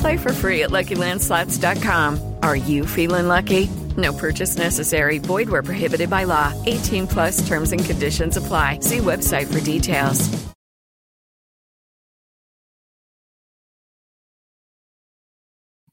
Play 0.00 0.16
for 0.16 0.32
free 0.32 0.62
at 0.64 0.70
LuckyLandSlots.com. 0.70 2.34
Are 2.42 2.56
you 2.56 2.84
feeling 2.84 3.28
lucky? 3.28 3.68
No 3.96 4.12
purchase 4.12 4.56
necessary. 4.56 5.18
Void 5.18 5.48
where 5.48 5.62
prohibited 5.62 6.10
by 6.10 6.24
law. 6.24 6.52
18 6.66 7.06
plus 7.06 7.46
terms 7.46 7.72
and 7.72 7.84
conditions 7.84 8.36
apply. 8.36 8.80
See 8.80 8.98
website 8.98 9.52
for 9.52 9.60
details. 9.60 10.48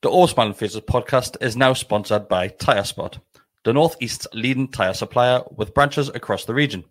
The 0.05 0.11
Horseman 0.11 0.53
Faces 0.53 0.81
podcast 0.81 1.37
is 1.41 1.57
now 1.57 1.73
sponsored 1.73 2.27
by 2.27 2.49
TyreSpot, 2.49 3.17
the 3.63 3.73
Northeast's 3.73 4.27
leading 4.35 4.67
tire 4.67 4.93
supplier 4.93 5.41
with 5.55 5.73
branches 5.73 6.09
across 6.09 6.45
the 6.45 6.53
region. 6.53 6.83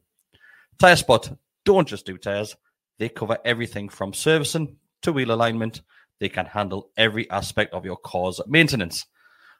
TyreSpot 0.82 1.38
don't 1.64 1.86
just 1.86 2.06
do 2.06 2.18
tires, 2.18 2.56
they 2.98 3.08
cover 3.08 3.38
everything 3.44 3.88
from 3.88 4.14
servicing 4.14 4.78
to 5.02 5.12
wheel 5.12 5.30
alignment. 5.30 5.82
They 6.20 6.28
can 6.28 6.46
handle 6.46 6.90
every 6.96 7.28
aspect 7.30 7.74
of 7.74 7.84
your 7.84 7.96
car's 7.96 8.40
maintenance. 8.46 9.06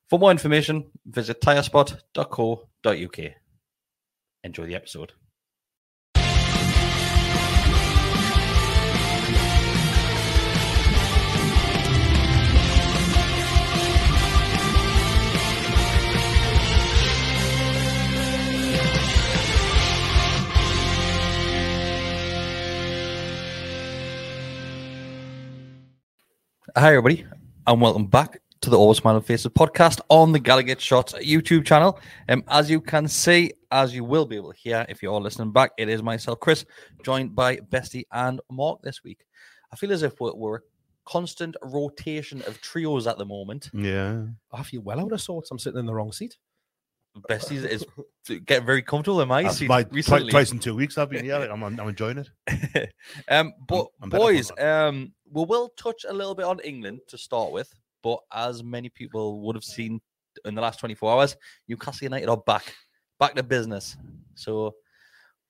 For 0.08 0.19
more 0.19 0.30
information, 0.30 0.91
visit 1.06 1.41
tyrespot.co.uk. 1.41 3.19
Enjoy 4.44 4.66
the 4.66 4.74
episode. 4.74 5.12
Hi, 26.84 26.90
everybody, 26.90 27.24
and 27.67 27.80
welcome 27.80 28.05
back 28.05 28.42
to 28.61 28.68
the 28.68 28.77
All 28.77 28.90
With 28.90 28.98
Smiling 28.98 29.22
Faces 29.22 29.50
podcast 29.50 30.02
on 30.11 30.33
the 30.33 30.39
Gallowgate 30.39 30.80
Shots 30.80 31.14
YouTube 31.14 31.64
channel. 31.64 31.98
Um, 32.28 32.45
as 32.48 32.70
you 32.70 32.78
can 32.78 33.08
see, 33.08 33.55
as 33.70 33.95
you 33.95 34.05
will 34.05 34.27
be 34.27 34.36
able 34.36 34.52
to 34.52 34.58
hear 34.58 34.84
if 34.90 35.02
you're 35.02 35.11
all 35.11 35.23
listening 35.23 35.50
back, 35.50 35.70
it 35.78 35.89
is 35.89 36.02
myself, 36.02 36.40
Chris, 36.40 36.67
joined 37.02 37.34
by 37.34 37.56
Bestie 37.56 38.05
and 38.12 38.39
Mark 38.52 38.83
this 38.83 39.02
week. 39.02 39.24
I 39.73 39.77
feel 39.77 39.92
as 39.92 40.02
if 40.02 40.20
we're, 40.20 40.34
we're 40.34 40.56
a 40.56 40.61
constant 41.06 41.56
rotation 41.62 42.42
of 42.42 42.61
trios 42.61 43.06
at 43.06 43.17
the 43.17 43.24
moment. 43.24 43.70
Yeah. 43.73 44.24
I 44.52 44.62
feel 44.62 44.83
well 44.83 45.00
out 45.00 45.12
of 45.12 45.23
sorts. 45.23 45.50
I'm 45.50 45.58
sitting 45.58 45.80
in 45.80 45.86
the 45.86 45.94
wrong 45.94 46.12
seat. 46.12 46.36
Bestie 47.30 47.64
is 47.64 47.86
getting 48.44 48.67
very 48.67 48.83
comfortable 48.83 49.23
in 49.23 49.28
my 49.28 49.44
That's 49.44 49.56
seat 49.56 49.68
my, 49.68 49.86
recently. 49.90 50.30
twice 50.30 50.52
in 50.52 50.58
two 50.58 50.74
weeks 50.74 50.98
I've 50.98 51.11
been 51.11 51.24
here. 51.24 51.36
I'm, 51.36 51.62
I'm 51.62 51.78
enjoying 51.80 52.18
it. 52.18 52.92
um, 53.28 53.55
but 53.68 53.86
I'm 54.02 54.11
better 54.11 54.20
for 54.20 54.33
boys, 54.33 54.50
um, 54.58 55.12
we 55.34 55.45
will 55.45 55.68
touch 55.77 56.05
a 56.08 56.12
little 56.12 56.34
bit 56.34 56.46
on 56.46 56.61
England 56.61 57.00
to 57.08 57.18
start 57.18 57.52
with. 57.52 57.68
But 58.02 58.20
as 58.33 58.62
many 58.62 58.89
people 58.89 59.40
would 59.42 59.56
have 59.56 59.64
seen 59.64 60.00
in 60.45 60.55
the 60.55 60.61
last 60.62 60.78
24 60.78 61.12
hours, 61.12 61.36
Newcastle 61.68 62.05
United 62.05 62.28
are 62.28 62.36
back, 62.36 62.74
back 63.18 63.34
to 63.34 63.42
business. 63.42 63.96
So 64.34 64.74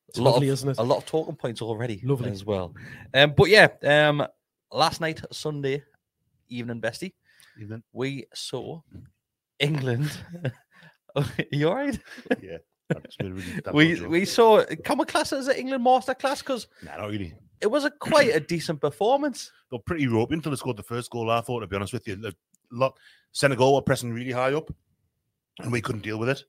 It's 0.08 0.18
a 0.18 0.22
lot 0.22 0.32
lovely, 0.34 0.48
of, 0.48 0.54
isn't 0.54 0.68
it? 0.70 0.78
A 0.78 0.82
lot 0.82 0.98
of 0.98 1.06
talking 1.06 1.36
points 1.36 1.60
already, 1.62 2.00
Lovely. 2.04 2.30
as 2.30 2.44
well. 2.44 2.74
Um, 3.12 3.34
but 3.36 3.48
yeah, 3.50 3.68
um, 3.82 4.26
last 4.72 5.00
night 5.00 5.20
Sunday 5.32 5.82
evening, 6.48 6.80
bestie, 6.80 7.12
Evening. 7.60 7.82
we 7.92 8.24
saw 8.34 8.80
England. 9.58 10.10
you 11.52 11.68
all 11.68 11.74
right? 11.76 11.98
Yeah. 12.42 12.58
That's 12.88 13.16
really, 13.20 13.32
really, 13.32 13.60
that 13.64 13.74
We 13.74 13.90
was 13.90 13.98
a 13.98 14.02
joke. 14.02 14.10
we 14.10 14.24
saw. 14.24 14.64
Can 14.84 14.98
we 14.98 15.04
class 15.06 15.32
it 15.32 15.38
as 15.38 15.48
an 15.48 15.56
England 15.56 15.84
masterclass? 15.84 16.38
Because 16.40 16.66
Nah, 16.82 16.96
not 16.96 17.10
really. 17.10 17.34
it 17.60 17.66
was 17.66 17.84
a 17.84 17.90
quite 17.90 18.34
a 18.34 18.40
decent 18.40 18.80
performance. 18.80 19.50
They're 19.70 19.80
pretty 19.80 20.06
ropey 20.06 20.34
until 20.34 20.50
they 20.50 20.56
scored 20.56 20.76
the 20.76 20.82
first 20.82 21.10
goal. 21.10 21.30
I 21.30 21.40
thought, 21.40 21.60
to 21.60 21.66
be 21.66 21.76
honest 21.76 21.92
with 21.92 22.06
you, 22.06 22.20
a 22.26 22.32
lot. 22.70 22.96
Senegal 23.32 23.74
were 23.74 23.82
pressing 23.82 24.12
really 24.12 24.30
high 24.32 24.52
up, 24.54 24.72
and 25.60 25.72
we 25.72 25.80
couldn't 25.80 26.02
deal 26.02 26.18
with 26.18 26.28
it. 26.28 26.44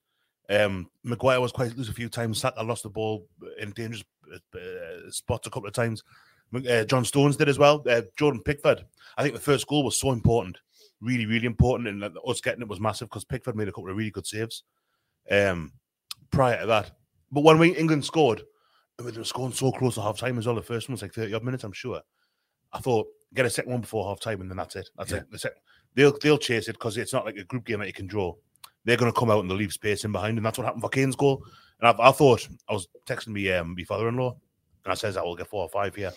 Um, 0.50 0.90
Maguire 1.04 1.42
was 1.42 1.52
quite 1.52 1.76
loose 1.76 1.90
a 1.90 1.94
few 1.94 2.10
times. 2.10 2.40
Saka 2.40 2.62
lost 2.62 2.84
the 2.84 2.90
ball 2.90 3.28
in 3.60 3.72
dangerous 3.72 4.04
uh, 4.32 4.58
uh, 4.58 5.10
spots 5.10 5.48
a 5.48 5.50
couple 5.50 5.68
of 5.68 5.74
times. 5.74 6.04
Uh, 6.54 6.84
John 6.84 7.04
Stones 7.04 7.36
did 7.38 7.50
as 7.50 7.58
well. 7.58 7.84
Uh, 7.90 8.04
Jordan 8.18 8.42
Pickford. 8.44 8.86
I 9.18 9.24
think 9.24 9.34
the 9.34 9.42
first 9.42 9.66
goal 9.66 9.84
was 9.84 9.98
so 10.00 10.12
important, 10.12 10.60
really, 11.02 11.26
really 11.26 11.48
important, 11.48 11.88
and 11.90 12.04
uh, 12.04 12.10
us 12.28 12.42
getting 12.42 12.62
it 12.62 12.68
was 12.68 12.80
massive 12.80 13.10
because 13.10 13.26
Pickford 13.26 13.56
made 13.56 13.68
a 13.68 13.72
couple 13.72 13.90
of 13.90 13.98
really 13.98 14.12
good 14.12 14.28
saves. 14.28 14.64
Um, 15.32 15.72
prior 16.36 16.60
to 16.62 16.68
that, 16.68 16.92
but 17.32 17.44
when 17.44 17.58
we 17.58 17.76
England 17.76 18.06
scored, 18.06 18.44
and 18.98 19.08
they 19.08 19.18
were 19.18 19.24
scoring 19.24 19.54
so 19.54 19.72
close 19.72 19.96
to 19.96 20.02
half 20.02 20.18
time 20.18 20.38
as 20.38 20.46
well. 20.46 20.56
The 20.56 20.62
first 20.62 20.88
one 20.88 20.94
was 20.94 21.02
like 21.02 21.14
thirty 21.14 21.34
odd 21.34 21.44
minutes, 21.44 21.64
I'm 21.64 21.72
sure. 21.72 22.02
I 22.72 22.80
thought 22.80 23.08
get 23.34 23.46
a 23.46 23.50
second 23.50 23.72
one 23.72 23.82
before 23.82 24.08
half 24.08 24.20
time, 24.20 24.42
and 24.42 24.50
then 24.50 24.58
that's 24.58 24.76
it. 24.76 24.90
That's 24.98 25.12
it. 25.12 25.30
The 25.32 25.40
sec- 25.40 25.62
they'll 25.96 26.18
they'll 26.22 26.38
chase 26.38 26.68
it 26.68 26.74
because 26.74 26.98
it's 26.98 27.14
not 27.14 27.26
like 27.26 27.38
a 27.38 27.44
group 27.44 27.66
game 27.66 27.80
that 27.80 27.88
you 27.88 27.94
can 27.94 28.08
draw. 28.08 28.34
They're 28.84 28.98
going 28.98 29.12
to 29.12 29.20
come 29.20 29.32
out 29.32 29.40
and 29.40 29.50
they'll 29.50 29.58
leave 29.58 29.74
space 29.74 30.06
in 30.06 30.12
behind, 30.12 30.38
and 30.38 30.46
that's 30.46 30.58
what 30.58 30.66
happened 30.66 30.84
for 30.84 30.90
Kane's 30.90 31.16
goal. 31.16 31.44
And 31.80 31.88
I, 31.88 32.10
I 32.10 32.12
thought 32.12 32.48
I 32.70 32.74
was 32.74 32.88
texting 33.06 33.30
me 33.30 33.52
um 33.52 33.76
my 33.76 33.84
father-in-law, 33.84 34.36
and 34.84 34.92
I 34.92 34.96
says 34.96 35.18
I 35.18 35.24
will 35.24 35.36
get 35.36 35.48
four 35.48 35.64
or 35.64 35.70
five 35.70 35.96
here, 35.96 36.12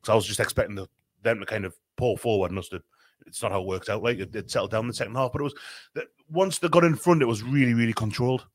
because 0.00 0.12
I 0.12 0.14
was 0.14 0.26
just 0.26 0.40
expecting 0.40 0.76
the, 0.76 0.86
them 1.22 1.40
to 1.40 1.46
kind 1.46 1.64
of 1.64 1.74
pull 1.96 2.16
forward 2.16 2.50
and 2.50 2.58
us 2.58 2.68
to. 2.68 2.82
It's 3.26 3.42
not 3.42 3.52
how 3.52 3.60
it 3.60 3.66
worked 3.66 3.88
out. 3.88 4.02
Like 4.02 4.18
it, 4.18 4.34
it 4.34 4.50
settled 4.50 4.70
down 4.70 4.84
in 4.84 4.88
the 4.88 4.94
second 4.94 5.14
half, 5.14 5.32
but 5.32 5.40
it 5.40 5.44
was 5.44 5.54
that 5.94 6.06
once 6.30 6.58
they 6.58 6.68
got 6.68 6.84
in 6.84 6.96
front, 6.96 7.22
it 7.22 7.26
was 7.26 7.42
really 7.42 7.74
really 7.74 7.92
controlled. 7.92 8.46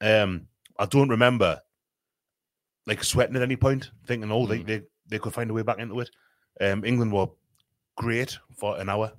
Um, 0.00 0.48
I 0.78 0.86
don't 0.86 1.08
remember 1.08 1.60
like 2.86 3.02
sweating 3.02 3.36
at 3.36 3.42
any 3.42 3.56
point, 3.56 3.90
thinking, 4.06 4.30
oh, 4.30 4.46
they, 4.46 4.62
they 4.62 4.82
they 5.08 5.18
could 5.18 5.34
find 5.34 5.50
a 5.50 5.54
way 5.54 5.62
back 5.62 5.78
into 5.78 6.00
it. 6.00 6.10
Um, 6.60 6.84
England 6.84 7.12
were 7.12 7.28
great 7.96 8.38
for 8.56 8.78
an 8.78 8.88
hour, 8.88 9.12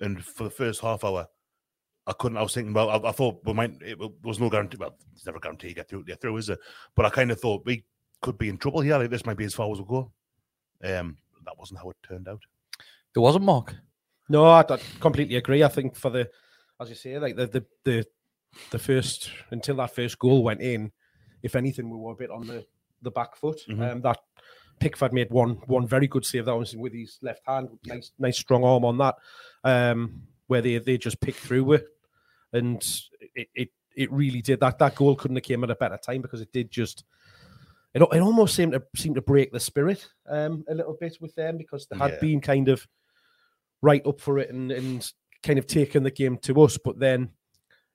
and 0.00 0.24
for 0.24 0.44
the 0.44 0.50
first 0.50 0.80
half 0.80 1.04
hour, 1.04 1.26
I 2.06 2.12
couldn't. 2.12 2.38
I 2.38 2.42
was 2.42 2.54
thinking, 2.54 2.72
well, 2.72 2.90
I, 2.90 3.08
I 3.08 3.12
thought 3.12 3.44
we 3.44 3.52
might. 3.52 3.80
It 3.82 3.98
was 4.22 4.40
no 4.40 4.50
guarantee. 4.50 4.78
Well, 4.78 4.96
it's 5.14 5.26
never 5.26 5.38
a 5.38 5.40
guarantee 5.40 5.68
you 5.68 5.74
get 5.74 5.88
through. 5.88 6.04
Get 6.04 6.20
through, 6.20 6.36
is 6.38 6.48
it? 6.48 6.58
But 6.94 7.06
I 7.06 7.10
kind 7.10 7.30
of 7.30 7.40
thought 7.40 7.66
we 7.66 7.84
could 8.20 8.38
be 8.38 8.48
in 8.48 8.58
trouble 8.58 8.80
here. 8.80 8.98
Like 8.98 9.10
this 9.10 9.26
might 9.26 9.36
be 9.36 9.44
as 9.44 9.54
far 9.54 9.70
as 9.70 9.78
we 9.78 9.84
go. 9.84 10.10
Um, 10.82 11.16
that 11.44 11.58
wasn't 11.58 11.80
how 11.80 11.90
it 11.90 11.96
turned 12.02 12.28
out. 12.28 12.42
There 13.14 13.22
wasn't 13.22 13.44
Mark. 13.44 13.74
No, 14.28 14.44
I, 14.44 14.60
I 14.60 14.78
completely 15.00 15.36
agree. 15.36 15.62
I 15.62 15.68
think 15.68 15.96
for 15.96 16.10
the, 16.10 16.30
as 16.80 16.88
you 16.88 16.94
say, 16.94 17.18
like 17.18 17.36
the 17.36 17.46
the 17.46 17.64
the, 17.84 18.06
the 18.70 18.78
first 18.78 19.30
until 19.50 19.76
that 19.76 19.94
first 19.94 20.18
goal 20.18 20.42
went 20.42 20.60
in, 20.60 20.92
if 21.42 21.56
anything, 21.56 21.88
we 21.90 21.96
were 21.96 22.12
a 22.12 22.16
bit 22.16 22.30
on 22.30 22.46
the 22.46 22.64
the 23.02 23.10
back 23.10 23.34
foot. 23.36 23.60
Mhm. 23.68 23.92
Um, 23.92 24.00
that 24.02 24.18
Pickford 24.80 25.12
made 25.12 25.30
one 25.30 25.54
one 25.66 25.86
very 25.86 26.06
good 26.06 26.24
save. 26.24 26.46
That 26.46 26.56
was 26.56 26.76
with 26.76 26.92
his 26.92 27.18
left 27.22 27.42
hand, 27.46 27.68
nice 27.86 28.12
nice 28.18 28.38
strong 28.38 28.64
arm 28.64 28.84
on 28.84 28.98
that, 28.98 29.16
um, 29.64 30.22
where 30.46 30.60
they 30.62 30.78
they 30.78 30.98
just 30.98 31.20
picked 31.20 31.38
through 31.38 31.72
it, 31.74 31.86
and 32.52 32.84
it 33.34 33.48
it 33.54 33.68
it 33.96 34.10
really 34.12 34.40
did 34.42 34.60
that. 34.60 34.78
That 34.78 34.94
goal 34.94 35.14
couldn't 35.16 35.36
have 35.36 35.44
came 35.44 35.62
at 35.64 35.70
a 35.70 35.74
better 35.76 35.98
time 35.98 36.22
because 36.22 36.40
it 36.40 36.52
did 36.52 36.70
just. 36.70 37.04
it, 37.94 38.00
it 38.02 38.20
almost 38.20 38.54
seemed 38.54 38.72
to 38.72 38.82
seem 38.96 39.14
to 39.14 39.20
break 39.22 39.52
the 39.52 39.60
spirit 39.60 40.08
um, 40.26 40.64
a 40.68 40.74
little 40.74 40.96
bit 40.98 41.18
with 41.20 41.34
them 41.34 41.58
because 41.58 41.86
they 41.86 41.96
had 41.98 42.12
Yeah. 42.12 42.20
been 42.20 42.40
kind 42.40 42.68
of 42.68 42.86
right 43.82 44.04
up 44.06 44.18
for 44.20 44.38
it 44.38 44.48
and, 44.50 44.72
and 44.72 45.12
kind 45.42 45.58
of 45.58 45.66
taken 45.66 46.02
the 46.02 46.10
game 46.10 46.38
to 46.38 46.62
us, 46.62 46.78
but 46.82 46.98
then 46.98 47.28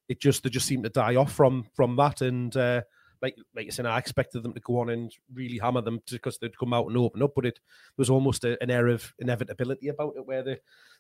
it 0.09 0.19
just 0.21 0.43
they 0.43 0.49
just 0.49 0.67
seemed 0.67 0.83
to 0.83 0.89
die 0.89 1.15
off 1.15 1.33
from 1.33 1.65
from 1.73 1.95
that. 1.97 2.21
And 2.21 2.55
uh, 2.55 2.81
like 3.21 3.35
like 3.55 3.65
you 3.65 3.71
said, 3.71 3.85
I 3.85 3.97
expected 3.97 4.43
them 4.43 4.53
to 4.53 4.59
go 4.59 4.79
on 4.79 4.89
and 4.89 5.11
really 5.33 5.57
hammer 5.57 5.81
them 5.81 6.01
because 6.09 6.37
they'd 6.37 6.57
come 6.57 6.73
out 6.73 6.87
and 6.87 6.97
open 6.97 7.23
up, 7.23 7.33
but 7.35 7.45
it 7.45 7.59
was 7.97 8.09
almost 8.09 8.43
a, 8.43 8.61
an 8.61 8.71
air 8.71 8.87
of 8.87 9.13
inevitability 9.19 9.87
about 9.89 10.15
it 10.17 10.25
where 10.25 10.43
they 10.43 10.57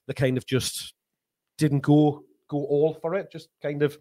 they 0.07 0.13
kind 0.13 0.37
of 0.37 0.45
just 0.45 0.93
didn't 1.57 1.81
go 1.81 2.23
go 2.47 2.63
all 2.65 2.93
for 2.93 3.13
it, 3.15 3.31
just 3.31 3.49
kind 3.61 3.83
of 3.83 3.97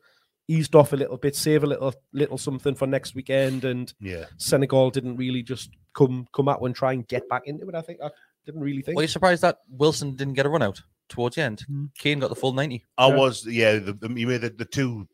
eased 0.48 0.76
off 0.76 0.92
a 0.92 0.96
little 0.96 1.16
bit, 1.16 1.34
save 1.34 1.64
a 1.64 1.66
little 1.66 1.94
little 2.12 2.38
something 2.38 2.74
for 2.74 2.86
next 2.86 3.14
weekend, 3.14 3.64
and 3.64 3.92
Yeah. 4.00 4.26
Senegal 4.38 4.90
didn't 4.90 5.16
really 5.16 5.42
just 5.42 5.70
come 5.94 6.26
come 6.32 6.48
out 6.48 6.60
and 6.62 6.74
try 6.74 6.92
and 6.92 7.06
get 7.08 7.28
back 7.28 7.42
into 7.46 7.68
it. 7.68 7.74
I 7.74 7.80
think 7.82 8.00
I 8.02 8.10
didn't 8.46 8.60
really 8.62 8.80
think. 8.82 8.96
Were 8.96 9.02
you 9.02 9.08
surprised 9.08 9.42
that 9.42 9.58
Wilson 9.68 10.14
didn't 10.16 10.34
get 10.34 10.46
a 10.46 10.48
run 10.48 10.62
out 10.62 10.80
towards 11.08 11.36
the 11.36 11.42
end? 11.42 11.60
Hmm. 11.66 11.86
Kane 11.98 12.20
got 12.20 12.28
the 12.28 12.36
full 12.36 12.52
90. 12.52 12.84
I 12.96 13.08
Yeah. 13.08 13.14
was, 13.16 13.44
yeah. 13.46 13.72
The, 13.74 13.92
the, 13.92 14.08
you 14.14 14.26
made 14.26 14.40
the, 14.40 14.50
the 14.50 14.64
two 14.64 15.06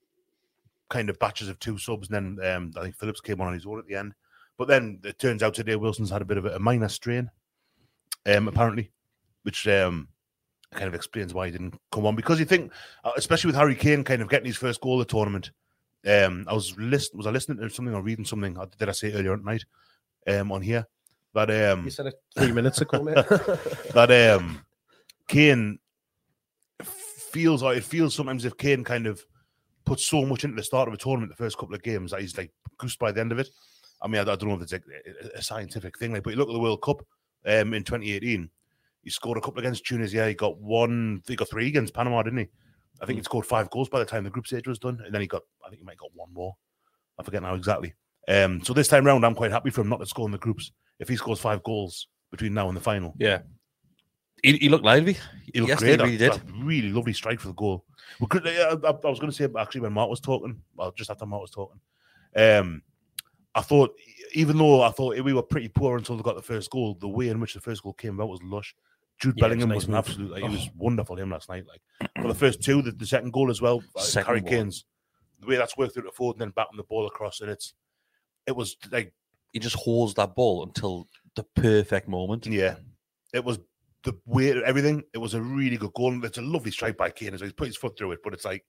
kind 0.90 1.08
of 1.10 1.18
batches 1.18 1.48
of 1.48 1.58
two 1.58 1.78
subs, 1.78 2.08
and 2.10 2.38
then 2.38 2.54
um, 2.54 2.72
I 2.76 2.82
think 2.82 2.96
Phillips 2.96 3.20
came 3.20 3.40
on 3.40 3.48
on 3.48 3.54
his 3.54 3.66
own 3.66 3.78
at 3.78 3.86
the 3.86 3.94
end. 3.96 4.14
But 4.58 4.68
then 4.68 5.00
it 5.02 5.18
turns 5.18 5.42
out 5.42 5.54
today 5.54 5.74
Wilson's 5.76 6.10
had 6.10 6.22
a 6.22 6.26
bit 6.26 6.36
of 6.36 6.44
a, 6.44 6.56
a 6.56 6.58
minor 6.58 6.88
strain, 6.88 7.30
um, 8.26 8.46
apparently, 8.48 8.92
which 9.42 9.66
um, 9.66 10.08
kind 10.72 10.86
of 10.86 10.94
explains 10.94 11.32
why 11.32 11.46
he 11.46 11.52
didn't 11.52 11.74
come 11.90 12.04
on. 12.06 12.14
Because 12.14 12.38
you 12.38 12.44
think, 12.44 12.70
uh, 13.02 13.12
especially 13.16 13.48
with 13.48 13.56
Harry 13.56 13.74
Kane 13.74 14.04
kind 14.04 14.20
of 14.22 14.28
getting 14.28 14.46
his 14.46 14.58
first 14.58 14.80
goal 14.82 15.00
of 15.00 15.06
the 15.08 15.10
tournament, 15.12 15.50
um, 16.06 16.44
I 16.48 16.52
was 16.52 16.76
list 16.78 17.14
was 17.14 17.26
I 17.26 17.30
listening 17.30 17.58
to 17.58 17.70
something 17.70 17.94
or 17.94 18.02
reading 18.02 18.24
something? 18.26 18.58
uh, 18.58 18.66
Did 18.78 18.88
I 18.90 18.92
say 18.92 19.12
earlier 19.12 19.32
at 19.32 19.44
night 19.44 19.64
um, 20.28 20.52
on 20.52 20.60
here 20.60 20.86
that 21.34 21.50
um, 21.50 21.84
you 21.84 21.90
said 21.90 22.06
it 22.06 22.14
three 22.36 22.52
minutes 22.52 22.80
ago, 22.80 23.02
mate. 23.02 23.14
that 23.14 24.36
um 24.40 24.60
Kane 25.28 25.78
feels 26.82 27.62
like 27.62 27.78
it 27.78 27.84
feels 27.84 28.14
sometimes 28.14 28.44
if 28.44 28.56
Kane 28.56 28.84
kind 28.84 29.06
of 29.06 29.24
puts 29.84 30.06
so 30.06 30.24
much 30.24 30.44
into 30.44 30.56
the 30.56 30.62
start 30.62 30.88
of 30.88 30.94
a 30.94 30.98
tournament, 30.98 31.30
the 31.30 31.42
first 31.42 31.58
couple 31.58 31.74
of 31.74 31.82
games, 31.82 32.10
that 32.10 32.20
he's 32.20 32.36
like 32.36 32.52
goose 32.78 32.96
by 32.96 33.12
the 33.12 33.20
end 33.20 33.32
of 33.32 33.38
it. 33.38 33.48
I 34.02 34.08
mean, 34.08 34.18
I, 34.18 34.32
I 34.32 34.36
don't 34.36 34.48
know 34.48 34.54
if 34.54 34.62
it's 34.62 34.72
a, 34.72 34.80
a 35.34 35.42
scientific 35.42 35.98
thing, 35.98 36.12
like, 36.12 36.22
but 36.22 36.30
you 36.30 36.36
look 36.36 36.48
at 36.48 36.52
the 36.52 36.58
World 36.58 36.82
Cup 36.82 37.02
um, 37.46 37.74
in 37.74 37.84
2018. 37.84 38.48
He 39.02 39.10
scored 39.10 39.38
a 39.38 39.40
couple 39.40 39.58
against 39.58 39.84
Tunisia. 39.84 40.28
He 40.28 40.34
got 40.34 40.58
one. 40.58 41.22
He 41.26 41.34
got 41.34 41.50
three 41.50 41.66
against 41.66 41.94
Panama, 41.94 42.22
didn't 42.22 42.40
he? 42.40 42.48
I 43.00 43.06
think 43.06 43.18
he 43.18 43.24
scored 43.24 43.46
five 43.46 43.68
goals 43.70 43.88
by 43.88 43.98
the 43.98 44.04
time 44.04 44.22
the 44.22 44.30
group 44.30 44.46
stage 44.46 44.68
was 44.68 44.78
done, 44.78 45.00
and 45.04 45.12
then 45.12 45.20
he 45.20 45.26
got. 45.26 45.42
I 45.64 45.68
think 45.68 45.80
he 45.80 45.84
might 45.84 45.92
have 45.92 45.98
got 45.98 46.10
one 46.14 46.32
more. 46.32 46.54
I 47.18 47.24
forget 47.24 47.42
now 47.42 47.54
exactly. 47.54 47.94
Um, 48.28 48.62
so 48.62 48.72
this 48.72 48.86
time 48.86 49.04
round, 49.04 49.26
I'm 49.26 49.34
quite 49.34 49.50
happy 49.50 49.70
for 49.70 49.80
him 49.80 49.88
not 49.88 49.98
to 49.98 50.06
score 50.06 50.26
in 50.26 50.32
the 50.32 50.38
groups. 50.38 50.70
If 51.02 51.08
he 51.08 51.16
scores 51.16 51.40
five 51.40 51.62
goals 51.64 52.06
between 52.30 52.54
now 52.54 52.68
and 52.68 52.76
the 52.76 52.80
final, 52.80 53.14
Yeah. 53.18 53.40
He, 54.42 54.56
he 54.56 54.68
looked 54.68 54.84
lively. 54.84 55.16
he 55.52 55.60
looked 55.60 55.68
yes, 55.70 55.78
great. 55.80 56.00
he 56.00 56.04
really 56.04 56.16
That- 56.16 56.32
did. 56.32 56.46
that 56.48 56.64
really 56.64 56.88
lovely 56.90 57.12
strike 57.12 57.38
for 57.40 57.48
the 57.48 57.54
goal. 57.54 57.84
We 58.20 58.26
could, 58.28 58.46
I, 58.46 58.70
I, 58.72 58.74
I 58.74 59.10
was 59.10 59.20
going 59.20 59.30
to 59.30 59.32
say 59.32 59.46
actually 59.58 59.82
when 59.82 59.92
Mark 59.92 60.10
was 60.10 60.20
talking, 60.20 60.60
well, 60.74 60.92
just 60.92 61.10
after 61.10 61.26
Mark 61.26 61.42
was 61.42 61.50
talking, 61.50 61.80
um, 62.36 62.82
I 63.54 63.60
thought 63.60 63.94
even 64.34 64.56
though 64.56 64.82
I 64.82 64.90
thought 64.90 65.18
we 65.22 65.32
were 65.34 65.42
pretty 65.42 65.68
poor 65.68 65.96
until 65.98 66.16
they 66.16 66.22
got 66.22 66.36
the 66.36 66.42
first 66.42 66.70
goal, 66.70 66.96
the 67.00 67.08
way 67.08 67.28
in 67.28 67.38
which 67.40 67.54
the 67.54 67.60
first 67.60 67.82
goal 67.82 67.92
came 67.92 68.14
about 68.14 68.30
was 68.30 68.40
lush. 68.42 68.74
Jude 69.20 69.34
Yeah, 69.36 69.44
it 69.44 69.48
was 69.48 69.56
Bellingham 69.58 69.70
a 69.70 69.74
was, 69.74 69.84
nice 69.88 69.88
an 69.88 69.94
absolute. 69.98 70.30
Like, 70.30 70.42
He 70.44 70.48
was 70.48 70.66
Oh. 70.68 70.72
wonderful 70.78 71.16
him 71.18 71.30
last 71.30 71.48
night. 71.50 71.64
Like 71.68 72.10
for 72.22 72.28
the 72.28 72.34
first 72.34 72.62
two, 72.62 72.80
the, 72.82 72.92
the 72.92 73.06
second 73.06 73.32
goal 73.32 73.50
as 73.50 73.60
well. 73.60 73.82
uh, 73.96 74.00
Second 74.00 74.26
Harry. 74.26 74.42
Kane's 74.42 74.84
the 75.40 75.46
way 75.46 75.56
that's 75.56 75.76
worked 75.76 75.94
through 75.94 76.04
the 76.04 76.10
forward 76.12 76.34
and 76.36 76.40
then 76.42 76.50
batting 76.56 76.76
the 76.78 76.84
ball 76.84 77.06
across, 77.06 77.40
and 77.40 77.50
it's 77.50 77.74
it 78.46 78.56
was 78.56 78.76
like 78.90 79.12
He 79.52 79.58
just 79.58 79.76
holds 79.76 80.14
that 80.14 80.34
ball 80.34 80.64
until 80.64 81.08
the 81.36 81.44
perfect 81.54 82.08
moment. 82.08 82.46
Yeah, 82.46 82.76
it 83.32 83.44
was 83.44 83.58
the 84.04 84.14
way 84.26 84.62
everything. 84.62 85.02
It 85.12 85.18
was 85.18 85.34
a 85.34 85.42
really 85.42 85.76
good 85.76 85.92
goal. 85.94 86.24
It's 86.24 86.38
a 86.38 86.42
lovely 86.42 86.70
strike 86.70 86.96
by 86.96 87.10
Kane. 87.10 87.34
as 87.34 87.40
well. 87.40 87.48
He's 87.48 87.54
put 87.54 87.66
his 87.68 87.76
foot 87.76 87.96
through 87.96 88.12
it, 88.12 88.20
but 88.24 88.32
it's 88.32 88.44
like 88.44 88.64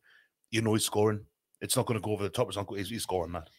you 0.51 0.61
know 0.61 0.73
he's 0.73 0.85
scoring. 0.85 1.25
It's 1.61 1.75
not 1.75 1.85
going 1.85 1.99
to 1.99 2.03
go 2.05 2.11
over 2.11 2.23
the 2.23 2.29
top. 2.29 2.47
It's 2.47 2.57
not. 2.57 2.67
He's, 2.75 2.89
he's 2.89 3.03
scoring 3.03 3.33
that. 3.33 3.49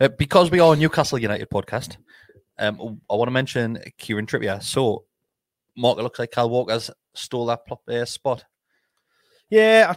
Uh, 0.00 0.08
because 0.18 0.50
we 0.50 0.60
are 0.60 0.74
a 0.74 0.76
Newcastle 0.76 1.18
United 1.18 1.48
podcast, 1.48 1.96
um, 2.58 3.00
I 3.10 3.14
want 3.14 3.28
to 3.28 3.32
mention 3.32 3.78
Kieran 3.96 4.26
Trippier. 4.26 4.62
So, 4.62 5.04
Mark, 5.76 5.98
it 5.98 6.02
looks 6.02 6.18
like 6.18 6.32
Kyle 6.32 6.50
Walker's 6.50 6.90
stole 7.14 7.46
that 7.46 7.66
plop, 7.66 7.80
uh, 7.88 8.04
spot. 8.04 8.44
Yeah, 9.48 9.94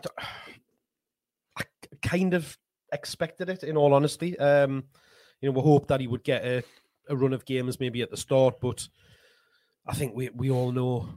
I 1.57 1.63
kind 2.01 2.33
of 2.33 2.57
expected 2.93 3.49
it. 3.49 3.63
In 3.63 3.75
all 3.75 3.93
honesty, 3.93 4.37
um, 4.39 4.85
you 5.43 5.51
know, 5.51 5.59
we 5.59 5.61
hoped 5.61 5.89
that 5.89 5.99
he 5.99 6.07
would 6.07 6.23
get 6.23 6.45
a, 6.45 6.63
a 7.09 7.15
run 7.15 7.33
of 7.33 7.43
games 7.43 7.77
maybe 7.77 8.01
at 8.01 8.09
the 8.09 8.15
start, 8.15 8.61
but 8.61 8.87
I 9.85 9.93
think 9.93 10.15
we 10.15 10.29
we 10.29 10.49
all 10.49 10.71
know 10.71 11.09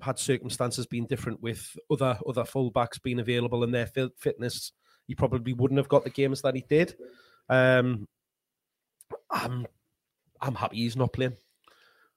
had 0.00 0.18
circumstances 0.18 0.86
been 0.86 1.04
different 1.04 1.42
with 1.42 1.76
other 1.90 2.18
other 2.26 2.44
fullbacks 2.44 3.02
being 3.02 3.20
available 3.20 3.62
and 3.62 3.74
their 3.74 3.86
fit, 3.86 4.12
fitness, 4.16 4.72
he 5.06 5.14
probably 5.14 5.52
wouldn't 5.52 5.76
have 5.76 5.90
got 5.90 6.04
the 6.04 6.10
games 6.10 6.40
that 6.40 6.54
he 6.54 6.64
did. 6.66 6.96
Um, 7.50 8.08
I'm 9.30 9.66
I'm 10.40 10.54
happy 10.54 10.78
he's 10.78 10.96
not 10.96 11.12
playing. 11.12 11.36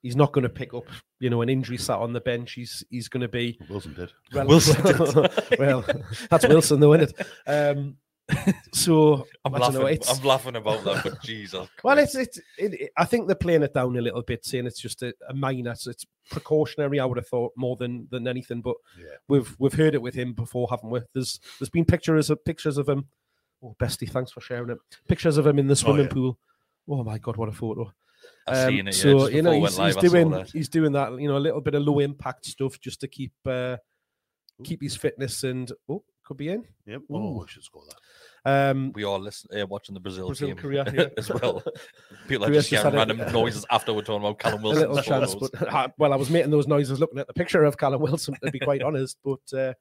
He's 0.01 0.15
not 0.15 0.31
going 0.31 0.43
to 0.43 0.49
pick 0.49 0.73
up, 0.73 0.85
you 1.19 1.29
know, 1.29 1.41
an 1.41 1.49
injury 1.49 1.77
sat 1.77 1.99
on 1.99 2.13
the 2.13 2.21
bench. 2.21 2.53
He's 2.53 2.85
he's 2.89 3.09
going 3.09 3.21
to 3.21 3.27
be 3.27 3.59
Wilson 3.69 3.95
did. 3.95 4.13
well, 4.31 4.47
Wilson 4.47 4.81
did. 4.85 5.59
well, 5.59 5.83
that's 6.29 6.47
Wilson, 6.47 6.79
though, 6.79 6.93
isn't 6.93 7.19
it? 7.19 7.27
Um, 7.45 7.97
so 8.73 9.25
I'm 9.45 9.53
laughing. 9.53 9.81
know. 9.81 9.87
I'm 9.87 10.23
laughing 10.23 10.55
about 10.55 10.83
that, 10.83 11.03
but 11.03 11.21
Jesus. 11.23 11.67
well, 11.83 11.97
it's 11.97 12.15
it's. 12.15 12.37
It, 12.57 12.73
it- 12.73 12.91
I 12.97 13.05
think 13.05 13.27
they're 13.27 13.35
playing 13.35 13.63
it 13.63 13.73
down 13.73 13.97
a 13.97 14.01
little 14.01 14.21
bit, 14.21 14.45
saying 14.45 14.65
it's 14.65 14.79
just 14.79 15.01
a, 15.03 15.13
a 15.29 15.33
minor. 15.33 15.75
So 15.75 15.91
it's 15.91 16.05
precautionary. 16.29 16.99
I 16.99 17.05
would 17.05 17.17
have 17.17 17.27
thought 17.27 17.53
more 17.55 17.75
than 17.75 18.07
than 18.11 18.27
anything. 18.27 18.61
But 18.61 18.75
Yeah. 18.97 19.15
we've 19.27 19.55
we've 19.59 19.73
heard 19.73 19.95
it 19.95 20.01
with 20.01 20.15
him 20.15 20.33
before, 20.33 20.67
haven't 20.69 20.89
we? 20.89 21.01
There's 21.13 21.39
there's 21.59 21.69
been 21.69 21.85
pictures 21.85 22.29
of 22.29 22.43
pictures 22.45 22.77
of 22.77 22.87
him. 22.87 23.07
Oh, 23.63 23.75
bestie, 23.81 24.09
thanks 24.09 24.31
for 24.31 24.41
sharing 24.41 24.69
it. 24.69 24.77
Pictures 25.07 25.37
of 25.37 25.45
him 25.45 25.59
in 25.59 25.67
the 25.67 25.75
swimming 25.75 26.05
yeah. 26.05 26.13
pool. 26.13 26.39
Oh 26.87 27.03
my 27.03 27.17
god, 27.17 27.37
what 27.37 27.49
a 27.49 27.51
photo! 27.51 27.91
Um, 28.47 28.87
it. 28.87 28.93
So 28.93 29.19
just 29.19 29.33
you 29.33 29.41
know 29.41 29.51
he's, 29.51 29.69
he's 29.71 29.79
live, 29.79 29.93
saw 29.95 30.01
doing 30.01 30.45
he's 30.53 30.69
doing 30.69 30.91
that. 30.93 31.19
You 31.19 31.27
know, 31.27 31.37
a 31.37 31.39
little 31.39 31.61
bit 31.61 31.75
of 31.75 31.83
low 31.83 31.99
impact 31.99 32.45
stuff 32.45 32.79
just 32.79 33.01
to 33.01 33.07
keep 33.07 33.33
uh, 33.45 33.77
keep 34.63 34.81
his 34.81 34.95
fitness 34.95 35.43
and 35.43 35.71
oh, 35.89 36.03
could 36.29 36.37
be 36.37 36.49
in. 36.49 36.63
Yep. 36.85 37.01
Ooh. 37.09 37.15
Oh, 37.15 37.43
I 37.43 37.49
should 37.51 37.63
score 37.63 37.81
that. 37.89 38.69
Um, 38.71 38.91
We 38.93 39.03
are 39.03 39.17
listening, 39.17 39.63
uh, 39.63 39.65
watching 39.65 39.95
the 39.95 39.99
Brazil, 39.99 40.27
Brazil, 40.27 40.49
game 40.49 40.57
Korea, 40.57 40.85
yeah. 40.95 41.07
as 41.17 41.27
well. 41.29 41.63
People 42.27 42.45
are 42.45 42.47
Korea's 42.49 42.69
just 42.69 42.69
just 42.69 42.83
hearing 42.83 42.99
had 42.99 43.09
a- 43.09 43.15
random 43.15 43.33
noises 43.33 43.65
after 43.71 43.91
we're 43.93 44.03
talking 44.03 44.21
about 44.27 44.37
Callum 44.43 44.59
a 44.59 44.63
Wilson's 44.63 44.87
little 44.95 45.01
chance, 45.03 45.33
but 45.33 45.73
I- 45.73 45.91
well, 45.97 46.13
I 46.13 46.17
was 46.17 46.29
making 46.29 46.51
those 46.51 46.67
noises 46.67 46.99
looking 46.99 47.17
at 47.17 47.25
the 47.27 47.33
picture 47.33 47.63
of 47.63 47.77
Callum 47.77 47.99
Wilson, 48.01 48.35
to 48.43 48.51
be 48.51 48.59
quite 48.59 48.83
honest. 48.89 49.17
But 49.25 49.57
uh, 49.57 49.73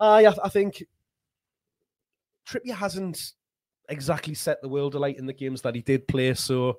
I, 0.00 0.26
I 0.26 0.48
think 0.48 0.82
Trippier 2.48 2.74
hasn't 2.74 3.32
exactly 3.88 4.34
set 4.34 4.60
the 4.62 4.68
world 4.68 4.96
alight 4.96 5.16
in 5.18 5.26
the 5.26 5.32
games 5.32 5.62
that 5.62 5.74
he 5.76 5.80
did 5.82 6.08
play. 6.08 6.34
So 6.34 6.78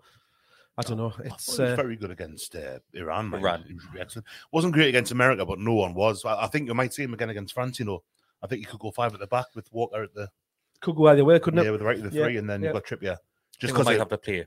I 0.78 0.82
don't 0.82 0.98
know. 0.98 1.14
I 1.18 1.28
It's 1.28 1.56
he 1.56 1.62
was 1.62 1.72
uh, 1.72 1.76
very 1.76 1.96
good 1.96 2.12
against 2.12 2.56
uh, 2.56 2.80
Iran. 2.94 3.28
mind. 3.30 3.44
Iran. 3.44 3.64
He 3.68 3.74
was 3.76 3.86
excellent. 4.00 4.28
Wasn't 4.52 4.74
great 4.74 4.90
against 4.90 5.12
America, 5.12 5.46
but 5.46 5.60
no 5.60 5.74
one 5.74 5.94
was. 5.94 6.24
I, 6.26 6.44
I 6.44 6.48
think 6.48 6.68
you 6.68 6.74
might 6.74 6.94
see 6.94 7.04
him 7.04 7.14
again 7.14 7.30
against 7.30 7.54
France. 7.54 7.80
You 7.80 7.86
know, 7.86 8.04
I 8.44 8.48
think 8.48 8.62
you 8.62 8.68
could 8.68 8.80
go 8.80 8.92
five 8.92 9.14
at 9.14 9.20
the 9.20 9.28
back 9.28 9.48
with 9.56 9.72
Walker 9.72 10.04
at 10.04 10.14
the 10.14 10.28
could 10.82 10.96
go 10.96 11.08
either 11.08 11.24
way, 11.24 11.40
couldn't 11.40 11.58
yeah 11.58 11.64
it? 11.64 11.66
Yeah, 11.66 11.72
with 11.72 11.80
the 11.80 11.86
right 11.86 11.98
of 11.98 12.12
the 12.12 12.18
Yeah, 12.18 12.26
three, 12.26 12.38
and 12.38 12.50
then 12.50 12.62
yeah. 12.62 12.68
you've 12.68 12.74
got 12.74 12.86
Trippier. 12.86 13.18
Just 13.60 13.74
because 13.74 13.86
we 13.88 13.94
might 13.94 13.94
because 13.94 14.00
have 14.00 14.10
to 14.10 14.18
play 14.18 14.46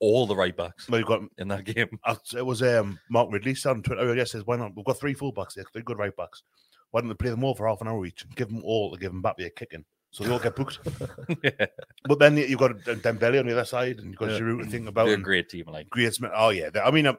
all 0.00 0.26
the 0.26 0.36
right 0.36 0.56
backs 0.56 0.88
well, 0.88 1.00
you've 1.00 1.08
got 1.08 1.22
in 1.38 1.48
that 1.48 1.64
game. 1.64 1.98
Uh, 2.04 2.14
It 2.36 2.46
was 2.46 2.62
um, 2.62 2.98
Mark 3.10 3.28
Ridley 3.30 3.54
said 3.54 3.70
on 3.70 3.82
Twitter 3.82 4.14
Yes, 4.14 4.32
Says, 4.32 4.46
"Why 4.46 4.56
not? 4.56 4.74
We've 4.74 4.84
got 4.84 4.98
three 4.98 5.14
full 5.14 5.32
fullbacks 5.32 5.54
there, 5.54 5.64
three 5.72 5.82
good 5.82 5.98
right 5.98 6.16
backs. 6.16 6.42
Why 6.90 7.00
don't 7.00 7.08
they 7.08 7.14
play 7.14 7.30
them 7.30 7.44
all 7.44 7.54
for 7.54 7.68
half 7.68 7.80
an 7.82 7.88
hour 7.88 8.06
each? 8.06 8.22
and 8.22 8.34
Give 8.34 8.48
them 8.48 8.62
all 8.64 8.90
to 8.92 8.98
give 8.98 9.12
them 9.12 9.20
back 9.20 9.38
a 9.40 9.50
kicking, 9.50 9.84
so 10.10 10.24
they 10.24 10.30
all 10.30 10.38
get 10.38 10.56
booked. 10.56 10.78
yeah. 11.42 11.66
but 12.04 12.18
then 12.18 12.36
you've 12.36 12.58
got 12.58 12.78
Dembele 12.78 13.40
on 13.40 13.46
the 13.46 13.52
other 13.52 13.64
side, 13.64 13.98
and 13.98 14.06
you've 14.06 14.16
got 14.16 14.30
Yeah. 14.30 14.38
Giroud 14.38 14.64
to 14.64 14.70
think 14.70 14.88
about. 14.88 15.06
They're 15.06 15.16
a 15.16 15.20
great 15.20 15.50
team, 15.50 15.66
like 15.66 15.90
Great 15.90 16.14
Smith. 16.14 16.30
Oh 16.34 16.48
yeah, 16.50 16.70
I 16.82 16.90
mean, 16.90 17.06
um, 17.06 17.18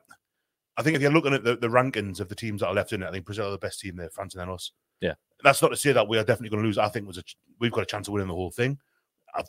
I 0.77 0.81
think 0.81 0.95
if 0.95 1.01
you're 1.01 1.11
looking 1.11 1.33
at 1.33 1.43
the, 1.43 1.57
the 1.57 1.67
rankings 1.67 2.19
of 2.19 2.29
the 2.29 2.35
teams 2.35 2.61
that 2.61 2.67
are 2.67 2.73
left 2.73 2.93
in 2.93 3.03
it, 3.03 3.07
I 3.07 3.11
think 3.11 3.25
Brazil 3.25 3.49
are 3.49 3.51
the 3.51 3.57
best 3.57 3.81
team 3.81 3.97
there, 3.97 4.09
France 4.09 4.33
and 4.33 4.41
then 4.41 4.49
us. 4.49 4.71
Yeah. 5.01 5.13
that's 5.43 5.61
not 5.61 5.69
to 5.69 5.77
say 5.77 5.91
that 5.93 6.07
we 6.07 6.17
are 6.17 6.23
definitely 6.23 6.49
going 6.49 6.63
to 6.63 6.67
lose. 6.67 6.77
I 6.77 6.89
think 6.89 7.07
was 7.07 7.17
a, 7.17 7.23
ch- 7.23 7.37
we've 7.59 7.71
got 7.71 7.83
a 7.83 7.85
chance 7.85 8.07
of 8.07 8.13
winning 8.13 8.27
the 8.27 8.33
whole 8.33 8.51
thing. 8.51 8.77
I, 9.33 9.41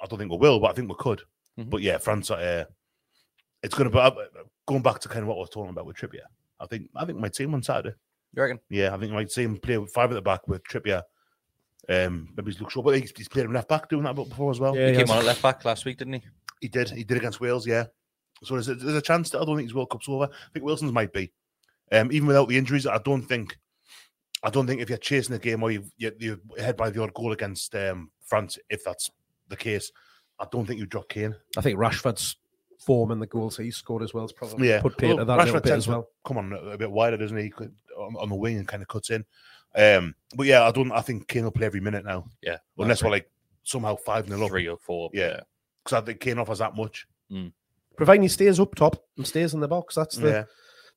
I 0.00 0.06
don't 0.06 0.18
think 0.18 0.30
we 0.30 0.36
will, 0.38 0.60
but 0.60 0.70
I 0.70 0.74
think 0.74 0.88
we 0.88 0.94
could. 0.98 1.22
Mhm. 1.58 1.70
But 1.70 1.82
yeah, 1.82 1.98
France. 1.98 2.30
are, 2.30 2.38
Uh, 2.40 2.64
it's 3.62 3.74
going 3.74 3.90
to 3.90 3.94
be 3.94 3.98
uh, 4.00 4.10
going 4.66 4.82
back 4.82 5.00
to 5.00 5.08
kind 5.08 5.22
of 5.22 5.28
what 5.28 5.34
I 5.36 5.40
was 5.40 5.50
talking 5.50 5.70
about 5.70 5.86
with 5.86 5.96
Trippier. 5.96 6.22
I 6.60 6.66
think 6.66 6.88
I 6.94 7.04
think 7.04 7.18
my 7.18 7.28
team 7.28 7.54
on 7.54 7.62
Saturday. 7.62 7.94
you 8.34 8.42
reckon? 8.42 8.60
Yeah, 8.70 8.94
I 8.94 8.98
think 8.98 9.12
my 9.12 9.24
team 9.24 9.54
see 9.54 9.60
play 9.60 9.78
with 9.78 9.92
five 9.92 10.10
at 10.10 10.14
the 10.14 10.22
back 10.22 10.46
with 10.48 10.62
Trippier. 10.64 11.02
Um, 11.88 12.28
maybe 12.36 12.50
he's 12.52 12.60
looked 12.60 12.72
short, 12.72 12.84
but 12.86 12.98
he's, 13.00 13.12
he's 13.16 13.28
played 13.28 13.46
him 13.46 13.52
left 13.52 13.68
back 13.68 13.88
doing 13.88 14.04
that 14.04 14.14
before 14.14 14.50
as 14.50 14.60
well. 14.60 14.76
Yeah, 14.76 14.86
He 14.86 14.90
he 14.92 14.96
came 14.98 15.06
has. 15.06 15.10
on 15.10 15.18
at 15.18 15.24
left 15.24 15.42
back 15.42 15.64
last 15.64 15.84
week, 15.84 15.98
didn't 15.98 16.14
he? 16.14 16.22
He 16.60 16.68
did. 16.68 16.90
He 16.90 17.02
did 17.04 17.16
against 17.16 17.40
Wales, 17.40 17.66
yeah. 17.66 17.84
So 18.44 18.54
there's 18.54 18.68
a, 18.68 18.74
there's 18.74 18.96
a 18.96 19.00
chance 19.02 19.30
that 19.30 19.40
I 19.40 19.44
don't 19.44 19.56
think 19.56 19.68
his 19.68 19.74
World 19.74 19.90
Cup's 19.90 20.08
over. 20.08 20.24
I 20.30 20.48
think 20.52 20.64
Wilson's 20.64 20.92
might 20.92 21.12
be. 21.12 21.32
Um, 21.90 22.12
even 22.12 22.28
without 22.28 22.48
the 22.48 22.58
injuries, 22.58 22.86
I 22.86 22.98
don't 22.98 23.22
think. 23.22 23.56
I 24.42 24.50
don't 24.50 24.66
think 24.66 24.80
if 24.80 24.88
you're 24.88 24.98
chasing 24.98 25.34
a 25.34 25.38
game 25.38 25.62
or 25.62 25.70
you 25.70 25.84
you 25.96 26.12
you're 26.18 26.38
ahead 26.58 26.76
by 26.76 26.90
the 26.90 27.02
odd 27.02 27.14
goal 27.14 27.32
against 27.32 27.74
um, 27.74 28.10
France, 28.24 28.58
if 28.70 28.84
that's 28.84 29.10
the 29.48 29.56
case, 29.56 29.90
I 30.38 30.46
don't 30.50 30.66
think 30.66 30.78
you 30.78 30.86
drop 30.86 31.08
Kane. 31.08 31.34
I 31.56 31.60
think 31.60 31.78
Rashford's 31.78 32.36
form 32.78 33.10
and 33.10 33.20
the 33.20 33.26
goals 33.26 33.56
he 33.56 33.70
scored 33.72 34.02
as 34.02 34.14
well. 34.14 34.24
It's 34.24 34.32
probably 34.32 34.68
Yeah, 34.68 34.80
put 34.80 34.96
Peter 34.96 35.16
Well, 35.16 35.24
that 35.26 35.40
a 35.40 35.44
little 35.44 35.60
bit 35.60 35.72
as 35.72 35.88
well. 35.88 36.08
Come 36.24 36.38
on, 36.38 36.52
a 36.52 36.78
bit 36.78 36.90
wider, 36.90 37.16
doesn't 37.16 37.36
he? 37.36 37.52
On, 37.98 38.14
on 38.16 38.28
the 38.28 38.36
wing 38.36 38.58
and 38.58 38.68
kind 38.68 38.82
of 38.82 38.88
cuts 38.88 39.10
in. 39.10 39.24
Um, 39.74 40.14
but 40.36 40.46
yeah, 40.46 40.64
I 40.64 40.70
don't. 40.70 40.92
I 40.92 41.00
think 41.00 41.26
Kane 41.26 41.44
will 41.44 41.50
play 41.50 41.66
every 41.66 41.80
minute 41.80 42.04
now, 42.04 42.26
Yeah. 42.42 42.58
unless 42.78 43.02
we're 43.02 43.10
like 43.10 43.28
somehow 43.64 43.96
five 43.96 44.28
nil 44.28 44.44
up. 44.44 44.50
three 44.50 44.68
or 44.68 44.78
four. 44.78 45.10
Yeah. 45.12 45.40
Because 45.84 46.02
I 46.02 46.06
think 46.06 46.20
Kane 46.20 46.38
offers 46.38 46.58
that 46.60 46.76
much. 46.76 47.06
Providing 47.96 48.22
he 48.22 48.28
stays 48.28 48.60
up 48.60 48.74
top 48.76 49.04
and 49.16 49.26
stays 49.26 49.54
in 49.54 49.60
the 49.60 49.66
box, 49.68 49.96
that's 49.96 50.16
the, 50.16 50.28
yeah, 50.28 50.44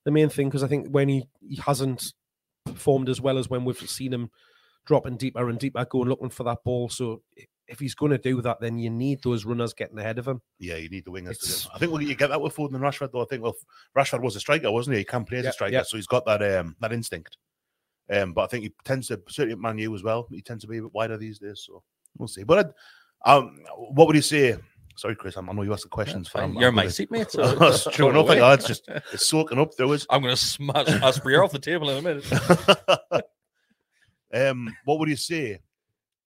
the 0.04 0.10
main 0.12 0.28
thing. 0.28 0.48
Because 0.48 0.62
I 0.62 0.68
think 0.68 0.88
when 0.88 1.08
he, 1.08 1.28
he 1.40 1.56
hasn't 1.56 2.12
performed 2.72 3.08
as 3.08 3.20
well 3.20 3.38
as 3.38 3.48
when 3.50 3.64
we've 3.64 3.78
seen 3.78 4.12
him 4.12 4.30
dropping 4.86 5.16
deeper 5.16 5.48
and 5.48 5.58
deeper, 5.58 5.84
going 5.84 6.08
looking 6.08 6.30
for 6.30 6.44
that 6.44 6.58
ball. 6.64 6.88
So 6.88 7.22
if 7.68 7.78
he's 7.78 7.94
going 7.94 8.10
to 8.12 8.18
do 8.18 8.42
that, 8.42 8.60
then 8.60 8.78
you 8.78 8.90
need 8.90 9.22
those 9.22 9.44
runners 9.44 9.72
getting 9.72 9.98
ahead 9.98 10.18
of 10.18 10.26
him. 10.26 10.42
yeah, 10.58 10.76
you 10.76 10.88
need 10.88 11.04
the 11.04 11.10
wingers. 11.10 11.68
I 11.74 11.78
think 11.78 11.92
well, 11.92 12.02
you 12.02 12.14
get 12.14 12.28
that 12.30 12.40
with 12.40 12.54
Foden 12.54 12.74
and 12.74 12.82
Rashford, 12.82 13.12
though. 13.12 13.22
I 13.22 13.26
think 13.26 13.42
well, 13.42 13.54
Rashford 13.96 14.20
was 14.22 14.36
a 14.36 14.40
striker, 14.40 14.70
wasn't 14.70 14.94
he? 14.94 15.00
He 15.00 15.04
can 15.04 15.24
play 15.24 15.38
as 15.38 15.44
Yeah, 15.44 15.50
a 15.50 15.52
striker, 15.54 15.72
yeah. 15.72 15.82
so 15.82 15.96
he's 15.96 16.06
got 16.06 16.24
that 16.26 16.42
um, 16.42 16.76
that 16.80 16.92
instinct. 16.92 17.36
Um, 18.10 18.32
but 18.32 18.42
I 18.42 18.46
think 18.48 18.64
he 18.64 18.72
tends 18.84 19.08
to 19.08 19.20
certainly 19.28 19.56
Man 19.60 19.78
U 19.78 19.94
as 19.94 20.02
well. 20.02 20.26
He 20.30 20.42
tends 20.42 20.64
to 20.64 20.68
be 20.68 20.78
a 20.78 20.82
bit 20.82 20.92
wider 20.92 21.16
these 21.16 21.38
days, 21.38 21.62
so 21.66 21.82
we'll 22.18 22.28
see. 22.28 22.42
But 22.42 22.74
um, 23.24 23.60
what 23.76 24.06
would 24.08 24.16
you 24.16 24.22
say? 24.22 24.56
Sorry, 24.96 25.16
Chris, 25.16 25.36
I'm, 25.36 25.48
I 25.48 25.52
know 25.52 25.62
you 25.62 25.72
asked 25.72 25.84
the 25.84 25.88
questions. 25.88 26.28
But 26.32 26.52
You're 26.54 26.68
I'm 26.68 26.74
my 26.74 26.82
gonna- 26.82 26.92
seatmate. 26.92 27.32
That's 27.58 27.82
So 27.82 27.90
true 27.90 28.10
enough. 28.10 28.28
Like, 28.28 28.38
oh, 28.40 28.52
it's 28.52 28.66
just 28.66 28.88
it's 29.12 29.26
soaking 29.26 29.58
up. 29.58 29.74
There 29.76 29.86
was. 29.88 30.06
I'm 30.10 30.22
going 30.22 30.34
to 30.34 30.40
smash 30.44 30.88
Asprey 30.88 31.36
off 31.36 31.52
the 31.52 31.58
table 31.58 31.88
in 31.90 31.98
a 31.98 32.02
minute. 32.02 33.22
um, 34.34 34.74
what 34.84 34.98
would 34.98 35.08
you 35.08 35.16
say 35.16 35.58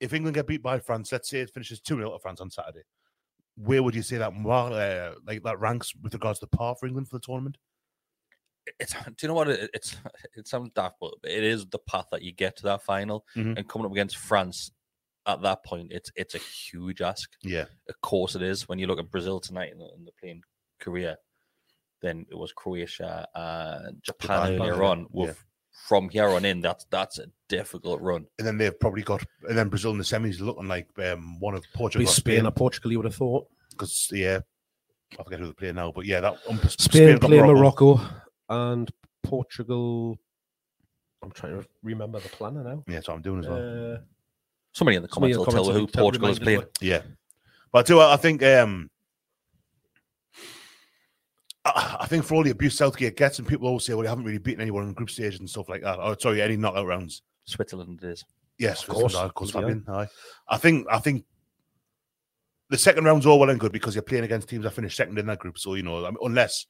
if 0.00 0.12
England 0.12 0.34
get 0.34 0.46
beat 0.46 0.62
by 0.62 0.78
France? 0.78 1.10
Let's 1.12 1.28
say 1.28 1.40
it 1.40 1.50
finishes 1.50 1.80
two 1.80 1.96
0 1.96 2.10
to 2.12 2.18
France 2.18 2.40
on 2.40 2.50
Saturday. 2.50 2.82
Where 3.56 3.82
would 3.82 3.94
you 3.94 4.02
say 4.02 4.18
that 4.18 4.32
uh, 4.32 5.14
like 5.26 5.42
that 5.44 5.58
ranks 5.60 5.94
with 6.02 6.12
regards 6.12 6.38
to 6.40 6.46
par 6.46 6.74
for 6.78 6.86
England 6.86 7.08
for 7.08 7.16
the 7.16 7.20
tournament? 7.24 7.56
It's, 8.80 8.92
do 8.92 9.00
you 9.22 9.28
know 9.28 9.34
what? 9.34 9.48
It, 9.48 9.70
it's 9.72 9.96
it 10.36 10.46
sounds 10.48 10.70
daft, 10.74 10.96
but 11.00 11.14
it 11.24 11.44
is 11.44 11.66
the 11.66 11.78
path 11.78 12.06
that 12.10 12.22
you 12.22 12.32
get 12.32 12.56
to 12.56 12.62
that 12.64 12.82
final 12.82 13.24
Mhm. 13.36 13.56
and 13.56 13.68
coming 13.68 13.86
up 13.86 13.92
against 13.92 14.16
France. 14.16 14.72
At 15.26 15.42
that 15.42 15.64
point, 15.64 15.92
it's 15.92 16.10
it's 16.14 16.34
a 16.34 16.38
huge 16.38 17.00
ask. 17.02 17.30
Yeah, 17.42 17.64
Of 17.88 18.00
course, 18.00 18.34
it 18.36 18.42
is. 18.42 18.68
When 18.68 18.78
you 18.78 18.86
look 18.86 18.98
at 19.00 19.10
Brazil 19.10 19.40
tonight 19.40 19.72
and, 19.72 19.82
and 19.82 20.06
they're 20.06 20.12
playing 20.20 20.42
Korea, 20.78 21.18
then 22.00 22.26
it 22.30 22.36
was 22.36 22.52
Croatia 22.52 23.26
and 23.34 24.02
Japan, 24.02 24.52
Japan, 24.52 24.60
earlier 24.60 24.84
on. 24.84 25.06
With 25.10 25.42
from 25.88 26.08
here 26.08 26.28
on 26.28 26.44
in, 26.44 26.60
that's 26.60 26.86
that's 26.90 27.18
a 27.18 27.26
difficult 27.48 28.00
run. 28.00 28.26
and 28.38 28.46
then 28.46 28.56
they've 28.58 28.78
probably 28.78 29.02
got 29.02 29.22
and 29.48 29.58
then 29.58 29.68
Brazil 29.68 29.90
in 29.92 29.98
the 29.98 30.04
semis 30.04 30.40
looking 30.40 30.68
like 30.68 30.88
um, 30.98 31.38
one 31.40 31.54
of 31.54 31.64
Portugal, 31.74 32.04
Be 32.04 32.08
or 32.08 32.12
Spain 32.12 32.46
or 32.46 32.50
Portugal, 32.52 32.92
you 32.92 32.98
would 32.98 33.04
have 33.04 33.14
thought. 33.14 33.46
because 33.70 34.08
yeah, 34.12 34.40
I 35.18 35.22
forget 35.22 35.40
who 35.40 35.46
they 35.46 35.52
play 35.52 35.72
now, 35.72 35.92
but 35.92 36.06
yeah, 36.06 36.20
that 36.20 36.38
um, 36.48 36.58
Spain, 36.68 37.18
got 37.18 37.28
play 37.28 37.40
Morocco. 37.40 38.00
and 38.48 38.90
Portugal. 39.22 40.16
I'm 41.22 41.30
trying 41.32 41.60
to 41.60 41.68
remember 41.82 42.20
the 42.20 42.28
planner 42.28 42.62
now. 42.62 42.84
Yeah, 42.86 42.94
that's 42.94 43.08
what 43.08 43.14
I'm 43.14 43.22
doing 43.22 43.40
as 43.40 43.48
well. 43.48 43.94
Uh, 43.94 43.98
Somebody 44.76 44.96
in 44.96 45.02
the 45.02 45.08
comments 45.08 45.34
in 45.34 45.38
will 45.38 45.44
the 45.46 45.50
tell 45.52 45.62
comments 45.64 45.74
who 45.78 45.80
will 45.84 45.88
tell- 45.88 46.02
Portugal 46.04 46.28
is 46.28 46.38
remind 46.38 46.58
us 46.64 46.68
playing. 46.80 46.92
Yeah, 46.92 47.02
but 47.72 47.78
I 47.78 47.82
do. 47.88 47.98
I 47.98 48.16
think 48.18 48.42
um, 48.42 48.90
I, 51.64 51.96
I 52.00 52.06
think 52.06 52.24
for 52.26 52.34
all 52.34 52.42
the 52.42 52.50
abuse 52.50 52.76
Southgate 52.76 53.16
gets, 53.16 53.38
and 53.38 53.48
people 53.48 53.66
always 53.68 53.84
say, 53.84 53.94
"Well, 53.94 54.02
they 54.02 54.08
haven't 54.10 54.24
really 54.24 54.36
beaten 54.36 54.60
anyone 54.60 54.84
in 54.84 54.92
group 54.92 55.08
stages 55.08 55.40
and 55.40 55.48
stuff 55.48 55.70
like 55.70 55.80
that." 55.82 55.98
Oh, 55.98 56.14
sorry, 56.20 56.42
any 56.42 56.58
knockout 56.58 56.86
rounds. 56.86 57.22
Switzerland 57.44 58.00
is. 58.02 58.22
Yes, 58.58 58.82
Of 58.82 58.88
course. 58.94 59.14
of 59.14 59.32
course, 59.34 59.50
Fabian. 59.50 59.82
Aye. 59.88 60.08
I 60.48 60.58
think 60.58 60.86
I 60.90 60.98
think 60.98 61.24
the 62.68 62.76
second 62.76 63.04
round's 63.04 63.24
all 63.24 63.38
well 63.38 63.48
and 63.48 63.60
good 63.60 63.72
because 63.72 63.94
you're 63.94 64.02
playing 64.02 64.24
against 64.24 64.48
teams 64.48 64.64
that 64.64 64.72
finished 64.72 64.96
second 64.98 65.18
in 65.18 65.24
that 65.26 65.38
group. 65.38 65.58
So 65.58 65.74
you 65.74 65.84
know, 65.84 66.04
I 66.04 66.10
mean, 66.10 66.18
unless 66.22 66.66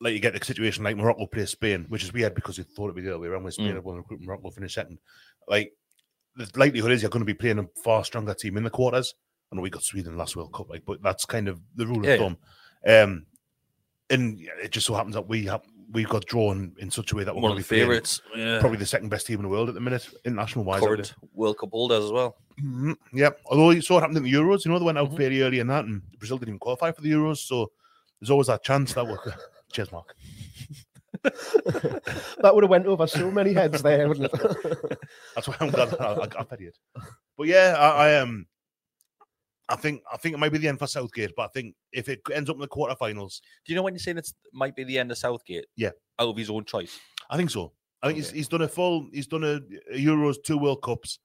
like 0.00 0.12
you 0.14 0.18
get 0.20 0.32
the 0.36 0.44
situation 0.44 0.82
like 0.82 0.96
Morocco 0.96 1.26
plays 1.26 1.50
Spain, 1.50 1.86
which 1.88 2.02
is 2.02 2.12
weird 2.12 2.34
because 2.34 2.58
you 2.58 2.64
thought 2.64 2.86
it'd 2.86 2.96
be 2.96 3.02
the 3.02 3.10
other 3.10 3.18
way 3.20 3.28
around 3.28 3.44
with 3.44 3.54
Spain 3.54 3.74
Mm. 3.76 3.82
won 3.82 3.96
the 3.98 4.02
group, 4.02 4.22
Morocco 4.22 4.50
finished 4.50 4.74
second. 4.74 4.98
Like 5.46 5.72
the 6.36 6.50
likelihood 6.56 6.92
is 6.92 7.02
you're 7.02 7.10
going 7.10 7.20
to 7.20 7.26
be 7.26 7.34
playing 7.34 7.58
a 7.58 7.66
far 7.82 8.04
stronger 8.04 8.34
team 8.34 8.56
in 8.56 8.64
the 8.64 8.70
quarters. 8.70 9.14
I 9.52 9.56
know 9.56 9.62
we 9.62 9.70
got 9.70 9.82
Sweden 9.82 10.16
last 10.16 10.36
World 10.36 10.52
Cup, 10.52 10.70
like, 10.70 10.84
but 10.86 11.02
that's 11.02 11.24
kind 11.24 11.48
of 11.48 11.60
the 11.76 11.86
rule 11.86 12.04
Yeah, 12.06 12.12
of 12.12 12.20
yeah. 12.20 12.26
thumb. 12.26 12.38
Um, 13.10 13.26
and 14.10 14.40
it 14.62 14.70
just 14.72 14.86
so 14.86 14.94
happens 14.94 15.14
that 15.14 15.28
we 15.28 15.44
have 15.46 15.62
we 15.92 16.04
got 16.04 16.24
drawn 16.26 16.72
in 16.78 16.88
such 16.88 17.10
a 17.10 17.16
way 17.16 17.24
that 17.24 17.34
we're 17.34 17.42
One 17.42 17.50
going 17.50 17.60
of 17.62 17.66
to 17.66 17.74
be 17.74 17.80
favourites. 17.80 18.22
Yeah. 18.36 18.60
probably 18.60 18.78
the 18.78 18.86
second 18.86 19.08
best 19.08 19.26
team 19.26 19.36
in 19.40 19.42
the 19.42 19.48
world 19.48 19.68
at 19.68 19.74
the 19.74 19.80
minute, 19.80 20.08
international 20.24 20.64
wise. 20.64 20.80
current 20.80 21.14
World 21.34 21.58
Cup 21.58 21.70
holders 21.72 22.04
as 22.04 22.12
well. 22.12 22.36
Mhm, 22.62 22.94
Yeah, 23.12 23.30
although 23.46 23.70
you 23.70 23.82
saw 23.82 23.94
what 23.94 24.02
happened 24.02 24.18
in 24.18 24.22
the 24.22 24.32
Euros, 24.32 24.64
you 24.64 24.70
know, 24.70 24.78
they 24.78 24.84
went 24.84 24.98
out 24.98 25.10
Mhm. 25.10 25.16
fairly 25.16 25.42
early 25.42 25.58
in 25.58 25.66
that, 25.66 25.84
and 25.86 26.00
Brazil 26.20 26.38
didn't 26.38 26.50
even 26.50 26.58
qualify 26.60 26.92
for 26.92 27.00
the 27.00 27.10
Euros, 27.10 27.38
so 27.38 27.72
there's 28.20 28.30
always 28.30 28.46
that 28.46 28.62
chance 28.62 28.94
that 28.94 29.04
we're. 29.04 29.18
Cheers, 29.72 29.90
Mark. 29.90 30.14
that 31.22 32.50
would 32.54 32.64
have 32.64 32.70
went 32.70 32.86
over 32.86 33.06
so 33.06 33.30
many 33.30 33.52
heads 33.52 33.82
there, 33.82 34.08
wouldn't 34.08 34.32
it? 34.32 34.98
That's 35.34 35.48
why 35.48 35.56
I'm 35.60 35.70
glad 35.70 35.94
I, 36.00 36.12
I, 36.12 36.22
I 36.22 36.42
bet. 36.44 36.60
But 37.36 37.46
yeah, 37.46 37.76
I, 37.78 38.08
I 38.08 38.16
um, 38.18 38.46
I 39.70 39.76
think 39.76 40.02
I 40.12 40.16
think 40.16 40.34
it 40.34 40.38
might 40.38 40.52
be 40.52 40.58
the 40.58 40.68
end 40.68 40.78
for 40.78 40.86
Southgate, 40.86 41.32
but 41.36 41.44
I 41.44 41.48
think 41.48 41.74
if 41.92 42.08
it 42.08 42.20
ends 42.32 42.50
up 42.50 42.56
in 42.56 42.60
the 42.60 42.68
quarterfinals, 42.68 43.40
Do 43.64 43.72
you 43.72 43.76
know 43.76 43.82
when 43.82 43.94
you're 43.94 44.00
saying 44.00 44.18
it 44.18 44.30
might 44.52 44.74
be 44.74 44.84
the 44.84 44.98
end 44.98 45.10
of 45.10 45.18
Southgate? 45.18 45.66
Yeah. 45.76 45.90
Out 46.18 46.28
of 46.28 46.36
his 46.36 46.50
own 46.50 46.64
choice. 46.64 46.98
I 47.30 47.36
think 47.36 47.50
so. 47.50 47.72
I 48.02 48.08
think 48.08 48.16
he's, 48.16 48.30
he's 48.30 48.48
done 48.48 48.62
a 48.62 48.68
full, 48.68 49.08
he's 49.12 49.26
done 49.26 49.44
a, 49.44 49.60
a 49.92 49.98
Euros, 49.98 50.36
two 50.44 50.58
World 50.58 50.82
Cups. 50.82 51.18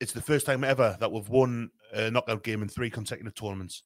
It's 0.00 0.12
the 0.12 0.22
first 0.22 0.46
time 0.46 0.64
ever 0.64 0.96
that 1.00 1.10
we've 1.10 1.28
won 1.28 1.70
a 1.92 2.10
knockout 2.10 2.44
game 2.44 2.62
in 2.62 2.68
three 2.68 2.90
consecutive 2.90 3.34
tournaments. 3.34 3.82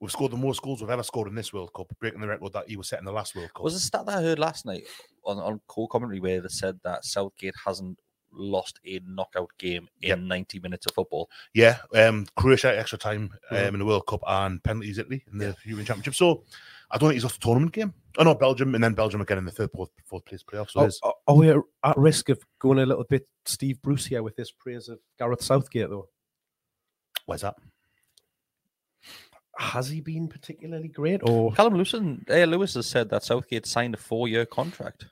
We've 0.00 0.10
scored 0.12 0.32
the 0.32 0.36
most 0.36 0.60
goals 0.62 0.80
we've 0.82 0.90
ever 0.90 1.02
scored 1.02 1.28
in 1.28 1.34
this 1.34 1.52
World 1.52 1.72
Cup, 1.72 1.86
breaking 2.00 2.20
the 2.20 2.28
record 2.28 2.52
that 2.52 2.68
he 2.68 2.76
was 2.76 2.88
set 2.88 2.98
in 2.98 3.04
the 3.06 3.12
last 3.12 3.34
World 3.34 3.52
Cup. 3.54 3.64
Was 3.64 3.74
a 3.74 3.80
stat 3.80 4.04
that 4.06 4.18
I 4.18 4.22
heard 4.22 4.38
last 4.38 4.66
night 4.66 4.84
on, 5.24 5.38
on 5.38 5.60
co-commentary 5.68 6.20
where 6.20 6.40
they 6.42 6.48
said 6.48 6.78
that 6.84 7.04
Southgate 7.04 7.54
hasn't 7.64 7.98
lost 8.30 8.78
a 8.84 9.00
knockout 9.06 9.48
game 9.58 9.88
in 10.02 10.08
Yep. 10.10 10.18
90 10.18 10.58
minutes 10.60 10.84
of 10.86 10.92
football. 10.94 11.30
Yeah, 11.54 11.78
um, 11.94 12.26
Croatia 12.36 12.78
extra 12.78 12.98
time 12.98 13.30
um, 13.50 13.56
Mhm. 13.56 13.68
in 13.74 13.78
the 13.78 13.84
World 13.86 14.06
Cup 14.06 14.20
and 14.26 14.62
penalties 14.62 14.98
Italy 14.98 15.24
in 15.32 15.38
the 15.38 15.56
European 15.64 15.86
Championship. 15.86 16.14
So 16.14 16.44
I 16.90 16.98
don't 16.98 17.08
think 17.08 17.14
he's 17.14 17.24
lost 17.24 17.36
a 17.36 17.40
tournament 17.40 17.72
game. 17.72 17.94
Oh 18.18 18.24
no, 18.24 18.34
Belgium 18.34 18.74
and 18.74 18.84
then 18.84 18.92
Belgium 18.92 19.22
again 19.22 19.38
in 19.38 19.46
the 19.46 19.50
third, 19.50 19.70
fourth, 19.72 19.90
fourth 20.04 20.26
place 20.26 20.42
playoff. 20.42 20.70
So 20.70 20.80
Are, 20.80 20.90
are- 21.02 21.14
are 21.28 21.34
we 21.36 21.48
at 21.50 21.96
risk 21.96 22.28
of 22.28 22.38
going 22.58 22.78
a 22.80 22.84
little 22.86 23.04
bit 23.04 23.26
Steve 23.46 23.80
Bruce 23.80 24.04
here 24.04 24.22
with 24.22 24.36
this 24.36 24.50
praise 24.52 24.88
of 24.90 24.98
Gareth 25.18 25.42
Southgate, 25.42 25.88
though? 25.88 26.08
where's 27.24 27.40
that? 27.40 27.56
Has 29.58 29.88
he 29.88 30.00
been 30.00 30.28
particularly 30.28 30.88
great? 30.88 31.20
Or 31.22 31.52
Callum 31.52 31.74
Lewis, 31.74 31.94
uh, 31.94 32.00
Lewis 32.44 32.74
has 32.74 32.86
said 32.86 33.08
that 33.10 33.22
Southgate 33.24 33.64
signed 33.66 33.94
a 33.94 33.98
four-year 33.98 34.44
contract. 34.46 35.06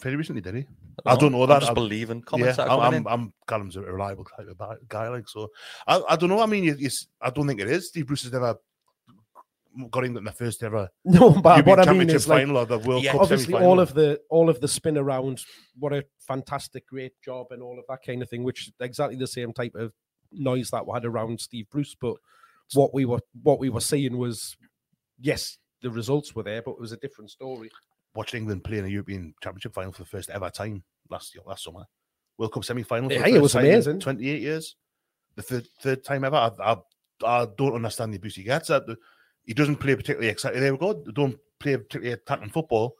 Fairly 0.00 0.16
recently, 0.16 0.40
did 0.40 0.54
he? 0.54 0.66
I 1.04 1.16
don't 1.16 1.32
know 1.32 1.42
I'm 1.42 1.48
that. 1.50 1.58
just 1.60 1.68
I'm- 1.70 1.74
believing 1.74 2.22
comments 2.22 2.56
yeah, 2.58 2.64
I'm, 2.64 2.80
coming 2.80 3.06
I'm, 3.06 3.08
I'm 3.08 3.32
Callum's 3.46 3.76
a 3.76 3.82
reliable 3.82 4.24
type 4.24 4.46
of 4.48 4.56
guy- 4.58 4.76
guy, 4.88 5.08
like 5.08 5.28
so. 5.28 5.48
I, 5.86 6.00
I 6.10 6.16
don't 6.16 6.28
know. 6.30 6.40
I 6.40 6.46
mean, 6.46 6.64
you, 6.64 6.76
you, 6.78 6.86
s- 6.86 7.06
I 7.20 7.30
don't 7.30 7.46
think 7.46 7.60
it 7.60 7.68
is. 7.68 7.88
Steve 7.88 8.06
Bruce 8.06 8.22
has 8.22 8.32
never 8.32 8.56
got 9.90 10.04
England 10.04 10.18
in 10.18 10.24
the 10.24 10.32
first 10.32 10.62
ever 10.64 10.88
no, 11.04 11.30
but 11.30 11.58
European 11.58 11.64
what 11.66 11.78
I 11.78 11.82
mean 11.92 12.08
Championship 12.08 12.16
is 12.16 12.28
like 12.28 12.40
final 12.42 12.56
or 12.58 12.66
the 12.66 12.78
World 12.78 13.04
Yeah, 13.04 13.12
Cup 13.12 13.20
obviously 13.22 13.44
semi-final. 13.52 13.68
all 13.70 13.80
of 13.80 13.94
the 13.94 14.20
all 14.28 14.48
of 14.50 14.60
the 14.60 14.66
spin 14.66 14.96
around 14.98 15.40
what 15.78 15.92
a 15.92 16.04
fantastic 16.18 16.88
great 16.88 17.12
job 17.24 17.48
and 17.50 17.62
all 17.62 17.78
of 17.78 17.84
that 17.88 18.00
kind 18.04 18.20
of 18.22 18.28
thing 18.28 18.42
which 18.42 18.72
exactly 18.80 19.16
the 19.16 19.26
same 19.28 19.52
type 19.52 19.74
of 19.76 19.92
noise 20.32 20.70
that 20.70 20.84
we 20.84 20.92
had 20.94 21.04
around 21.04 21.40
steve 21.40 21.66
bruce 21.70 21.94
but 22.00 22.16
what 22.74 22.92
we 22.92 23.04
were 23.04 23.20
what 23.42 23.58
we 23.58 23.70
were 23.70 23.80
seeing 23.80 24.18
was 24.18 24.56
yes 25.20 25.58
the 25.82 25.90
results 25.90 26.34
were 26.34 26.42
there 26.42 26.62
but 26.62 26.72
it 26.72 26.80
was 26.80 26.92
a 26.92 26.96
different 26.98 27.30
story 27.30 27.70
Watching 28.14 28.38
England 28.40 28.64
play 28.64 28.78
in 28.78 28.84
a 28.84 28.88
European 28.88 29.34
Championship 29.42 29.74
final 29.74 29.92
for 29.92 30.02
the 30.02 30.08
first 30.08 30.30
ever 30.30 30.50
time 30.50 30.82
last 31.08 31.34
year, 31.34 31.44
last 31.46 31.62
summer. 31.62 31.84
World 32.36 32.52
Cup 32.52 32.64
semi 32.64 32.82
final. 32.82 33.12
Yeah, 33.12 33.26
it 33.28 33.40
was 33.40 33.54
amazing. 33.54 34.00
Twenty 34.00 34.30
eight 34.30 34.42
years, 34.42 34.76
the 35.36 35.42
third 35.42 35.68
third 35.82 36.04
time 36.04 36.24
ever. 36.24 36.34
I, 36.34 36.50
I, 36.58 36.76
I 37.24 37.46
don't 37.56 37.74
understand 37.74 38.12
the 38.12 38.16
abuse 38.16 38.34
he 38.34 38.42
gets. 38.42 38.70
Uh, 38.70 38.80
He 39.44 39.54
doesn't 39.54 39.76
play 39.76 39.94
particularly 39.94 40.28
exciting. 40.28 40.60
There 40.60 40.72
we 40.72 40.78
go. 40.78 40.94
They 40.94 41.12
Don't 41.12 41.38
play 41.60 41.76
particularly 41.76 42.12
attacking 42.12 42.50
football. 42.50 42.96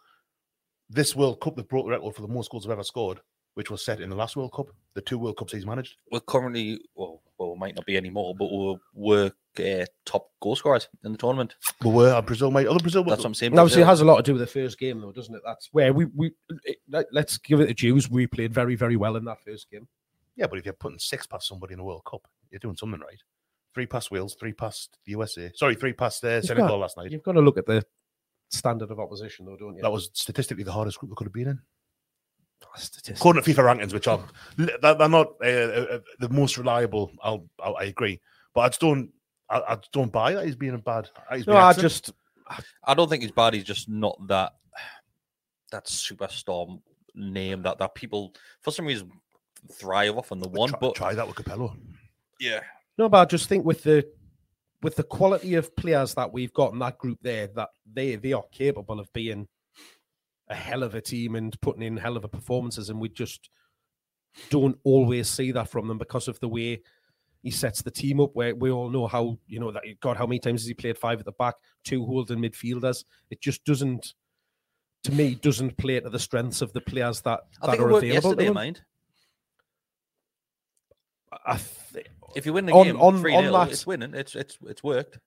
This 0.89 1.17
World 1.17 1.41
Cup, 1.41 1.57
they 1.57 1.63
broke 1.63 1.87
the 1.87 1.93
record 1.93 2.15
for 2.15 2.23
the 2.23 2.29
most 2.29 2.51
goals 2.51 2.65
they've 2.65 2.71
ever 2.73 2.85
scored, 2.85 3.21
which 3.55 3.71
was 3.71 3.85
set 3.85 4.01
in 4.01 4.11
the 4.11 4.17
last 4.17 4.37
World 4.37 4.53
Cup. 4.53 4.69
The 4.95 5.01
two 5.01 5.19
World 5.19 5.37
Cups 5.37 5.53
he's 5.53 5.67
managed. 5.67 5.97
We're 6.13 6.21
currently, 6.21 6.81
well, 6.95 7.23
well, 7.39 7.55
we 7.55 7.59
might 7.59 7.75
not 7.75 7.87
be 7.87 7.97
anymore, 7.97 8.35
but 8.39 8.51
we're, 8.53 8.77
we're 8.95 9.33
uh, 9.61 9.85
top 10.05 10.29
goal 10.41 10.57
scorers 10.57 10.89
in 11.05 11.13
the 11.13 11.19
tournament. 11.19 11.55
But 11.81 11.91
were 11.91 12.13
uh, 12.15 12.23
Brazil, 12.23 12.51
mate. 12.51 12.67
Other 12.67 12.79
Brazil. 12.81 13.05
That's 13.05 13.19
what 13.21 13.27
I'm 13.27 13.35
saying. 13.35 13.53
and 13.53 13.61
obviously 13.61 13.83
it 13.83 13.87
has 13.87 14.01
a 14.01 14.05
lot 14.05 14.17
to 14.17 14.23
do 14.23 14.33
with 14.33 14.41
the 14.41 14.47
first 14.47 14.79
game 14.79 15.01
though 15.01 15.13
doesn't 15.13 15.35
it 15.35 15.43
that's 15.45 15.69
where 15.73 15.93
we 15.93 16.07
we 16.15 16.33
it, 16.65 16.79
let- 16.89 17.07
let's 17.13 17.39
give 17.39 17.61
it 17.61 17.67
the 17.67 17.75
Jews 17.75 18.11
we 18.11 18.27
played 18.27 18.53
very 18.53 18.75
very 18.77 18.97
well 18.97 19.17
in 19.17 19.25
that 19.27 19.43
first 19.45 19.71
game 19.71 19.87
Yeah, 20.37 20.47
but 20.47 20.59
if 20.59 20.65
you're 20.65 20.75
putting 20.75 20.99
six 20.99 21.27
past 21.27 21.47
somebody 21.49 21.75
in 21.75 21.81
a 21.81 21.85
World 21.85 22.05
Cup, 22.05 22.23
you're 22.51 22.59
doing 22.61 22.77
something 22.77 23.01
right. 23.01 23.21
Three 23.75 23.87
past 23.87 24.11
Wales, 24.11 24.35
three 24.39 24.53
past 24.55 24.97
the 25.05 25.13
USA. 25.13 25.51
Sorry, 25.55 25.75
three 25.75 25.93
past 25.93 26.25
uh, 26.25 26.41
Senegal 26.43 26.69
got- 26.69 26.79
last 26.81 26.97
night. 26.97 27.11
you've 27.13 27.23
got 27.23 27.33
to 27.33 27.41
look 27.41 27.59
at 27.59 27.67
the 27.67 27.85
standard 28.51 28.91
of 28.91 28.99
opposition 28.99 29.45
though 29.47 29.57
don't 29.57 29.77
you 29.77 29.83
That 29.83 29.93
was 29.93 30.11
statistically 30.15 30.65
the 30.65 30.73
hardest 30.73 30.99
group 30.99 31.11
we 31.11 31.17
could 31.17 31.27
have 31.27 31.33
been 31.35 31.49
in. 31.49 31.61
Statistics. 32.77 33.21
According 33.21 33.43
to 33.43 33.51
FIFA 33.55 33.79
rankings, 33.79 33.93
which 33.93 34.09
are 34.09 34.21
they're, 34.57 34.95
they're 34.95 35.09
not 35.09 35.29
uh, 35.43 35.47
uh, 35.47 35.99
the 36.19 36.29
most 36.29 36.59
reliable. 36.59 37.11
I'll, 37.23 37.47
I'll 37.63 37.77
I 37.77 37.85
agree, 37.85 38.21
but 38.55 38.61
I 38.63 38.69
just 38.69 38.81
don't 38.81 39.11
I, 39.51 39.59
I 39.69 39.79
don't 39.93 40.13
buy 40.13 40.33
that 40.35 40.45
he's 40.47 40.57
being 40.57 40.75
a 40.75 40.79
bad. 40.79 41.09
He's 41.33 41.47
No, 41.47 41.57
I 41.57 41.73
just 41.73 42.13
I 42.85 42.95
don't 42.95 43.09
think 43.09 43.23
he's 43.23 43.33
bad. 43.33 43.55
He's 43.55 43.65
just 43.65 43.89
not 43.89 44.19
that 44.29 44.53
that 45.71 45.87
superstar 45.87 46.81
name 47.15 47.63
that 47.63 47.79
that 47.79 47.95
people 47.95 48.35
for 48.61 48.71
some 48.71 48.87
reason 48.87 49.11
thrive 49.73 50.17
off 50.17 50.33
on 50.33 50.41
the 50.41 50.49
one. 50.49 50.71
try, 50.71 50.79
But 50.81 50.95
try 50.95 51.15
that 51.15 51.27
with 51.27 51.37
Capello. 51.37 51.77
yeah, 52.41 52.61
No, 52.97 53.09
but 53.09 53.19
I 53.19 53.25
just 53.25 53.49
think 53.49 53.65
with 53.65 53.83
the 53.83 54.07
with 54.83 54.95
the 54.97 55.03
quality 55.03 55.55
of 55.55 55.75
players 55.75 56.15
that 56.15 56.33
we've 56.33 56.53
got 56.53 56.73
in 56.73 56.79
that 56.79 56.99
group 56.99 57.19
there, 57.23 57.49
that 57.49 57.71
they 57.93 58.17
they 58.17 58.33
are 58.33 58.45
capable 58.53 59.01
of 59.01 59.13
being 59.13 59.49
a 60.49 60.55
hell 60.55 60.83
of 60.83 60.95
a 60.95 61.01
team 61.01 61.35
and 61.35 61.61
putting 61.61 61.83
in 61.83 61.97
hell 61.97 62.17
of 62.17 62.25
a 62.25 62.29
performances, 62.29 62.89
and 62.89 63.01
we 63.01 63.09
just 63.09 63.51
don't 64.51 64.79
always 64.85 65.29
see 65.29 65.53
that 65.53 65.69
from 65.69 65.89
them 65.89 65.99
because 65.99 66.29
of 66.29 66.39
the 66.41 66.49
way 66.49 66.81
he 67.43 67.51
sets 67.51 67.83
the 67.83 67.91
team 67.91 68.21
up. 68.21 68.31
Where 68.35 68.55
we 68.55 68.71
all 68.71 68.91
know 68.91 69.07
how 69.07 69.39
you 69.47 69.61
know 69.61 69.71
that 69.73 69.83
God, 70.01 70.17
how 70.17 70.27
many 70.27 70.39
times 70.39 70.63
has 70.63 70.69
he 70.69 70.75
played 70.75 70.99
five 70.99 71.19
at 71.21 71.25
the 71.25 71.33
back, 71.33 71.55
two 71.85 72.05
holding 72.05 72.39
midfielders? 72.39 73.05
It 73.31 73.41
just 73.41 73.65
doesn't, 73.65 74.15
to 75.05 75.13
me, 75.13 75.35
doesn't 75.37 75.77
play 75.77 76.01
to 76.01 76.11
the 76.11 76.19
strengths 76.19 76.61
of 76.63 76.73
the 76.73 76.81
players 76.81 77.21
that 77.23 77.41
I 77.63 77.67
that 77.67 77.73
think 77.73 77.83
are 77.83 77.93
worked 77.93 78.05
available. 78.05 78.15
yesterday, 78.31 78.43
to 78.45 78.49
them. 78.49 78.55
mind. 78.55 78.83
I 81.47 81.61
th- 81.93 82.07
If 82.35 82.47
you 82.47 82.53
win 82.53 82.67
the 82.67 82.73
On- 82.73 82.85
game 82.87 83.01
on- 83.01 83.21
three 83.21 83.35
on 83.35 83.45
0 83.45 83.53
that- 83.53 83.71
it's 83.73 83.87
winning. 83.87 84.15
It's 84.15 84.35
it's 84.35 84.59
it's 84.67 84.83
worked. 84.83 85.19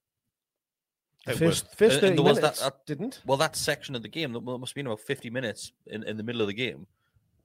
the 1.26 1.34
It 1.34 1.38
first 1.38 1.66
worked. 1.66 1.78
first 1.78 1.82
And- 1.82 1.92
and 1.92 2.02
thirty 2.02 2.16
there 2.16 2.24
was 2.24 2.40
that- 2.42 2.56
that- 2.58 2.86
didn't. 2.86 3.22
Well, 3.26 3.38
that 3.38 3.56
section 3.56 3.96
of 3.96 4.02
the 4.02 4.08
game, 4.08 4.34
that 4.34 4.42
must 4.42 4.72
have 4.72 4.76
been 4.76 4.88
about 4.88 5.00
fifty 5.00 5.30
minutes 5.30 5.72
in, 5.88 6.04
in 6.04 6.18
the 6.18 6.24
middle 6.24 6.42
of 6.42 6.48
the 6.48 6.54
game. 6.54 6.88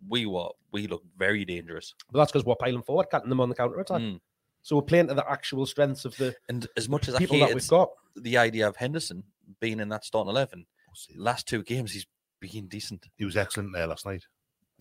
We 0.09 0.27
were 0.27 0.49
we 0.73 0.87
looked 0.87 1.07
very 1.17 1.45
dangerous. 1.45 1.95
But 2.11 2.19
that's 2.21 2.33
because 2.33 2.45
we're 2.47 2.55
piling 2.57 2.83
forward, 2.83 3.07
cutting 3.11 3.29
them 3.31 3.41
on 3.41 3.49
the 3.49 3.55
counter 3.55 3.81
attack. 3.81 4.01
Mm. 4.03 4.21
So 4.67 4.75
we're 4.75 4.83
playing 4.83 5.07
to 5.07 5.15
the 5.15 5.31
actual 5.31 5.65
strengths 5.65 6.05
of 6.05 6.17
the 6.17 6.35
And 6.49 6.67
as 6.77 6.89
much 6.89 7.07
as 7.07 7.15
I 7.15 7.19
people 7.19 7.39
that 7.39 7.55
we've 7.55 7.69
got. 7.69 7.89
the 8.17 8.37
idea 8.37 8.67
of 8.67 8.75
Henderson 8.75 9.23
being 9.61 9.79
in 9.79 9.89
that 9.91 10.05
starting 10.05 10.29
eleven, 10.29 10.67
last 11.15 11.47
two 11.47 11.63
games 11.63 11.93
he's 11.93 12.05
been 12.41 12.67
decent. 12.67 13.07
He 13.15 13.25
was 13.25 13.37
excellent 13.37 13.73
there 13.73 13.87
last 13.87 14.05
night. 14.07 14.25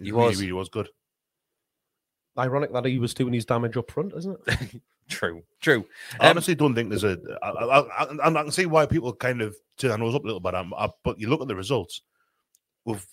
He 0.01 0.11
really, 0.11 0.25
was. 0.25 0.41
really 0.41 0.53
was 0.53 0.69
good. 0.69 0.89
Ironic 2.35 2.73
that 2.73 2.85
he 2.85 2.97
was 2.97 3.13
doing 3.13 3.31
his 3.31 3.45
damage 3.45 3.77
up 3.77 3.91
front, 3.91 4.13
isn't 4.17 4.35
it? 4.47 4.81
True, 5.07 5.43
true. 5.61 5.85
I 6.19 6.25
Um, 6.25 6.29
honestly 6.31 6.55
don't 6.55 6.73
think 6.73 6.89
there's 6.89 7.03
a. 7.03 7.19
I, 7.43 7.49
I, 7.49 8.05
I, 8.05 8.27
I 8.27 8.31
can 8.41 8.49
see 8.49 8.65
why 8.65 8.87
people 8.87 9.13
kind 9.13 9.43
of 9.43 9.55
turn 9.77 9.89
their 9.89 9.99
nose 9.99 10.15
up 10.15 10.23
a 10.23 10.25
little 10.25 10.39
bit, 10.39 10.55
um, 10.55 10.73
uh, 10.75 10.87
but 11.03 11.19
you 11.19 11.29
look 11.29 11.41
at 11.43 11.47
the 11.47 11.55
results. 11.55 12.01
We've 12.85 13.05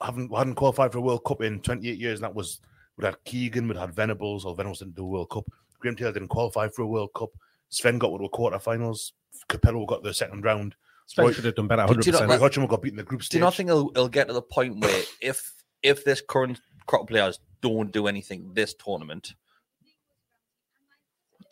haven't 0.00 0.30
we 0.30 0.38
hadn't 0.38 0.54
qualified 0.54 0.90
for 0.90 0.96
a 0.98 1.02
World 1.02 1.22
Cup 1.26 1.42
in 1.42 1.60
28 1.60 1.98
years, 1.98 2.18
and 2.20 2.24
that 2.24 2.34
was 2.34 2.60
we 2.96 3.04
had 3.04 3.22
Keegan, 3.24 3.68
we 3.68 3.76
had 3.76 3.92
Venables, 3.94 4.46
or 4.46 4.54
Venables 4.54 4.78
didn't 4.78 4.94
do 4.96 5.04
a 5.04 5.08
World 5.08 5.28
Cup. 5.28 5.44
Graham 5.84 5.96
Taylor 5.96 6.12
didn't 6.12 6.28
qualify 6.28 6.68
for 6.68 6.80
a 6.80 6.86
World 6.86 7.10
Cup. 7.14 7.28
Sven 7.68 7.98
got 7.98 8.08
to 8.16 8.24
a 8.24 8.30
quarterfinals. 8.30 9.12
Capello 9.50 9.86
got 9.86 10.02
the 10.02 10.14
second 10.14 10.42
round. 10.42 10.74
Sven 11.04 11.30
should 11.34 11.44
have 11.44 11.54
done 11.56 11.68
better, 11.68 11.84
Do 11.86 12.00
you 12.06 12.12
know- 12.12 12.20
100%. 12.20 12.28
Roy 12.30 12.38
Hodgson 12.38 12.66
got 12.66 12.80
beaten 12.80 12.98
in 12.98 13.04
the 13.04 13.08
group 13.08 13.20
Do 13.20 13.36
you 13.36 13.42
not 13.42 13.54
think 13.54 13.68
it'll, 13.68 13.90
it'll 13.90 14.08
get 14.08 14.28
to 14.28 14.32
the 14.32 14.40
point 14.40 14.80
where 14.80 15.02
if 15.20 15.52
if 15.82 16.02
this 16.06 16.22
current 16.26 16.62
crop 16.86 17.02
of 17.02 17.08
players 17.08 17.38
don't 17.60 17.92
do 17.92 18.06
anything 18.06 18.54
this 18.54 18.72
tournament, 18.72 19.34
What 19.34 19.43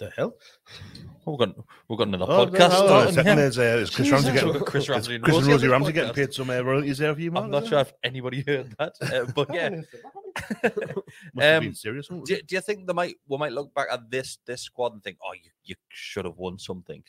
the 0.02 0.10
hell? 0.16 0.34
we've 1.26 1.38
got 1.38 1.54
we've 1.88 1.98
got 1.98 2.08
another 2.08 2.26
Oh, 2.28 2.46
podcast. 2.46 2.70
no, 2.70 3.04
no, 3.04 3.10
second 3.10 3.38
here. 3.38 3.46
is, 3.46 3.58
uh, 3.58 3.62
is 3.62 3.90
Chris 3.90 4.08
Jesus. 4.08 4.24
Ramsey 4.24 4.32
getting 4.46 4.64
Chris 4.64 4.88
Ramsey 4.88 5.14
and 5.16 5.24
Chris 5.24 5.36
Rosie 5.36 5.50
Rosie 5.52 5.68
Ramsey 5.68 5.90
podcast. 5.90 5.94
getting 5.94 6.14
paid 6.14 6.34
some 6.34 6.50
uh, 6.50 6.60
royalties 6.60 6.98
there 6.98 7.14
for 7.14 7.20
you, 7.20 7.30
man. 7.30 7.44
I'm 7.44 7.50
not 7.50 7.66
sure 7.66 7.78
if 7.80 7.92
anybody 8.02 8.42
heard 8.46 8.74
that, 8.78 8.94
uh, 9.00 9.24
but 9.34 9.48
yeah. 9.54 9.70
Must 9.70 9.86
have 10.62 10.92
Um, 11.58 11.64
been 11.64 11.74
serious. 11.74 12.08
do, 12.08 12.24
do 12.24 12.54
you 12.54 12.60
think 12.60 12.86
they 12.86 12.92
might 12.92 13.16
we 13.28 13.36
might 13.38 13.52
look 13.52 13.72
back 13.74 13.88
at 13.90 14.10
this 14.10 14.38
this 14.46 14.62
squad 14.62 14.92
and 14.94 15.02
think, 15.02 15.18
oh, 15.24 15.32
you, 15.34 15.50
you 15.64 15.74
should 15.90 16.24
have 16.24 16.38
won 16.38 16.58
something, 16.58 17.02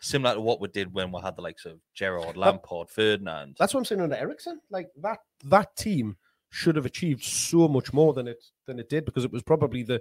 similar 0.00 0.34
to 0.36 0.40
what 0.40 0.60
we 0.60 0.68
did 0.68 0.92
when 0.94 1.10
we 1.12 1.20
had 1.20 1.36
the 1.36 1.42
likes 1.42 1.64
of 1.66 1.80
Gerrard, 1.94 2.36
Lampard, 2.36 2.88
Ferdinand. 2.88 3.56
That's 3.58 3.74
what 3.74 3.80
I'm 3.80 3.84
saying 3.84 4.00
under 4.00 4.16
Eriksson. 4.16 4.60
Like 4.70 4.88
that 5.02 5.18
that 5.44 5.74
team 5.76 6.16
should 6.50 6.76
have 6.76 6.86
achieved 6.86 7.22
so 7.24 7.68
much 7.68 7.92
more 7.92 8.12
than 8.12 8.26
it 8.28 8.42
than 8.66 8.78
it 8.78 8.88
did 8.88 9.04
because 9.04 9.24
it 9.24 9.32
was 9.32 9.42
probably 9.42 9.82
the 9.82 10.00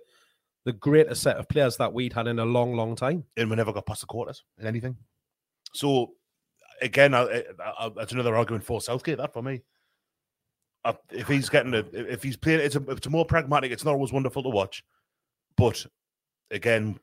the 0.65 0.73
greatest 0.73 1.21
set 1.23 1.37
of 1.37 1.47
players 1.49 1.77
that 1.77 1.93
we'd 1.93 2.13
had 2.13 2.27
in 2.27 2.39
a 2.39 2.45
long, 2.45 2.75
long 2.75 2.95
time. 2.95 3.23
and 3.37 3.49
we 3.49 3.55
never 3.55 3.73
got 3.73 3.85
past 3.85 4.01
the 4.01 4.07
quarters 4.07 4.43
in 4.59 4.67
anything. 4.67 4.95
So 5.73 6.11
again, 6.81 7.13
I, 7.13 7.21
I, 7.23 7.73
I, 7.79 7.89
that's 7.95 8.11
another 8.13 8.35
argument 8.35 8.63
for 8.63 8.81
Southgate. 8.81 9.17
That 9.17 9.33
for 9.33 9.41
me, 9.43 9.61
Uh, 10.85 10.93
if 11.11 11.27
he's 11.27 11.49
getting 11.49 11.73
a, 11.73 11.83
if 11.93 12.23
he's 12.23 12.37
playing, 12.37 12.61
it's 12.61 12.75
a, 12.75 12.81
it's 12.89 13.07
a 13.07 13.09
more 13.09 13.25
pragmatic. 13.25 13.71
It's 13.71 13.83
not 13.83 13.91
always 13.93 14.13
wonderful 14.13 14.43
to 14.43 14.49
watch, 14.49 14.83
but 15.57 15.85
again, 16.51 16.97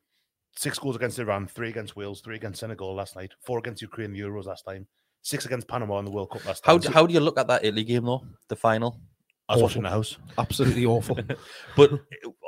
six 0.56 0.78
goals 0.78 0.96
against 0.96 1.18
Iran, 1.18 1.46
three 1.46 1.68
against 1.68 1.94
Wales, 1.94 2.22
three 2.22 2.36
against 2.36 2.60
Senegal 2.60 2.94
last 2.94 3.16
night, 3.16 3.32
four 3.44 3.58
against 3.58 3.82
Ukraine 3.82 4.12
the 4.12 4.20
Euros 4.20 4.46
last 4.46 4.64
time, 4.64 4.86
six 5.20 5.44
against 5.44 5.68
Panama 5.68 5.98
in 5.98 6.06
the 6.06 6.10
World 6.10 6.30
Cup 6.30 6.44
last 6.46 6.64
time. 6.64 6.72
How 6.72 6.78
do, 6.78 6.90
how 6.90 7.06
do 7.06 7.12
you 7.12 7.20
look 7.20 7.38
at 7.38 7.48
that 7.48 7.64
Italy 7.64 7.84
game 7.84 8.06
though? 8.06 8.24
The 8.48 8.56
final, 8.56 8.98
I 9.48 9.54
was 9.54 9.62
watching 9.62 9.82
the 9.82 9.90
house. 9.90 10.16
Absolutely 10.38 10.86
awful. 10.86 11.16
but 11.76 11.90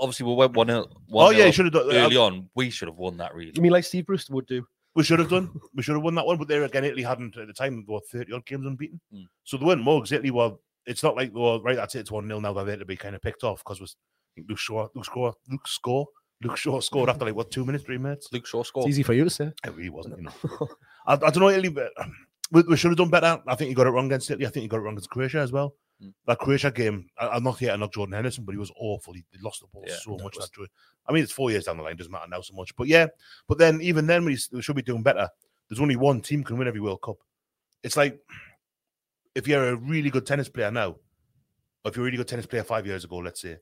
obviously 0.00 0.26
we 0.26 0.34
went 0.34 0.54
one. 0.54 0.66
nil- 0.66 0.88
Oh 0.92 0.98
one 1.26 1.36
yeah, 1.36 1.46
you 1.46 1.52
should 1.52 1.66
have 1.66 1.72
done. 1.74 1.90
early 1.94 2.16
uh, 2.16 2.22
on. 2.22 2.50
We 2.54 2.70
should 2.70 2.88
have 2.88 2.96
won 2.96 3.16
that 3.18 3.34
really. 3.34 3.52
you 3.54 3.62
mean 3.62 3.72
like 3.72 3.84
Steve 3.84 4.06
Brewster 4.06 4.34
would 4.34 4.46
do? 4.46 4.66
We 4.94 5.04
should 5.04 5.20
have 5.20 5.30
done. 5.30 5.50
We 5.74 5.82
should 5.82 5.94
have 5.94 6.02
won 6.02 6.16
that 6.16 6.26
one. 6.26 6.38
But 6.38 6.48
there 6.48 6.64
again, 6.64 6.84
Italy 6.84 7.02
hadn't 7.04 7.36
at 7.36 7.46
the 7.46 7.52
time. 7.52 7.84
They 7.86 7.92
were 7.92 8.00
thirty 8.00 8.32
odd 8.32 8.44
games 8.46 8.66
unbeaten, 8.66 9.00
Mm. 9.14 9.26
so 9.44 9.56
they 9.56 9.64
weren't 9.64 9.82
mugs. 9.84 10.10
Italy 10.12 10.30
were. 10.32 10.52
It's 10.86 11.02
not 11.02 11.14
like 11.16 11.32
they 11.32 11.38
were 11.38 11.60
right. 11.60 11.76
That's 11.76 11.94
it. 11.94 12.00
It's 12.00 12.10
one 12.10 12.26
0 12.26 12.40
now. 12.40 12.52
They're 12.52 12.64
there 12.64 12.76
to 12.78 12.84
be 12.84 12.96
kind 12.96 13.14
of 13.14 13.22
picked 13.22 13.44
off 13.44 13.58
because 13.62 13.80
was 13.80 13.94
I 14.32 14.40
think 14.40 14.48
Luke 14.48 14.58
Shaw, 14.58 14.88
Luke 14.94 15.04
Shaw, 15.04 15.32
Luke 15.50 15.68
score, 15.68 16.06
Luke 16.42 16.56
Shaw 16.56 16.80
scored 16.80 17.10
after 17.10 17.26
like 17.26 17.34
what 17.36 17.50
two 17.52 17.64
minutes, 17.64 17.84
three 17.84 17.98
minutes. 17.98 18.28
Luke 18.32 18.46
Shaw 18.46 18.62
It's 18.62 18.86
easy 18.88 19.02
for 19.04 19.12
you 19.12 19.22
to 19.22 19.30
say. 19.30 19.52
It 19.64 19.74
really 19.76 19.90
wasn't. 19.90 20.16
You 20.18 20.24
know, 20.24 20.32
I, 21.06 21.12
I 21.12 21.16
don't 21.16 21.36
know 21.40 21.48
Italy. 21.50 21.68
But 21.68 21.92
um, 22.00 22.12
we, 22.50 22.62
we 22.62 22.76
should 22.76 22.90
have 22.90 22.98
done 22.98 23.10
better. 23.10 23.40
I 23.46 23.54
think 23.54 23.68
you 23.68 23.76
got 23.76 23.86
it 23.86 23.90
wrong 23.90 24.06
against 24.06 24.30
Italy. 24.30 24.46
I 24.46 24.50
think 24.50 24.62
you 24.64 24.68
got 24.68 24.78
it 24.78 24.80
wrong 24.80 24.94
against 24.94 25.10
Croatia 25.10 25.38
as 25.40 25.52
well. 25.52 25.74
Mm. 26.02 26.12
That 26.26 26.38
Croatia 26.38 26.70
game, 26.70 27.08
I, 27.18 27.28
I'm 27.28 27.42
not 27.42 27.58
here 27.58 27.70
to 27.72 27.76
knock 27.76 27.92
Jordan 27.92 28.12
Henderson, 28.14 28.44
but 28.44 28.52
he 28.52 28.58
was 28.58 28.70
awful. 28.78 29.12
He, 29.14 29.24
he 29.32 29.38
lost 29.42 29.60
the 29.62 29.66
ball 29.72 29.84
Yeah, 29.86 29.96
so 30.00 30.16
much. 30.22 30.36
was- 30.36 30.48
That. 30.56 30.66
I 31.08 31.12
mean, 31.12 31.22
it's 31.24 31.32
four 31.32 31.50
years 31.50 31.64
down 31.64 31.76
the 31.78 31.82
line. 31.82 31.96
Doesn't 31.96 32.12
matter 32.12 32.28
now 32.28 32.40
so 32.40 32.54
much. 32.54 32.74
But 32.76 32.86
yeah, 32.86 33.06
but 33.48 33.58
then 33.58 33.80
even 33.80 34.06
then, 34.06 34.24
we, 34.24 34.36
should 34.36 34.76
be 34.76 34.82
doing 34.82 35.02
better. 35.02 35.28
There's 35.68 35.80
only 35.80 35.96
one 35.96 36.20
team 36.20 36.44
can 36.44 36.56
win 36.58 36.68
every 36.68 36.80
World 36.80 37.02
Cup. 37.02 37.16
It's 37.82 37.96
like 37.96 38.18
if 39.34 39.46
you're 39.48 39.70
a 39.70 39.76
really 39.76 40.10
good 40.10 40.26
tennis 40.26 40.48
player 40.48 40.70
now, 40.70 40.90
or 41.84 41.90
if 41.90 41.96
you're 41.96 42.04
a 42.04 42.06
really 42.06 42.16
good 42.16 42.28
tennis 42.28 42.46
player 42.46 42.62
five 42.64 42.86
years 42.86 43.04
ago, 43.04 43.16
let's 43.18 43.40
say, 43.40 43.56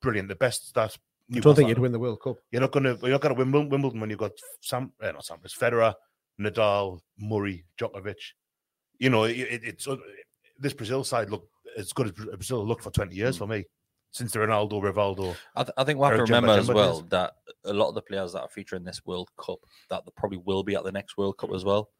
brilliant, 0.00 0.28
the 0.28 0.34
best 0.36 0.74
that 0.74 0.96
You 1.28 1.40
don't 1.40 1.54
think 1.54 1.68
you'd 1.68 1.78
win 1.78 1.92
the 1.92 1.98
World 1.98 2.20
Cup? 2.22 2.36
you're 2.50 2.60
not 2.60 2.72
gonna 2.72 2.96
you're 3.02 3.10
not 3.10 3.20
gonna 3.20 3.34
win 3.34 3.50
Wimbledon 3.68 4.00
when 4.00 4.10
you've 4.10 4.18
got 4.18 4.32
Sam 4.60 4.92
eh, 5.02 5.12
not 5.12 5.24
Sam 5.24 5.38
it's 5.44 5.56
Federer, 5.56 5.94
Nadal, 6.40 7.00
Murray, 7.18 7.64
Djokovic. 7.78 8.16
You 8.98 9.10
know, 9.10 9.24
it, 9.24 9.36
it- 9.38 9.64
it's 9.64 9.88
uh, 9.88 9.96
this 10.58 10.72
Brazil 10.74 11.04
side 11.04 11.30
look 11.30 11.48
as 11.80 11.92
good 11.92 12.06
as 12.06 12.12
Bra- 12.12 12.36
Brazil 12.36 12.66
looked 12.66 12.84
for 12.84 12.90
20 12.90 13.14
years 13.14 13.36
for 13.36 13.46
me. 13.46 13.64
Since 14.12 14.32
the 14.32 14.40
Ronaldo, 14.40 14.82
Rivaldo. 14.82 15.36
I, 15.54 15.62
th- 15.62 15.74
I 15.76 15.84
think 15.84 16.00
we 16.00 16.06
have 16.06 16.16
to 16.16 16.22
remember 16.22 16.50
as 16.50 16.68
well 16.68 17.02
days. 17.02 17.10
that 17.10 17.34
a 17.64 17.72
lot 17.72 17.90
of 17.90 17.94
the 17.94 18.02
players 18.02 18.32
that 18.32 18.40
are 18.40 18.48
featuring 18.48 18.82
this 18.82 19.06
World 19.06 19.28
Cup 19.36 19.60
that 19.88 20.02
probably 20.16 20.38
will 20.38 20.64
be 20.64 20.74
at 20.74 20.82
the 20.82 20.90
next 20.90 21.16
World 21.16 21.38
Cup 21.38 21.52
as 21.54 21.64
well. 21.64 21.90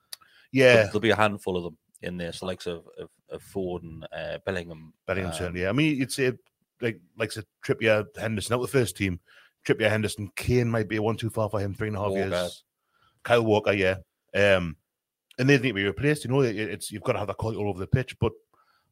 Yeah, 0.50 0.84
There'll, 0.86 0.98
be 0.98 1.10
a 1.10 1.16
handful 1.16 1.56
of 1.56 1.62
them 1.62 1.78
in 2.02 2.16
there, 2.16 2.32
so 2.32 2.46
likes 2.46 2.66
of 2.66 2.82
of, 2.98 3.08
of 3.30 3.42
Ford 3.42 3.84
and 3.84 4.04
uh, 4.12 4.38
Bellingham. 4.44 4.92
Bellingham 5.06 5.30
um, 5.30 5.38
certainly. 5.38 5.62
Yeah. 5.62 5.68
I 5.68 5.72
mean, 5.72 5.96
you'd 5.96 6.10
say 6.10 6.32
like 6.80 7.00
like 7.16 7.30
said 7.30 7.44
Trippier, 7.64 8.04
Henderson 8.18 8.54
out 8.54 8.62
the 8.62 8.66
first 8.66 8.96
team. 8.96 9.20
Trippier, 9.64 9.90
Henderson, 9.90 10.32
Kane 10.34 10.68
might 10.68 10.88
be 10.88 10.96
a 10.96 11.02
one 11.02 11.16
too 11.16 11.30
far 11.30 11.48
for 11.48 11.60
him. 11.60 11.74
Three 11.74 11.88
and 11.88 11.96
a 11.96 12.00
half 12.00 12.10
Walker. 12.10 12.28
years. 12.28 12.64
Kyle 13.22 13.44
Walker, 13.44 13.72
yeah. 13.72 13.96
Um, 14.34 14.76
and 15.38 15.48
they 15.48 15.56
need 15.56 15.68
to 15.68 15.74
be 15.74 15.84
replaced. 15.84 16.24
You 16.24 16.30
know, 16.30 16.40
it's 16.40 16.90
you've 16.90 17.02
got 17.02 17.12
to 17.12 17.18
have 17.18 17.28
that 17.28 17.36
quality 17.36 17.60
all 17.60 17.68
over 17.68 17.78
the 17.78 17.86
pitch. 17.86 18.18
But 18.18 18.32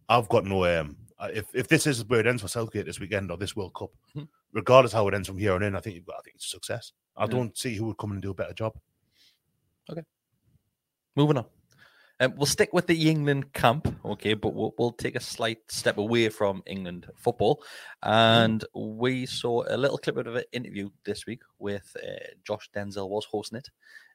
I've 0.09 0.29
got 0.29 0.45
no 0.45 0.65
um. 0.65 0.97
If 1.21 1.47
if 1.55 1.69
this 1.69 1.87
is 1.87 2.05
where 2.07 2.21
it 2.21 2.27
ends 2.27 2.43
for 2.43 2.49
Southgate 2.49 2.87
this 2.87 3.01
weekend 3.01 3.31
or 3.31 3.37
this 3.37 3.57
World 3.57 3.75
Cup, 3.75 3.91
Mhm. 4.15 4.29
regardless 4.53 4.93
how 4.93 5.07
it 5.09 5.15
ends 5.15 5.29
from 5.29 5.39
here 5.39 5.53
on 5.55 5.63
in, 5.63 5.75
I 5.75 5.81
think 5.81 5.97
you've 5.97 6.07
got. 6.07 6.17
I 6.19 6.23
think 6.23 6.37
it's 6.37 6.47
a 6.47 6.51
success. 6.51 6.93
I 7.17 7.25
Yeah. 7.25 7.31
don't 7.31 7.59
see 7.59 7.75
who 7.75 7.87
would 7.87 7.99
come 7.99 8.11
in 8.11 8.17
and 8.17 8.23
do 8.23 8.31
a 8.31 8.35
better 8.35 8.55
job. 8.55 8.79
Okay, 9.91 10.05
moving 11.17 11.39
on. 11.39 11.47
Um, 12.21 12.35
we'll 12.37 12.47
stick 12.47 12.73
with 12.73 12.89
the 12.89 13.09
England 13.09 13.53
camp, 13.53 13.87
okay, 14.05 14.35
but 14.35 14.53
we'll, 14.53 14.75
we'll 14.77 14.91
take 14.93 15.15
a 15.15 15.21
slight 15.21 15.59
step 15.71 15.99
away 15.99 16.29
from 16.31 16.65
England 16.67 17.09
football. 17.17 17.63
And 18.03 18.65
we 18.75 19.25
saw 19.25 19.63
a 19.69 19.77
little 19.77 19.99
clip 19.99 20.17
of 20.17 20.27
an 20.35 20.43
interview 20.51 20.91
this 21.05 21.27
week 21.27 21.43
with 21.61 21.97
uh, 22.03 22.19
Josh 22.45 22.71
Denzel 22.75 23.09
was 23.09 23.25
hosting 23.27 23.59
it, 23.59 23.69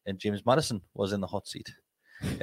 and 0.05 0.19
James 0.19 0.45
Maddison 0.45 0.81
was 0.93 1.13
in 1.13 1.21
the 1.21 1.27
hot 1.27 1.47
seat. 1.47 1.73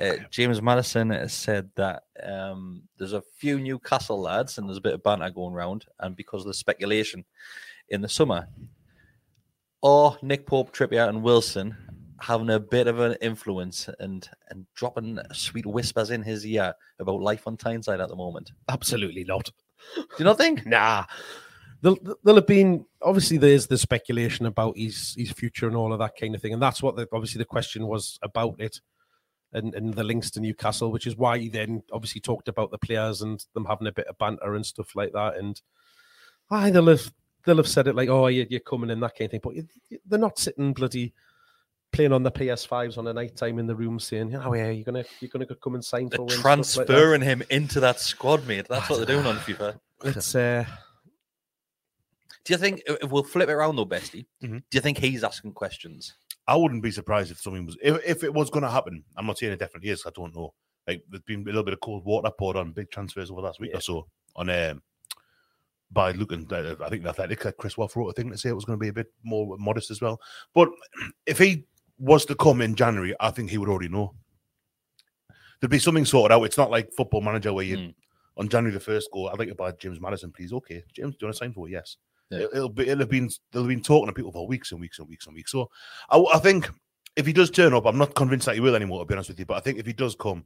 Uh, 0.01 0.17
James 0.31 0.61
Maddison 0.61 1.29
said 1.29 1.71
that 1.77 2.05
um, 2.23 2.83
there's 2.99 3.13
a 3.13 3.23
few 3.39 3.59
Newcastle 3.59 4.21
lads 4.21 4.59
and 4.59 4.69
there's 4.69 4.79
a 4.79 4.83
bit 4.83 4.95
of 4.95 5.03
banter 5.03 5.31
going 5.31 5.55
around, 5.55 5.87
and 6.01 6.17
because 6.17 6.43
of 6.43 6.49
the 6.49 6.55
speculation 6.55 7.25
in 7.89 8.01
the 8.01 8.09
summer, 8.09 8.49
or 9.83 10.17
Nick 10.23 10.47
Pope, 10.47 10.73
Trippier, 10.73 11.09
and 11.09 11.23
Wilson 11.23 11.77
having 12.21 12.51
a 12.51 12.61
bit 12.61 12.87
of 12.87 13.01
an 13.01 13.17
influence 13.23 13.89
and 13.99 14.29
and 14.49 14.67
dropping 14.75 15.19
sweet 15.33 15.67
whispers 15.67 16.11
in 16.11 16.23
his 16.23 16.45
ear 16.47 16.75
about 16.99 17.21
life 17.21 17.47
on 17.47 17.57
Tyneside 17.57 18.01
at 18.01 18.09
the 18.09 18.17
moment. 18.17 18.53
Absolutely 18.69 19.25
not. 19.25 19.51
Do 19.97 20.05
you 20.19 20.25
not 20.25 20.39
think? 20.39 20.67
Nah. 20.67 21.07
There'll, 21.83 21.99
there'll 22.23 22.37
have 22.37 22.47
been 22.47 22.85
obviously 23.01 23.39
there's 23.39 23.67
the 23.67 23.79
speculation 23.79 24.45
about 24.45 24.77
his 24.77 25.15
his 25.17 25.33
future 25.33 25.67
and 25.67 25.75
all 25.75 25.95
of 25.95 25.99
that 26.01 26.13
kind 26.21 26.35
of 26.35 26.43
thing, 26.43 26.53
and 26.53 26.61
that's 26.61 26.83
what 26.83 26.95
the, 26.95 27.09
obviously 27.11 27.39
the 27.39 27.47
question 27.47 27.87
was 27.87 28.19
about 28.23 28.61
it. 28.61 28.81
And, 29.53 29.75
and 29.75 29.95
the 29.95 30.05
links 30.05 30.31
to 30.33 30.41
Newcastle, 30.41 30.93
which 30.93 31.07
is 31.07 31.17
why 31.17 31.39
he 31.39 31.49
then 31.49 31.83
obviously 31.93 32.21
talked 32.21 32.49
about 32.49 32.71
the 32.71 32.79
players 32.79 33.23
and 33.23 33.45
them 33.55 33.65
having 33.65 33.89
a 33.89 33.93
bit 33.93 34.07
of 34.07 34.19
banter 34.19 34.55
and 34.55 34.65
stuff 34.65 34.95
like 34.95 35.13
that. 35.13 35.37
And 35.37 35.61
I 36.51 36.71
they'll 36.71 36.87
have 36.87 37.13
they'll 37.45 37.57
have 37.57 37.69
said 37.69 37.87
it 37.89 37.97
like, 37.97 38.09
"Oh, 38.09 38.27
you're, 38.27 38.61
coming 38.61 38.91
in," 38.91 39.01
that 39.01 39.17
kind 39.17 39.27
of 39.27 39.31
thing. 39.31 39.41
But 39.43 39.99
they're 40.07 40.19
not 40.19 40.39
sitting 40.39 40.73
bloody 40.73 41.13
playing 41.93 42.13
on 42.13 42.23
the 42.23 42.31
PS5s 42.31 42.99
on 42.99 43.07
a 43.09 43.13
night 43.13 43.35
time 43.37 43.59
in 43.59 43.67
the 43.67 43.75
room 43.75 43.99
saying, 43.99 44.35
"Oh 44.37 44.55
yeah, 44.55 44.71
you're 44.71 44.85
gonna 44.85 45.05
you're 45.21 45.31
gonna 45.31 45.47
come 45.47 45.75
and 45.75 45.85
sign 45.85 46.11
for." 46.11 46.23
Win," 46.23 46.29
stuff 46.29 46.45
like 46.45 46.57
transferring 46.87 47.23
him 47.23 47.43
into 47.51 47.81
that 47.81 48.01
squad, 48.01 48.47
mate. 48.47 48.67
That's 48.69 48.89
what 48.89 48.99
they're 48.99 49.17
doing 49.17 49.27
on 49.27 49.37
FIFA. 49.37 49.79
It's 50.05 50.35
uh, 50.35 50.65
Do 52.45 52.53
you 52.55 52.59
think 52.59 52.83
we'll 53.03 53.23
flip 53.25 53.49
it 53.49 53.53
around 53.53 53.77
though, 53.77 53.87
Bestie? 53.87 54.27
Mhm. 54.43 54.63
Do 54.71 54.77
you 54.77 54.81
think 54.81 54.99
he's 54.99 55.25
asking 55.25 55.53
questions? 55.53 56.15
I 56.47 56.57
wouldn't 56.57 56.83
be 56.83 56.91
surprised 56.91 57.31
if 57.31 57.41
something 57.41 57.65
was 57.67 57.77
if, 57.83 58.01
if 58.05 58.25
it 58.25 58.33
was 58.35 58.51
going 58.51 58.65
to 58.65 58.71
happen. 58.71 59.05
I'm 59.17 59.27
not 59.27 59.39
saying 59.39 59.53
it 59.53 59.59
definitely 59.61 59.91
is. 59.91 60.05
I 60.07 60.11
don't 60.15 60.35
know. 60.35 60.53
Like 60.89 61.03
there's 61.09 61.23
been 61.23 61.43
a 61.43 61.45
little 61.45 61.63
bit 61.63 61.75
of 61.75 61.81
cold 61.81 62.05
water 62.05 62.31
poured 62.37 62.57
on 62.57 62.73
big 62.73 62.91
transfers 62.91 63.31
over 63.31 63.41
the 63.41 63.47
last 63.47 63.61
week 63.61 63.71
or 63.75 63.81
so 63.81 64.07
on 64.37 64.49
um, 64.51 64.83
by 65.93 66.13
looking. 66.13 66.47
Uh, 66.53 66.75
I 66.85 66.89
think 66.89 67.03
the 67.05 67.11
Athletic 67.11 67.57
Chris 67.59 67.77
Waugh 67.77 67.89
wrote 67.95 68.09
a 68.09 68.13
thing 68.15 68.31
to 68.31 68.39
say 68.39 68.49
it 68.49 68.55
was 68.55 68.65
going 68.65 68.79
to 68.79 68.83
be 68.83 68.89
a 68.89 68.93
bit 68.93 69.13
more 69.23 69.57
modest 69.59 69.91
as 69.91 70.01
well. 70.01 70.21
But 70.55 70.71
if 71.27 71.39
he 71.39 71.67
was 71.99 72.25
to 72.27 72.35
come 72.35 72.61
in 72.63 72.75
January, 72.75 73.15
I 73.21 73.31
think 73.31 73.51
he 73.51 73.59
would 73.59 73.69
already 73.69 73.89
know. 73.89 74.15
There'd 75.61 75.71
be 75.71 75.79
something 75.79 76.07
sorted 76.07 76.35
out. 76.35 76.43
It's 76.45 76.57
not 76.59 76.71
like 76.71 76.93
Football 76.95 77.21
Manager 77.21 77.53
where 77.53 77.65
you 77.65 77.77
Mm. 77.77 77.95
on 78.39 78.49
January 78.49 78.73
the 78.73 78.81
first 78.81 79.11
go. 79.13 79.29
I'd 79.29 79.39
like 79.39 79.49
to 79.49 79.55
buy 79.55 79.73
James 79.73 80.01
Maddison, 80.01 80.33
please. 80.33 80.53
Okay, 80.55 80.83
James, 80.95 81.15
do 81.17 81.19
you 81.21 81.27
want 81.27 81.35
to 81.35 81.39
sign 81.39 81.53
for 81.53 81.69
it? 81.69 81.73
Yes. 81.73 81.99
Yeah. 82.31 82.39
It- 82.41 82.51
It'll 82.55 82.69
be. 82.69 82.83
It'll 82.89 83.01
have 83.01 83.11
been. 83.11 83.29
They'll 83.53 83.63
have 83.63 83.69
been 83.69 83.83
talking 83.83 84.07
to 84.07 84.13
people 84.13 84.33
for 84.33 84.47
weeks 84.47 84.73
and 84.73 84.81
weeks 84.81 84.99
and 84.99 85.09
weeks 85.09 85.27
and 85.27 85.35
weeks. 85.35 85.51
So 85.53 85.71
I, 86.11 86.19
I 86.35 86.39
think 86.39 86.71
if 87.17 87.27
he 87.27 87.33
does 87.33 87.51
turn 87.51 87.75
up, 87.75 87.87
I'm 87.87 87.99
not 87.99 88.15
convinced 88.15 88.47
that 88.47 88.55
he 88.55 88.61
will 88.61 88.77
anymore. 88.77 89.01
To 89.01 89.07
be 89.07 89.15
honest 89.15 89.29
with 89.31 89.39
you, 89.39 89.47
but 89.47 89.57
I 89.57 89.61
think 89.61 89.79
if 89.79 89.87
he 89.87 89.93
does 89.93 90.15
come, 90.15 90.45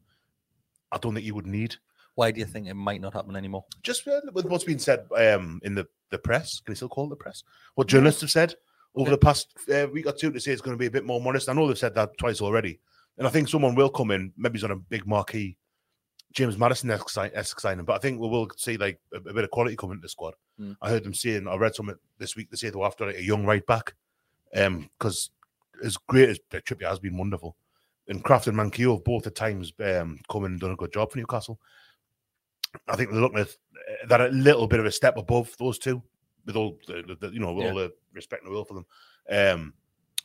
I 0.92 0.99
don't 0.99 1.14
think 1.14 1.25
he 1.25 1.33
would 1.33 1.47
need 1.47 1.77
Why 2.14 2.31
do 2.31 2.40
you 2.40 2.47
think 2.47 2.68
it 2.68 2.75
might 2.75 3.01
not 3.01 3.12
happen 3.14 3.37
anymore? 3.37 3.64
just 3.83 4.07
uh, 4.09 4.20
with 4.33 4.47
what's 4.47 4.64
been 4.64 4.79
said 4.79 5.07
um, 5.16 5.61
in 5.62 5.75
the 5.75 5.87
the 6.11 6.18
press. 6.18 6.61
Can 6.61 6.73
you 6.73 6.77
still 6.77 6.88
call 6.88 7.07
it 7.07 7.11
the 7.11 7.16
press? 7.16 7.42
What 7.75 7.88
journalists 7.88 8.20
have 8.23 8.31
said 8.31 8.55
over 8.94 9.11
the 9.11 9.18
past 9.18 9.49
uh, 9.75 9.88
week 9.92 10.07
or 10.07 10.12
two 10.12 10.31
to 10.31 10.38
say 10.40 10.53
it's 10.53 10.62
going 10.62 10.77
to 10.77 10.81
be 10.81 10.87
a 10.87 10.90
bit 10.90 11.05
more 11.05 11.20
modest. 11.20 11.49
I 11.49 11.53
know 11.53 11.66
they've 11.66 11.77
said 11.77 11.94
that 11.97 12.16
twice 12.16 12.40
already, 12.40 12.79
and 13.18 13.27
I 13.27 13.31
think 13.31 13.49
someone 13.49 13.75
will 13.75 13.90
come 13.90 14.11
in. 14.12 14.33
Maybe 14.38 14.59
he's 14.59 14.64
on 14.64 14.70
a 14.70 14.77
big 14.77 15.07
marquee. 15.07 15.57
James 16.35 16.59
Maddison 16.59 16.90
esque 16.90 17.61
signing, 17.61 17.85
but 17.85 17.94
I 17.94 17.99
think 17.99 18.20
we 18.20 18.29
will 18.29 18.49
see 18.57 18.77
like 18.77 18.99
a, 19.12 19.16
a 19.18 19.33
bit 19.33 19.44
of 19.44 19.51
quality 19.51 19.77
coming 19.77 19.94
into 19.94 20.03
the 20.03 20.09
squad. 20.09 20.35
Mm. 20.61 20.77
I 20.83 20.88
heard 20.90 21.05
them 21.05 21.14
saying, 21.14 21.47
I 21.47 21.55
read 21.57 21.75
something 21.75 21.94
this 22.18 22.35
week. 22.37 22.51
They 22.51 22.57
say 22.57 22.70
they 22.70 22.77
were 22.77 22.87
after 22.87 23.07
like 23.07 23.16
a 23.16 23.23
young 23.23 23.47
right 23.47 23.64
back, 23.66 23.94
um, 24.57 24.90
because 24.99 25.31
as 25.85 25.97
great 25.97 26.29
as 26.31 26.38
uh, 26.53 26.57
Trippier 26.59 26.88
has 26.88 26.99
been 26.99 27.16
wonderful, 27.16 27.57
and 28.09 28.23
Krafth 28.23 28.49
and 28.49 28.57
Manquillo 28.57 28.97
have 28.97 29.05
both 29.05 29.27
at 29.27 29.35
times 29.37 29.73
um 29.85 30.18
come 30.31 30.44
in 30.44 30.53
and 30.53 30.61
done 30.61 30.73
a 30.73 30.77
good 30.77 30.92
job 30.92 31.12
for 31.12 31.18
Newcastle. 31.18 31.59
I 32.88 32.97
think 32.97 33.11
they're 33.11 33.20
looking 33.20 33.38
at 33.38 33.49
uh, 33.49 34.07
that 34.09 34.20
a 34.20 34.29
little 34.29 34.66
bit 34.66 34.81
of 34.81 34.87
a 34.87 34.92
step 34.92 35.16
above 35.16 35.55
those 35.59 35.79
two, 35.79 36.03
with 36.47 36.57
all 36.57 36.79
the, 36.88 37.16
the- 37.20 37.31
you 37.31 37.38
know 37.40 37.53
with 37.53 37.64
Yeah. 37.64 37.70
all 37.70 37.79
the 37.79 37.92
respect 38.12 38.42
and 38.42 38.51
the 38.51 38.57
will 38.57 38.64
for 38.64 38.75
them. 38.75 38.87
Um, 39.31 39.75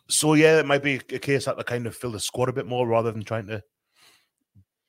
so 0.07 0.33
yeah, 0.33 0.59
it 0.59 0.65
might 0.65 0.81
be 0.81 0.95
a 0.95 1.19
case 1.19 1.45
that 1.45 1.55
they 1.57 1.63
kind 1.63 1.85
of 1.85 1.95
fill 1.95 2.11
the 2.11 2.19
squad 2.19 2.49
a 2.49 2.53
bit 2.53 2.65
more 2.65 2.87
rather 2.87 3.11
than 3.11 3.23
trying 3.23 3.45
to 3.45 3.61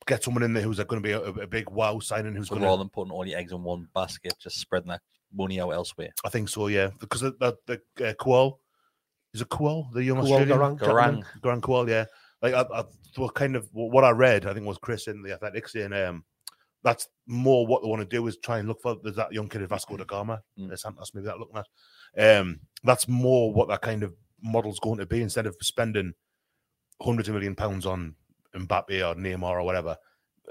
get 0.07 0.25
someone 0.25 0.43
in 0.43 0.53
there 0.53 0.63
who's 0.63 0.79
going 0.79 1.03
to 1.03 1.07
be 1.07 1.13
a, 1.13 1.21
a 1.21 1.47
big 1.47 1.69
wow 1.71 1.99
signing. 1.99 2.35
Who's 2.35 2.49
So 2.49 2.55
going 2.55 2.65
rather 2.65 2.77
to, 2.77 2.83
than 2.85 2.89
putting 2.91 3.13
all 3.13 3.27
your 3.27 3.39
eggs 3.39 3.53
in 3.53 3.63
one 3.63 3.89
basket, 3.95 4.35
just 4.41 4.59
spreading 4.59 4.89
that 4.89 5.03
money 5.33 5.61
out 5.61 5.71
elsewhere. 5.71 6.11
I 6.25 6.29
think 6.29 6.49
so, 6.49 6.67
yeah, 6.69 6.91
because 6.99 7.21
the 7.21 7.33
the, 7.41 7.81
the 7.97 8.11
uh, 8.11 8.15
Kuol 8.15 8.59
is 9.33 9.41
it 9.43 9.49
Kuol, 9.49 9.93
the 9.93 10.03
young 10.03 10.19
Kuol 10.19 10.23
Australian 10.23 10.49
Garang. 10.59 10.79
gentleman? 10.79 11.25
Garang 11.43 11.61
Kuol, 11.61 11.89
yeah. 11.89 12.05
Like 12.43 12.55
I, 12.55 12.63
I 12.81 12.85
what 13.17 13.35
kind 13.35 13.57
of 13.57 13.69
what 13.73 14.05
I 14.05 14.11
read, 14.11 14.47
I 14.47 14.55
think 14.55 14.67
was 14.67 14.79
Chris 14.79 15.07
in 15.09 15.23
the 15.23 15.33
Athletics 15.33 15.73
saying 15.73 15.93
um, 15.93 16.25
that's 16.83 17.09
more 17.27 17.67
what 17.67 17.83
they 17.83 17.89
want 17.89 18.01
to 18.01 18.07
do 18.17 18.27
is 18.27 18.39
try 18.39 18.59
and 18.59 18.67
look 18.69 18.81
for 18.81 18.97
there's 19.03 19.17
that 19.17 19.33
young 19.33 19.49
kid 19.49 19.63
at 19.63 19.69
Vasco 19.69 19.97
da 19.97 20.05
Gama, 20.05 20.41
Mm. 20.59 20.73
uh, 20.73 20.77
Santos, 20.77 21.13
maybe 21.15 21.27
that 21.27 21.39
looking 21.39 21.59
at. 22.17 22.39
Um, 22.39 22.61
that's 22.83 23.07
more 23.07 23.53
what 23.53 23.69
that 23.69 23.83
kind 23.83 24.03
of 24.03 24.15
model's 24.43 24.81
going 24.81 24.99
to 24.99 25.07
be 25.07 25.21
instead 25.23 25.47
of 25.47 25.55
spending 25.61 26.15
hundreds 27.03 27.29
of 27.29 27.35
million 27.35 27.55
pounds 27.55 27.85
on 27.87 28.15
Mbappe 28.55 28.91
or 28.91 29.15
Neymar 29.15 29.43
or 29.43 29.63
whatever, 29.63 29.97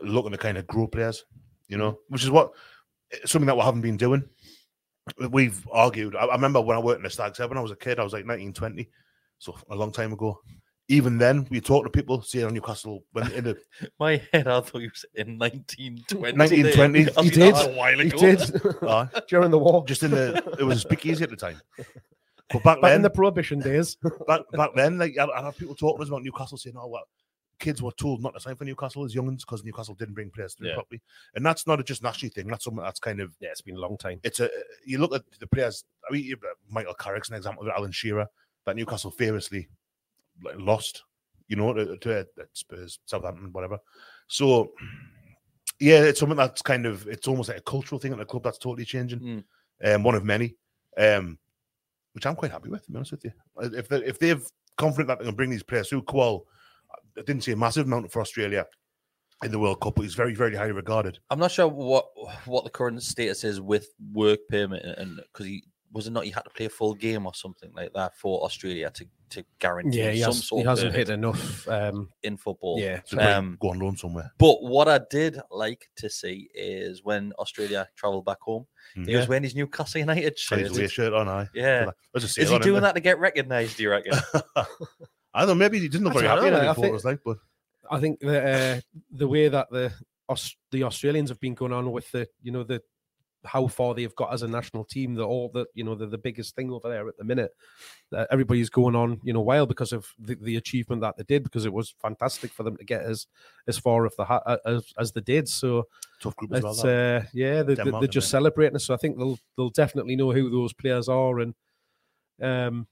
looking 0.02 0.32
to 0.32 0.38
kind 0.38 0.58
of 0.58 0.68
grow 0.68 0.88
players, 0.88 1.26
you 1.68 1.78
know, 1.78 2.00
which 2.10 2.24
is 2.24 2.32
what 2.32 2.52
something 3.26 3.48
that 3.48 3.56
we 3.56 3.64
haven't 3.64 3.82
been 3.82 3.98
doing. 3.98 4.24
We've 5.32 5.66
argued. 5.72 6.16
I, 6.16 6.26
I 6.26 6.36
remember 6.36 6.62
when 6.62 6.78
I 6.78 6.80
worked 6.80 7.00
in 7.00 7.04
the 7.04 7.10
Stag 7.10 7.36
Seven, 7.36 7.58
I 7.58 7.62
was 7.62 7.72
a 7.72 7.76
kid, 7.76 8.00
I 8.00 8.04
was 8.04 8.14
like 8.14 8.26
19, 8.26 8.54
20, 8.54 8.90
so 9.40 9.56
a 9.70 9.76
long 9.76 9.92
time 9.92 10.14
ago. 10.14 10.40
Even 10.92 11.20
then, 11.20 11.46
we 11.52 11.62
talked 11.62 11.86
to 11.86 11.92
people, 11.92 12.24
saying 12.24 12.46
on 12.46 12.54
Newcastle 12.54 13.04
when 13.12 13.32
in 13.34 13.44
the 13.44 13.58
My 14.00 14.20
head, 14.34 14.48
I 14.48 14.60
thought 14.60 14.82
you 14.82 14.90
was 14.92 15.06
in 15.14 15.38
1920. 15.38 16.38
1920, 16.38 17.04
there. 17.04 17.14
I 17.18 17.22
he 17.22 17.30
was 17.30 17.38
like, 17.38 17.64
did. 17.64 17.72
A 17.72 17.78
while 17.78 18.00
He 18.00 18.10
did 18.10 18.66
uh, 18.84 19.06
during 19.28 19.52
the 19.52 19.60
war, 19.60 19.86
just 19.86 20.02
in 20.02 20.12
the 20.12 20.56
it 20.60 20.64
was 20.64 20.78
a 20.78 20.82
speakeasy 20.82 21.24
at 21.24 21.30
the 21.30 21.36
time. 21.36 21.62
But 22.52 22.64
back 22.64 22.82
back 22.82 22.90
then, 22.90 22.96
in 22.96 23.02
the 23.04 23.12
prohibition 23.12 23.60
days. 23.60 23.98
back 24.28 24.42
back 24.52 24.72
then, 24.76 24.98
like 24.98 25.16
I, 25.20 25.26
I 25.26 25.46
had 25.46 25.58
people 25.58 25.76
talking 25.76 25.98
to 25.98 26.04
us 26.04 26.10
about 26.10 26.24
Newcastle 26.24 26.58
saying, 26.58 26.76
"Oh, 26.76 26.88
well, 26.88 27.04
kids 27.60 27.82
were 27.82 27.92
told 27.92 28.24
not 28.24 28.34
to 28.34 28.40
sign 28.40 28.56
for 28.56 28.66
Newcastle 28.66 29.06
as 29.06 29.14
youngins 29.14 29.40
because 29.42 29.64
Newcastle 29.64 29.96
didn't 29.96 30.16
bring 30.16 30.30
players 30.32 30.54
through 30.54 30.70
Yeah. 30.70 30.76
properly." 30.76 31.02
And 31.36 31.46
that's 31.46 31.68
not 31.68 31.80
a 31.80 31.84
just 31.84 32.02
national 32.04 32.32
thing. 32.32 32.48
That's 32.48 32.64
something 32.64 32.84
that's 32.84 33.00
kind 33.00 33.20
of 33.20 33.36
yeah, 33.40 33.50
it's 33.50 33.62
been 33.62 33.76
a 33.76 33.80
long 33.80 33.98
time. 33.98 34.20
it's 34.24 34.40
a 34.40 34.50
you 34.86 34.98
look 34.98 35.14
at 35.14 35.24
the 35.40 35.48
players. 35.48 35.84
I 36.10 36.14
mean, 36.14 36.34
Michael 36.70 36.94
Carrick's 36.96 37.30
an 37.30 37.36
example 37.36 37.64
of 37.64 37.74
Alan 37.76 37.92
Shearer 37.92 38.28
that 38.66 38.76
Newcastle 38.76 39.12
famously 39.12 39.68
like, 40.44 40.56
lost. 40.58 41.04
You 41.48 41.56
know, 41.56 41.74
to, 41.74 41.98
to 41.98 42.20
uh, 42.20 42.24
Spurs, 42.54 43.00
Southampton, 43.06 43.52
whatever. 43.52 43.80
So, 44.28 44.72
yeah, 45.80 46.04
it's 46.04 46.20
something 46.20 46.38
that's 46.38 46.62
kind 46.62 46.86
of 46.86 47.08
it's 47.08 47.28
almost 47.28 47.50
like 47.50 47.58
a 47.58 47.62
cultural 47.62 47.98
thing 48.00 48.12
at 48.12 48.20
the 48.20 48.26
club 48.26 48.44
that's 48.44 48.60
totally 48.60 48.86
changing. 48.86 49.20
Mm. 49.20 49.96
Um, 49.96 50.04
one 50.04 50.14
of 50.14 50.24
many, 50.24 50.56
um, 50.98 51.40
which 52.14 52.28
I'm 52.28 52.36
quite 52.36 52.52
happy 52.52 52.70
with. 52.70 52.86
To 52.86 52.92
be 52.92 52.98
honest 52.98 53.12
with 53.14 53.26
you, 53.26 53.32
Uh, 53.58 53.70
if 53.74 53.88
they 53.88 53.98
if 54.06 54.20
they're 54.20 54.40
confident 54.78 55.08
that 55.08 55.20
they 55.20 55.26
can 55.26 55.36
bring 55.36 55.50
these 55.50 55.64
players 55.64 55.90
through, 55.90 56.04
Kuol, 56.04 56.44
I 57.20 57.24
didn't 57.24 57.44
see 57.44 57.52
a 57.52 57.58
massive 57.58 57.86
amount 57.86 58.12
for 58.12 58.22
Australia 58.22 58.66
in 59.44 59.52
the 59.52 59.60
World 59.60 59.82
Cup, 59.82 59.96
but 59.96 60.04
he's 60.04 60.16
very 60.16 60.34
very 60.34 60.56
highly 60.56 60.72
regarded. 60.72 61.20
I'm 61.30 61.40
not 61.40 61.52
sure 61.52 61.68
what 61.68 62.08
what 62.46 62.64
the 62.64 62.70
current 62.70 63.04
status 63.04 63.44
is 63.44 63.60
with 63.62 63.88
work 64.14 64.40
permit 64.50 64.84
and 64.84 65.20
because 65.32 65.46
he 65.46 65.64
was 65.92 66.06
it 66.08 66.12
not 66.12 66.24
he 66.24 66.30
had 66.32 66.44
to 66.44 66.50
play 66.52 66.68
a 66.68 66.70
full 66.70 66.94
game 66.94 67.26
or 67.26 67.34
something 67.34 67.72
like 67.76 67.92
that 67.94 68.16
for 68.16 68.44
Australia 68.44 68.90
to 68.92 69.06
to 69.32 69.44
guarantee 69.60 70.00
Yeah, 70.00 70.12
he, 70.12 70.20
some 70.22 70.34
has, 70.34 70.48
sort. 70.48 70.62
He 70.64 70.68
hasn't 70.68 70.96
hit 70.96 71.10
enough. 71.10 71.68
Um, 71.68 72.10
in 72.24 72.36
football. 72.38 72.80
yeah, 72.80 73.02
So 73.06 73.20
Um, 73.20 73.58
go 73.62 73.70
on 73.70 73.80
loan 73.80 73.96
somewhere. 73.96 74.32
But 74.40 74.64
what 74.64 74.88
I 74.88 75.00
did 75.12 75.40
like 75.52 75.88
to 75.98 76.10
see 76.10 76.50
is 76.56 77.04
when 77.04 77.32
Australia 77.38 77.88
travelled 77.96 78.26
back 78.26 78.42
home, 78.42 78.66
he 78.96 79.02
Mm. 79.02 79.08
Yeah. 79.08 79.18
was 79.18 79.28
wearing 79.28 79.44
his 79.44 79.54
Newcastle 79.56 80.00
United 80.00 80.36
Got 80.50 80.60
his 80.60 80.68
shirt. 80.70 80.78
away 80.78 80.88
shirt 80.88 81.14
on, 81.14 81.28
aye. 81.28 81.48
Yeah. 81.54 81.92
There's 82.14 82.24
Is 82.38 82.50
he 82.50 82.58
doing 82.60 82.78
isn't 82.78 82.82
that 82.82 82.96
to 82.96 83.02
get 83.02 83.20
recognised? 83.20 83.78
Do 83.78 83.84
you 83.84 83.92
reckon? 83.92 84.14
I 85.40 85.46
don't 85.46 85.50
know. 85.50 85.56
Maybe 85.56 85.80
he 85.80 85.88
didn't 85.88 86.06
look 86.06 86.16
I 86.16 86.20
very 86.20 86.28
happy 86.28 86.50
know, 86.50 86.70
I 86.70 86.74
think- 86.74 86.86
photos, 86.88 87.06
like, 87.06 87.20
but 87.24 87.38
I 87.90 88.00
think 88.00 88.20
the 88.20 88.44
uh, 88.44 88.82
the 89.12 89.28
way 89.28 89.48
that 89.48 89.70
the 89.72 89.92
the 90.72 90.84
Australians 90.84 91.30
have 91.30 91.40
been 91.40 91.56
going 91.56 91.74
on 91.74 91.92
with 91.92 92.12
the 92.12 92.28
you 92.42 92.52
know 92.52 92.64
the 92.64 92.82
how 93.46 93.68
far 93.68 93.94
they've 93.94 94.16
got 94.16 94.34
as 94.34 94.44
a 94.44 94.48
national 94.48 94.84
team, 94.84 95.16
they're 95.16 95.24
all 95.26 95.50
the 95.50 95.66
you 95.74 95.84
know 95.84 95.96
they're 95.96 96.08
the 96.08 96.18
biggest 96.18 96.56
thing 96.56 96.70
over 96.72 96.90
there 96.90 97.08
at 97.08 97.18
the 97.18 97.24
minute. 97.24 97.52
Uh, 98.14 98.26
everybody's 98.30 98.70
going 98.70 98.96
on 98.96 99.20
you 99.24 99.32
know 99.32 99.40
wild 99.40 99.70
because 99.70 99.94
of 99.94 100.06
the, 100.20 100.36
the 100.42 100.58
achievement 100.58 101.02
that 101.02 101.16
they 101.16 101.24
did 101.24 101.44
because 101.44 101.66
it 101.66 101.72
was 101.72 101.96
fantastic 102.02 102.52
for 102.52 102.64
them 102.64 102.76
to 102.76 102.84
get 102.84 103.02
as 103.02 103.28
as 103.68 103.78
far 103.78 104.06
as 104.06 104.14
the 104.18 104.26
ha- 104.26 104.44
uh, 104.46 104.58
as, 104.66 104.94
as 105.00 105.12
they 105.14 105.22
did. 105.22 105.48
So 105.48 105.88
tough 106.22 106.36
group 106.36 106.54
as 106.54 106.64
well. 106.64 106.74
it's 106.74 106.82
that. 106.84 107.24
uh, 107.24 107.28
yeah, 107.34 107.64
they, 107.64 107.76
they're 107.76 108.08
just 108.08 108.28
it? 108.28 108.32
celebrating. 108.32 108.78
So 108.80 108.94
I 108.94 108.98
think 108.98 109.18
they'll 109.18 109.40
they'll 109.56 109.70
definitely 109.70 110.16
know 110.18 110.32
who 110.32 110.50
those 110.50 110.74
players 110.74 111.08
are, 111.08 111.40
and 111.40 111.56
um, 112.42 112.88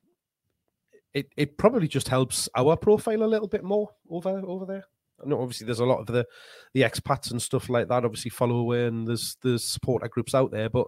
it 1.18 1.28
it 1.36 1.58
probably 1.58 1.88
just 1.88 2.08
helps 2.08 2.48
our 2.56 2.76
profile 2.78 3.24
a 3.24 3.26
little 3.34 3.48
bit 3.48 3.64
more 3.64 3.90
over 4.10 4.42
over 4.46 4.66
there. 4.66 4.86
I 5.24 5.28
know 5.28 5.42
obviously 5.42 5.66
there's 5.66 5.80
a 5.80 5.86
lot 5.86 6.00
of 6.00 6.06
the 6.08 6.26
the 6.74 6.82
expats 6.82 7.32
and 7.32 7.42
stuff 7.42 7.70
like 7.70 7.88
that. 7.88 8.06
Obviously 8.06 8.30
follow 8.30 8.58
away, 8.58 8.86
and 8.86 9.08
there's 9.08 9.38
there's 9.44 9.64
supporter 9.64 10.08
groups 10.08 10.34
out 10.36 10.52
there, 10.52 10.70
but. 10.70 10.88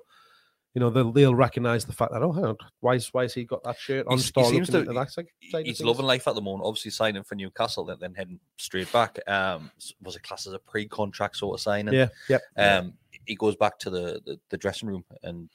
You 0.76 0.82
know 0.82 0.92
they'll 0.92 1.12
they'll 1.12 1.34
recognise 1.34 1.84
the 1.86 1.94
fact 1.94 2.13
that 2.13 2.22
oh 2.22 2.32
hang 2.32 2.46
on, 2.46 2.58
why 2.80 2.94
is 2.94 3.12
why 3.12 3.24
has 3.24 3.34
he 3.34 3.44
got 3.44 3.63
that 3.63 3.80
shirt 3.80 4.06
on? 4.06 4.18
He's- 4.20 4.32
he 4.36 4.44
seems 4.46 4.70
to- 4.70 4.78
into 4.82 4.94
that 4.94 5.10
side- 5.12 5.26
side 5.50 5.62
of 5.62 5.65
He's 5.65 5.82
loving 5.82 6.06
life 6.06 6.28
at 6.28 6.36
the 6.36 6.42
moment. 6.42 6.63
Obviously 6.68 6.92
signing 6.92 7.24
for 7.24 7.34
Newcastle, 7.34 7.86
then, 7.86 7.98
then 8.00 8.13
heading 8.13 8.39
straight 8.56 8.92
back. 8.94 9.18
Um, 9.28 9.72
was 10.04 10.15
it 10.15 10.22
classed 10.22 10.46
as 10.46 10.54
a 10.54 10.60
pre-contract 10.60 11.38
sort 11.38 11.56
of 11.56 11.62
signing? 11.62 11.96
Yeah, 11.96 12.10
yep. 12.30 12.44
Um, 12.56 12.94
he 13.26 13.34
goes 13.34 13.56
back 13.56 13.80
to 13.80 13.89
the, 13.89 14.22
the, 14.24 14.39
the 14.52 14.58
dressing 14.60 14.88
room 14.89 15.04
and 15.24 15.50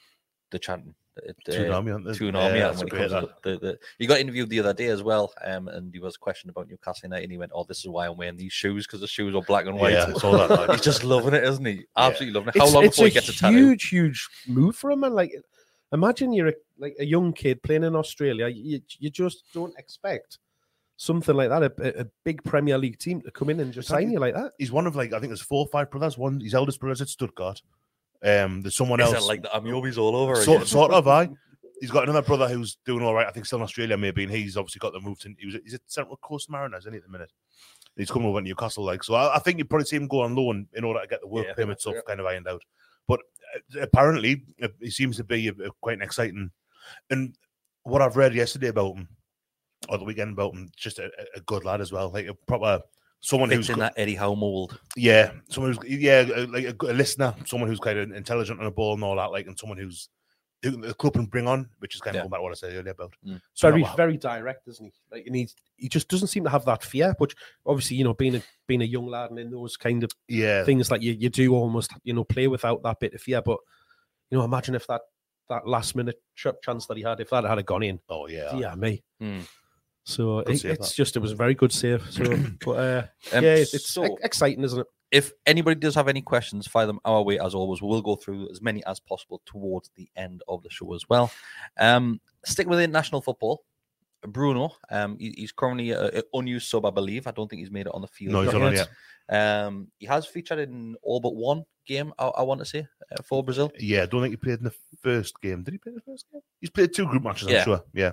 the 0.50 0.58
chanting. 0.58 0.96
It, 1.16 1.36
Two 1.48 1.70
uh, 1.70 1.76
army, 1.76 1.92
aren't 1.92 2.04
they? 2.06 2.12
Yeah, 2.26 2.36
army. 2.36 2.58
that's 2.58 2.78
when 2.78 2.86
he 2.86 2.90
great, 2.90 3.10
comes 3.10 3.28
the, 3.44 3.58
the, 3.58 3.78
he 3.98 4.06
got 4.06 4.18
interviewed 4.18 4.48
the 4.48 4.58
other 4.60 4.74
day 4.74 4.86
as 4.88 5.02
well, 5.02 5.32
um, 5.44 5.68
and 5.68 5.94
he 5.94 6.00
was 6.00 6.16
questioned 6.16 6.50
about 6.50 6.68
Newcastle 6.68 7.06
United, 7.06 7.24
and 7.24 7.32
he 7.32 7.38
went, 7.38 7.52
"Oh, 7.54 7.64
this 7.64 7.78
is 7.78 7.88
why 7.88 8.06
I'm 8.06 8.16
wearing 8.16 8.36
these 8.36 8.52
shoes 8.52 8.86
because 8.86 9.00
the 9.00 9.06
shoes 9.06 9.34
are 9.34 9.42
black 9.42 9.66
and 9.66 9.78
white." 9.78 9.92
Yeah, 9.92 10.12
I 10.14 10.18
saw 10.18 10.32
that. 10.32 10.50
like. 10.50 10.70
He's 10.72 10.80
just 10.80 11.04
loving 11.04 11.34
it, 11.34 11.44
isn't 11.44 11.64
he? 11.64 11.84
Absolutely 11.96 12.34
loving 12.34 12.52
it. 12.54 12.58
How 12.58 12.64
it's, 12.64 12.74
long 12.74 12.84
it's 12.84 12.96
before 12.96 13.06
he 13.06 13.14
gets 13.14 13.28
a 13.28 13.32
tattoo? 13.32 13.56
huge, 13.56 13.88
huge 13.88 14.28
move 14.48 14.74
for 14.74 14.90
him, 14.90 15.00
man. 15.00 15.14
Like, 15.14 15.32
imagine 15.92 16.32
you're 16.32 16.48
a, 16.48 16.54
like 16.78 16.96
a 16.98 17.04
young 17.04 17.32
kid 17.32 17.62
playing 17.62 17.84
in 17.84 17.94
Australia. 17.94 18.48
You, 18.48 18.80
you 18.98 19.10
just 19.10 19.44
don't 19.54 19.76
expect 19.78 20.38
something 20.96 21.36
like 21.36 21.48
that, 21.48 21.62
a, 21.62 21.72
a- 21.78 22.02
a 22.02 22.06
big 22.24 22.42
Premier 22.42 22.76
League 22.78 22.98
team 22.98 23.20
to 23.22 23.30
come 23.30 23.50
in 23.50 23.60
and 23.60 23.72
just 23.72 23.88
sign 23.88 24.10
you 24.10 24.18
like 24.18 24.34
that. 24.34 24.52
He's 24.58 24.72
one 24.72 24.86
of 24.86 24.96
like 24.96 25.12
I 25.12 25.20
think 25.20 25.30
there's 25.30 25.40
four 25.40 25.60
or 25.60 25.68
five 25.68 25.90
brothers. 25.90 26.18
One 26.18 26.40
his 26.40 26.54
eldest 26.54 26.80
brother's 26.80 27.02
at 27.02 27.08
Stuttgart. 27.08 27.62
Um, 28.24 28.62
there's 28.62 28.74
someone 28.74 29.00
Is 29.00 29.12
else. 29.12 29.28
like 29.28 29.42
the 29.42 29.48
Ameobi's 29.48 29.98
all 29.98 30.16
over 30.16 30.36
sort, 30.36 30.56
again? 30.58 30.66
sort 30.66 30.92
of, 30.92 31.06
I. 31.08 31.28
He's 31.80 31.90
got 31.90 32.04
another 32.04 32.22
brother 32.22 32.48
who's 32.48 32.78
doing 32.86 33.04
all 33.04 33.12
right. 33.14 33.26
I 33.26 33.30
think 33.30 33.44
still 33.44 33.58
in 33.58 33.64
Australia, 33.64 33.96
maybe, 33.98 34.22
and 34.22 34.32
he's 34.32 34.56
obviously 34.56 34.78
got 34.78 34.92
the 34.94 35.00
move 35.00 35.18
to. 35.18 35.34
He 35.38 35.46
was 35.46 35.56
he's 35.64 35.74
at 35.74 35.80
Central 35.86 36.16
Coast 36.16 36.48
Mariners, 36.48 36.84
isn't 36.84 36.92
he, 36.94 36.98
at 36.98 37.02
the 37.04 37.10
minute? 37.10 37.30
He's 37.96 38.10
coming 38.10 38.28
over 38.28 38.40
to 38.40 38.44
Newcastle, 38.44 38.84
like 38.84 39.02
so. 39.04 39.14
I, 39.14 39.36
I 39.36 39.38
think 39.40 39.58
you'd 39.58 39.68
probably 39.68 39.84
see 39.84 39.96
him 39.96 40.06
go 40.08 40.20
on 40.20 40.34
loan 40.34 40.66
in 40.72 40.84
order 40.84 41.00
to 41.00 41.06
get 41.06 41.20
the 41.20 41.26
work 41.26 41.46
Yeah, 41.48 41.52
permit 41.54 41.80
stuff 41.80 41.94
yeah. 41.96 42.00
kind 42.06 42.20
of 42.20 42.26
ironed 42.26 42.48
out. 42.48 42.62
But 43.06 43.20
uh, 43.76 43.80
apparently, 43.82 44.44
uh, 44.62 44.68
he 44.80 44.88
seems 44.88 45.16
to 45.18 45.24
be 45.24 45.48
a, 45.48 45.50
a- 45.52 45.70
quite 45.82 45.98
an 45.98 46.02
exciting. 46.02 46.50
And 47.10 47.36
what 47.82 48.00
I've 48.00 48.16
read 48.16 48.34
yesterday 48.34 48.68
about 48.68 48.96
him, 48.96 49.08
or 49.88 49.98
the 49.98 50.04
weekend 50.04 50.32
about 50.32 50.54
him, 50.54 50.70
just 50.76 51.00
a- 51.00 51.10
a 51.36 51.40
good 51.40 51.64
lad 51.64 51.80
as 51.82 51.92
well, 51.92 52.08
like 52.10 52.28
a 52.28 52.34
proper 52.34 52.80
someone 53.24 53.48
Fits 53.48 53.56
who's 53.56 53.68
in 53.70 53.74
go- 53.76 53.80
that 53.80 53.94
Eddie 53.96 54.14
Howe 54.14 54.34
mold. 54.34 54.78
yeah, 54.96 55.32
someone 55.48 55.72
who's 55.72 55.90
yeah, 56.00 56.26
uh, 56.36 56.46
like 56.50 56.64
a, 56.64 56.76
a 56.86 56.92
listener, 56.92 57.34
someone 57.46 57.68
who's 57.70 57.80
kind 57.80 57.98
of 57.98 58.12
intelligent 58.12 58.58
on 58.60 58.66
the 58.66 58.70
ball 58.70 58.94
and 58.94 59.02
all 59.02 59.16
that, 59.16 59.30
like, 59.32 59.46
and 59.46 59.58
someone 59.58 59.78
who's 59.78 60.08
who 60.62 60.70
the 60.80 60.94
club 60.94 61.12
can 61.14 61.26
bring 61.26 61.46
on, 61.46 61.68
which 61.80 61.94
is 61.94 62.00
kind 62.00 62.16
of 62.16 62.20
Yeah. 62.20 62.22
going 62.22 62.30
back 62.30 62.38
to 62.38 62.42
what 62.42 62.52
I 62.52 62.54
said 62.54 62.72
earlier 62.74 62.92
about. 62.92 63.12
Mm. 63.26 63.40
So 63.52 63.68
very, 63.70 63.82
wow. 63.82 63.94
very 63.96 64.16
direct, 64.16 64.66
isn't 64.68 64.84
he? 64.86 64.92
Like, 65.12 65.26
and 65.26 65.36
he 65.36 65.48
he 65.76 65.88
just 65.88 66.08
doesn't 66.08 66.28
seem 66.28 66.44
to 66.44 66.50
have 66.50 66.64
that 66.66 66.82
fear. 66.82 67.14
Which 67.18 67.34
obviously, 67.66 67.96
you 67.96 68.04
know, 68.04 68.14
being 68.14 68.36
a 68.36 68.42
being 68.66 68.82
a 68.82 68.86
young 68.86 69.06
lad 69.06 69.30
and 69.30 69.38
in 69.38 69.50
those 69.50 69.76
kind 69.76 70.04
of 70.04 70.10
yeah, 70.28 70.64
things 70.64 70.90
like 70.90 71.02
you, 71.02 71.12
you 71.12 71.28
do 71.28 71.54
almost 71.54 71.92
you 72.02 72.12
know 72.14 72.24
play 72.24 72.46
without 72.46 72.82
that 72.82 73.00
bit 73.00 73.14
of 73.14 73.20
fear. 73.20 73.42
But 73.42 73.58
you 74.30 74.38
know, 74.38 74.44
imagine 74.44 74.74
if 74.74 74.86
that 74.86 75.02
that 75.50 75.66
last 75.66 75.94
minute 75.96 76.16
ch- 76.34 76.46
chance 76.62 76.86
that 76.86 76.96
he 76.96 77.02
had, 77.02 77.20
if 77.20 77.28
that 77.30 77.44
had 77.44 77.66
gone 77.66 77.82
in, 77.82 78.00
oh 78.08 78.26
yeah, 78.26 78.56
yeah, 78.56 78.74
me. 78.74 79.02
Hmm. 79.20 79.40
So 80.04 80.40
it, 80.40 80.50
it's 80.50 80.62
that. 80.62 80.92
just 80.94 81.16
it 81.16 81.20
was 81.20 81.32
a 81.32 81.36
very 81.36 81.54
good 81.54 81.72
save. 81.72 82.06
So, 82.10 82.24
but 82.64 82.70
uh, 82.72 83.02
Um, 83.32 83.42
yeah, 83.44 83.54
it's, 83.54 83.74
it's 83.74 83.88
so- 83.90 84.16
exciting, 84.22 84.62
isn't 84.64 84.80
it? 84.80 84.86
if 85.12 85.32
anybody 85.46 85.78
does 85.78 85.94
have 85.94 86.08
any 86.08 86.20
questions, 86.20 86.66
fire 86.66 86.86
them 86.86 86.98
our 87.04 87.22
way 87.22 87.38
as 87.38 87.54
always. 87.54 87.80
We'll 87.80 88.02
go 88.02 88.16
through 88.16 88.48
as 88.50 88.60
many 88.60 88.84
as 88.84 88.98
possible 88.98 89.40
towards 89.46 89.88
the 89.94 90.08
end 90.16 90.42
of 90.48 90.64
the 90.64 90.70
show 90.70 90.92
as 90.92 91.08
well. 91.08 91.30
Um, 91.78 92.20
stick 92.44 92.66
with 92.66 92.80
international 92.80 93.20
football. 93.22 93.62
Bruno, 94.26 94.70
um, 94.90 95.16
he- 95.20 95.34
he's 95.36 95.52
currently 95.52 95.92
an 95.92 96.22
unused 96.32 96.68
sub, 96.68 96.84
I 96.84 96.90
believe. 96.90 97.26
I 97.28 97.30
don't 97.30 97.48
think 97.48 97.60
he's 97.60 97.70
made 97.70 97.86
it 97.86 97.94
on 97.94 98.00
the 98.00 98.08
field. 98.08 98.32
no, 98.32 98.42
he's 98.42 98.52
Not 98.52 98.58
not 98.60 98.72
yet. 98.72 98.88
yet. 99.28 99.64
Um, 99.66 99.88
he 99.98 100.06
has 100.06 100.26
featured 100.26 100.58
in 100.58 100.96
all 101.02 101.20
but 101.20 101.34
one 101.36 101.64
game, 101.86 102.12
I, 102.18 102.26
I 102.28 102.42
want 102.42 102.58
to 102.60 102.64
say, 102.64 102.86
uh, 103.12 103.22
for 103.22 103.44
Brazil. 103.44 103.70
Yeah, 103.78 104.02
I 104.02 104.06
don't 104.06 104.20
think 104.22 104.32
he 104.32 104.36
played 104.36 104.58
in 104.58 104.64
the 104.64 104.74
first 105.00 105.40
game. 105.40 105.62
Did 105.62 105.74
he 105.74 105.78
play 105.78 105.90
in 105.90 105.96
the 105.96 106.00
first 106.12 106.24
game? 106.32 106.40
He's 106.60 106.70
played 106.70 106.92
two 106.92 107.06
group 107.06 107.22
matches, 107.22 107.46
I'm 107.48 107.54
Yeah. 107.54 107.64
sure. 107.64 107.84
Yeah, 107.92 108.12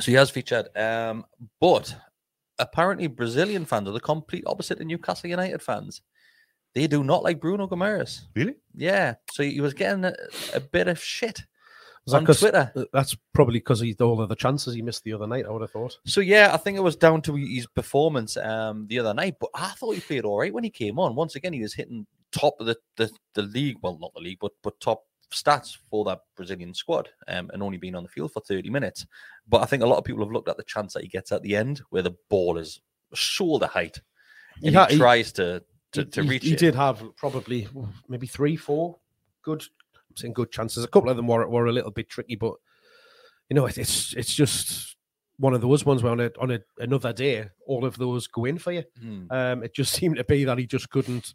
So 0.00 0.10
he 0.10 0.14
has 0.14 0.30
featured. 0.30 0.68
Um, 0.76 1.24
but 1.60 1.94
apparently, 2.58 3.06
Brazilian 3.06 3.64
fans 3.64 3.88
are 3.88 3.92
the 3.92 4.00
complete 4.00 4.44
opposite 4.46 4.80
of 4.80 4.86
Newcastle 4.86 5.30
United 5.30 5.62
fans. 5.62 6.02
They 6.74 6.86
do 6.86 7.02
not 7.02 7.22
like 7.22 7.40
Bruno 7.40 7.66
Guimarães. 7.66 8.20
really? 8.36 8.56
Yeah, 8.74 9.14
so 9.32 9.42
he 9.42 9.60
was 9.60 9.74
getting 9.74 10.04
a, 10.04 10.14
a 10.54 10.60
bit 10.60 10.86
of 10.86 11.02
shit 11.02 11.42
that 12.12 12.38
Twitter. 12.38 12.72
That's 12.92 13.16
probably 13.32 13.58
because 13.58 13.80
he 13.80 13.94
all 14.00 14.20
of 14.20 14.28
the 14.28 14.36
chances 14.36 14.74
he 14.74 14.82
missed 14.82 15.04
the 15.04 15.12
other 15.12 15.26
night. 15.26 15.46
I 15.46 15.50
would 15.50 15.62
have 15.62 15.70
thought. 15.70 15.98
So 16.06 16.20
yeah, 16.20 16.50
I 16.52 16.56
think 16.56 16.76
it 16.76 16.82
was 16.82 16.96
down 16.96 17.22
to 17.22 17.34
his 17.34 17.66
performance 17.66 18.36
um, 18.36 18.86
the 18.88 18.98
other 18.98 19.14
night. 19.14 19.36
But 19.40 19.50
I 19.54 19.70
thought 19.70 19.94
he 19.94 20.00
played 20.00 20.24
all 20.24 20.38
right 20.38 20.52
when 20.52 20.64
he 20.64 20.70
came 20.70 20.98
on. 20.98 21.14
Once 21.14 21.36
again, 21.36 21.52
he 21.52 21.62
was 21.62 21.74
hitting 21.74 22.06
top 22.32 22.56
of 22.60 22.66
the, 22.66 22.76
the, 22.96 23.10
the 23.34 23.42
league. 23.42 23.76
Well, 23.82 23.98
not 24.00 24.14
the 24.14 24.20
league, 24.20 24.38
but 24.40 24.52
but 24.62 24.80
top 24.80 25.04
stats 25.30 25.76
for 25.90 26.04
that 26.06 26.20
Brazilian 26.36 26.72
squad, 26.74 27.08
um, 27.28 27.50
and 27.52 27.62
only 27.62 27.78
been 27.78 27.94
on 27.94 28.02
the 28.02 28.08
field 28.08 28.32
for 28.32 28.40
thirty 28.40 28.70
minutes. 28.70 29.06
But 29.48 29.62
I 29.62 29.66
think 29.66 29.82
a 29.82 29.86
lot 29.86 29.98
of 29.98 30.04
people 30.04 30.24
have 30.24 30.32
looked 30.32 30.48
at 30.48 30.56
the 30.56 30.64
chance 30.64 30.94
that 30.94 31.02
he 31.02 31.08
gets 31.08 31.32
at 31.32 31.42
the 31.42 31.56
end, 31.56 31.82
where 31.90 32.02
the 32.02 32.16
ball 32.28 32.58
is 32.58 32.80
shoulder 33.14 33.66
height, 33.66 34.00
He 34.60 34.68
and 34.68 34.76
he, 34.76 34.92
he- 34.94 34.98
tries 34.98 35.32
to 35.32 35.62
to, 35.92 36.04
to 36.04 36.22
he, 36.22 36.28
reach 36.28 36.44
he 36.44 36.52
it. 36.52 36.58
did 36.58 36.74
have 36.74 37.02
probably 37.16 37.66
maybe 38.08 38.26
three, 38.26 38.56
four 38.56 38.98
good, 39.42 39.62
I'm 40.10 40.16
saying 40.16 40.34
good 40.34 40.52
chances. 40.52 40.84
A 40.84 40.88
couple 40.88 41.08
of 41.08 41.16
them 41.16 41.26
were 41.26 41.48
were 41.48 41.66
a 41.66 41.72
little 41.72 41.90
bit 41.90 42.08
tricky, 42.10 42.36
but 42.36 42.54
you 43.48 43.54
know, 43.54 43.66
it's 43.66 44.14
it's 44.14 44.34
just 44.34 44.96
one 45.38 45.54
of 45.54 45.60
those 45.60 45.86
ones 45.86 46.02
where 46.02 46.12
on 46.12 46.20
a, 46.20 46.30
on 46.40 46.50
a, 46.50 46.58
another 46.78 47.12
day, 47.12 47.48
all 47.66 47.84
of 47.84 47.96
those 47.96 48.26
go 48.26 48.44
in 48.44 48.58
for 48.58 48.72
you. 48.72 48.82
Hmm. 49.00 49.26
Um, 49.30 49.62
it 49.62 49.72
just 49.74 49.92
seemed 49.98 50.16
to 50.16 50.24
be 50.24 50.44
that 50.44 50.58
he 50.58 50.66
just 50.66 50.90
couldn't, 50.90 51.32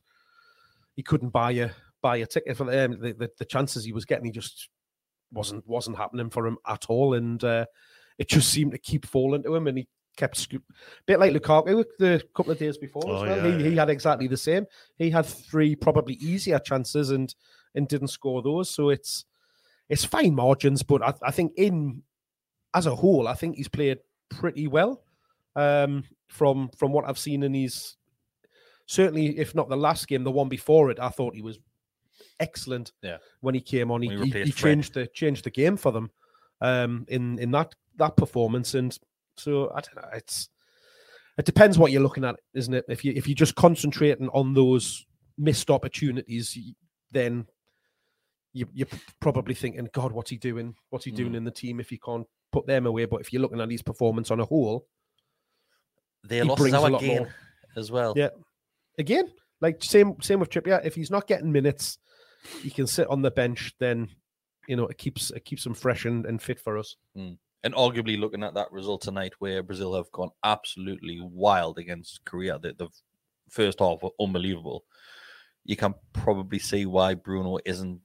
he 0.95 1.01
couldn't 1.01 1.29
buy 1.29 1.51
a 1.53 1.69
buy 2.03 2.17
a 2.17 2.27
ticket 2.27 2.55
for 2.55 2.65
them. 2.65 2.99
The, 3.01 3.13
the, 3.13 3.29
the 3.39 3.45
chances 3.45 3.83
he 3.83 3.91
was 3.93 4.05
getting, 4.05 4.25
he 4.25 4.31
just 4.31 4.69
wasn't 5.31 5.65
wasn't 5.67 5.97
happening 5.97 6.29
for 6.29 6.45
him 6.45 6.57
at 6.67 6.85
all, 6.89 7.15
and 7.15 7.43
uh, 7.43 7.65
it 8.19 8.29
just 8.29 8.49
seemed 8.51 8.73
to 8.73 8.77
keep 8.77 9.07
falling 9.07 9.41
to 9.41 9.55
him, 9.55 9.65
and 9.65 9.79
he 9.79 9.87
kept 10.15 10.37
scoop, 10.37 10.61
bit 11.07 11.19
like 11.19 11.33
Lukaku 11.33 11.83
the 11.97 12.21
couple 12.35 12.51
of 12.51 12.59
days 12.59 12.77
before 12.77 13.01
Oh, 13.07 13.15
as 13.15 13.21
well. 13.23 13.49
yeah, 13.49 13.57
he, 13.57 13.71
he 13.71 13.75
had 13.75 13.89
exactly 13.89 14.27
the 14.27 14.37
same. 14.37 14.67
He 14.97 15.09
had 15.09 15.25
three 15.25 15.75
probably 15.75 16.13
easier 16.15 16.59
chances 16.59 17.09
and 17.09 17.33
and 17.73 17.87
didn't 17.87 18.09
score 18.09 18.43
those. 18.43 18.69
So 18.69 18.89
it's 18.91 19.25
it's 19.89 20.05
fine 20.05 20.35
margins, 20.35 20.83
but 20.83 21.01
I, 21.01 21.13
I 21.23 21.31
think 21.31 21.53
in 21.57 22.03
as 22.75 22.85
a 22.85 22.95
whole, 22.95 23.27
I 23.27 23.33
think 23.33 23.55
he's 23.55 23.67
played 23.67 23.97
pretty 24.29 24.67
well. 24.67 25.01
Um, 25.55 26.03
from 26.27 26.69
from 26.77 26.91
what 26.91 27.05
I've 27.07 27.17
seen 27.19 27.41
in 27.43 27.53
his 27.55 27.95
certainly, 28.85 29.37
if 29.39 29.55
not 29.55 29.69
the 29.69 29.77
last 29.77 30.07
game, 30.07 30.23
the 30.23 30.31
one 30.31 30.49
before 30.49 30.91
it, 30.91 30.99
I 30.99 31.09
thought 31.09 31.35
he 31.35 31.41
was 31.41 31.59
excellent. 32.39 32.91
Yeah. 33.01 33.17
when 33.41 33.55
he 33.55 33.61
came 33.61 33.91
on, 33.91 34.01
he, 34.01 34.09
he 34.09 34.15
he, 34.15 34.21
replaced 34.21 34.45
he 34.45 34.51
Fred. 34.51 34.69
changed 34.71 34.93
the 34.93 35.07
changed 35.07 35.43
the 35.45 35.51
game 35.51 35.77
for 35.77 35.91
them. 35.91 36.11
Um, 36.61 37.05
in 37.09 37.39
in 37.39 37.51
that 37.51 37.73
that 37.97 38.15
performance, 38.17 38.73
and 38.73 38.97
so 39.37 39.69
I 39.71 39.81
don't 39.81 39.95
know. 39.97 40.09
It's 40.13 40.49
it 41.37 41.45
depends 41.45 41.77
what 41.77 41.91
you're 41.91 42.01
looking 42.01 42.23
at, 42.25 42.35
isn't 42.53 42.73
it? 42.73 42.85
If 42.87 43.03
you 43.03 43.13
if 43.15 43.27
you're 43.27 43.35
just 43.35 43.55
concentrating 43.55 44.29
on 44.29 44.53
those 44.53 45.05
missed 45.37 45.69
opportunities, 45.71 46.57
then 47.11 47.47
you, 48.53 48.67
you're 48.73 48.87
probably 49.19 49.55
thinking, 49.55 49.89
God, 49.93 50.11
what's 50.11 50.29
he 50.29 50.37
doing? 50.37 50.75
What's 50.91 51.05
he 51.05 51.11
doing 51.11 51.31
Mm. 51.33 51.37
in 51.37 51.43
the 51.43 51.51
team 51.51 51.79
if 51.79 51.89
he 51.89 51.97
can't 51.97 52.27
put 52.51 52.67
them 52.67 52.85
away? 52.85 53.05
But 53.05 53.21
if 53.21 53.33
you're 53.33 53.41
looking 53.41 53.59
at 53.59 53.71
his 53.71 53.81
performance 53.81 54.29
on 54.29 54.39
a 54.39 54.45
whole, 54.45 54.85
Their 56.23 56.43
he 56.43 56.49
losses 56.49 56.61
brings 56.61 56.73
a 56.75 56.79
our 56.79 56.89
lot 56.91 57.03
more. 57.03 57.33
as 57.75 57.91
well. 57.91 58.13
Yeah. 58.15 58.29
again, 58.99 59.25
like 59.59 59.83
same 59.83 60.15
same 60.21 60.39
with 60.39 60.49
Trippier. 60.51 60.85
If 60.85 60.93
he's 60.95 61.09
not 61.11 61.27
getting 61.27 61.51
minutes, 61.51 61.97
he 62.61 62.69
can 62.69 62.87
sit 62.87 63.07
on 63.07 63.21
the 63.21 63.31
bench. 63.31 63.73
Then 63.79 64.09
you 64.67 64.75
know 64.75 64.87
it 64.87 64.97
keeps 64.97 65.31
it 65.31 65.45
keeps 65.45 65.65
him 65.65 65.73
fresh 65.73 66.05
and, 66.05 66.25
and 66.25 66.41
fit 66.41 66.59
for 66.59 66.77
us. 66.77 66.95
Hmm. 67.15 67.33
And 67.65 67.73
arguably 67.75 68.19
looking 68.19 68.43
at 68.43 68.55
that 68.55 68.71
result 68.73 69.01
tonight, 69.03 69.33
where 69.39 69.63
Brazil 69.63 69.95
have 69.95 70.11
gone 70.11 70.31
absolutely 70.43 71.21
wild 71.21 71.77
against 71.77 72.25
Korea, 72.25 72.59
the, 72.59 72.73
the 72.73 72.89
first 73.49 73.79
half 73.79 74.03
were 74.03 74.09
unbelievable. 74.19 74.83
You 75.63 75.77
can 75.77 75.93
probably 76.11 76.59
see 76.59 76.85
why 76.85 77.13
Bruno 77.13 77.59
isn't 77.63 78.01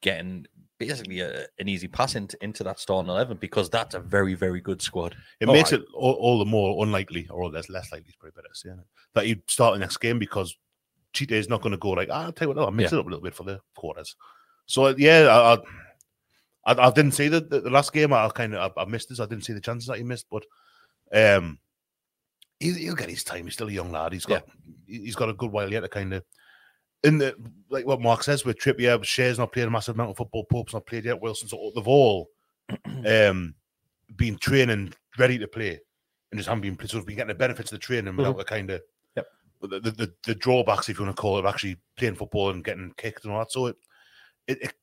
getting 0.00 0.46
basically 0.78 1.20
a, 1.20 1.44
an 1.58 1.68
easy 1.68 1.88
pass 1.88 2.14
into, 2.14 2.36
into 2.42 2.64
that 2.64 2.78
starting 2.78 3.10
eleven 3.10 3.36
because 3.38 3.68
that's 3.68 3.94
a 3.94 4.00
very 4.00 4.32
very 4.34 4.62
good 4.62 4.80
squad. 4.80 5.14
It 5.40 5.48
Oh, 5.48 5.52
makes 5.52 5.74
I- 5.74 5.76
it 5.76 5.82
all, 5.94 6.14
all 6.14 6.38
the 6.38 6.46
more 6.46 6.82
unlikely, 6.82 7.28
or 7.30 7.50
less 7.50 7.68
less 7.68 7.92
likely, 7.92 8.08
is 8.08 8.16
probably 8.16 8.36
better 8.36 8.54
saying 8.54 8.78
it, 8.78 8.86
that 9.14 9.26
he'd 9.26 9.42
start 9.46 9.74
the 9.74 9.80
next 9.80 9.98
game 9.98 10.18
because 10.18 10.56
Tite 11.16 11.32
is 11.32 11.48
not 11.48 11.62
going 11.62 11.72
to 11.72 11.78
go 11.78 11.90
like, 11.90 12.10
I'll 12.10 12.32
tell 12.32 12.46
you 12.46 12.48
what, 12.50 12.56
no, 12.56 12.64
I'll 12.66 12.70
mix 12.70 12.92
Yeah. 12.92 12.98
it 12.98 13.00
up 13.00 13.06
a 13.06 13.08
little 13.10 13.22
bit 13.24 13.34
for 13.34 13.44
the 13.44 13.60
quarters. 13.74 14.14
So 14.66 14.88
yeah, 14.96 15.26
I, 15.28 15.54
I, 15.54 16.74
I, 16.74 16.88
I 16.88 16.90
didn't 16.90 17.12
see 17.12 17.28
the, 17.28 17.40
the, 17.40 17.60
the 17.60 17.70
last 17.70 17.92
game. 17.92 18.12
I 18.12 18.28
kind 18.28 18.54
of 18.54 18.72
I, 18.76 18.82
I 18.82 18.84
missed 18.84 19.08
this. 19.08 19.20
I 19.20 19.26
didn't 19.26 19.44
see 19.44 19.52
the 19.52 19.60
chances 19.60 19.86
that 19.88 19.98
he 19.98 20.02
missed, 20.04 20.26
but 20.30 20.44
um, 21.12 21.58
he, 22.58 22.72
he'll 22.72 22.94
get 22.94 23.08
his 23.10 23.22
time. 23.24 23.44
He's 23.44 23.54
still 23.54 23.68
a 23.68 23.72
young 23.72 23.92
lad. 23.92 24.12
He's 24.12 24.26
got 24.26 24.44
he- 24.86 25.02
he's 25.04 25.16
got 25.16 25.28
a 25.28 25.34
good 25.34 25.52
while 25.52 25.70
yet 25.70 25.80
to 25.80 25.88
kind 25.88 26.12
of. 26.14 26.24
In 27.04 27.18
the 27.18 27.36
like 27.70 27.86
what 27.86 28.00
Mark 28.00 28.24
says 28.24 28.44
with 28.44 28.58
Trippier, 28.58 28.98
Schär's 29.00 29.38
not 29.38 29.52
played 29.52 29.68
a 29.68 29.70
massive 29.70 29.94
amount 29.94 30.10
of 30.10 30.16
football. 30.16 30.44
Pope's 30.50 30.72
not 30.74 30.86
played 30.86 31.04
yet. 31.04 31.20
Wilson, 31.20 31.48
so 31.48 31.70
they've 31.74 31.86
all 31.86 32.28
um, 33.06 33.54
been 34.16 34.36
training 34.38 34.92
ready 35.18 35.38
to 35.38 35.46
play 35.46 35.78
and 36.32 36.38
just 36.38 36.48
haven't 36.48 36.62
been 36.62 36.88
sort 36.88 37.00
of 37.02 37.06
been 37.06 37.16
getting 37.16 37.28
the 37.28 37.34
benefits 37.34 37.70
of 37.70 37.78
the 37.78 37.84
training 37.84 38.16
without 38.16 38.36
the 38.36 38.44
kind 38.44 38.70
of. 38.70 38.80
The, 39.60 39.80
the, 39.80 39.90
the, 39.90 40.12
the 40.24 40.34
drawbacks, 40.34 40.88
if 40.88 40.98
you 40.98 41.04
want 41.04 41.16
to 41.16 41.20
call 41.20 41.36
it, 41.36 41.40
of 41.40 41.46
actually 41.46 41.76
playing 41.96 42.14
football 42.14 42.50
and 42.50 42.64
getting 42.64 42.92
kicked 42.96 43.24
and 43.24 43.32
all 43.32 43.40
that. 43.40 43.52
So 43.52 43.66
it, 43.66 43.76
it, 44.46 44.58
it 44.62 44.74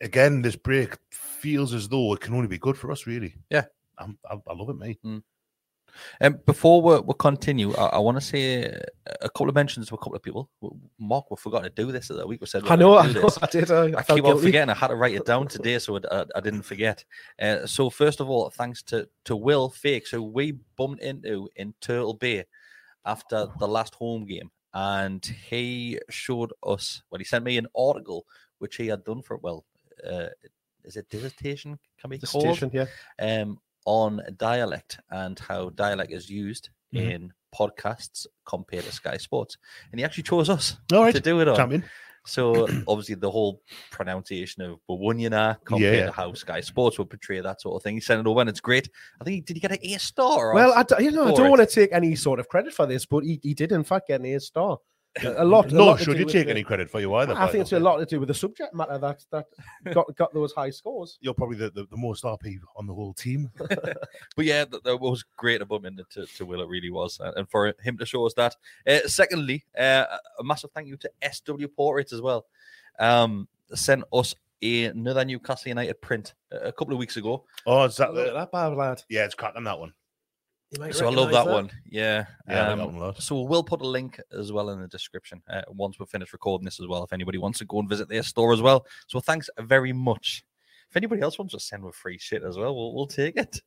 again, 0.00 0.42
this 0.42 0.56
break 0.56 0.96
feels 1.10 1.74
as 1.74 1.88
though 1.88 2.12
it 2.14 2.20
can 2.20 2.34
only 2.34 2.48
be 2.48 2.58
good 2.58 2.76
for 2.76 2.90
us, 2.90 3.06
really. 3.06 3.34
Yeah. 3.50 3.64
I'm, 3.98 4.18
I, 4.30 4.36
I 4.46 4.54
love 4.54 4.70
it, 4.70 4.78
mate. 4.78 4.98
And 6.20 6.44
before 6.46 6.82
we, 6.82 7.00
we 7.00 7.14
continue, 7.18 7.74
I, 7.74 7.86
I 7.86 7.98
want 7.98 8.16
to 8.16 8.20
say 8.20 8.64
a 9.20 9.28
couple 9.28 9.48
of 9.48 9.54
mentions 9.54 9.88
to 9.88 9.94
a 9.94 9.98
couple 9.98 10.14
of 10.14 10.22
people. 10.22 10.48
Mark, 10.98 11.30
we 11.30 11.36
forgot 11.36 11.64
to 11.64 11.70
do 11.70 11.90
this 11.92 12.10
at 12.10 12.16
the 12.16 12.22
other 12.22 12.28
week. 12.28 12.40
We 12.40 12.46
said 12.46 12.66
I 12.68 12.76
know, 12.76 12.96
I 12.96 13.12
do 13.12 13.20
know. 13.20 13.30
I 13.42 13.46
did. 13.46 13.70
I, 13.70 13.74
I 13.74 13.98
I 13.98 14.02
felt 14.02 14.18
keep 14.18 14.24
on 14.24 14.38
forgetting. 14.40 14.70
I 14.70 14.74
had 14.74 14.88
to 14.88 14.96
write 14.96 15.14
it 15.14 15.26
down 15.26 15.48
today, 15.48 15.78
so 15.78 15.96
I, 15.96 16.00
I, 16.10 16.24
I 16.36 16.40
didn't 16.40 16.62
forget. 16.62 17.04
Uh, 17.40 17.66
so 17.66 17.90
first 17.90 18.20
of 18.20 18.30
all, 18.30 18.50
thanks 18.50 18.82
to 18.84 19.08
to 19.24 19.36
Will 19.36 19.68
Fakes, 19.68 20.10
who 20.10 20.22
we 20.22 20.52
bumped 20.76 21.02
into 21.02 21.48
in 21.56 21.74
Turtle 21.80 22.14
Bay 22.14 22.44
after 23.04 23.46
the 23.58 23.68
last 23.68 23.94
home 23.94 24.24
game, 24.26 24.50
and 24.74 25.24
he 25.48 25.98
showed 26.10 26.52
us. 26.62 27.02
Well, 27.10 27.18
he 27.18 27.24
sent 27.24 27.44
me 27.44 27.58
an 27.58 27.66
article 27.76 28.26
which 28.58 28.76
he 28.76 28.86
had 28.88 29.04
done 29.04 29.22
for 29.22 29.36
well, 29.38 29.64
uh, 30.08 30.28
is 30.84 30.96
it 30.96 31.08
dissertation? 31.08 31.78
Can 31.98 32.10
be 32.10 32.18
The 32.18 32.26
called 32.26 32.72
yeah. 32.72 32.86
um, 33.18 33.58
on 33.86 34.20
dialect 34.36 35.00
and 35.10 35.38
how 35.38 35.70
dialect 35.70 36.12
is 36.12 36.28
used 36.30 36.70
Mhm. 36.94 37.00
in 37.00 37.32
podcasts 37.54 38.26
compared 38.44 38.84
to 38.84 38.92
Sky 38.92 39.16
Sports. 39.16 39.56
And 39.90 39.98
he 39.98 40.04
actually 40.04 40.24
chose 40.24 40.48
us 40.50 40.76
All 40.92 41.02
right, 41.04 41.14
to 41.14 41.20
do 41.20 41.40
it 41.40 41.48
on. 41.48 41.56
So 42.26 42.66
obviously 42.86 43.14
the 43.14 43.30
whole 43.30 43.62
pronunciation 43.90 44.62
of 44.62 44.78
Bawunyana 44.88 45.56
compared 45.64 45.94
Yeah. 45.96 46.06
to 46.06 46.12
how 46.12 46.32
Sky 46.34 46.60
Sports 46.60 46.98
would 46.98 47.08
portray 47.10 47.40
that 47.40 47.60
sort 47.60 47.76
of 47.76 47.82
thing. 47.82 47.94
He 47.94 48.00
sent 48.00 48.20
it 48.20 48.26
over 48.26 48.40
and 48.40 48.48
it's 48.50 48.60
great. 48.60 48.88
I 49.20 49.24
think 49.24 49.46
did 49.46 49.56
he 49.56 49.60
get 49.60 49.72
an 49.72 49.78
A 49.82 49.98
star? 49.98 50.50
or- 50.50 50.54
Well, 50.54 50.72
I, 50.76 50.82
d- 50.82 51.02
you 51.04 51.10
know, 51.12 51.24
I 51.28 51.32
don't 51.34 51.46
it? 51.46 51.50
want 51.50 51.60
to 51.60 51.74
take 51.74 51.92
any 51.92 52.14
sort 52.16 52.38
of 52.40 52.48
credit 52.48 52.74
for 52.74 52.86
this, 52.86 53.06
but 53.06 53.24
he, 53.24 53.40
he 53.42 53.54
did 53.54 53.72
in 53.72 53.84
fact 53.84 54.08
get 54.08 54.20
an 54.20 54.26
A 54.26 54.38
star. 54.40 54.78
A 55.24 55.44
lot. 55.44 55.72
a 55.72 55.74
Nor 55.74 55.86
lot 55.86 56.00
should 56.00 56.18
you 56.18 56.24
take 56.24 56.46
the- 56.46 56.52
any 56.52 56.62
credit 56.62 56.88
for 56.88 57.00
you 57.00 57.12
either. 57.14 57.34
I 57.34 57.48
think 57.48 57.62
it's 57.62 57.72
a 57.72 57.80
lot 57.80 57.98
to 57.98 58.06
do 58.06 58.20
with 58.20 58.28
the 58.28 58.34
subject 58.34 58.72
matter 58.72 58.96
that 58.98 59.24
that 59.32 59.46
got 59.92 60.14
got 60.16 60.32
those 60.32 60.52
high 60.52 60.70
scores. 60.70 61.18
You're 61.20 61.34
probably 61.34 61.56
the, 61.56 61.70
the, 61.70 61.86
the 61.86 61.96
most 61.96 62.22
RP 62.24 62.58
on 62.76 62.86
the 62.86 62.94
whole 62.94 63.12
team. 63.14 63.50
But 64.36 64.44
yeah, 64.44 64.64
that, 64.66 64.84
that 64.84 64.96
was 64.96 65.24
great 65.36 65.60
of 65.62 65.70
him 65.70 65.98
to, 66.10 66.26
to 66.26 66.46
Will. 66.46 66.62
It 66.62 66.68
really 66.68 66.90
was, 66.90 67.18
uh, 67.20 67.32
and 67.36 67.48
for 67.50 67.74
him 67.82 67.98
to 67.98 68.06
show 68.06 68.24
us 68.26 68.34
that. 68.34 68.56
Uh, 68.86 69.00
secondly, 69.06 69.64
uh, 69.76 70.04
a 70.38 70.44
massive 70.44 70.70
thank 70.72 70.86
you 70.86 70.96
to 70.98 71.10
SW 71.32 71.66
Portraits 71.76 72.12
as 72.12 72.20
well. 72.20 72.46
Um, 72.98 73.48
sent 73.74 74.04
us 74.12 74.34
another 74.62 75.24
Newcastle 75.24 75.70
United 75.70 76.00
print 76.00 76.34
a 76.52 76.68
a 76.68 76.72
couple 76.72 76.92
of 76.94 76.98
weeks 76.98 77.16
ago. 77.16 77.44
Oh, 77.66 77.84
is 77.84 77.96
that 77.96 78.14
the, 78.14 78.32
that 78.32 78.52
bad 78.52 78.74
lad. 78.74 79.02
yeah, 79.08 79.24
it's 79.24 79.34
cracking 79.34 79.64
that 79.64 79.78
one. 79.78 79.92
You 80.70 80.80
might 80.80 80.94
So 80.94 81.06
I 81.06 81.10
love 81.10 81.28
recognise 81.28 81.44
that, 81.46 81.52
one. 81.52 81.70
Yeah. 81.90 82.26
Yeah, 82.48 82.54
I 82.54 82.68
like 82.68 82.70
Um, 82.72 82.78
that 82.78 83.00
one. 83.00 83.14
So 83.16 83.40
we'll 83.42 83.64
put 83.64 83.80
a 83.80 83.86
link 83.86 84.20
as 84.32 84.52
well 84.52 84.70
in 84.70 84.80
the 84.80 84.86
description 84.86 85.42
uh, 85.50 85.62
once 85.68 85.98
we're 85.98 86.06
finished 86.06 86.32
recording 86.32 86.64
this 86.64 86.78
as 86.80 86.86
well. 86.86 87.02
If 87.02 87.12
anybody 87.12 87.38
wants 87.38 87.58
to 87.58 87.64
go 87.64 87.80
and 87.80 87.88
visit 87.88 88.08
their 88.08 88.22
store 88.22 88.52
as 88.52 88.62
well. 88.62 88.86
So 89.08 89.18
thanks 89.18 89.50
very 89.58 89.92
much. 89.92 90.44
If 90.88 90.96
anybody 90.96 91.22
else 91.22 91.38
wants 91.38 91.54
to 91.54 91.60
send 91.60 91.82
with 91.84 91.94
free 91.96 92.18
shit 92.18 92.42
as 92.44 92.56
well, 92.56 92.74
we'll, 92.74 92.94
we'll 92.94 93.06
take 93.06 93.36
it. 93.36 93.60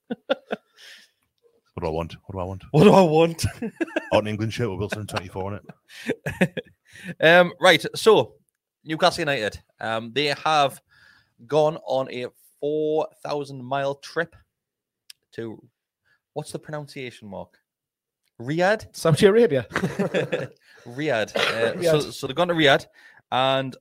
What 1.73 1.81
do 1.81 1.87
I 1.87 1.89
want? 1.89 2.15
What 2.25 2.33
do 2.33 2.39
I 2.39 2.43
want? 2.43 2.63
What 2.71 2.83
do 2.83 2.93
I 2.93 3.01
want? 3.01 3.45
Out 4.13 4.21
in 4.21 4.27
England 4.27 4.53
shirt 4.53 4.69
with 4.69 4.79
Wilson 4.79 5.07
24 5.07 5.53
on 5.53 5.59
it. 6.39 6.63
um, 7.21 7.51
right. 7.59 7.83
So 7.95 8.35
Newcastle 8.85 9.21
United, 9.21 9.59
um, 9.79 10.11
they 10.13 10.27
have 10.27 10.81
gone 11.47 11.77
on 11.85 12.09
a 12.11 12.27
four 12.59 13.07
thousand 13.23 13.63
mile 13.63 13.95
trip 13.95 14.35
to 15.33 15.61
what's 16.34 16.52
the 16.52 16.60
pronunciation 16.60 17.28
mark? 17.28 17.60
Riyadh. 18.41 18.88
Saudi 18.96 19.26
Arabia. 19.26 19.65
Riyadh. 20.86 21.36
Uh, 21.36 21.74
So, 21.74 21.76
Riyadh. 21.76 22.13
so 22.13 22.28
they've 22.28 22.36
gone 22.36 22.48
to 22.50 22.54
Riyadh, 22.54 22.86
and 23.32 23.76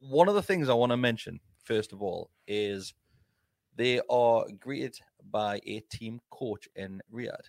one 0.00 0.28
of 0.28 0.34
the 0.34 0.42
things 0.42 0.68
I 0.68 0.74
want 0.74 0.90
to 0.92 0.96
mention 0.96 1.40
first 1.64 1.92
of 1.92 2.02
all 2.02 2.30
is 2.48 2.94
they 3.76 4.00
are 4.10 4.44
greeted 4.58 4.98
by 5.30 5.60
a 5.66 5.80
team 5.90 6.20
coach 6.30 6.68
in 6.74 7.00
Riyadh. 7.12 7.46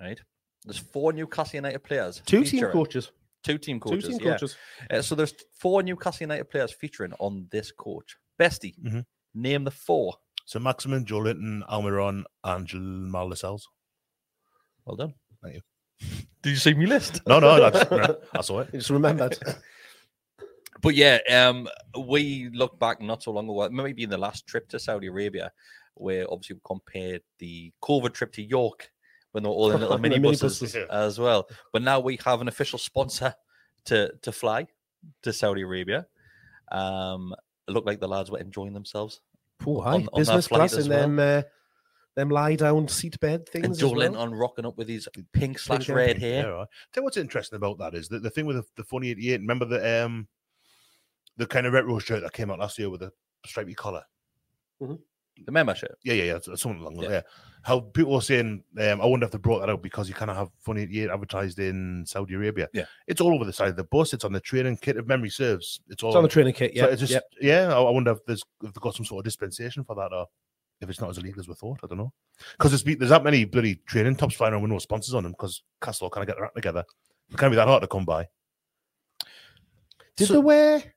Right. 0.00 0.20
There's 0.64 0.78
four 0.78 1.12
Newcastle 1.12 1.56
United 1.56 1.82
players. 1.82 2.22
Two 2.26 2.44
team 2.44 2.64
coaches. 2.70 3.10
Two 3.42 3.58
team 3.58 3.80
coaches. 3.80 4.04
Two 4.04 4.10
team 4.18 4.20
yeah. 4.26 4.32
coaches. 4.32 4.56
Uh, 4.90 5.02
so 5.02 5.14
there's 5.14 5.34
four 5.58 5.82
Newcastle 5.82 6.24
United 6.24 6.48
players 6.50 6.72
featuring 6.72 7.12
on 7.18 7.46
this 7.50 7.72
coach. 7.72 8.16
Bestie, 8.38 8.74
Mhm. 8.80 9.04
name 9.34 9.64
the 9.64 9.70
four. 9.70 10.14
So 10.52 10.58
Maximin, 10.58 11.06
Joelinton, 11.06 11.66
Almiron, 11.66 12.24
and 12.44 12.66
Jamal 12.66 13.30
Lascelles. 13.30 13.70
Well 14.84 14.96
done. 14.96 15.14
Thank 15.42 15.54
you. 15.54 15.60
Did 16.42 16.50
you 16.50 16.56
see 16.56 16.74
me 16.74 16.84
list? 16.84 17.22
No, 17.26 17.40
no, 17.40 17.70
that's, 17.70 17.90
I 18.34 18.40
saw 18.42 18.60
it. 18.60 18.70
Just 18.70 18.90
remembered. 18.90 19.38
But 20.82 20.96
yeah, 20.96 21.20
um, 21.30 21.68
we 22.06 22.50
look 22.52 22.78
back 22.78 23.00
not 23.00 23.22
so 23.22 23.30
long 23.30 23.44
ago, 23.48 23.68
maybe 23.70 24.02
in 24.02 24.10
the 24.10 24.18
last 24.18 24.48
trip 24.48 24.68
to 24.70 24.80
Saudi 24.80 25.06
Arabia, 25.06 25.52
where 25.94 26.26
obviously 26.28 26.56
we 26.56 26.60
compared 26.66 27.22
the 27.38 27.72
COVID 27.80 28.12
trip 28.12 28.32
to 28.32 28.42
York 28.42 28.90
when 29.30 29.44
they 29.44 29.48
were 29.48 29.54
all 29.54 29.70
in 29.70 29.80
little 29.80 29.96
The 29.96 30.02
mini 30.02 30.18
buses 30.18 30.60
minibuses. 30.60 30.88
As 30.88 31.20
well. 31.20 31.48
But 31.72 31.82
now 31.82 32.00
we 32.00 32.18
have 32.24 32.40
an 32.40 32.48
official 32.48 32.80
sponsor 32.80 33.32
to 33.84 34.12
to 34.22 34.32
fly 34.32 34.66
to 35.22 35.32
Saudi 35.32 35.62
Arabia. 35.62 36.08
Um, 36.72 37.32
it 37.68 37.70
looked 37.70 37.86
like 37.86 38.00
the 38.00 38.08
lads 38.08 38.32
were 38.32 38.40
enjoying 38.40 38.72
themsells. 38.72 39.20
Poor 39.62 39.84
on- 39.86 40.00
high. 40.02 40.06
on 40.12 40.20
Business 40.20 40.46
flight 40.48 40.58
class 40.60 40.72
as 40.74 40.86
in 40.86 40.90
well. 40.92 41.00
them 41.00 41.18
uh, 41.18 41.42
them 42.14 42.28
lie 42.28 42.56
down 42.56 42.88
seat 42.88 43.18
bed 43.20 43.48
things. 43.48 43.64
and 43.64 43.72
as 43.72 43.78
Joe 43.78 43.88
well. 43.90 43.98
Linton 44.00 44.34
rocking 44.34 44.66
up 44.66 44.76
with 44.76 44.88
his 44.88 45.08
pink 45.32 45.58
slash 45.58 45.88
and 45.88 45.96
red 45.96 46.08
pink, 46.08 46.18
hair. 46.20 46.44
Yeah, 46.44 46.50
right. 46.50 46.68
Tell 46.92 47.00
you 47.00 47.04
what's 47.04 47.16
interesting 47.16 47.56
about 47.56 47.78
that 47.78 47.94
is 47.94 48.08
that 48.08 48.22
the 48.22 48.30
thing 48.30 48.44
with 48.46 48.56
the, 48.56 48.64
the 48.76 48.84
funny 48.84 49.10
88, 49.10 49.40
remember 49.40 49.64
the 49.64 50.04
um 50.04 50.28
the 51.38 51.46
kind 51.46 51.66
of 51.66 51.72
retro 51.72 51.98
shirt 51.98 52.22
that 52.22 52.32
came 52.34 52.50
out 52.50 52.58
last 52.58 52.78
year 52.78 52.90
with 52.90 53.00
the 53.00 53.12
stripy 53.46 53.74
collar? 53.74 54.04
The 55.46 55.52
membership. 55.52 55.92
Yeah, 56.04 56.14
yeah, 56.14 56.22
yeah. 56.24 56.30
it's- 56.36 56.48
it's 56.48 56.62
Something 56.62 56.80
along 56.80 56.94
those. 56.94 57.04
Yeah. 57.04 57.10
Yeah. 57.10 57.20
How 57.64 57.78
people 57.80 58.12
were 58.14 58.20
saying, 58.20 58.64
um, 58.80 59.00
I 59.00 59.06
wonder 59.06 59.24
if 59.26 59.30
they 59.32 59.38
brought 59.38 59.60
that 59.60 59.70
out 59.70 59.82
because 59.82 60.08
you 60.08 60.14
kind 60.16 60.30
of 60.32 60.36
have 60.36 60.48
Funny 60.60 60.82
88 60.82 61.10
advertised 61.10 61.58
in 61.60 62.04
Saudi 62.06 62.34
Arabia. 62.34 62.68
Yeah. 62.72 62.86
It's 63.06 63.20
all 63.20 63.32
over 63.34 63.44
the 63.44 63.52
side 63.52 63.68
of 63.68 63.76
the 63.76 63.84
bus. 63.84 64.12
It's 64.12 64.24
on 64.24 64.32
the 64.32 64.40
training 64.40 64.78
kit. 64.78 64.96
If 64.96 65.06
memory 65.06 65.30
serves, 65.30 65.80
it's 65.88 66.02
all 66.02 66.10
It's 66.10 66.16
on 66.16 66.22
the 66.24 66.28
training 66.28 66.54
kit. 66.54 66.72
So 66.76 66.84
Yeah, 66.86 66.90
it's 66.90 67.00
just, 67.00 67.12
yep. 67.12 67.24
yeah. 67.40 67.72
I 67.72 67.80
I 67.80 67.90
wonder 67.90 68.10
if 68.12 68.18
there's 68.26 68.42
if 68.62 68.72
they've 68.72 68.82
got 68.82 68.94
some 68.96 69.06
sort 69.06 69.20
of 69.20 69.24
dispensation 69.24 69.84
for 69.84 69.94
that, 69.94 70.12
or 70.12 70.26
if 70.80 70.90
it's 70.90 71.00
not 71.00 71.10
as 71.10 71.18
illegal 71.18 71.38
as 71.38 71.46
we 71.46 71.54
thought. 71.54 71.78
I 71.84 71.86
don't 71.86 71.98
know. 71.98 72.12
Because 72.58 72.72
there's 72.82 72.98
there's 72.98 73.10
that 73.10 73.22
many 73.22 73.44
bloody 73.44 73.76
training 73.86 74.16
tops 74.16 74.34
flying 74.34 74.54
around 74.54 74.62
with 74.62 74.72
no 74.72 74.78
sponsors 74.80 75.14
on 75.14 75.22
them. 75.22 75.32
Because 75.32 75.62
Castle 75.80 76.10
kind 76.10 76.22
of 76.22 76.26
get 76.26 76.36
their 76.36 76.46
act 76.46 76.56
together. 76.56 76.84
It 77.30 77.38
can't 77.38 77.52
be 77.52 77.56
that 77.56 77.68
hard 77.68 77.82
to 77.82 77.86
come 77.88 78.04
by. 78.04 78.26
Did 80.16 80.26
So- 80.26 80.34
they 80.34 80.40
wear 80.40 80.94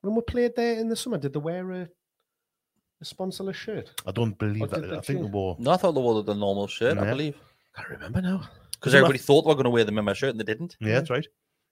when 0.00 0.16
we 0.16 0.22
played 0.22 0.56
there 0.56 0.80
in 0.80 0.88
the 0.88 0.96
summer? 0.96 1.18
Did 1.18 1.32
they 1.32 1.38
wear 1.38 1.70
a, 1.70 1.88
a 3.00 3.04
sponsorless 3.04 3.54
shirt? 3.54 3.90
I 4.06 4.10
don't 4.12 4.36
believe 4.38 4.62
Or 4.62 4.66
that. 4.68 4.84
I 4.84 5.00
think 5.00 5.04
the 5.20 5.24
change? 5.24 5.30
war. 5.32 5.56
No, 5.58 5.70
I 5.72 5.76
thought 5.76 5.92
they 5.92 6.00
wore 6.00 6.22
the 6.22 6.34
normal 6.34 6.66
shirt, 6.66 6.98
I 6.98 7.04
Yeah. 7.04 7.10
believe. 7.10 7.36
I 7.76 7.78
can't 7.82 7.90
remember 7.90 8.22
now. 8.22 8.48
Because 8.72 8.94
everybody 8.94 9.18
that- 9.18 9.24
thought 9.24 9.42
they 9.42 9.48
were 9.48 9.54
going 9.54 9.64
to 9.64 9.70
wear 9.70 9.84
the 9.84 9.92
member 9.92 10.14
shirt 10.14 10.30
and 10.30 10.40
they 10.40 10.44
didn't. 10.44 10.76
Yeah, 10.80 10.94
that's 10.94 11.10
right. 11.10 11.26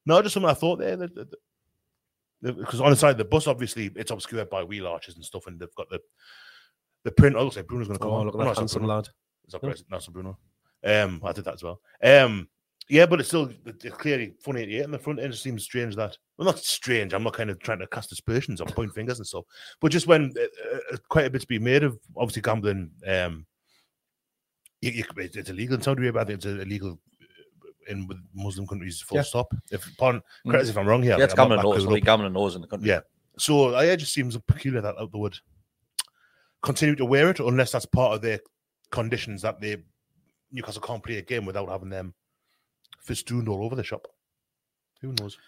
No, 0.07 0.21
just 0.23 0.35
something 0.35 0.51
I 0.51 0.55
thought 0.55 0.79
there. 0.79 0.97
Because 2.43 2.81
on 2.81 2.91
the 2.91 2.97
side 2.97 3.11
of 3.13 3.19
the 3.19 3.25
bus, 3.25 3.47
obviously, 3.47 3.91
it's 3.95 4.11
obscured 4.11 4.51
by 4.51 4.65
wheel 4.65 4.89
arches 4.89 5.15
and 5.15 5.25
stuff, 5.25 5.47
and 5.47 5.61
they've 5.61 5.75
got 5.77 5.89
the 5.91 6.01
the 7.05 7.13
print. 7.13 7.35
Oh, 7.37 7.45
looks 7.45 7.57
like 7.57 7.67
Bruno's 7.67 7.89
going 7.89 7.99
to 7.99 8.03
come 8.03 8.13
Oh, 8.13 8.17
on. 8.17 8.27
look 8.27 8.35
at 8.37 8.39
no, 8.39 8.45
that 8.45 8.51
it's 8.51 8.57
not 8.59 8.63
handsome 8.63 8.83
Bruno. 8.83 8.95
lad. 8.95 9.09
Is 9.47 9.53
that 9.53 9.63
Yeah. 9.63 9.69
Brett? 9.71 9.83
That's 9.91 10.07
Bruno. 10.09 10.39
Um, 10.85 11.21
I 11.25 11.33
did 11.33 11.45
that 11.45 11.55
as 11.55 11.63
well. 11.63 11.81
Um, 12.03 12.49
yeah, 12.89 13.07
but 13.07 13.21
it's 13.21 13.29
still 13.29 13.51
it's 13.65 13.97
clearly 13.97 14.35
funny 14.43 14.63
88 14.63 14.85
in 14.85 14.91
the 14.91 14.99
front 14.99 15.21
end. 15.21 15.33
It 15.33 15.37
seems 15.37 15.65
strange 15.65 15.97
that 15.97 16.17
well, 16.37 16.47
not 16.47 16.59
strange. 16.59 17.13
I'm 17.15 17.23
not 17.23 17.35
kind 17.35 17.51
of 17.51 17.59
trying 17.61 17.79
to 17.79 17.87
cast 17.87 18.13
aspersions 18.13 18.61
or 18.61 18.67
point 18.67 18.95
fingers 18.95 19.19
and 19.19 19.27
stuff, 19.27 19.45
but 19.81 19.93
just 19.93 20.07
when 20.07 20.33
uh, 20.39 20.95
uh, 20.95 20.97
quite 21.09 21.27
a 21.27 21.31
bit's 21.31 21.45
been 21.45 21.65
made 21.65 21.83
of 21.83 21.99
obviously 22.17 22.43
gambling. 22.43 22.91
Um, 23.07 23.47
you, 24.81 24.91
you, 24.91 25.05
it's 25.17 25.49
illegal 25.49 25.77
in 25.77 25.83
Saudi 25.83 26.03
Arabia. 26.03 26.23
I 26.23 26.25
think 26.25 26.37
it's 26.39 26.47
illegal 26.47 26.99
in 27.89 28.07
with 28.09 28.19
Muslim 28.35 28.67
countries. 28.67 29.01
Full 29.01 29.17
Yeah. 29.17 29.23
stop. 29.23 29.53
If 29.71 29.89
pardon, 29.97 30.23
correct 30.47 30.65
us 30.65 30.71
if 30.71 30.77
I'm 30.77 30.87
wrong 30.87 31.03
here. 31.03 31.17
Yeah, 31.19 31.25
it's 31.25 31.35
gambling 31.35 31.63
laws. 31.63 31.87
up. 31.87 32.01
gambling 32.03 32.33
laws 32.33 32.57
in 32.57 32.63
the 32.63 32.67
country. 32.67 32.89
Yeah. 32.89 33.01
So 33.39 33.75
I 33.75 33.85
it 33.87 33.99
just 33.99 34.13
seems 34.13 34.37
peculiar 34.47 34.81
that 34.81 34.97
they 34.99 35.19
would 35.19 35.39
continue 36.63 36.97
to 36.97 37.05
wear 37.05 37.31
it 37.31 37.41
unless 37.41 37.73
that's 37.73 37.87
part 37.87 38.15
of 38.15 38.23
their 38.23 38.41
conditions 38.91 39.43
that 39.43 39.61
they 39.61 39.79
Newcastle 40.51 40.83
can't 40.83 41.03
play 41.03 41.17
a 41.17 41.23
game 41.23 41.47
without 41.47 41.69
having 41.69 41.89
them 41.89 42.15
festooned 43.07 43.49
all 43.49 43.65
over 43.65 43.75
the 43.77 43.85
shop. 43.85 44.07
Who 45.01 45.15
knows? 45.21 45.39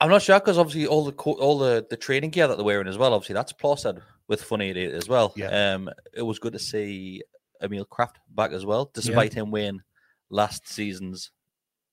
I'm 0.00 0.10
not 0.10 0.22
sure 0.22 0.38
because 0.40 0.58
obviously 0.58 0.86
all 0.86 1.04
the 1.04 1.12
co- 1.12 1.34
all 1.38 1.58
the, 1.58 1.86
the 1.88 1.96
training 1.96 2.30
gear 2.30 2.48
that 2.48 2.56
they're 2.56 2.64
wearing 2.64 2.88
as 2.88 2.98
well. 2.98 3.14
Obviously, 3.14 3.34
that's 3.34 3.52
plastered 3.52 4.02
with 4.28 4.42
Funny 4.42 4.70
88 4.70 4.94
as 4.94 5.08
well. 5.08 5.32
Yeah. 5.36 5.74
Um, 5.74 5.90
it 6.12 6.22
was 6.22 6.38
good 6.38 6.52
to 6.54 6.58
see 6.58 7.22
Emil 7.62 7.86
Krafth 7.86 8.16
back 8.34 8.52
as 8.52 8.66
well, 8.66 8.90
despite 8.94 9.32
him 9.32 9.50
wearing 9.50 9.80
last 10.30 10.68
season's 10.68 11.30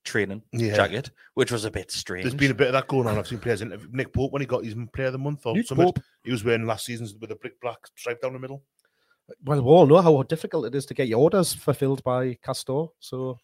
training 0.04 0.42
Yeah. 0.52 0.74
jacket, 0.74 1.10
which 1.34 1.52
was 1.52 1.64
a 1.64 1.70
bit 1.70 1.90
strange. 1.92 2.24
There's 2.24 2.34
been 2.34 2.50
a 2.50 2.54
bit 2.54 2.68
of 2.68 2.72
that 2.72 2.88
going 2.88 3.06
on. 3.06 3.18
I've 3.18 3.28
seen 3.28 3.38
players 3.38 3.60
in 3.62 3.78
Nick 3.92 4.12
Pope 4.12 4.32
when 4.32 4.40
he 4.40 4.46
got 4.46 4.64
his 4.64 4.74
player 4.92 5.08
of 5.08 5.12
the 5.12 5.18
month 5.18 5.46
or 5.46 5.54
Nick 5.54 5.66
something. 5.66 5.86
Pope. 5.86 6.00
He 6.24 6.32
was 6.32 6.42
wearing 6.42 6.66
last 6.66 6.86
season's 6.86 7.14
with 7.14 7.30
a 7.30 7.36
brick 7.36 7.60
black 7.60 7.78
stripe 7.96 8.20
down 8.22 8.32
the 8.32 8.38
middle. 8.38 8.62
Well, 9.44 9.62
we 9.62 9.68
all 9.70 9.86
know 9.86 10.00
how 10.00 10.22
difficult 10.24 10.66
it 10.66 10.74
is 10.74 10.86
to 10.86 10.94
get 10.94 11.06
your 11.06 11.20
orders 11.20 11.52
fulfilled 11.52 12.02
by 12.02 12.38
Castore. 12.44 12.88
So 12.98 13.38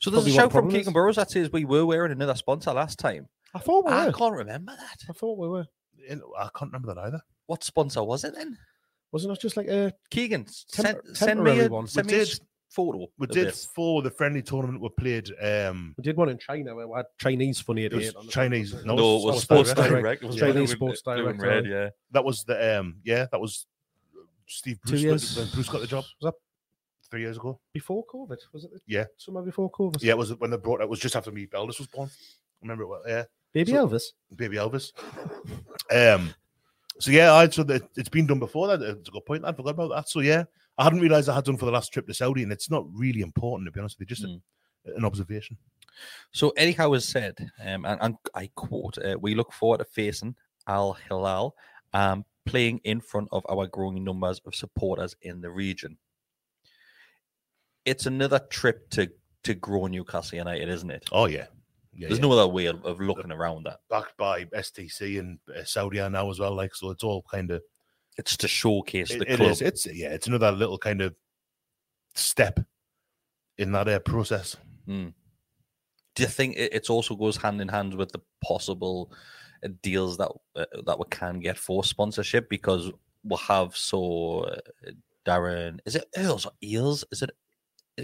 so 0.00 0.10
there's 0.10 0.22
probably 0.24 0.32
a 0.32 0.34
what 0.34 0.42
shout 0.42 0.52
from 0.52 0.70
Keegan. 0.70 0.92
Burrows 0.92 1.16
that 1.16 1.30
says 1.30 1.50
we 1.52 1.64
were 1.64 1.84
wearing 1.86 2.12
another 2.12 2.34
sponsor 2.34 2.72
last 2.72 2.98
time. 2.98 3.28
I 3.54 3.58
thought 3.58 3.84
we 3.86 3.92
I 3.92 4.06
were. 4.06 4.12
can't 4.12 4.34
remember 4.36 4.72
that. 4.76 4.98
I 5.08 5.12
thought 5.12 5.38
we 5.38 5.48
were. 5.48 5.66
I 6.10 6.48
can't 6.56 6.72
remember 6.72 6.94
that 6.94 7.00
either. 7.00 7.20
What 7.46 7.64
sponsor 7.64 8.02
was 8.02 8.24
it 8.24 8.34
then? 8.34 8.56
Wasn't 9.12 9.32
it 9.32 9.40
just 9.40 9.56
like 9.56 9.66
a 9.68 9.92
Keegan, 10.10 10.44
Temp- 10.44 11.04
send, 11.04 11.16
send 11.16 11.40
me 11.40 11.50
temporary 11.50 11.66
a, 11.66 11.68
one. 11.68 11.86
send 11.88 12.06
We 12.06 12.12
me 12.12 12.18
a 12.20 12.24
did- 12.24 12.32
s- 12.32 12.40
photo. 12.70 13.08
We 13.18 13.24
of 13.24 13.30
did 13.32 13.48
this. 13.48 13.66
for 13.74 14.00
the 14.02 14.10
friendly 14.12 14.40
tournament 14.42 14.80
we 14.80 14.88
played. 14.96 15.28
Um, 15.42 15.94
we 15.98 16.02
did 16.02 16.16
one 16.16 16.28
in 16.28 16.38
China 16.38 16.76
where 16.76 16.86
we 16.86 16.94
had 16.96 17.06
Chinese 17.18 17.60
funny 17.60 17.86
it 17.86 17.92
was 17.92 18.04
88 18.10 18.16
on 18.16 18.26
the 18.26 18.32
Chinese. 18.32 18.74
No, 18.84 18.94
No, 18.94 19.16
it 19.16 19.24
was 19.24 19.42
Sports 19.42 19.74
Direct. 19.74 19.90
Direct. 19.90 20.22
It 20.22 20.26
was 20.26 20.36
Chinese 20.36 20.52
blue 20.54 20.60
and- 20.60 20.68
Sports 20.98 21.02
blue 21.02 21.26
and 21.28 21.38
Direct, 21.40 21.66
red, 21.66 21.66
yeah. 21.66 21.88
that 22.12 22.24
was 22.24 22.44
the 22.44 22.78
um, 22.78 22.98
yeah, 23.04 23.26
that 23.32 23.40
was 23.40 23.66
Steve 24.46 24.78
Two 24.86 24.90
Bruce. 24.92 25.02
years. 25.02 25.36
When 25.36 25.48
Bruce 25.54 25.68
got 25.68 25.80
the 25.80 25.86
job 25.88 26.04
Was 26.22 26.32
that 26.32 26.34
three 27.10 27.22
years 27.22 27.36
ago. 27.36 27.60
before 27.72 28.04
COVID? 28.06 28.38
Was 28.52 28.64
it? 28.64 28.70
Yeah. 28.86 29.04
Summer 29.16 29.42
before 29.42 29.70
COVID? 29.70 30.02
Yeah, 30.02 30.12
it 30.12 30.18
was 30.18 30.34
when 30.38 30.50
they 30.50 30.56
brought 30.56 30.80
it 30.80 30.88
was 30.88 31.00
just 31.00 31.16
after 31.16 31.30
me 31.32 31.46
Elvis 31.46 31.78
was 31.78 31.86
born. 31.88 32.08
Remember 32.62 32.84
it 32.84 32.88
well, 32.88 33.02
yeah. 33.06 33.24
Baby 33.52 33.72
So- 33.72 33.88
Elvis. 33.88 34.02
Baby 34.36 34.56
Elvis. 34.56 34.92
Um 35.90 36.34
so 36.98 37.10
yeah, 37.10 37.32
I 37.32 37.48
so 37.48 37.62
that 37.64 37.82
it's 37.96 38.08
been 38.10 38.26
done 38.26 38.38
before 38.38 38.68
that. 38.68 38.82
It's 38.82 39.08
a 39.08 39.12
good 39.12 39.24
point. 39.24 39.44
I 39.44 39.52
forgot 39.52 39.70
about 39.70 39.90
that. 39.90 40.08
So 40.08 40.20
yeah, 40.20 40.44
I 40.76 40.84
hadn't 40.84 41.00
realised 41.00 41.28
I 41.28 41.34
had 41.34 41.44
done 41.44 41.56
for 41.56 41.64
the 41.66 41.72
last 41.72 41.92
trip 41.92 42.06
to 42.06 42.14
Saudi, 42.14 42.42
and 42.42 42.52
it's 42.52 42.70
not 42.70 42.84
really 42.92 43.22
important 43.22 43.66
to 43.66 43.72
be 43.72 43.80
honest 43.80 43.98
with 43.98 44.08
you. 44.10 44.14
Just 44.14 44.26
Mm. 44.28 44.40
a, 44.86 44.96
an 44.96 45.04
observation. 45.04 45.56
So 46.32 46.50
Eddie 46.56 46.72
Howe 46.72 46.92
has 46.92 47.06
said, 47.06 47.36
um, 47.66 47.84
and, 47.84 47.98
and 48.00 48.16
I 48.34 48.50
quote, 48.54 48.98
uh, 48.98 49.16
"We 49.20 49.34
look 49.34 49.52
forward 49.52 49.78
to 49.78 49.84
facing 49.84 50.34
Al 50.66 50.92
Hilal, 50.92 51.54
um, 51.94 52.24
playing 52.46 52.78
in 52.84 53.00
front 53.00 53.28
of 53.32 53.44
our 53.48 53.66
growing 53.66 54.04
numbers 54.04 54.40
of 54.46 54.54
supporters 54.54 55.16
in 55.22 55.40
the 55.40 55.50
region." 55.50 55.96
It's 57.84 58.06
another 58.06 58.40
trip 58.50 58.90
to 58.90 59.10
to 59.44 59.54
grow 59.54 59.86
Newcastle 59.86 60.38
United, 60.38 60.68
isn't 60.68 60.90
it? 60.90 61.04
Oh 61.12 61.26
yeah, 61.26 61.46
yeah. 61.94 62.08
There's 62.08 62.18
yeah. 62.18 62.26
no 62.26 62.32
other 62.32 62.48
way 62.48 62.66
of, 62.66 62.84
of 62.84 63.00
looking 63.00 63.32
around 63.32 63.64
that. 63.64 63.80
backed 63.88 64.16
by 64.16 64.44
STC 64.44 65.18
and 65.18 65.38
uh, 65.54 65.64
Saudi 65.64 65.96
now 66.08 66.30
as 66.30 66.38
well. 66.38 66.54
Like 66.54 66.74
so, 66.74 66.90
it's 66.90 67.04
all 67.04 67.24
kind 67.30 67.50
of 67.50 67.62
It's 68.18 68.36
to 68.38 68.48
showcase 68.48 69.10
it, 69.10 69.20
the 69.20 69.32
it 69.32 69.36
club. 69.36 69.50
is. 69.50 69.62
It's 69.62 69.86
yeah, 69.86 70.08
it's 70.08 70.26
another 70.26 70.52
little 70.52 70.78
kind 70.78 71.00
of 71.00 71.14
step 72.14 72.60
in 73.58 73.72
that 73.72 73.88
uh, 73.88 73.98
process. 74.00 74.56
Mm. 74.88 75.14
Do 76.14 76.22
you 76.22 76.28
think 76.28 76.56
it, 76.56 76.72
it 76.74 76.90
also 76.90 77.14
goes 77.14 77.36
hand 77.36 77.60
in 77.60 77.68
hand 77.68 77.94
with 77.94 78.12
the 78.12 78.20
possible 78.42 79.12
uh, 79.64 79.68
deals 79.82 80.16
that 80.18 80.30
uh, 80.56 80.64
that 80.84 80.98
we 80.98 81.04
can 81.10 81.40
get 81.40 81.56
for 81.56 81.84
sponsorship 81.84 82.48
because 82.50 82.90
we'll 83.24 83.38
have 83.38 83.76
so 83.76 84.40
uh, 84.40 84.90
Darren 85.26 85.78
is 85.84 85.96
it 85.96 86.04
Earls 86.16 86.46
or 86.46 86.52
Eels? 86.62 87.04
Is 87.12 87.22
it 87.22 87.30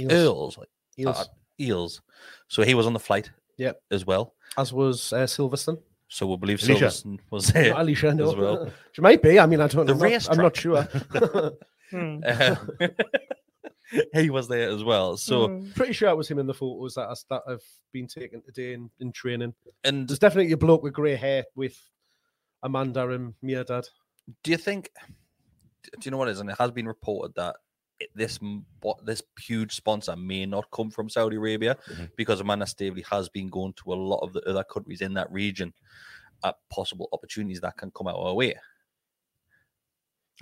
Eels. 0.01 0.13
Earls? 0.13 0.59
Like, 0.59 0.69
Eels. 0.99 1.17
uh, 1.19 1.25
Eels. 1.61 2.01
So 2.49 2.63
he 2.63 2.75
was 2.75 2.87
on 2.87 2.93
the 2.93 2.99
flight. 3.01 3.31
Yep. 3.59 3.81
As 3.91 4.07
well. 4.07 4.35
As 4.59 4.73
was 4.73 5.13
uh, 5.13 5.25
Silverstone. 5.25 5.79
So 6.09 6.27
we 6.27 6.37
believe 6.37 6.63
Alicia. 6.63 6.85
Silverstone 6.87 7.19
was 7.31 7.49
there. 7.49 7.71
Not 7.71 7.81
Alicia, 7.81 8.15
no. 8.15 8.29
as 8.31 8.37
well. 8.37 8.71
She 8.93 9.01
might 9.03 9.23
be. 9.23 9.39
I 9.41 9.47
mean, 9.47 9.61
I 9.61 9.67
don't 9.69 9.87
The 9.87 9.95
know. 9.95 10.05
I'm 10.05 10.13
not- 10.13 10.31
I'm 10.31 10.39
not 10.39 10.57
sure. 10.57 10.89
Uh, 11.93 12.57
he 14.15 14.29
was 14.31 14.49
there 14.49 14.69
as 14.71 14.83
well. 14.83 15.17
So 15.17 15.63
Pretty 15.77 15.93
sure 15.93 16.09
it 16.09 16.17
was 16.17 16.29
him 16.29 16.41
in 16.41 16.47
the 16.47 16.55
photos 16.55 16.95
that, 16.95 17.09
has- 17.09 17.25
that 17.31 17.43
have 17.49 17.63
been 17.93 18.09
taken 18.09 18.43
today 18.43 18.73
in, 18.73 18.91
in 18.99 19.13
training. 19.13 19.55
and 19.85 20.09
There's 20.09 20.19
definitely 20.19 20.51
a 20.53 20.57
bloke 20.57 20.83
with 20.83 20.93
grey 20.95 21.15
hair 21.15 21.45
with 21.55 21.79
Amanda 22.65 23.09
and 23.11 23.35
Mehrdad. 23.45 23.87
do 24.43 24.51
you 24.51 24.57
think 24.57 24.91
do 25.93 25.99
you 26.03 26.11
know 26.11 26.17
what 26.17 26.27
it 26.27 26.33
is 26.33 26.41
and 26.41 26.51
it 26.51 26.57
has 26.59 26.73
been 26.73 26.89
reported 26.89 27.33
that 27.37 27.51
it- 27.55 27.57
this 28.15 28.39
this 29.05 29.23
huge 29.41 29.75
sponsor 29.75 30.15
may 30.17 30.45
not 30.47 30.71
come 30.71 30.91
from 30.91 31.09
Saudi 31.09 31.37
Arabia 31.37 31.77
Mhm. 31.91 32.11
because 32.17 32.41
Amanda 32.41 32.67
Staveley 32.67 33.03
has 33.11 33.29
been 33.29 33.49
going 33.49 33.73
to 33.75 33.93
a 33.93 33.95
lot 33.95 34.19
of 34.19 34.33
the 34.33 34.41
other 34.49 34.65
countries 34.65 35.01
in 35.01 35.15
that 35.15 35.31
region 35.33 35.73
at 36.45 36.57
possible 36.69 37.09
opportunities 37.13 37.61
that 37.63 37.77
can 37.79 37.91
come 37.91 38.07
out 38.09 38.17
our 38.17 38.35
way. 38.35 38.49
Do 38.53 38.57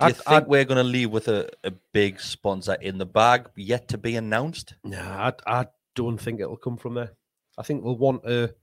you 0.01 0.07
I'd- 0.07 0.13
think 0.15 0.27
I'd- 0.27 0.45
we're 0.47 0.65
going 0.65 0.77
to 0.77 0.83
leave 0.83 1.11
with 1.11 1.29
a, 1.29 1.49
a 1.63 1.71
big 1.71 2.19
sponsor 2.19 2.73
in 2.73 2.97
the 2.97 3.05
bag 3.05 3.49
yet 3.55 3.87
to 3.89 3.97
be 3.97 4.17
announced? 4.17 4.75
Nah, 4.83 5.31
I, 5.47 5.61
I 5.61 5.67
don't 5.95 6.17
think 6.17 6.41
it'll 6.41 6.57
come 6.57 6.75
from 6.75 6.95
there. 6.95 7.13
I 7.57 7.63
think 7.63 7.83
we'll 7.83 7.97
want 7.97 8.23
to 8.25 8.53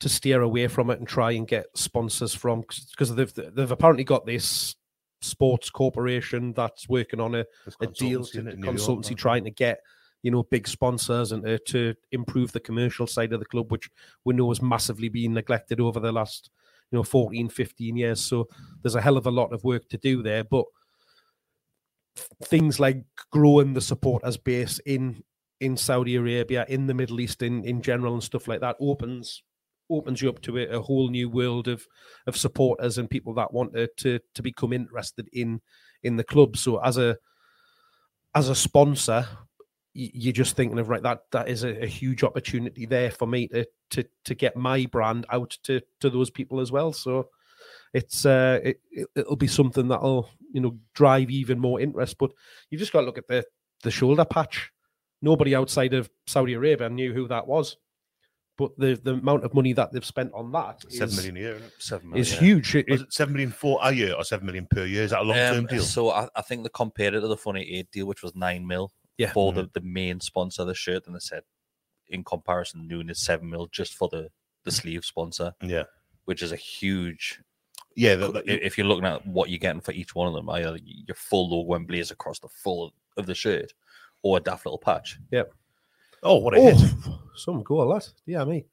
to 0.00 0.08
steer 0.10 0.42
away 0.42 0.66
from 0.68 0.90
it 0.90 0.98
and 0.98 1.08
try 1.08 1.30
and 1.30 1.48
get 1.48 1.66
sponsors 1.74 2.34
from 2.34 2.62
because 2.90 3.14
they've 3.14 3.32
they've 3.32 3.70
apparently 3.70 4.04
got 4.04 4.26
this 4.26 4.74
sports 5.20 5.70
corporation 5.70 6.52
that's 6.52 6.88
working 6.88 7.20
on 7.20 7.34
a, 7.34 7.44
a 7.80 7.86
deal 7.86 8.20
consultancy 8.20 8.32
to, 8.32 8.48
it, 8.48 8.58
York, 8.58 8.76
consultancy 8.76 9.16
trying 9.16 9.44
to 9.44 9.50
get 9.50 9.80
you 10.22 10.30
know 10.30 10.42
big 10.44 10.66
sponsors 10.66 11.32
and 11.32 11.44
to, 11.44 11.58
to 11.58 11.94
improve 12.12 12.52
the 12.52 12.60
commercial 12.60 13.06
side 13.06 13.32
of 13.32 13.40
the 13.40 13.46
club 13.46 13.70
which 13.70 13.88
we 14.24 14.34
know 14.34 14.48
has 14.50 14.62
massively 14.62 15.08
been 15.08 15.32
neglected 15.32 15.80
over 15.80 16.00
the 16.00 16.12
last 16.12 16.50
you 16.90 16.98
know 16.98 17.02
14 17.02 17.48
15 17.48 17.96
years. 17.96 18.20
So 18.20 18.48
there's 18.82 18.94
a 18.94 19.00
hell 19.00 19.16
of 19.16 19.26
a 19.26 19.30
lot 19.30 19.52
of 19.52 19.64
work 19.64 19.88
to 19.88 19.98
do 19.98 20.22
there 20.22 20.44
but 20.44 20.64
things 22.44 22.80
like 22.80 23.04
growing 23.30 23.74
the 23.74 23.80
supporters 23.80 24.36
base 24.36 24.78
in 24.86 25.22
in 25.60 25.76
Saudi 25.76 26.16
Arabia 26.16 26.66
in 26.68 26.86
the 26.86 26.94
Middle 26.94 27.20
East 27.20 27.42
in 27.42 27.64
in 27.64 27.82
general 27.82 28.14
and 28.14 28.22
stuff 28.22 28.48
like 28.48 28.60
that 28.60 28.76
opens 28.80 29.42
opens 29.90 30.20
you 30.22 30.28
up 30.28 30.40
to 30.42 30.58
a, 30.58 30.66
a 30.78 30.80
whole 30.80 31.08
new 31.08 31.28
world 31.28 31.68
of 31.68 31.86
of 32.26 32.36
supporters 32.36 32.98
and 32.98 33.10
people 33.10 33.34
that 33.34 33.52
want 33.52 33.72
to, 33.74 33.88
to 33.98 34.18
to 34.34 34.42
become 34.42 34.72
interested 34.72 35.28
in 35.32 35.60
in 36.02 36.16
the 36.16 36.24
club. 36.24 36.56
So 36.56 36.78
as 36.82 36.98
a 36.98 37.16
as 38.34 38.48
a 38.48 38.54
sponsor 38.54 39.26
you're 39.98 40.32
just 40.32 40.56
thinking 40.56 40.78
of 40.78 40.90
right 40.90 41.02
that 41.02 41.22
that 41.32 41.48
is 41.48 41.64
a, 41.64 41.82
a 41.82 41.86
huge 41.86 42.22
opportunity 42.22 42.84
there 42.84 43.10
for 43.10 43.26
me 43.26 43.48
to 43.48 43.66
to 43.88 44.04
to 44.26 44.34
get 44.34 44.54
my 44.54 44.84
brand 44.86 45.24
out 45.30 45.56
to 45.62 45.80
to 46.00 46.10
those 46.10 46.28
people 46.30 46.60
as 46.60 46.70
well. 46.70 46.92
So 46.92 47.30
it's 47.94 48.26
uh 48.26 48.60
it, 48.62 48.80
it- 48.90 49.08
it'll 49.16 49.36
be 49.36 49.46
something 49.46 49.88
that'll 49.88 50.28
you 50.52 50.60
know 50.60 50.76
drive 50.94 51.30
even 51.30 51.58
more 51.58 51.80
interest. 51.80 52.18
But 52.18 52.32
you 52.68 52.76
just 52.76 52.92
got 52.92 53.00
to 53.00 53.06
look 53.06 53.16
at 53.16 53.26
the 53.28 53.42
the 53.84 53.90
shoulder 53.90 54.26
patch. 54.26 54.70
Nobody 55.22 55.54
outside 55.54 55.94
of 55.94 56.10
saudi 56.26 56.52
arabia 56.52 56.90
knew 56.90 57.14
who 57.14 57.26
that 57.28 57.46
was 57.46 57.78
but 58.56 58.76
the 58.78 58.94
the 59.02 59.12
amount 59.14 59.44
of 59.44 59.52
money 59.54 59.72
that 59.74 59.92
they've 59.92 60.04
spent 60.04 60.32
on 60.34 60.50
that 60.52 60.82
it? 60.84 60.92
Seven 60.92 61.08
is, 61.08 61.16
million 61.16 61.36
a 61.36 61.40
year. 61.40 61.54
Isn't 61.56 61.66
it? 61.66 61.72
Seven 61.78 62.16
is 62.16 62.30
million. 62.32 62.44
huge 62.56 62.74
It- 62.74 62.88
it- 62.88 63.00
it 63.02 63.12
seven 63.12 63.32
million 63.34 63.50
for 63.52 63.78
a 63.82 63.92
year 63.92 64.14
or 64.14 64.24
seven 64.24 64.46
million 64.46 64.66
per 64.70 64.84
year? 64.84 65.04
Is 65.04 65.10
that 65.10 65.20
a 65.20 65.24
long 65.24 65.36
term 65.36 65.58
Um, 65.58 65.66
deal? 65.66 65.82
So 65.82 66.10
I, 66.10 66.28
I 66.34 66.42
think 66.42 66.62
they 66.62 66.70
compared 66.72 67.14
it 67.14 67.20
to 67.20 67.28
the 67.28 67.36
Funny 67.36 67.62
Eight 67.70 67.90
deal, 67.90 68.06
which 68.06 68.22
was 68.22 68.34
nine 68.34 68.66
mil 68.66 68.92
Yeah. 69.18 69.32
for 69.32 69.52
the, 69.52 69.68
the 69.72 69.80
main 69.82 70.20
sponsor 70.20 70.62
of 70.62 70.68
the 70.68 70.74
shirt, 70.74 71.06
and 71.06 71.14
they 71.14 71.20
said 71.20 71.42
in 72.08 72.22
comparison, 72.24 72.86
Noon 72.88 73.10
is 73.10 73.20
seven 73.20 73.50
mil 73.50 73.66
just 73.66 73.94
for 73.94 74.08
the 74.08 74.30
the 74.64 74.70
sleeve 74.72 75.04
sponsor, 75.04 75.54
Yeah, 75.62 75.84
which 76.24 76.42
is 76.42 76.50
a 76.50 76.56
huge. 76.56 77.40
yeah. 77.94 78.16
that- 78.16 78.32
that- 78.32 78.48
if 78.48 78.76
you're 78.78 78.86
looking 78.86 79.04
at 79.04 79.24
what 79.26 79.48
you're 79.50 79.58
getting 79.58 79.80
for 79.80 79.92
each 79.92 80.14
one 80.14 80.26
of 80.28 80.34
them, 80.34 80.48
either 80.50 80.76
your 80.82 81.14
full 81.14 81.48
logo 81.50 81.74
and 81.74 81.86
blaze 81.86 82.10
across 82.10 82.38
the 82.40 82.48
full 82.48 82.92
of 83.16 83.26
the 83.26 83.34
shirt, 83.34 83.72
or 84.22 84.38
a 84.38 84.40
daft 84.40 84.66
little 84.66 84.78
patch. 84.78 85.18
Oh, 86.26 86.36
what 86.36 86.56
a 86.56 86.60
hit! 86.60 86.76
oh, 87.06 87.20
some 87.36 87.62
goal 87.62 87.88
that 87.94 88.08
yeah 88.26 88.44
me 88.44 88.64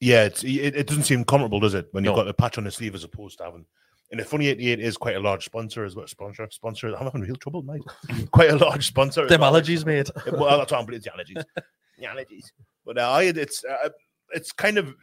Yeah, 0.00 0.24
it's, 0.24 0.42
it, 0.42 0.74
it 0.76 0.86
doesn't 0.86 1.04
seem 1.04 1.24
comparable, 1.24 1.60
does 1.60 1.74
it? 1.74 1.88
When 1.92 2.04
you've 2.04 2.12
No. 2.16 2.22
got 2.22 2.28
a 2.28 2.34
patch 2.34 2.58
on 2.58 2.64
the 2.64 2.70
sleeve 2.70 2.94
as 2.94 3.04
opposed 3.04 3.38
to 3.38 3.44
having. 3.44 3.64
And 4.10 4.20
the 4.20 4.24
Funny 4.24 4.48
88 4.48 4.80
is 4.80 4.96
quite 4.98 5.16
a 5.16 5.20
large 5.20 5.44
sponsor 5.44 5.84
as 5.84 5.96
well. 5.96 6.06
Sponsor, 6.06 6.46
sponsor. 6.50 6.94
I'm 6.94 7.04
having 7.04 7.22
real 7.22 7.36
trouble, 7.36 7.62
mate. 7.62 7.82
quite 8.30 8.50
a 8.50 8.56
large 8.56 8.86
sponsor. 8.86 9.22
as 9.22 9.28
Them 9.30 9.40
well. 9.40 9.52
allergies, 9.54 9.86
mate. 9.86 10.10
Yeah, 10.26 10.32
well, 10.34 10.58
that's 10.58 10.70
what 10.72 10.80
I'm 10.86 10.92
it's 10.92 11.04
the 11.06 11.10
allergies. 11.12 11.44
The 11.98 12.06
allergies. 12.06 12.44
But 12.84 12.98
uh, 12.98 13.10
I, 13.10 13.22
it's 13.24 13.64
uh, 13.64 13.88
it's 14.34 14.50
kind 14.52 14.76
of 14.76 14.94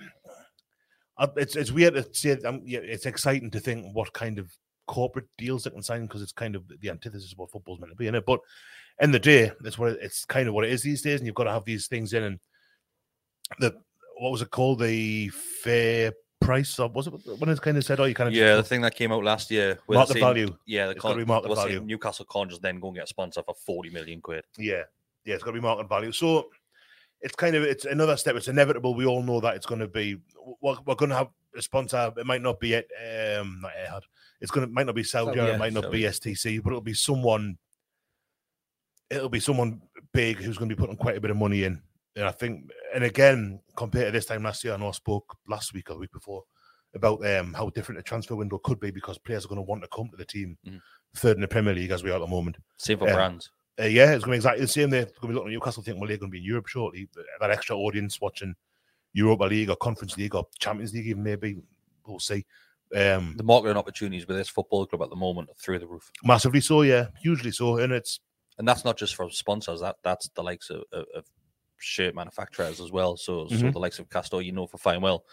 uh, 1.17 1.27
it's 1.37 1.55
it's 1.55 1.71
weird 1.71 1.93
to 1.95 2.05
say. 2.13 2.31
Um, 2.45 2.61
yeah, 2.65 2.79
it's 2.83 3.05
exciting 3.05 3.49
to 3.51 3.59
think 3.59 3.95
what 3.95 4.11
kind 4.13 4.37
of 4.37 4.51
corporate 4.85 5.27
deals 5.37 5.63
they 5.63 5.69
can 5.69 5.81
sign 5.81 6.03
because 6.03 6.21
it's 6.21 6.31
kind 6.33 6.55
of 6.55 6.63
the 6.81 6.89
antithesis 6.89 7.31
of 7.31 7.37
what 7.37 7.51
football's 7.51 7.79
meant 7.79 7.91
to 7.91 7.95
be 7.95 8.07
in 8.07 8.15
it. 8.15 8.25
But 8.25 8.41
in 9.01 9.11
the 9.11 9.19
day, 9.19 9.51
that's 9.61 9.77
what 9.77 9.93
it, 9.93 9.99
it's 10.01 10.25
kind 10.25 10.47
of 10.47 10.53
what 10.53 10.65
it 10.65 10.71
is 10.71 10.81
these 10.83 11.01
days, 11.01 11.19
and 11.19 11.25
you've 11.27 11.35
got 11.35 11.45
to 11.45 11.51
have 11.51 11.65
these 11.65 11.87
things 11.87 12.13
in. 12.13 12.23
And 12.23 12.39
the 13.59 13.75
what 14.17 14.31
was 14.31 14.41
it 14.41 14.51
called? 14.51 14.79
The 14.79 15.29
fair 15.29 16.13
price, 16.41 16.79
or 16.79 16.89
was 16.89 17.07
it 17.07 17.13
when 17.39 17.49
it 17.49 17.61
kind 17.61 17.77
of 17.77 17.83
said, 17.85 17.99
"Oh, 17.99 18.05
you 18.05 18.13
kind 18.15 18.27
of 18.29 18.33
Yeah, 18.33 18.55
the 18.55 18.63
thing 18.63 18.81
that 18.81 18.95
came 18.95 19.11
out 19.11 19.23
last 19.23 19.51
year. 19.51 19.79
where 19.85 19.95
they're 19.95 19.99
Market 19.99 20.13
saying- 20.13 20.25
value. 20.25 20.57
Yeah, 20.65 20.85
the 20.87 20.91
It's 20.91 21.01
gotta 21.01 21.15
be 21.15 21.25
market 21.25 21.53
value. 21.55 21.79
Newcastle 21.81 22.25
can't 22.31 22.49
just 22.49 22.61
then 22.61 22.79
go 22.79 22.87
and 22.87 22.95
get 22.95 23.05
a 23.05 23.07
sponsor 23.07 23.41
for 23.43 23.55
forty 23.55 23.89
million 23.89 24.21
quid. 24.21 24.43
Yeah, 24.57 24.83
yeah, 25.25 25.35
it's 25.35 25.43
got 25.43 25.51
to 25.51 25.57
be 25.57 25.61
market 25.61 25.87
value. 25.87 26.11
So 26.11 26.49
it's 27.21 27.35
kind 27.35 27.55
of 27.55 27.63
it's 27.63 27.85
another 27.85 28.17
step. 28.17 28.35
It's 28.35 28.47
inevitable. 28.47 28.95
We 28.95 29.05
all 29.05 29.23
know 29.23 29.39
that 29.41 29.55
it's 29.55 29.65
going 29.65 29.81
to 29.81 29.87
be. 29.87 30.17
We're, 30.61 30.77
we're 30.85 30.95
going 30.95 31.09
to 31.09 31.17
have 31.17 31.29
a 31.55 31.61
sponsor. 31.61 32.11
It 32.17 32.25
might 32.25 32.41
not 32.41 32.59
be 32.59 32.73
it. 32.73 32.87
Um, 33.39 33.59
not 33.61 33.71
Etihad. 33.73 34.01
It's 34.41 34.51
going 34.51 34.67
to 34.67 34.73
might 34.73 34.85
not 34.85 34.95
be 34.95 35.03
Saudi. 35.03 35.31
Saudi, 35.31 35.39
or 35.39 35.47
yeah, 35.47 35.55
it 35.55 35.59
might 35.59 35.73
not 35.73 35.91
be 35.91 36.01
STC, 36.03 36.61
but 36.63 36.69
it'll 36.69 36.81
be 36.81 36.93
someone. 36.93 37.57
It'll 39.09 39.29
be 39.29 39.39
someone 39.39 39.81
big 40.13 40.37
who's 40.37 40.57
going 40.57 40.69
to 40.69 40.75
be 40.75 40.79
putting 40.79 40.95
quite 40.97 41.17
a 41.17 41.21
bit 41.21 41.31
of 41.31 41.37
money 41.37 41.63
in. 41.63 41.81
And 42.15 42.25
I 42.25 42.31
think, 42.31 42.69
and 42.93 43.03
again, 43.03 43.59
compared 43.75 44.07
to 44.07 44.11
this 44.11 44.25
time 44.25 44.43
last 44.43 44.63
year, 44.63 44.73
I 44.73 44.77
know 44.77 44.89
I 44.89 44.91
spoke 44.91 45.37
last 45.47 45.73
week 45.73 45.89
or 45.89 45.93
the 45.93 45.99
week 45.99 46.11
before 46.11 46.43
about 46.95 47.23
um, 47.25 47.53
how 47.53 47.69
different 47.69 47.99
the 47.99 48.03
transfer 48.03 48.35
window 48.35 48.57
could 48.57 48.79
be 48.79 48.91
because 48.91 49.17
players 49.19 49.45
are 49.45 49.47
going 49.47 49.57
to 49.57 49.63
want 49.63 49.81
to 49.83 49.87
come 49.95 50.09
to 50.09 50.17
the 50.17 50.25
team 50.25 50.57
Mhm. 50.67 50.81
third 51.15 51.37
in 51.37 51.41
the 51.41 51.47
Premier 51.47 51.73
League 51.73 51.91
as 51.91 52.03
we 52.03 52.09
are 52.09 52.15
at 52.15 52.19
the 52.19 52.27
moment. 52.27 52.57
Same 52.77 52.97
for 52.97 53.07
Yeah. 53.07 53.13
brands. 53.13 53.51
Uh, 53.79 53.83
yeah, 53.85 54.11
it's 54.13 54.23
going 54.25 54.31
to 54.31 54.31
be 54.31 54.35
exactly 54.37 54.61
the 54.61 54.67
same. 54.67 54.89
They're 54.89 55.05
going 55.05 55.13
to 55.21 55.27
be 55.27 55.33
looking 55.35 55.49
at 55.49 55.53
Newcastle, 55.53 55.83
thinking, 55.83 56.01
well, 56.01 56.07
they're 56.07 56.17
going 56.17 56.31
to 56.31 56.33
be 56.33 56.39
in 56.39 56.43
Europe 56.43 56.67
shortly. 56.67 57.07
That 57.39 57.51
extra 57.51 57.77
audience 57.77 58.19
watching 58.19 58.55
Europa 59.13 59.43
League 59.45 59.69
or 59.69 59.75
Conference 59.77 60.17
League 60.17 60.35
or 60.35 60.45
Champions 60.59 60.93
League, 60.93 61.07
even 61.07 61.23
maybe. 61.23 61.57
We'll 62.05 62.19
see. 62.19 62.43
Um, 62.95 63.35
The 63.37 63.43
marketing 63.43 63.77
opportunities 63.77 64.27
with 64.27 64.35
this 64.37 64.49
football 64.49 64.87
club 64.87 65.03
at 65.03 65.09
the 65.11 65.15
moment 65.15 65.49
are 65.49 65.55
through 65.55 65.77
the 65.79 65.87
roof. 65.87 66.11
massively 66.23 66.59
so, 66.59 66.81
yeah, 66.81 67.07
hugely 67.21 67.51
so. 67.51 67.77
And 67.77 67.93
it's, 67.93 68.19
and 68.59 68.67
that's 68.67 68.85
not 68.85 68.97
just 68.97 69.15
for 69.15 69.29
sponsors. 69.31 69.81
That 69.81 69.95
that's 70.03 70.29
the 70.35 70.43
likes 70.43 70.69
of, 70.69 70.83
of, 70.91 71.05
of 71.15 71.25
shirt 71.77 72.13
manufacturers 72.13 72.79
as 72.79 72.91
well. 72.91 73.17
So 73.17 73.47
so 73.47 73.55
Mhm. 73.55 73.73
the 73.73 73.79
likes 73.79 73.97
of 73.99 74.09
Castore, 74.09 74.43
you 74.45 74.51
know, 74.51 74.67
for 74.67 74.77
fine 74.77 75.01
well, 75.01 75.23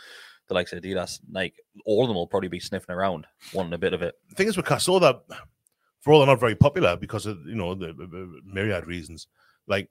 the 0.48 0.54
likes 0.54 0.72
of 0.72 0.80
Adidas, 0.80 1.20
Nike, 1.28 1.56
all 1.84 2.02
of 2.04 2.08
them 2.08 2.14
will 2.16 2.26
probably 2.28 2.48
be 2.48 2.60
sniffing 2.60 2.94
around, 2.94 3.26
wanting 3.52 3.72
a 3.74 3.78
bit 3.78 3.92
of 3.92 4.00
it. 4.02 4.14
the 4.30 4.34
thing 4.36 4.48
is 4.48 4.56
with 4.56 4.66
Castore 4.66 5.00
that, 5.00 5.20
for 6.00 6.12
all 6.12 6.20
they're 6.20 6.28
not 6.28 6.38
very 6.40 6.54
popular 6.54 6.96
because 6.96 7.26
of, 7.26 7.38
you 7.46 7.56
know, 7.56 7.74
the, 7.74 7.88
the- 7.92 8.06
the 8.06 8.40
myriad 8.44 8.86
reasons, 8.86 9.26
like, 9.66 9.90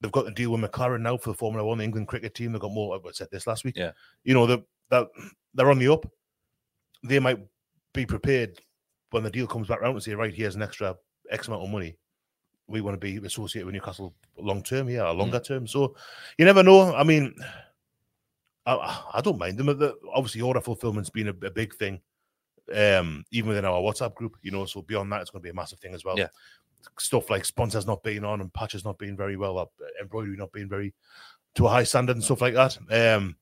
they've 0.00 0.12
got 0.12 0.22
to 0.22 0.30
deal 0.30 0.52
with 0.52 0.60
McLaren 0.60 1.00
now 1.00 1.16
for 1.16 1.30
the 1.30 1.36
Formula 1.36 1.66
One, 1.66 1.78
the 1.78 1.84
England 1.84 2.06
cricket 2.06 2.34
team. 2.34 2.52
They've 2.52 2.60
got 2.60 2.70
more, 2.70 2.94
I 2.96 3.10
said 3.12 3.28
this 3.32 3.46
last 3.48 3.64
week. 3.64 3.76
Yeah. 3.76 3.90
You 4.22 4.34
know, 4.34 4.46
the, 4.46 4.62
that 4.90 5.08
they're 5.54 5.70
on 5.70 5.78
the 5.80 5.88
up. 5.92 6.06
They 7.02 7.18
might 7.18 7.38
be 7.92 8.06
prepared 8.06 8.60
when 9.10 9.24
the 9.24 9.30
deal 9.30 9.46
comes 9.48 9.66
back 9.68 9.80
around 9.80 9.94
and 9.94 10.02
say, 10.02 10.14
right, 10.14 10.32
here's 10.32 10.54
an 10.54 10.62
extra 10.62 10.94
X 11.30 11.48
amount 11.48 11.64
of 11.64 11.70
money, 11.70 11.96
we 12.68 12.80
want 12.80 13.00
to 13.00 13.04
be 13.04 13.24
associated 13.24 13.66
with 13.66 13.74
Newcastle 13.74 14.14
long 14.38 14.62
term, 14.62 14.88
yeah, 14.88 15.08
longer 15.10 15.40
term. 15.40 15.66
So 15.66 15.94
you 16.38 16.44
never 16.44 16.62
know. 16.62 16.94
I 16.94 17.04
mean, 17.04 17.34
I, 18.64 19.02
I 19.14 19.20
don't 19.20 19.38
mind 19.38 19.58
them. 19.58 19.94
Obviously, 20.12 20.40
order 20.40 20.60
fulfillment's 20.60 21.10
been 21.10 21.28
a, 21.28 21.46
a 21.46 21.50
big 21.50 21.74
thing, 21.74 22.00
um, 22.74 23.24
even 23.30 23.50
within 23.50 23.64
our 23.64 23.80
WhatsApp 23.80 24.14
group. 24.14 24.36
You 24.42 24.50
know, 24.50 24.64
so 24.64 24.82
beyond 24.82 25.12
that, 25.12 25.20
it's 25.20 25.30
going 25.30 25.40
to 25.40 25.46
be 25.46 25.50
a 25.50 25.54
massive 25.54 25.78
thing 25.78 25.94
as 25.94 26.04
well. 26.04 26.18
Yeah. 26.18 26.28
Stuff 26.98 27.30
like 27.30 27.44
sponsors 27.44 27.86
not 27.86 28.02
being 28.02 28.24
on 28.24 28.40
and 28.40 28.52
patches 28.52 28.84
not 28.84 28.98
being 28.98 29.16
very 29.16 29.36
well, 29.36 29.70
embroidery 30.00 30.36
not 30.36 30.52
being 30.52 30.68
very 30.68 30.94
to 31.54 31.66
a 31.66 31.70
high 31.70 31.84
standard 31.84 32.16
and 32.16 32.24
stuff 32.24 32.40
like 32.40 32.54
that. 32.54 32.78
Um, 32.90 33.36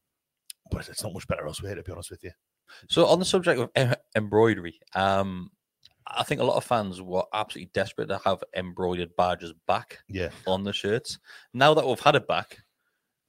but 0.70 0.88
it's 0.88 1.02
not 1.02 1.12
much 1.12 1.26
better 1.26 1.46
elsewhere, 1.46 1.74
to 1.74 1.82
be 1.82 1.92
honest 1.92 2.10
with 2.10 2.24
you. 2.24 2.30
So 2.88 3.06
on 3.06 3.18
the 3.18 3.24
subject 3.24 3.60
of 3.60 3.70
em- 3.74 3.94
embroidery, 4.16 4.80
um, 4.94 5.50
I 6.06 6.22
think 6.22 6.40
a 6.40 6.44
lot 6.44 6.56
of 6.56 6.64
fans 6.64 7.00
were 7.00 7.24
absolutely 7.32 7.70
desperate 7.72 8.08
to 8.08 8.18
have 8.24 8.42
embroidered 8.54 9.16
badges 9.16 9.54
back 9.66 10.00
Yeah, 10.08 10.30
on 10.46 10.62
the 10.64 10.72
shirts. 10.72 11.18
Now 11.52 11.72
that 11.74 11.86
we've 11.86 11.98
had 12.00 12.14
it 12.14 12.28
back, 12.28 12.58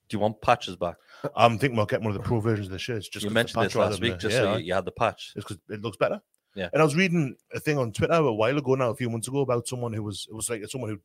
do 0.09 0.15
you 0.15 0.19
want 0.19 0.41
patches 0.41 0.75
back? 0.75 0.97
I'm 1.35 1.57
thinking 1.57 1.77
we'll 1.77 1.85
get 1.85 2.01
one 2.01 2.11
of 2.15 2.21
the 2.21 2.27
pro 2.27 2.39
versions 2.39 2.67
of 2.67 2.73
the 2.73 2.79
shirts. 2.79 3.07
Just 3.07 3.23
you 3.23 3.29
'cause 3.29 3.33
mentioned 3.33 3.65
this 3.65 3.75
last 3.75 4.01
week, 4.01 4.13
the- 4.13 4.17
just 4.19 4.33
yeah, 4.35 4.41
so 4.41 4.57
you, 4.57 4.65
you 4.65 4.73
had 4.73 4.85
the 4.85 4.91
patch. 4.91 5.33
It's 5.35 5.45
because 5.45 5.57
it 5.69 5.81
looks 5.81 5.97
better. 5.97 6.21
Yeah. 6.53 6.69
And 6.73 6.81
I 6.81 6.85
was 6.85 6.95
reading 6.95 7.35
a 7.53 7.59
thing 7.59 7.77
on 7.77 7.91
Twitter 7.91 8.13
a 8.13 8.33
while 8.33 8.57
ago 8.57 8.75
now, 8.75 8.89
a 8.89 8.95
few 8.95 9.09
months 9.09 9.27
ago, 9.27 9.39
about 9.41 9.67
someone 9.67 9.93
who 9.93 10.03
was 10.03 10.27
it 10.29 10.33
was 10.35 10.49
like 10.49 10.63
someone 10.67 10.89
who 10.89 10.99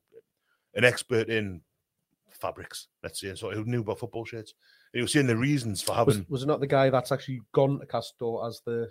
an 0.75 0.85
expert 0.85 1.29
in 1.29 1.61
fabrics, 2.31 2.89
let's 3.03 3.21
say, 3.21 3.35
so 3.35 3.51
who 3.51 3.65
knew 3.65 3.81
about 3.81 3.99
football 3.99 4.25
shirts. 4.25 4.55
And 4.93 4.99
he 4.99 5.03
was 5.03 5.13
saying 5.13 5.27
the 5.27 5.37
reasons 5.37 5.83
for 5.83 5.93
Was, 6.05 6.15
having 6.17 6.27
was 6.29 6.43
it 6.43 6.47
not 6.47 6.61
the 6.61 6.67
guy 6.67 6.89
that's 6.91 7.11
actually 7.13 7.41
gone 7.53 7.81
to 7.81 7.87
Castore 7.87 8.47
as 8.47 8.61
the 8.65 8.91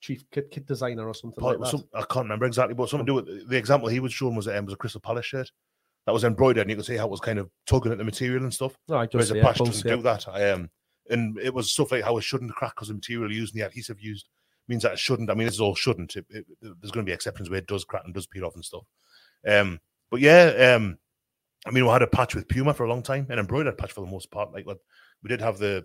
chief 0.00 0.24
kit, 0.30 0.50
kit 0.50 0.66
designer 0.66 1.06
or 1.06 1.14
something 1.14 1.42
like 1.42 1.58
that? 1.58 1.68
some, 1.68 1.84
I 1.94 2.00
can't 2.02 2.24
remember 2.24 2.46
exactly, 2.46 2.74
but 2.74 2.88
something 2.88 3.06
to 3.06 3.10
do 3.10 3.14
with 3.14 3.48
the 3.48 3.56
example 3.56 3.88
he 3.88 4.00
was 4.00 4.12
showing 4.12 4.36
was 4.36 4.48
um, 4.48 4.64
was 4.64 4.74
a 4.74 4.76
Crystal 4.76 5.00
Palace 5.00 5.26
shirt 5.26 5.50
that 6.06 6.12
was 6.12 6.24
embroidered, 6.24 6.62
and 6.62 6.70
you 6.70 6.76
could 6.76 6.84
see 6.84 6.96
how 6.96 7.06
it 7.06 7.10
was 7.10 7.20
kind 7.20 7.38
of 7.38 7.50
tugging 7.66 7.92
at 7.92 7.98
the 7.98 8.04
material 8.04 8.42
and 8.42 8.54
stuff. 8.54 8.76
no, 8.88 8.96
I 8.96 9.06
Whereas 9.10 9.28
just 9.28 9.32
a 9.32 9.36
yeah, 9.36 9.42
patch 9.44 9.58
pulse, 9.58 9.68
doesn't 9.70 9.88
yeah. 9.88 9.96
do 9.96 10.02
that. 10.02 10.28
I, 10.28 10.50
um, 10.50 10.70
and 11.10 11.38
it 11.38 11.52
was 11.52 11.72
stuff 11.72 11.92
like 11.92 12.04
how 12.04 12.16
it 12.16 12.22
shouldn't 12.22 12.54
crack 12.54 12.74
because 12.74 12.88
the 12.88 12.94
material 12.94 13.32
used 13.32 13.54
and 13.54 13.62
the 13.62 13.66
adhesive 13.66 14.00
used 14.00 14.28
means 14.68 14.82
that 14.82 14.92
it 14.92 14.98
shouldn't. 14.98 15.30
I 15.30 15.34
mean, 15.34 15.46
this 15.46 15.54
is 15.54 15.60
all 15.60 15.74
shouldn't. 15.74 16.16
It, 16.16 16.26
it, 16.30 16.46
there's 16.60 16.90
going 16.90 17.04
to 17.04 17.10
be 17.10 17.14
exceptions 17.14 17.50
where 17.50 17.58
it 17.58 17.66
does 17.66 17.84
crack 17.84 18.02
and 18.04 18.14
does 18.14 18.26
peel 18.26 18.44
off 18.44 18.54
and 18.54 18.64
stuff. 18.64 18.84
Um, 19.46 19.80
but 20.10 20.20
yeah, 20.20 20.74
um, 20.76 20.98
I 21.66 21.70
mean, 21.70 21.84
we 21.84 21.90
had 21.90 22.02
a 22.02 22.06
patch 22.06 22.34
with 22.34 22.48
Puma 22.48 22.74
for 22.74 22.84
a 22.84 22.88
long 22.88 23.02
time, 23.02 23.26
an 23.30 23.38
embroidered 23.38 23.78
patch 23.78 23.92
for 23.92 24.00
the 24.00 24.10
most 24.10 24.30
part. 24.30 24.52
Like 24.52 24.66
we 24.66 25.28
did 25.28 25.40
have 25.40 25.58
the 25.58 25.84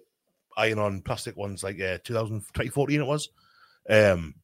iron-on 0.58 1.02
plastic 1.02 1.36
ones, 1.38 1.64
like 1.64 1.80
uh, 1.80 1.98
2000, 2.04 2.40
2014 2.54 3.02
it 3.02 3.06
was. 3.06 3.30
Um, 3.90 4.36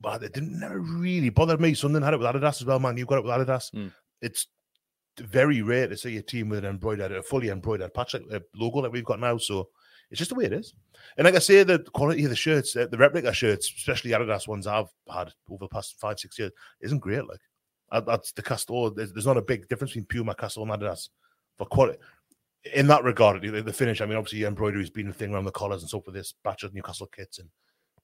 but 0.00 0.22
it 0.22 0.32
didn't 0.32 0.58
never 0.58 0.80
really 0.80 1.28
bother 1.28 1.58
me. 1.58 1.74
Something 1.74 2.02
had 2.02 2.14
it 2.14 2.20
with 2.20 2.28
Adidas 2.28 2.60
as 2.60 2.64
well, 2.64 2.78
man. 2.78 2.96
You've 2.96 3.08
got 3.08 3.18
it 3.18 3.24
with 3.24 3.32
Adidas. 3.32 3.72
Mm. 3.74 3.92
It's 4.22 4.46
very 5.18 5.62
rare 5.62 5.88
to 5.88 5.96
see 5.96 6.16
a 6.16 6.22
team 6.22 6.48
with 6.48 6.60
an 6.60 6.70
embroidered, 6.70 7.12
a 7.12 7.22
fully 7.22 7.50
embroidered 7.50 7.92
patch 7.92 8.14
like 8.14 8.22
a 8.32 8.42
logo 8.56 8.78
like 8.78 8.92
we've 8.92 9.04
got 9.04 9.20
now. 9.20 9.36
So 9.36 9.68
it's 10.10 10.18
just 10.18 10.30
the 10.30 10.34
way 10.34 10.44
it 10.44 10.52
is. 10.52 10.74
And 11.16 11.24
like 11.24 11.34
I 11.34 11.38
say, 11.38 11.62
the 11.62 11.80
quality 11.92 12.24
of 12.24 12.30
the 12.30 12.36
shirts, 12.36 12.74
uh, 12.76 12.86
the 12.90 12.98
replica 12.98 13.32
shirts, 13.32 13.72
especially 13.76 14.12
Adidas 14.12 14.48
ones 14.48 14.66
I've 14.66 14.88
had 15.12 15.32
over 15.50 15.64
the 15.64 15.68
past 15.68 15.96
five, 16.00 16.18
six 16.18 16.38
years, 16.38 16.52
isn't 16.80 16.98
great. 16.98 17.24
Like 17.28 18.06
that's 18.06 18.32
the 18.32 18.42
Castore. 18.42 18.94
There's, 18.94 19.12
there's 19.12 19.26
not 19.26 19.36
a 19.36 19.42
big 19.42 19.68
difference 19.68 19.92
between 19.92 20.06
Puma, 20.06 20.34
Castore, 20.34 20.62
and 20.62 20.82
Adidas 20.82 21.08
for 21.58 21.66
quality. 21.66 21.98
In 22.74 22.86
that 22.88 23.04
regard, 23.04 23.40
the, 23.42 23.62
the 23.62 23.72
finish. 23.72 24.00
I 24.00 24.06
mean, 24.06 24.16
obviously, 24.16 24.44
embroidery's 24.44 24.90
been 24.90 25.08
a 25.08 25.12
thing 25.12 25.32
around 25.32 25.44
the 25.44 25.50
collars 25.50 25.82
and 25.82 25.90
so 25.90 26.00
for 26.00 26.10
this 26.10 26.34
batch 26.44 26.62
of 26.62 26.74
Newcastle 26.74 27.08
kits, 27.14 27.38
and 27.38 27.48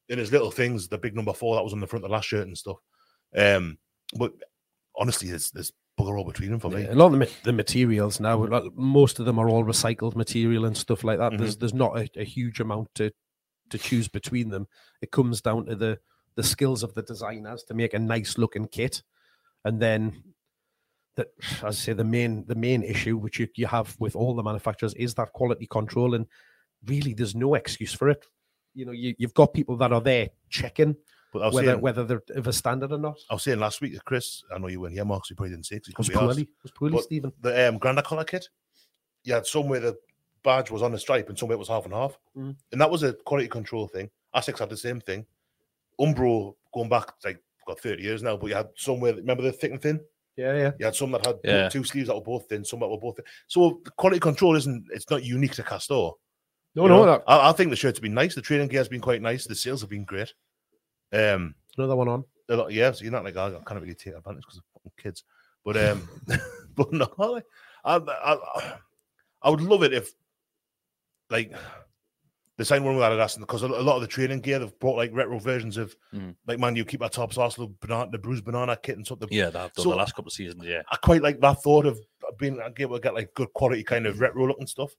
in 0.08 0.18
his 0.18 0.32
little 0.32 0.50
things, 0.50 0.88
the 0.88 0.98
big 0.98 1.14
number 1.14 1.32
four 1.32 1.56
that 1.56 1.64
was 1.64 1.72
on 1.72 1.80
the 1.80 1.86
front 1.86 2.04
of 2.04 2.10
the 2.10 2.14
last 2.14 2.28
shirt 2.28 2.46
and 2.46 2.56
stuff. 2.56 2.78
Um, 3.36 3.78
but 4.16 4.32
honestly, 4.96 5.30
there's 5.30 5.50
there's 5.50 5.72
bugger 5.98 6.18
all 6.18 6.24
between 6.24 6.50
them 6.50 6.60
for 6.60 6.70
me. 6.70 6.82
Yeah, 6.82 6.92
a 6.92 6.94
lot 6.94 7.12
of 7.12 7.18
the, 7.18 7.30
the 7.44 7.52
materials 7.52 8.20
now, 8.20 8.44
like, 8.44 8.64
most 8.74 9.18
of 9.18 9.24
them 9.24 9.38
are 9.38 9.48
all 9.48 9.64
recycled 9.64 10.14
material 10.14 10.66
and 10.66 10.76
stuff 10.76 11.04
like 11.04 11.18
that. 11.18 11.32
Mm-hmm. 11.32 11.42
There's 11.42 11.56
there's 11.56 11.74
not 11.74 11.98
a, 11.98 12.08
a 12.16 12.24
huge 12.24 12.60
amount 12.60 12.94
to 12.96 13.10
to 13.70 13.78
choose 13.78 14.08
between 14.08 14.50
them. 14.50 14.68
It 15.02 15.10
comes 15.10 15.40
down 15.40 15.66
to 15.66 15.74
the 15.74 15.98
the 16.36 16.42
skills 16.42 16.82
of 16.82 16.94
the 16.94 17.02
designers 17.02 17.64
to 17.64 17.74
make 17.74 17.94
a 17.94 17.98
nice 17.98 18.38
looking 18.38 18.68
kit, 18.68 19.02
and 19.64 19.80
then 19.80 20.22
that, 21.16 21.28
as 21.50 21.64
I 21.64 21.70
say, 21.70 21.92
the 21.94 22.04
main 22.04 22.44
the 22.46 22.54
main 22.54 22.82
issue 22.82 23.16
which 23.16 23.40
you, 23.40 23.48
you 23.56 23.66
have 23.66 23.96
with 23.98 24.14
all 24.14 24.34
the 24.34 24.42
manufacturers 24.42 24.94
is 24.94 25.14
that 25.14 25.32
quality 25.32 25.66
control, 25.66 26.14
and 26.14 26.26
really 26.84 27.14
there's 27.14 27.34
no 27.34 27.54
excuse 27.54 27.94
for 27.94 28.10
it. 28.10 28.24
You 28.76 28.84
know, 28.84 28.92
you, 28.92 29.14
you've 29.18 29.32
got 29.34 29.54
people 29.54 29.76
that 29.78 29.90
are 29.92 30.00
there 30.02 30.28
checking 30.50 30.94
But 31.32 31.52
whether 31.54 31.66
saying, 31.68 31.80
whether 31.80 32.04
they're 32.04 32.22
of 32.34 32.46
a 32.46 32.52
standard 32.52 32.92
or 32.92 32.98
not. 32.98 33.18
I 33.30 33.34
was 33.34 33.42
saying 33.42 33.58
last 33.58 33.80
week, 33.80 33.94
to 33.94 34.00
Chris, 34.00 34.44
I 34.54 34.58
know 34.58 34.68
you 34.68 34.80
weren't 34.80 34.92
here, 34.92 35.04
Mark, 35.04 35.24
so 35.24 35.32
you 35.32 35.36
probably 35.36 35.50
didn't 35.50 35.64
see 35.66 35.76
it. 35.76 35.84
'cause 35.84 35.88
you 35.88 35.92
It 35.92 35.98
was 35.98 36.08
couldn't 36.08 36.18
be 36.18 36.22
arsed. 36.22 36.26
poorly, 36.26 36.42
it 36.42 36.62
was 36.62 36.72
poorly, 36.72 37.02
Stephen. 37.02 37.32
the 37.40 37.68
um, 37.68 37.78
Granda 37.80 38.04
collar 38.04 38.24
kit, 38.24 38.48
you 39.24 39.32
had 39.32 39.46
somewhere 39.46 39.80
the 39.80 39.96
badge 40.44 40.70
was 40.70 40.82
on 40.82 40.92
the 40.92 40.98
stripe 40.98 41.28
and 41.30 41.38
somewhere 41.38 41.56
it 41.56 41.58
was 41.58 41.68
half 41.68 41.86
and 41.86 41.94
half. 41.94 42.18
Mm. 42.36 42.54
And 42.72 42.80
that 42.80 42.90
was 42.90 43.02
a 43.02 43.14
quality 43.14 43.48
control 43.48 43.88
thing. 43.88 44.10
Asics 44.34 44.58
had 44.58 44.68
the 44.70 44.76
same 44.76 45.00
thing. 45.00 45.24
Umbro, 46.00 46.54
going 46.74 46.88
back 46.90 47.12
like 47.24 47.42
got 47.66 47.80
30 47.80 48.02
years 48.02 48.22
now, 48.22 48.36
but 48.36 48.46
you 48.48 48.54
had 48.54 48.68
somewhere, 48.76 49.14
remember 49.14 49.42
the 49.42 49.52
thick 49.52 49.72
and 49.72 49.80
thin? 49.82 50.00
Yeah, 50.36 50.54
yeah. 50.54 50.72
You 50.78 50.84
had 50.84 50.94
some 50.94 51.10
that 51.12 51.24
had 51.26 51.36
Yeah. 51.42 51.68
two 51.70 51.82
sleeves 51.82 52.08
that 52.08 52.14
were 52.14 52.20
both 52.20 52.46
thin, 52.48 52.62
some 52.64 52.80
that 52.80 52.88
were 52.88 52.98
both 52.98 53.16
thin. 53.16 53.24
So 53.48 53.80
quality 53.96 54.20
control 54.20 54.54
isn't, 54.54 54.86
it's 54.92 55.08
not 55.10 55.24
unique 55.24 55.54
to 55.54 55.62
Castore. 55.62 56.14
No, 56.76 56.82
you 56.84 56.88
no, 56.90 56.96
know? 56.98 57.06
that, 57.06 57.24
I, 57.26 57.48
I 57.48 57.52
think 57.52 57.70
the 57.70 57.76
shirts 57.76 57.98
have 57.98 58.02
been 58.02 58.14
nice. 58.14 58.34
The 58.34 58.42
training 58.42 58.68
gear 58.68 58.80
has 58.80 58.88
been 58.88 59.00
quite 59.00 59.22
nice. 59.22 59.46
The 59.46 59.54
sales 59.54 59.80
have 59.80 59.90
been 59.90 60.04
great. 60.04 60.32
Um, 61.12 61.54
another 61.78 61.96
one 61.96 62.08
on. 62.08 62.24
a 62.50 62.56
lot, 62.56 62.72
yeah, 62.72 62.92
so 62.92 63.02
you're 63.02 63.12
not 63.12 63.24
like 63.24 63.36
I 63.36 63.50
can't 63.66 63.80
really 63.80 63.94
take 63.94 64.14
advantage 64.14 64.42
because 64.42 64.58
of 64.58 64.64
fucking 64.74 64.92
kids. 65.02 65.24
But 65.64 65.76
um, 65.78 66.08
but 66.76 66.92
no, 66.92 67.08
like, 67.18 67.44
I, 67.84 67.96
I, 67.96 68.74
I 69.42 69.50
would 69.50 69.60
love 69.60 69.82
it 69.82 69.92
if 69.92 70.12
like 71.30 71.52
the 72.58 72.64
same 72.64 72.84
one 72.84 72.96
with 72.96 73.04
Adidas 73.04 73.38
because 73.38 73.62
a 73.62 73.68
lot 73.68 73.96
of 73.96 74.00
the 74.00 74.06
training 74.06 74.40
gear 74.40 74.58
they've 74.58 74.78
brought 74.78 74.96
like 74.96 75.10
retro 75.12 75.38
versions 75.38 75.76
of 75.76 75.94
Mhm. 76.14 76.34
like 76.46 76.58
man, 76.58 76.76
you 76.76 76.84
keep 76.84 77.02
our 77.02 77.08
tops 77.08 77.36
Arsenal 77.38 77.72
banana, 77.80 78.10
the 78.10 78.18
bruised 78.18 78.44
banana 78.44 78.76
kit 78.82 78.96
and 78.96 79.06
something. 79.06 79.28
Yeah, 79.30 79.50
that 79.50 79.56
I've 79.64 79.72
done 79.74 79.82
So- 79.84 79.90
the 79.90 79.96
last 79.96 80.14
couple 80.14 80.28
of 80.28 80.32
seasons. 80.34 80.64
Yeah, 80.64 80.82
I 80.90 80.96
quite 80.96 81.22
like 81.22 81.40
that 81.40 81.62
thought 81.62 81.86
of 81.86 81.98
being 82.38 82.60
able 82.78 82.96
to 82.96 83.02
get 83.02 83.14
like 83.14 83.32
good 83.34 83.52
quality 83.54 83.82
kind 83.84 84.06
of 84.06 84.20
retro 84.20 84.46
looking 84.46 84.66
stuff. 84.66 84.92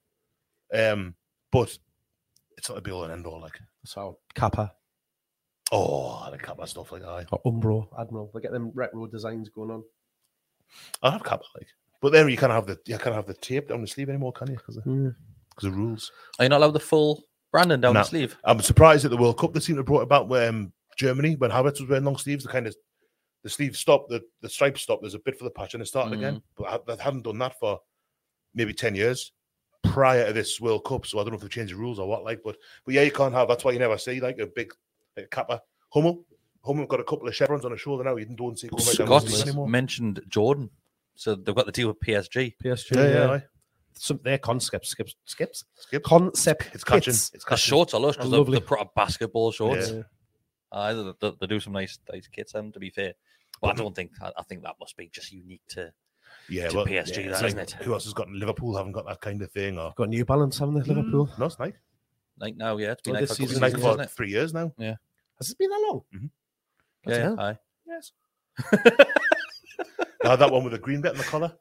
Um, 0.73 1.15
but 1.51 1.77
it's 2.57 2.69
not 2.69 2.75
the 2.75 2.81
be 2.81 2.91
all 2.91 3.03
and 3.03 3.13
end 3.13 3.25
all. 3.27 3.39
Like, 3.41 3.59
So 3.85 4.17
Kappa 4.35 4.73
oh, 5.71 6.23
I 6.25 6.29
like 6.29 6.41
Kappa 6.43 6.65
stuff 6.67 6.91
like 6.91 7.01
that. 7.01 7.27
or 7.31 7.41
Umbro, 7.51 7.87
Admiral. 7.99 8.31
They 8.33 8.41
get 8.41 8.51
them 8.51 8.71
retro 8.73 9.05
designs 9.07 9.49
going 9.49 9.71
on. 9.71 9.83
I 11.03 11.11
have 11.11 11.23
Kappa 11.23 11.43
like, 11.55 11.67
but 12.01 12.11
then 12.11 12.27
you 12.29 12.37
can't 12.37 12.51
have 12.51 12.65
the 12.67 12.79
you 12.85 12.97
can't 12.97 13.15
have 13.15 13.25
the 13.25 13.33
tape 13.33 13.69
down 13.69 13.81
the 13.81 13.87
sleeve 13.87 14.09
anymore, 14.09 14.33
can 14.33 14.49
you? 14.49 14.57
Because 14.57 14.77
of, 14.77 14.83
Mm. 14.83 15.15
'cause 15.55 15.65
of 15.65 15.75
rules. 15.75 16.11
are 16.39 16.45
you 16.45 16.49
not 16.49 16.57
allowed 16.57 16.71
the 16.73 16.79
full 16.79 17.23
branding 17.51 17.81
down 17.81 17.93
No. 17.93 18.01
the 18.01 18.05
sleeve? 18.05 18.37
I'm 18.43 18.59
surprised 18.61 19.05
at 19.05 19.11
the 19.11 19.17
World 19.17 19.37
Cup 19.39 19.53
they 19.53 19.59
seem 19.59 19.75
to 19.75 19.79
have 19.79 19.85
brought 19.85 20.01
about 20.01 20.27
where 20.27 20.49
um, 20.49 20.71
Germany 20.97 21.35
when 21.35 21.51
Havertz 21.51 21.79
was 21.79 21.89
wearing 21.89 22.03
long 22.05 22.17
sleeves. 22.17 22.43
The 22.43 22.49
kind 22.51 22.67
of 22.67 22.75
the 23.43 23.49
sleeve 23.49 23.75
stopped, 23.77 24.09
the 24.09 24.21
the 24.41 24.49
stripe 24.49 24.77
stopped. 24.77 25.03
There's 25.03 25.13
a 25.13 25.19
bit 25.19 25.37
for 25.37 25.43
the 25.45 25.51
patch 25.51 25.73
and 25.73 25.81
it 25.83 25.85
started 25.87 26.13
again. 26.13 26.41
But 26.57 26.63
I, 26.89 26.95
they 26.95 27.01
hadn't 27.01 27.23
done 27.23 27.37
that 27.39 27.57
for 27.59 27.79
maybe 28.53 28.73
ten 28.73 28.95
years 28.95 29.31
prior 29.83 30.27
to 30.27 30.33
this 30.33 30.59
World 30.61 30.83
Cup. 30.85 31.05
So 31.05 31.19
I 31.19 31.23
don't 31.23 31.31
know 31.31 31.35
if 31.35 31.41
they've 31.41 31.49
changed 31.49 31.73
the 31.73 31.77
rules 31.77 31.99
or 31.99 32.07
what. 32.07 32.23
Like, 32.23 32.41
but 32.43 32.57
but 32.85 32.93
yeah, 32.93 33.01
you 33.03 33.11
can't 33.11 33.33
have. 33.33 33.47
That's 33.47 33.63
why 33.63 33.71
you 33.71 33.79
never 33.79 33.97
see 33.97 34.19
like 34.19 34.39
a 34.39 34.47
big 34.47 34.73
like 35.15 35.25
a 35.25 35.29
kappa 35.29 35.61
Hummel. 35.93 36.23
Hummel 36.65 36.85
got 36.87 36.99
a 36.99 37.03
couple 37.03 37.27
of 37.27 37.35
chevrons 37.35 37.63
on 37.65 37.71
his 37.71 37.79
shoulder 37.81 38.03
now. 38.03 38.15
You 38.17 38.25
don't 38.25 38.59
see 38.59 38.67
going 38.67 38.83
right 38.85 38.97
down 38.97 39.07
the 39.07 39.19
sleeve 39.21 39.31
Scott's 39.31 39.43
anymore. 39.47 39.69
mentioned 39.69 40.21
Jordan, 40.27 40.69
so 41.15 41.35
they've 41.35 41.55
got 41.55 41.65
the 41.65 41.71
deal 41.71 41.87
with 41.87 41.99
PSG. 42.01 42.55
PSG, 42.63 42.95
Yeah, 42.95 43.03
yeah. 43.03 43.09
yeah, 43.13 43.31
aye. 43.31 43.43
Some 43.93 44.19
their 44.23 44.37
concept 44.37 44.85
skips, 44.85 45.15
skips, 45.25 45.63
Skip. 45.75 46.03
concept. 46.03 46.69
It's 46.73 46.83
catching. 46.83 47.13
kits. 47.13 47.31
It's 47.33 47.45
The 47.45 47.55
shorts 47.55 47.93
are 47.95 47.99
lush 47.99 48.15
because 48.15 48.29
they're, 48.29 48.37
Lovely. 48.39 48.59
they're 48.59 48.67
proper 48.67 48.91
basketball 48.95 49.51
shorts. 49.51 49.89
Yeah. 49.91 50.01
Uh, 50.71 50.93
they, 50.93 51.13
they, 51.21 51.35
they 51.41 51.47
do 51.47 51.59
some 51.59 51.73
nice, 51.73 51.97
nice 52.11 52.27
kits. 52.27 52.51
Them 52.51 52.71
to 52.73 52.79
be 52.79 52.89
fair, 52.91 53.13
but 53.61 53.69
I 53.69 53.73
don't 53.73 53.95
think 53.95 54.11
I, 54.21 54.31
I 54.37 54.43
think 54.43 54.61
that 54.63 54.75
must 54.79 54.97
be 54.97 55.09
just 55.11 55.31
unique 55.31 55.61
to. 55.69 55.91
Yeah, 56.49 56.69
to 56.69 56.77
well, 56.77 56.85
PSG, 56.85 56.89
yeah, 56.89 57.01
that, 57.03 57.17
it's 57.31 57.41
like, 57.41 57.45
isn't 57.47 57.59
it? 57.59 57.71
Who 57.83 57.93
else 57.93 58.05
has 58.05 58.13
got 58.13 58.29
Liverpool? 58.29 58.75
Haven't 58.77 58.93
got 58.93 59.05
that 59.07 59.19
kind 59.21 59.41
of 59.41 59.51
thing, 59.51 59.77
or 59.77 59.93
Got 59.97 60.09
New 60.09 60.23
Balance, 60.25 60.57
haven't 60.59 60.75
they, 60.75 60.93
Liverpool? 60.93 61.29
no, 61.37 61.45
it's 61.45 61.59
nice. 61.59 61.73
Like 62.39 62.55
now, 62.55 62.77
yeah, 62.77 62.91
it's 62.91 63.01
been 63.01 63.13
Well, 63.13 63.21
like 63.21 63.29
this 63.29 63.37
for 63.37 63.43
a 63.43 63.45
It's 63.45 63.53
couple 63.53 63.55
season 63.55 63.57
of 63.57 63.61
like 63.61 63.71
seasons, 63.71 63.83
for 63.83 63.87
hasn't 63.89 64.11
it? 64.11 64.15
three 64.15 64.29
years 64.29 64.53
now. 64.53 64.71
Yeah, 64.77 64.95
has 65.39 65.49
it 65.51 65.57
been 65.57 65.69
that 65.69 65.85
long? 65.89 66.01
Bloody 67.03 67.19
Yeah, 67.19 67.23
hell. 67.23 67.39
aye. 67.39 67.57
Yes. 67.87 68.11
I 70.23 70.31
had 70.31 70.39
that 70.39 70.51
one 70.51 70.63
with 70.63 70.73
the 70.73 70.79
green 70.79 71.01
bit 71.01 71.11
in 71.13 71.17
the 71.17 71.23
collar. 71.23 71.53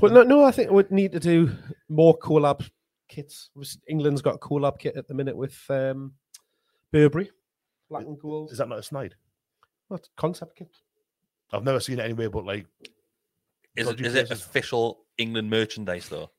But 0.00 0.12
no, 0.12 0.22
no, 0.22 0.44
I 0.44 0.50
think 0.50 0.70
we'd 0.70 0.90
need 0.90 1.12
to 1.12 1.20
do 1.20 1.50
more 1.88 2.18
collab 2.18 2.68
kits. 3.08 3.50
England's 3.88 4.22
got 4.22 4.36
a 4.36 4.38
collab 4.38 4.78
kit 4.78 4.96
at 4.96 5.06
the 5.06 5.14
minute 5.14 5.36
with 5.36 5.58
um, 5.68 6.12
Burberry, 6.92 7.30
black 7.88 8.04
and 8.06 8.18
gold. 8.18 8.50
Is 8.52 8.58
that 8.58 8.68
not 8.68 8.78
a 8.78 8.82
snide? 8.82 9.14
What 9.88 10.08
concept 10.16 10.56
kit? 10.56 10.74
I've 11.52 11.64
never 11.64 11.80
seen 11.80 11.98
it 11.98 12.04
anywhere 12.04 12.30
but 12.30 12.44
like 12.46 12.66
Is 13.76 13.88
it, 13.88 14.00
it 14.00 14.30
official 14.30 15.04
England 15.18 15.50
merchandise 15.50 16.08
though? 16.08 16.30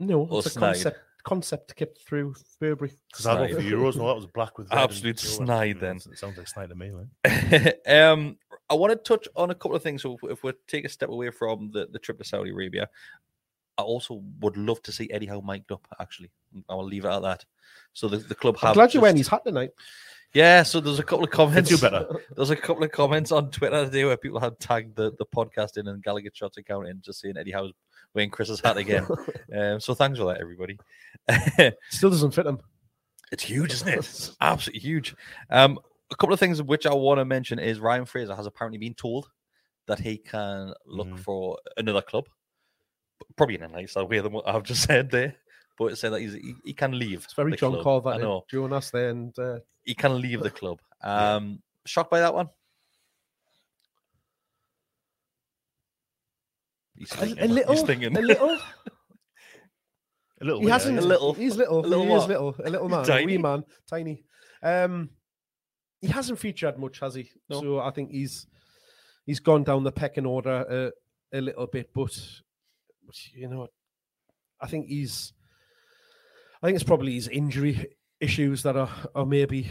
No, 0.00 0.26
Or 0.26 0.38
it's 0.38 0.54
a 0.56 0.60
concept 0.60 0.98
concept 1.24 1.76
kit 1.76 1.98
through 2.06 2.34
Burberry. 2.58 2.92
because 3.10 3.26
I 3.26 3.34
don't 3.34 3.50
Snide. 3.50 3.62
for 3.62 3.68
Euros. 3.70 3.96
No, 3.96 4.06
that 4.06 4.16
was 4.16 4.26
black 4.26 4.56
with 4.56 4.70
red 4.70 4.78
Absolute 4.78 5.22
yellow. 5.22 5.36
snide 5.44 5.80
then. 5.80 5.96
It 5.96 6.18
sounds 6.18 6.38
like 6.38 6.48
snide 6.48 6.70
to 6.70 6.74
me. 6.74 6.90
Like. 6.90 7.78
um, 7.88 8.38
I 8.70 8.74
want 8.74 8.92
to 8.92 8.96
touch 8.96 9.28
on 9.36 9.50
a 9.50 9.54
couple 9.54 9.76
of 9.76 9.82
things. 9.82 10.02
So 10.02 10.14
if, 10.22 10.30
if 10.30 10.42
we 10.42 10.52
take 10.66 10.84
a 10.84 10.88
step 10.88 11.10
away 11.10 11.30
from 11.30 11.70
the, 11.72 11.86
the 11.90 11.98
trip 11.98 12.18
to 12.18 12.24
Saudi 12.24 12.50
Arabia, 12.50 12.88
I 13.78 13.82
also 13.82 14.22
would 14.40 14.56
love 14.56 14.82
to 14.82 14.92
see 14.92 15.08
Eddie 15.10 15.26
Howe 15.26 15.40
mic'd 15.40 15.70
up, 15.72 15.86
actually. 16.00 16.30
I 16.68 16.74
will 16.74 16.84
leave 16.84 17.04
it 17.04 17.10
at 17.12 17.22
that. 17.22 17.44
So 17.92 18.08
the, 18.08 18.16
the 18.18 18.34
club 18.34 18.56
have 18.58 18.70
I'm 18.70 18.74
glad 18.74 18.92
you're 18.92 19.00
wearing 19.02 19.16
just- 19.16 19.28
his 19.28 19.32
hat 19.32 19.44
tonight. 19.46 19.70
Yeah, 20.34 20.62
so 20.62 20.80
there's 20.80 20.98
a 20.98 21.02
couple 21.02 21.24
of 21.24 21.30
comments. 21.30 21.70
do 21.70 21.78
better. 21.78 22.06
There's 22.36 22.50
a 22.50 22.56
couple 22.56 22.84
of 22.84 22.92
comments 22.92 23.32
on 23.32 23.50
Twitter 23.50 23.86
today 23.86 24.04
where 24.04 24.18
people 24.18 24.38
had 24.38 24.60
tagged 24.60 24.94
the, 24.94 25.12
the 25.18 25.24
podcast 25.24 25.78
in 25.78 25.88
and 25.88 26.04
Gallowgate 26.04 26.34
Shots 26.34 26.58
account 26.58 26.86
in 26.86 27.00
just 27.00 27.20
saying 27.22 27.38
Eddie 27.38 27.50
Howe's 27.52 27.72
wearing 28.12 28.28
Chris's 28.28 28.60
hat 28.60 28.76
again. 28.76 29.06
um, 29.56 29.80
so 29.80 29.94
thanks 29.94 30.18
for 30.18 30.26
that, 30.26 30.38
everybody. 30.38 30.78
Still 31.88 32.10
doesn't 32.10 32.32
fit 32.32 32.44
him. 32.44 32.58
It's 33.32 33.42
huge, 33.42 33.72
isn't 33.72 33.88
it? 33.88 33.98
It's 34.00 34.36
absolutely 34.42 34.80
huge. 34.80 35.14
Um, 35.48 35.78
a 36.10 36.16
couple 36.16 36.34
of 36.34 36.40
things 36.40 36.62
which 36.62 36.84
I 36.86 36.92
want 36.94 37.20
to 37.20 37.24
mention 37.24 37.58
is 37.58 37.80
Ryan 37.80 38.04
Fraser 38.04 38.34
has 38.34 38.44
apparently 38.46 38.78
been 38.78 38.94
told 38.94 39.30
that 39.86 39.98
he 39.98 40.18
can 40.18 40.74
look 40.84 41.08
Mhm. 41.08 41.20
for 41.20 41.58
another 41.78 42.02
club, 42.02 42.26
probably 43.36 43.56
in 43.56 43.62
a 43.62 43.68
nicer 43.68 44.04
way 44.04 44.20
than 44.20 44.32
what 44.32 44.48
I've 44.48 44.62
just 44.62 44.82
said 44.84 45.10
there. 45.10 45.34
But 45.78 45.92
it 45.92 45.96
said 45.96 46.12
that 46.12 46.20
he's, 46.20 46.34
he, 46.34 46.54
he 46.64 46.72
can 46.72 46.98
leave. 46.98 47.22
It's 47.24 47.34
very 47.34 47.52
the 47.52 47.56
John 47.56 47.72
club. 47.74 47.84
Carver. 47.84 48.08
I 48.10 48.16
know 48.18 48.44
Jonas 48.50 48.90
there 48.90 49.10
and 49.10 49.38
uh, 49.38 49.58
he 49.84 49.94
can 49.94 50.20
leave 50.20 50.42
the 50.42 50.50
club. 50.60 50.80
Um, 51.02 51.62
shocked 51.86 52.10
by 52.10 52.20
that 52.20 52.34
one. 52.34 52.48
He's 56.96 57.12
a, 57.12 57.16
thinking. 57.16 57.38
a 57.44 57.46
little, 57.46 57.72
He's 57.74 57.82
thinking. 57.82 58.16
a 58.16 58.20
little. 58.20 58.58
A 60.40 60.44
little 60.44 60.60
He 60.60 60.66
bit, 60.66 60.72
hasn't. 60.72 60.94
yeah. 60.96 61.00
A 61.00 61.06
little. 61.06 61.32
He's 61.34 61.56
little. 61.56 61.84
A 61.84 61.86
little 61.86 62.06
he 62.06 62.12
is 62.12 62.26
little. 62.26 62.56
A 62.64 62.70
little 62.70 62.88
man. 62.90 63.00
A 63.00 63.04
Tiny? 63.06 63.26
wee 63.26 63.38
man. 63.38 63.64
Tiny. 63.88 64.24
Um, 64.62 65.10
he 66.00 66.08
hasn't 66.08 66.38
featured 66.38 66.78
much, 66.78 67.00
has 67.00 67.14
he? 67.14 67.30
No. 67.48 67.60
So 67.60 67.78
I 67.80 67.90
think 67.90 68.10
he's 68.10 68.46
he's 69.26 69.40
gone 69.40 69.64
down 69.64 69.84
the 69.84 69.92
pecking 69.92 70.26
order 70.26 70.92
a, 71.32 71.36
a 71.36 71.40
little 71.40 71.66
bit, 71.66 71.90
but 71.94 72.16
you 73.34 73.48
know, 73.48 73.68
I 74.60 74.66
think 74.66 74.86
he's. 74.88 75.32
I 76.62 76.66
think 76.66 76.74
it's 76.76 76.84
probably 76.84 77.14
his 77.14 77.28
injury 77.28 77.94
issues 78.20 78.62
that 78.64 78.76
are, 78.76 78.90
are 79.14 79.26
maybe 79.26 79.70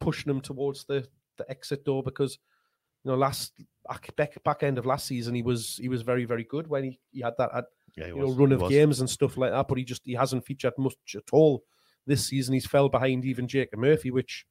pushing 0.00 0.30
him 0.30 0.40
towards 0.42 0.84
the, 0.84 1.06
the 1.38 1.50
exit 1.50 1.84
door 1.84 2.02
because 2.02 2.38
you 3.04 3.10
know 3.10 3.16
last 3.16 3.52
back, 4.16 4.42
back 4.44 4.62
end 4.62 4.76
of 4.76 4.84
last 4.84 5.06
season 5.06 5.34
he 5.34 5.40
was 5.42 5.78
he 5.80 5.88
was 5.88 6.02
very 6.02 6.26
very 6.26 6.44
good 6.44 6.66
when 6.66 6.84
he, 6.84 7.00
he 7.10 7.22
had 7.22 7.32
that 7.38 7.64
Yeah, 7.96 8.04
he 8.04 8.10
you 8.10 8.16
know 8.18 8.32
run 8.34 8.52
of 8.52 8.60
was. 8.60 8.70
games 8.70 9.00
and 9.00 9.08
stuff 9.08 9.38
like 9.38 9.50
that. 9.52 9.66
But 9.66 9.78
he 9.78 9.84
just 9.84 10.02
he 10.04 10.12
hasn't 10.12 10.44
featured 10.44 10.74
much 10.76 10.94
at 11.16 11.22
all 11.32 11.64
this 12.06 12.26
season. 12.26 12.52
He's 12.52 12.66
fell 12.66 12.90
behind 12.90 13.24
even 13.24 13.48
Jacob 13.48 13.78
Murphy, 13.78 14.10
which 14.10 14.44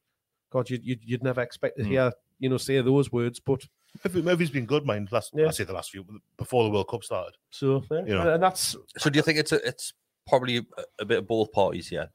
God 0.52 0.70
you, 0.72 0.80
you'd, 0.82 1.04
you'd 1.04 1.24
never 1.24 1.42
expect 1.42 1.78
to 1.78 1.84
Mm. 1.84 1.88
hear 1.88 2.12
you 2.40 2.50
know 2.50 2.58
say 2.58 2.82
those 2.82 3.12
words. 3.12 3.40
But 3.40 3.62
Murphy, 4.04 4.22
Murphy's 4.22 4.50
been 4.50 4.66
good, 4.66 4.86
mind. 4.86 5.12
Last, 5.12 5.32
Yeah. 5.36 5.48
I 5.48 5.52
say 5.52 5.64
the 5.64 5.74
last 5.74 5.92
few 5.92 6.06
before 6.38 6.64
the 6.64 6.70
World 6.70 6.88
Cup 6.90 7.04
started. 7.04 7.36
so 7.50 7.84
yeah, 7.92 8.00
You 8.06 8.16
know. 8.16 8.34
and 8.34 8.44
that's 8.44 8.76
So 8.98 9.10
do 9.10 9.18
you 9.18 9.24
think 9.24 9.40
it's 9.40 9.52
a, 9.52 9.66
it's 9.68 9.94
probably 10.28 10.58
a, 10.58 10.64
a 11.00 11.06
bit 11.06 11.20
of 11.20 11.28
both 11.28 11.52
parties 11.52 11.88
here? 11.88 12.10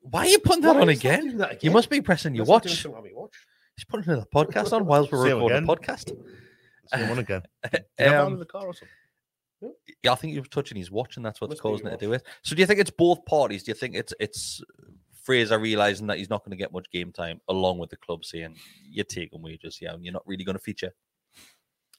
Why 0.00 0.22
are 0.22 0.26
you 0.28 0.38
putting 0.40 0.62
that 0.62 0.74
Why 0.74 0.82
on 0.82 0.90
is 0.90 1.00
that 1.02 1.06
again? 1.26 1.58
You 1.62 1.70
must 1.70 1.88
be 1.88 2.00
pressing 2.00 2.34
your 2.34 2.44
That's 2.44 2.50
not 2.50 2.62
doing 2.64 2.70
watch. 2.72 2.82
something 2.82 2.98
on 2.98 3.04
my 3.04 3.10
watch. 3.14 3.34
He's 3.76 3.84
putting 3.84 4.10
another 4.10 4.26
podcast 4.34 4.72
on 4.72 4.84
whilst 4.84 5.12
we're 5.12 5.24
Same 5.26 5.34
recording 5.36 5.64
a 5.64 5.66
podcast. 5.66 6.16
Same 6.86 7.08
one 7.08 7.18
again. 7.20 7.42
Did 7.62 7.84
you 7.98 8.04
have 8.04 8.10
that 8.12 8.20
Um, 8.26 8.32
in 8.34 8.38
the 8.40 8.44
car 8.44 8.66
or 8.66 8.74
something? 8.74 8.88
Yeah, 10.02 10.10
I 10.12 10.16
think 10.16 10.32
he 10.32 10.40
was 10.40 10.48
touching 10.48 10.76
his 10.76 10.90
watch, 10.90 11.16
and 11.16 11.24
that's 11.24 11.40
what's 11.40 11.52
Must 11.52 11.62
causing 11.62 11.86
your 11.86 11.94
it 11.94 12.00
to 12.00 12.06
do 12.06 12.12
it. 12.14 12.24
So, 12.42 12.56
do 12.56 12.60
you 12.60 12.66
think 12.66 12.80
it's 12.80 12.90
both 12.90 13.24
parties? 13.24 13.62
Do 13.62 13.70
you 13.70 13.76
think 13.76 13.94
it's 13.94 14.12
it's 14.18 14.60
Fraser 15.22 15.58
realizing 15.58 16.06
that 16.08 16.18
he's 16.18 16.30
not 16.30 16.44
going 16.44 16.50
to 16.50 16.56
get 16.56 16.72
much 16.72 16.90
game 16.90 17.12
time, 17.12 17.40
along 17.48 17.78
with 17.78 17.90
the 17.90 17.96
club 17.96 18.24
saying 18.24 18.56
you're 18.90 19.04
taking 19.04 19.42
wages, 19.42 19.78
yeah, 19.80 19.94
and 19.94 20.04
you're 20.04 20.12
not 20.12 20.26
really 20.26 20.44
going 20.44 20.56
to 20.56 20.62
feature? 20.62 20.92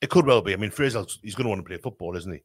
It 0.02 0.10
could 0.10 0.26
well 0.26 0.42
be. 0.42 0.54
I 0.54 0.58
mean, 0.58 0.72
Fraser, 0.72 1.06
he's 1.22 1.36
going 1.36 1.46
to 1.46 1.50
want 1.50 1.60
to 1.60 1.68
play 1.68 1.78
football, 1.78 2.18
isn't 2.18 2.34
he? 2.34 2.44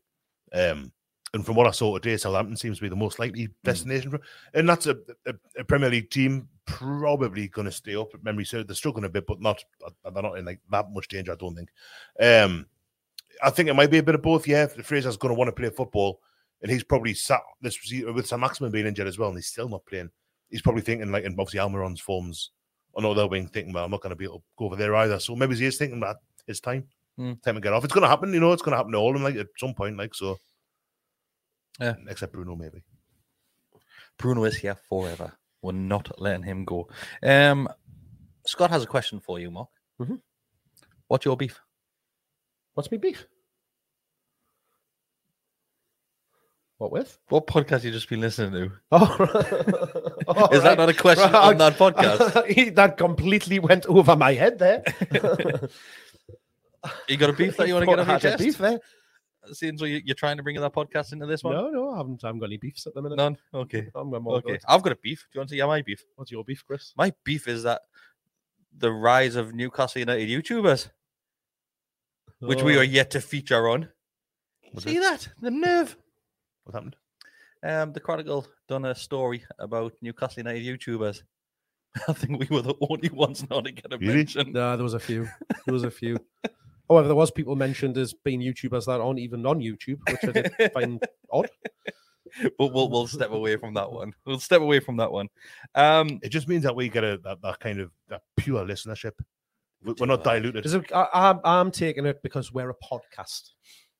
Um, 0.57 0.93
and 1.35 1.45
from 1.45 1.57
what 1.57 1.67
I 1.67 1.73
saw 1.73 1.99
today, 1.99 2.17
Southampton 2.17 2.57
seems 2.57 2.79
to 2.79 2.83
be 2.83 2.89
the 2.89 2.97
most 2.97 3.19
likely 3.19 3.49
destination 3.65 4.13
for, 4.13 4.21
and 4.55 4.69
that's 4.69 4.87
a, 4.87 4.97
a, 5.27 5.35
a 5.59 5.65
Premier 5.65 5.91
League 5.91 6.11
team 6.11 6.49
probably 6.65 7.49
going 7.49 7.67
to 7.67 7.73
stay 7.73 7.97
up. 7.97 8.15
If 8.15 8.23
Memory 8.23 8.45
serves, 8.45 8.67
they're 8.67 8.75
struggling 8.75 9.05
a 9.05 9.11
bit, 9.11 9.27
but 9.27 9.41
not 9.41 9.63
they're 10.05 10.23
not 10.23 10.39
in 10.39 10.47
like 10.47 10.61
that 10.71 10.91
much 10.91 11.09
danger. 11.09 11.33
I 11.33 11.37
don't 11.37 11.55
think. 11.55 11.69
Um, 12.21 12.67
I 13.43 13.51
think 13.51 13.69
it 13.69 13.75
might 13.75 13.91
be 13.91 13.99
a 13.99 14.03
bit 14.03 14.15
of 14.15 14.23
both. 14.23 14.47
Yeah, 14.47 14.67
Fraser's 14.67 15.17
going 15.17 15.35
to 15.35 15.39
want 15.39 15.49
to 15.49 15.53
play 15.53 15.71
football, 15.71 16.21
and 16.63 16.71
he's 16.71 16.85
probably 16.85 17.13
sat 17.13 17.43
this 17.61 17.79
with 18.07 18.27
Saint-Maximin 18.27 18.73
being 18.73 18.87
injured 18.87 19.07
as 19.07 19.19
well, 19.19 19.29
and 19.29 19.37
he's 19.37 19.49
still 19.49 19.69
not 19.69 19.85
playing. 19.85 20.11
He's 20.51 20.63
probably 20.63 20.83
thinking 20.83 21.11
like, 21.13 21.25
and 21.25 21.35
obviously 21.39 21.61
Almiron's 21.61 22.01
forms 22.01 22.51
on 22.95 23.03
the 23.03 23.11
other 23.11 23.27
wing, 23.27 23.49
thinking, 23.49 23.73
well, 23.73 23.85
I'm 23.85 23.91
not 23.91 24.01
going 24.03 24.11
to 24.11 24.17
be 24.17 24.25
able 24.25 24.39
to 24.39 24.45
go 24.59 24.65
over 24.67 24.77
there 24.77 24.95
either. 24.97 25.19
So 25.21 25.37
maybe 25.37 25.55
he 25.57 25.67
is 25.67 25.77
thinking 25.79 26.01
that 26.01 26.17
it's 26.47 26.61
time, 26.61 26.89
Hmm. 27.17 27.35
time 27.45 27.57
to 27.57 27.61
get 27.61 27.73
off. 27.73 27.85
It's 27.85 27.93
going 27.93 28.03
to 28.03 28.09
happen, 28.09 28.33
you 28.33 28.41
know. 28.41 28.53
It's 28.53 28.63
going 28.63 28.73
to 28.73 28.77
happen 28.79 28.93
to 28.93 28.99
all 28.99 29.09
of 29.11 29.15
them, 29.15 29.23
like 29.25 29.37
at 29.37 29.49
some 29.59 29.75
point, 29.75 29.97
like 29.99 30.15
so. 30.15 30.39
Yeah. 31.81 31.95
except 32.09 32.33
Bruno, 32.33 32.57
maybe. 32.57 32.83
Bruno 34.19 34.43
is 34.45 34.57
here 34.57 34.75
forever. 34.89 35.33
We're 35.63 35.73
not 35.73 36.21
letting 36.21 36.43
him 36.45 36.65
go. 36.65 36.89
Um, 37.23 37.69
Scott 38.47 38.71
has 38.71 38.83
a 38.83 38.87
question 38.87 39.21
for 39.21 39.39
you, 39.39 39.51
Mark. 39.51 39.69
Mhm. 40.01 40.21
What's 41.09 41.25
your 41.25 41.37
beef? 41.37 41.61
What's 42.75 42.91
me 42.91 42.99
beef? 42.99 43.27
What 46.79 46.93
with? 46.93 47.19
What 47.29 47.47
podcast 47.47 47.83
you 47.85 47.91
just 47.91 48.09
been 48.09 48.21
listening 48.21 48.53
to? 48.53 48.73
Oh, 48.93 50.13
Is 50.53 50.63
that 50.63 50.77
not 50.79 50.89
a 50.89 50.95
question 50.95 51.35
on 51.35 51.59
that 51.59 51.75
podcast? 51.75 52.75
that 52.75 52.97
completely 52.97 53.59
went 53.59 53.87
over 53.87 54.15
my 54.17 54.35
head 54.35 54.59
there. 54.59 54.83
You 57.09 57.17
got 57.17 57.31
a 57.31 57.33
beef 57.33 57.57
that 57.57 57.67
you 57.67 57.75
want 57.75 57.87
to 57.87 57.91
get 57.97 57.99
off 57.99 58.09
your 58.09 58.19
chest? 58.21 58.39
Beef 58.39 58.57
there? 58.59 58.79
Seems 59.53 59.81
like 59.83 59.91
you- 59.91 60.03
you're 60.05 60.15
trying 60.15 60.37
to 60.37 60.43
bring 60.43 60.59
that 60.61 60.73
podcast 60.73 61.13
into 61.13 61.27
this 61.27 61.43
one. 61.43 61.55
No, 61.55 61.69
no, 61.71 61.91
I 61.93 61.97
haven't, 61.99 62.23
I 62.23 62.29
haven't 62.29 62.41
got 62.41 62.47
any 62.47 62.57
beefs 62.57 62.87
at 62.87 62.95
the 62.95 63.03
minute. 63.03 63.17
None. 63.17 63.37
Okay. 63.53 63.89
I'm, 63.95 64.13
I'm 64.15 64.27
okay. 64.29 64.53
Good. 64.53 64.63
I've 64.69 64.83
got 64.83 64.93
a 64.93 64.97
beef. 64.97 65.27
Do 65.33 65.37
you 65.37 65.41
want 65.41 65.49
to 65.51 65.57
hear 65.57 65.67
my 65.67 65.83
beef? 65.83 66.05
What's 66.15 66.31
your 66.31 66.45
beef, 66.45 66.65
Chris? 66.65 66.93
My 66.97 67.13
beef 67.25 67.49
is 67.49 67.65
that 67.65 67.83
the 68.77 68.93
rise 68.93 69.35
of 69.37 69.55
Newcastle 69.55 69.99
United 70.01 70.29
YouTubers, 70.29 70.89
which 72.39 72.63
we 72.63 72.77
Oh. 72.77 72.81
are 72.81 72.85
yet 72.85 73.11
to 73.11 73.21
feature 73.21 73.69
on. 73.69 73.89
Was 74.73 74.85
See 74.85 74.97
it? 74.99 75.01
that? 75.01 75.29
The 75.41 75.51
nerve. 75.51 75.97
What 76.65 76.75
happened? 76.75 76.97
Um, 77.63 77.93
the 77.93 78.01
Chronicle 78.01 78.47
done 78.69 78.85
a 78.85 78.95
story 78.95 79.45
about 79.59 79.93
Newcastle 80.01 80.41
United 80.45 80.63
YouTubers. 80.65 81.23
I 82.09 82.13
think 82.13 82.39
we 82.39 82.47
were 82.55 82.63
the 82.63 82.75
only 82.89 83.09
ones 83.11 83.49
not 83.51 83.65
to 83.65 83.73
get 83.73 83.93
a 83.93 83.99
Really? 83.99 84.15
mention. 84.15 84.53
No, 84.53 84.77
there 84.77 84.85
was 84.85 84.95
a 84.95 85.01
few. 85.01 85.29
There 85.67 85.73
was 85.73 85.85
a 85.85 85.91
few. 85.91 86.19
However, 86.89 87.09
there 87.09 87.17
was 87.17 87.31
people 87.31 87.57
mentioned 87.57 87.99
as 87.99 88.15
being 88.15 88.41
YouTubers 88.41 88.87
that 88.87 89.01
aren't 89.01 89.19
even 89.19 89.45
on 89.45 89.61
YouTube, 89.61 89.99
which 90.09 90.25
I 90.25 90.31
did 90.33 90.73
find 90.73 91.03
odd. 91.33 91.51
But 92.59 92.73
we'll 92.73 92.89
we'll 92.91 93.07
step 93.07 93.31
away 93.31 93.57
from 93.57 93.75
that 93.75 93.91
one. 93.91 94.13
We'll 94.25 94.39
step 94.39 94.61
away 94.61 94.81
from 94.81 94.97
that 94.99 95.11
one. 95.11 95.29
Um, 95.75 96.21
It 96.23 96.29
just 96.29 96.47
means 96.47 96.63
that 96.63 96.77
we 96.77 96.89
get 96.89 97.03
a 97.05 97.19
that, 97.25 97.43
that 97.43 97.59
kind 97.61 97.81
of 97.81 97.91
that 98.09 98.23
pure 98.37 98.65
listenership. 98.65 99.13
We- 99.83 99.95
We're 99.99 100.07
not 100.07 100.25
diluted. 100.25 100.65
Is 100.67 100.75
it- 100.75 100.93
I, 100.95 101.09
I'm, 101.13 101.41
I'm 101.45 101.71
taking 101.71 102.07
it 102.07 102.23
because 102.23 102.53
we're 102.53 102.71
a 102.71 102.75
podcast. 102.75 103.51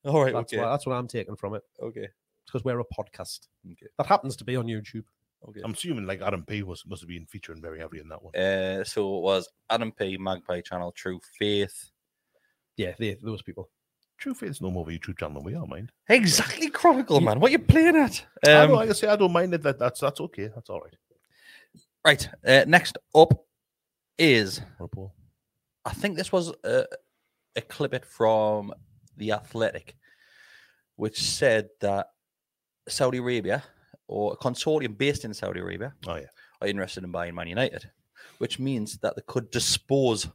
all 0.05 0.23
right. 0.25 0.33
That's, 0.35 0.53
okay. 0.53 0.63
what, 0.63 0.71
that's 0.71 0.87
what 0.87 0.95
I'm 0.95 1.09
taking 1.09 1.37
from 1.37 1.55
it. 1.55 1.63
Okay. 1.83 2.09
Because 2.49 2.65
we're 2.65 2.81
a 2.81 2.85
podcast. 2.85 3.49
Okay. 3.71 3.87
That 3.99 4.07
happens 4.07 4.37
to 4.37 4.45
be 4.45 4.57
on 4.57 4.67
YouTube. 4.67 5.05
Okay. 5.49 5.61
I'm 5.65 5.73
assuming 5.73 6.07
like 6.07 6.21
Adam 6.21 6.45
P 6.45 6.63
was 6.63 6.85
must 6.87 7.03
have 7.03 7.09
been 7.09 7.27
featuring 7.27 7.63
very 7.63 7.79
heavily 7.79 8.01
in 8.01 8.09
that 8.09 8.23
one. 8.23 8.35
Uh, 8.35 8.83
so 8.83 9.19
it 9.19 9.23
was 9.23 9.49
Adam 9.71 9.93
P, 9.93 10.17
Magpie 10.19 10.63
Channel, 10.63 10.91
True 10.93 11.21
Faith. 11.39 11.91
Yeah, 12.77 12.93
they, 12.99 13.17
those 13.23 13.43
people. 13.43 13.69
Truth 14.19 14.43
is, 14.43 14.61
no 14.61 14.71
more 14.73 14.83
of 14.83 14.89
a 14.89 14.91
YouTube 14.99 15.17
channel 15.19 15.35
than 15.35 15.45
we 15.45 15.55
are, 15.55 15.65
mind. 15.65 15.93
Exactly, 16.09 16.69
Chronicle, 16.71 17.21
man. 17.21 17.39
What 17.39 17.51
are 17.51 17.53
you 17.53 17.61
playing 17.61 17.95
at? 17.97 18.25
I 18.45 18.53
Um, 18.53 18.69
don't, 18.71 18.77
like 18.79 18.91
I 18.91 18.93
say, 18.93 19.07
I 19.07 19.15
don't 19.15 19.33
mind 19.33 19.55
it. 19.55 19.63
That 19.63 19.79
that's 19.79 20.01
that's 20.01 20.21
okay. 20.21 20.49
That's 20.53 20.69
all 20.71 20.81
right. 20.81 20.97
right. 22.05 22.29
Uh, 22.45 22.65
next 22.67 22.99
up 23.15 23.45
is 24.19 24.61
What. 24.81 25.15
I 25.85 25.93
think 25.93 26.17
this 26.17 26.33
was 26.33 26.53
a, 26.65 26.85
a 27.55 27.61
clip 27.61 28.05
from 28.05 28.75
The 29.17 29.33
Athletic, 29.33 29.97
which 30.97 31.23
said 31.23 31.69
that 31.81 32.09
Saudi 32.89 33.19
Arabia 33.19 33.63
or 34.07 34.33
a 34.33 34.37
consortium 34.37 34.97
based 34.97 35.25
in 35.25 35.35
Saudi 35.35 35.61
Arabia 35.61 35.95
Oh 36.07 36.17
yeah. 36.17 36.27
are 36.61 36.69
interested 36.69 37.05
in 37.05 37.11
buying 37.13 37.35
Man 37.35 37.49
United, 37.49 37.91
which 38.39 38.59
means 38.59 38.99
that 38.99 39.15
they 39.17 39.23
could 39.27 39.51
dispose 39.51 40.29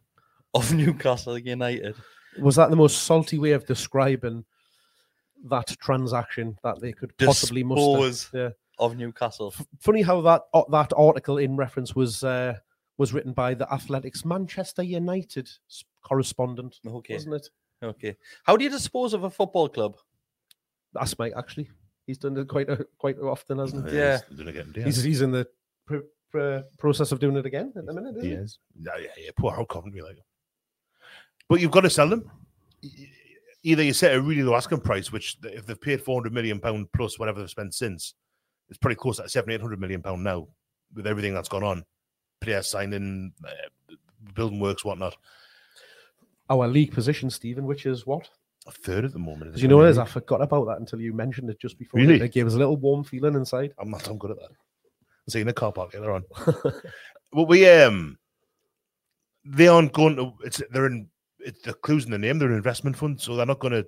of 0.54 0.74
Newcastle 0.82 1.38
United. 1.38 1.96
Was 2.40 2.56
that 2.56 2.70
the 2.70 2.76
most 2.76 3.04
salty 3.04 3.38
way 3.40 3.52
of 3.52 3.66
describing 3.66 4.46
that 5.46 5.68
transaction 5.82 6.58
that 6.64 6.80
they 6.82 6.92
could 6.94 7.16
possibly 7.18 7.64
muster? 7.64 8.38
Yeah. 8.38 8.50
of 8.80 8.96
Newcastle. 8.98 9.54
Funny 9.80 10.02
how 10.02 10.22
that 10.22 10.44
uh, 10.54 10.64
that 10.72 10.94
article 10.98 11.38
in 11.38 11.56
reference 11.56 11.96
was 11.96 12.24
uh, 12.24 12.56
was 12.98 13.14
written 13.14 13.34
by 13.34 13.54
the 13.54 13.72
Athletic's 13.74 14.24
Manchester 14.26 14.84
United 14.84 15.50
correspondent, 16.04 16.80
Okay. 16.86 17.16
wasn't 17.16 17.36
it? 17.36 17.50
Okay. 17.84 18.16
How 18.44 18.56
do 18.58 18.64
you 18.64 18.70
dispose 18.70 19.14
of 19.14 19.24
a 19.24 19.30
football 19.30 19.68
club? 19.70 19.98
That's 20.94 21.18
Mike 21.20 21.34
actually. 21.38 21.70
He's 22.06 22.18
done 22.18 22.38
it 22.38 22.48
quite 22.48 22.70
a, 22.70 22.86
quite 22.98 23.18
often, 23.20 23.60
hasn't 23.60 23.90
he? 23.90 23.98
Yeah. 23.98 24.20
He's 24.30 24.38
doing. 24.38 24.74
He's 24.86 25.04
he's 25.04 25.22
in 25.22 25.32
the 25.32 25.48
pr- 25.86 25.98
pr- 26.32 26.60
process 26.78 27.12
of 27.12 27.20
doing 27.20 27.38
it 27.38 27.46
again 27.46 27.72
at 27.76 27.86
the 27.86 27.94
minute. 27.94 28.18
Isn't 28.18 28.24
he 28.24 28.36
he? 28.36 28.36
is. 28.36 28.60
Yeah, 28.80 28.92
yeah, 29.00 29.08
yeah. 29.18 29.32
Poor 29.38 29.56
old 29.56 29.70
Coventry, 29.70 30.02
like. 30.02 30.18
But 31.48 31.62
you've 31.62 31.72
got 31.72 31.82
to 31.82 31.90
sell 31.90 32.10
them. 32.10 32.30
Either 33.64 33.84
you 33.84 33.94
set 33.94 34.16
a 34.16 34.22
really 34.22 34.44
low 34.44 34.56
asking 34.56 34.82
price, 34.82 35.12
which 35.12 35.38
if 35.44 35.66
they've 35.66 35.80
paid 35.80 36.02
four 36.02 36.20
hundred 36.20 36.34
million 36.34 36.60
pound 36.60 36.92
plus 36.92 37.18
whatever 37.18 37.40
they've 37.40 37.50
spent 37.50 37.74
since, 37.74 38.16
it's 38.68 38.78
pretty 38.78 38.96
close 38.96 39.20
at 39.20 39.32
seven 39.32 39.52
eight 39.52 39.62
hundred 39.62 39.80
million 39.80 40.02
pound 40.02 40.24
now 40.24 40.48
with 40.94 41.08
everything 41.08 41.34
that's 41.34 41.48
gone 41.50 41.64
on, 41.64 41.86
players 42.42 42.68
signing, 42.68 43.32
uh, 43.48 43.94
building 44.36 44.60
works, 44.60 44.84
whatnot. 44.84 45.16
Our 46.50 46.68
league 46.68 46.92
position, 46.92 47.30
Stephen, 47.30 47.66
which 47.66 47.86
is 47.86 48.06
what? 48.06 48.30
A 48.66 48.72
third 48.72 49.04
at 49.06 49.12
the 49.14 49.20
moment. 49.20 49.44
in 49.44 49.48
the 49.50 49.54
As 49.56 49.62
you 49.62 49.68
know, 49.68 49.80
it 49.82 49.84
Premier 49.84 49.92
is. 49.92 49.98
I 49.98 50.06
forgot 50.06 50.42
about 50.42 50.66
that 50.68 50.80
until 50.80 51.02
you 51.02 51.14
mentioned 51.14 51.50
it 51.50 51.60
just 51.60 51.78
before. 51.78 52.00
Really? 52.00 52.20
It 52.22 52.32
gave 52.32 52.48
us 52.48 52.54
a 52.54 52.58
little 52.58 52.78
warm 52.78 53.04
feeling 53.04 53.36
inside. 53.36 53.74
I'm 53.78 53.90
not. 53.92 54.08
I'm 54.08 54.18
good 54.18 54.32
at 54.32 54.38
that. 54.38 54.50
I'll 54.52 55.32
see 55.32 55.40
you 55.40 55.42
in 55.44 55.48
the 55.48 55.54
car 55.54 55.72
park 55.74 55.94
later 55.94 56.12
on. 56.12 56.24
well, 57.34 57.46
we 57.46 57.68
um, 57.70 58.18
they 59.46 59.68
aren't 59.68 59.92
going 59.94 60.16
to. 60.16 60.34
It's 60.46 60.62
they're 60.72 60.86
in. 60.88 61.08
It's 61.40 61.62
the 61.64 61.74
clues 61.74 62.06
in 62.06 62.12
the 62.12 62.18
name. 62.18 62.40
They're 62.40 62.50
an 62.50 62.56
investment 62.56 62.96
fund, 62.96 63.20
so 63.20 63.36
they're 63.36 63.46
not 63.46 63.60
going 63.60 63.74
to 63.74 63.86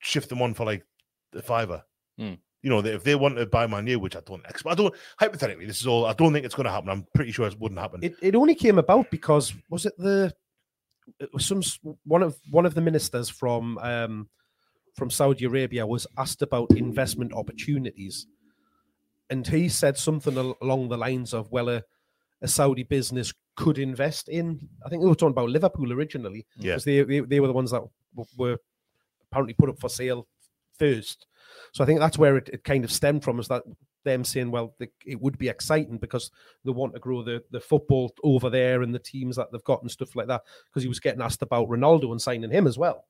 shift 0.00 0.28
them 0.28 0.42
on 0.42 0.54
for 0.54 0.64
like 0.66 0.84
the 1.32 1.42
fiver. 1.42 1.82
Hmm. 2.18 2.34
You 2.62 2.70
know, 2.70 2.82
they- 2.82 2.94
if 2.94 3.04
they 3.04 3.14
want 3.14 3.36
to 3.36 3.46
buy 3.46 3.68
Man 3.68 3.86
U, 3.86 4.00
which 4.00 4.16
I 4.16 4.20
don't 4.26 4.44
expect, 4.46 4.72
I 4.72 4.74
don't. 4.74 4.92
Hypothetically, 5.20 5.66
this 5.66 5.80
is 5.80 5.86
all. 5.86 6.06
I 6.06 6.12
don't 6.14 6.32
think 6.32 6.44
it's 6.44 6.56
going 6.56 6.64
to 6.66 6.72
happen. 6.72 6.90
I'm 6.90 7.06
pretty 7.14 7.30
sure 7.30 7.46
it 7.46 7.58
wouldn't 7.60 7.78
happen. 7.80 8.02
It, 8.02 8.16
it 8.20 8.34
only 8.34 8.56
came 8.56 8.78
about 8.78 9.08
because 9.12 9.54
was 9.70 9.86
it 9.86 9.96
the 9.98 10.24
it 10.24 10.24
was 10.26 10.34
some 11.38 11.58
s- 11.58 11.78
one 12.04 12.22
of 12.22 12.36
one 12.50 12.66
of 12.66 12.74
the 12.74 12.80
ministers 12.80 13.28
from 13.28 13.78
um, 13.78 14.28
from 14.96 15.10
Saudi 15.10 15.44
Arabia 15.44 15.86
was 15.86 16.06
asked 16.16 16.42
about 16.42 16.70
investment 16.72 17.32
opportunities, 17.32 18.26
and 19.30 19.46
he 19.46 19.68
said 19.68 19.96
something 19.96 20.36
al- 20.36 20.56
along 20.62 20.88
the 20.88 20.96
lines 20.96 21.32
of, 21.34 21.50
"Well, 21.52 21.68
a, 21.68 21.82
a 22.42 22.48
Saudi 22.48 22.82
business 22.82 23.32
could 23.56 23.78
invest 23.78 24.28
in." 24.28 24.68
I 24.84 24.88
think 24.88 25.02
they 25.02 25.08
were 25.08 25.14
talking 25.14 25.32
about 25.32 25.50
Liverpool 25.50 25.92
originally, 25.92 26.46
Yeah. 26.56 26.72
because 26.72 26.84
they, 26.84 27.02
they 27.02 27.20
they 27.20 27.40
were 27.40 27.46
the 27.48 27.52
ones 27.52 27.70
that 27.70 27.82
w- 28.16 28.28
were 28.36 28.58
apparently 29.30 29.54
put 29.54 29.68
up 29.68 29.78
for 29.78 29.88
sale 29.88 30.26
first. 30.78 31.26
So 31.72 31.82
I 31.84 31.86
think 31.86 32.00
that's 32.00 32.18
where 32.18 32.36
it, 32.36 32.48
it 32.52 32.64
kind 32.64 32.84
of 32.84 32.90
stemmed 32.92 33.22
from, 33.24 33.38
is 33.40 33.48
that 33.48 33.62
them 34.04 34.24
saying, 34.24 34.50
well, 34.50 34.74
the, 34.78 34.88
it 35.06 35.20
would 35.20 35.38
be 35.38 35.48
exciting 35.48 35.98
because 35.98 36.30
they 36.64 36.70
want 36.70 36.94
to 36.94 37.00
grow 37.00 37.22
the, 37.22 37.42
the 37.50 37.60
football 37.60 38.12
over 38.22 38.50
there 38.50 38.82
and 38.82 38.94
the 38.94 38.98
teams 38.98 39.36
that 39.36 39.50
they've 39.52 39.64
got 39.64 39.82
and 39.82 39.90
stuff 39.90 40.16
like 40.16 40.28
that. 40.28 40.42
Because 40.66 40.82
he 40.82 40.88
was 40.88 41.00
getting 41.00 41.22
asked 41.22 41.42
about 41.42 41.68
Ronaldo 41.68 42.10
and 42.10 42.20
signing 42.20 42.50
him 42.50 42.66
as 42.66 42.78
well. 42.78 43.04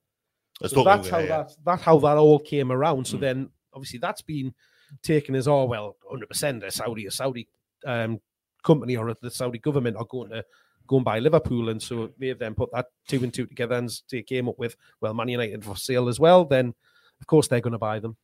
Let's 0.61 0.74
So 0.74 0.84
that's 0.84 1.09
how 1.09 1.18
that, 1.18 1.28
yeah. 1.28 1.55
that's 1.64 1.82
how 1.82 1.99
that 2.01 2.16
all 2.16 2.39
came 2.39 2.72
around. 2.72 3.07
So 3.07 3.16
Mm. 3.16 3.20
then 3.20 3.51
obviously 3.72 3.99
that's 3.99 4.22
been 4.22 4.55
taken 5.03 5.34
as 5.34 5.47
oh 5.47 5.64
well, 5.66 5.97
hundred 6.11 6.28
percent 6.28 6.64
a 6.64 6.70
Saudi 6.70 7.07
a 7.07 7.11
Saudi 7.11 7.47
um, 7.86 8.20
company 8.64 8.97
or 8.97 9.14
the 9.20 9.30
Saudi 9.30 9.59
government 9.59 9.97
are 9.97 10.07
going 10.07 10.30
to 10.30 10.45
go 10.86 10.97
and 10.97 11.05
buy 11.05 11.18
Liverpool, 11.18 11.68
and 11.68 11.80
so 11.80 12.11
they've 12.18 12.39
then 12.39 12.55
put 12.55 12.72
that 12.72 12.86
two 13.07 13.22
and 13.22 13.32
two 13.32 13.47
together 13.47 13.76
and 13.76 13.91
they 14.11 14.22
came 14.22 14.49
up 14.49 14.59
with 14.59 14.74
well, 15.01 15.14
Man 15.14 15.28
United 15.28 15.64
for 15.64 15.76
sale 15.76 16.09
as 16.09 16.18
well. 16.18 16.45
Then 16.45 16.74
of 17.20 17.26
course 17.26 17.47
they're 17.47 17.61
going 17.61 17.72
to 17.72 17.78
buy 17.78 17.99
them. 18.01 18.16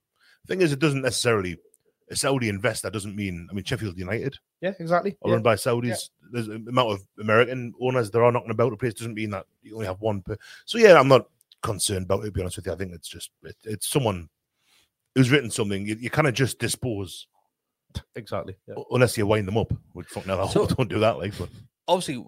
Thing 0.47 0.61
is, 0.61 0.73
it 0.73 0.79
doesn't 0.79 1.03
necessarily 1.03 1.59
a 2.11 2.17
Saudi 2.17 2.49
investor 2.49 2.91
doesn't 2.91 3.17
mean. 3.17 3.49
I 3.51 3.55
mean, 3.55 3.65
Sheffield 3.65 3.99
United 3.99 4.37
Yeah, 4.61 4.73
exactly. 4.79 5.17
are 5.23 5.29
Yeah. 5.29 5.35
run 5.35 5.43
by 5.43 5.55
Saudis. 5.55 6.11
There's 6.31 6.49
an 6.49 6.67
amount 6.69 6.93
of 6.93 7.03
American 7.19 7.73
owners 7.81 8.11
there 8.11 8.23
are 8.25 8.31
knocking 8.33 8.51
about 8.51 8.71
the 8.71 8.77
place. 8.77 8.95
Doesn't 8.95 9.15
mean 9.15 9.31
that 9.31 9.47
you 9.63 9.75
only 9.75 9.87
have 9.87 10.01
one. 10.01 10.21
Per. 10.23 10.37
So 10.67 10.79
yeah, 10.79 10.99
I'm 11.01 11.09
not 11.09 11.29
concerned 11.63 12.05
about 12.05 12.21
it. 12.23 12.27
To 12.27 12.33
be 12.33 12.41
honest 12.43 12.57
with 12.57 12.67
you, 12.67 12.73
I 12.73 12.77
think 12.77 12.93
it's 12.93 13.09
just 13.09 13.31
it, 13.43 13.57
it's 13.65 13.89
someone 13.89 14.29
who's 15.15 15.31
written 15.31 15.51
something. 15.51 15.87
You, 15.87 15.95
you 15.97 16.11
kind 16.11 16.29
of 16.29 16.35
just 16.35 16.59
dispose 16.59 17.27
Exactly. 18.17 18.57
Yeah. 18.67 18.75
unless 18.91 19.17
you 19.17 19.27
wind 19.27 19.47
them 19.49 19.57
up. 19.57 19.73
Which 19.93 20.09
fuck 20.09 20.27
no, 20.27 20.47
So- 20.49 20.67
don't 20.67 20.89
do 20.91 20.99
that. 21.01 21.17
Like, 21.19 21.37
but 21.39 21.49
obviously, 21.89 22.25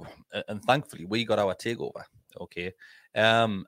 and 0.49 0.63
thankfully, 0.65 1.05
we 1.05 1.25
got 1.25 1.39
our 1.39 1.55
takeover. 1.55 2.05
Okay, 2.41 2.73
um, 3.15 3.67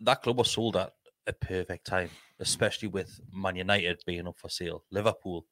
that 0.00 0.22
club 0.22 0.38
was 0.38 0.50
sold 0.50 0.76
at 0.76 0.92
a 1.26 1.32
perfect 1.32 1.86
time, 1.86 2.10
especially 2.40 2.88
with 2.88 3.20
Man 3.32 3.56
United 3.56 4.02
being 4.06 4.26
up 4.26 4.36
for 4.38 4.48
sale, 4.50 4.84
Liverpool 4.90 5.46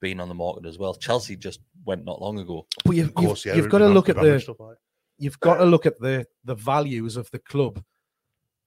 being 0.00 0.20
on 0.20 0.28
the 0.28 0.34
market 0.34 0.66
as 0.66 0.78
well. 0.78 0.94
Chelsea 0.94 1.36
just 1.36 1.60
went 1.84 2.04
not 2.04 2.20
long 2.20 2.38
ago. 2.38 2.66
But 2.84 2.96
you've, 2.96 3.08
of 3.08 3.14
course, 3.14 3.44
you've, 3.44 3.54
yeah, 3.56 3.62
you've 3.62 3.70
got 3.70 3.78
to 3.78 3.88
look 3.88 4.08
at 4.10 4.16
the 4.16 4.38
stuff 4.40 4.60
like 4.60 4.70
that. 4.70 4.76
you've 5.18 5.40
got 5.40 5.56
to 5.56 5.64
look 5.64 5.86
at 5.86 5.98
the 6.00 6.26
the 6.44 6.54
values 6.54 7.16
of 7.16 7.30
the 7.30 7.38
club 7.38 7.82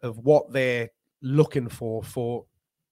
of 0.02 0.18
what 0.18 0.52
they're 0.52 0.90
looking 1.22 1.68
for 1.70 2.02
for 2.02 2.46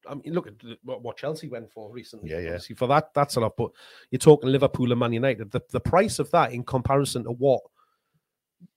I 0.07 0.13
mean 0.15 0.33
look 0.33 0.47
at 0.47 0.53
what, 0.83 1.01
what 1.01 1.17
Chelsea 1.17 1.47
went 1.49 1.71
for 1.71 1.91
recently 1.91 2.29
Yeah, 2.29 2.39
yeah. 2.39 2.47
Obviously 2.49 2.75
for 2.75 2.87
that 2.89 3.13
that's 3.13 3.37
a 3.37 3.39
lot 3.39 3.53
but 3.57 3.71
you're 4.11 4.19
talking 4.19 4.49
Liverpool 4.51 4.91
and 4.91 4.99
Man 4.99 5.13
United 5.13 5.49
the, 5.51 5.61
the 5.71 5.79
price 5.79 6.19
of 6.19 6.29
that 6.31 6.51
in 6.51 6.63
comparison 6.63 7.23
to 7.23 7.31
what 7.31 7.61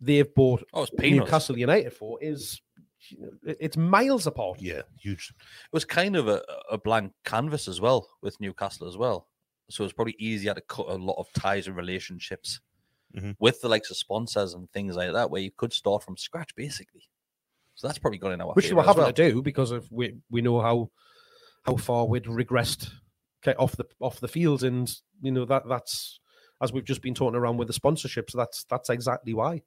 they've 0.01 0.33
bought 0.35 0.63
Oh, 0.73 0.83
it's 0.83 0.91
peanuts. 0.99 1.27
Newcastle 1.27 1.59
United 1.59 1.93
for 1.93 2.19
is 2.23 2.55
it- 2.55 2.61
it's 3.45 3.77
miles 3.77 4.27
apart 4.27 4.61
Yeah, 4.61 4.83
huge. 4.99 5.33
It 5.41 5.73
was 5.73 5.85
kind 5.85 6.17
of 6.17 6.29
a, 6.29 6.43
a 6.71 6.79
blank 6.79 7.13
canvas 7.25 7.69
as 7.69 7.81
well 7.81 8.09
with 8.23 8.41
Newcastle 8.41 8.89
as 8.89 8.97
well. 8.97 9.29
So 9.71 9.85
it's 9.85 9.93
probably 9.93 10.17
easier 10.19 10.53
to 10.55 10.61
cut 10.63 10.87
a 10.89 10.95
lot 10.97 11.17
of 11.19 11.33
ties 11.33 11.67
and 11.67 11.77
relationships 11.77 12.61
Mhm. 13.17 13.35
with 13.41 13.61
the 13.61 13.69
likes 13.69 13.91
of 13.91 13.97
sponsors 13.97 14.55
and 14.55 14.71
things 14.71 14.95
like 14.95 15.13
that, 15.13 15.31
where 15.31 15.43
you 15.43 15.51
could 15.51 15.73
start 15.73 16.05
from 16.05 16.17
scratch 16.17 16.55
basically. 16.55 17.09
So 17.75 17.89
that's 17.89 17.99
probably 17.99 18.19
going 18.19 18.35
in 18.35 18.41
our 18.41 18.53
which 18.53 18.67
favour 18.67 18.77
we're 18.77 18.83
having 18.85 19.03
well. 19.03 19.13
to 19.13 19.31
do 19.31 19.43
because 19.43 19.71
of 19.73 19.91
we 19.91 20.15
we 20.31 20.43
know 20.43 20.61
how 20.61 20.91
how 21.65 21.77
far 21.77 22.07
we'd 22.07 22.25
regressed 22.25 22.89
okay, 23.43 23.57
off 23.59 23.75
the 23.77 23.85
off 24.01 24.21
the 24.21 24.29
field, 24.29 24.63
and 24.63 24.95
you 25.23 25.33
know 25.33 25.45
that 25.47 25.67
that's 25.69 26.21
as 26.63 26.73
we've 26.73 26.85
just 26.85 27.03
been 27.03 27.15
talking 27.15 27.35
around 27.37 27.57
with 27.57 27.67
the 27.69 27.75
sponsorships. 27.75 28.33
That's 28.33 28.65
that's 28.65 28.91
exactly 28.91 29.35
why. 29.35 29.63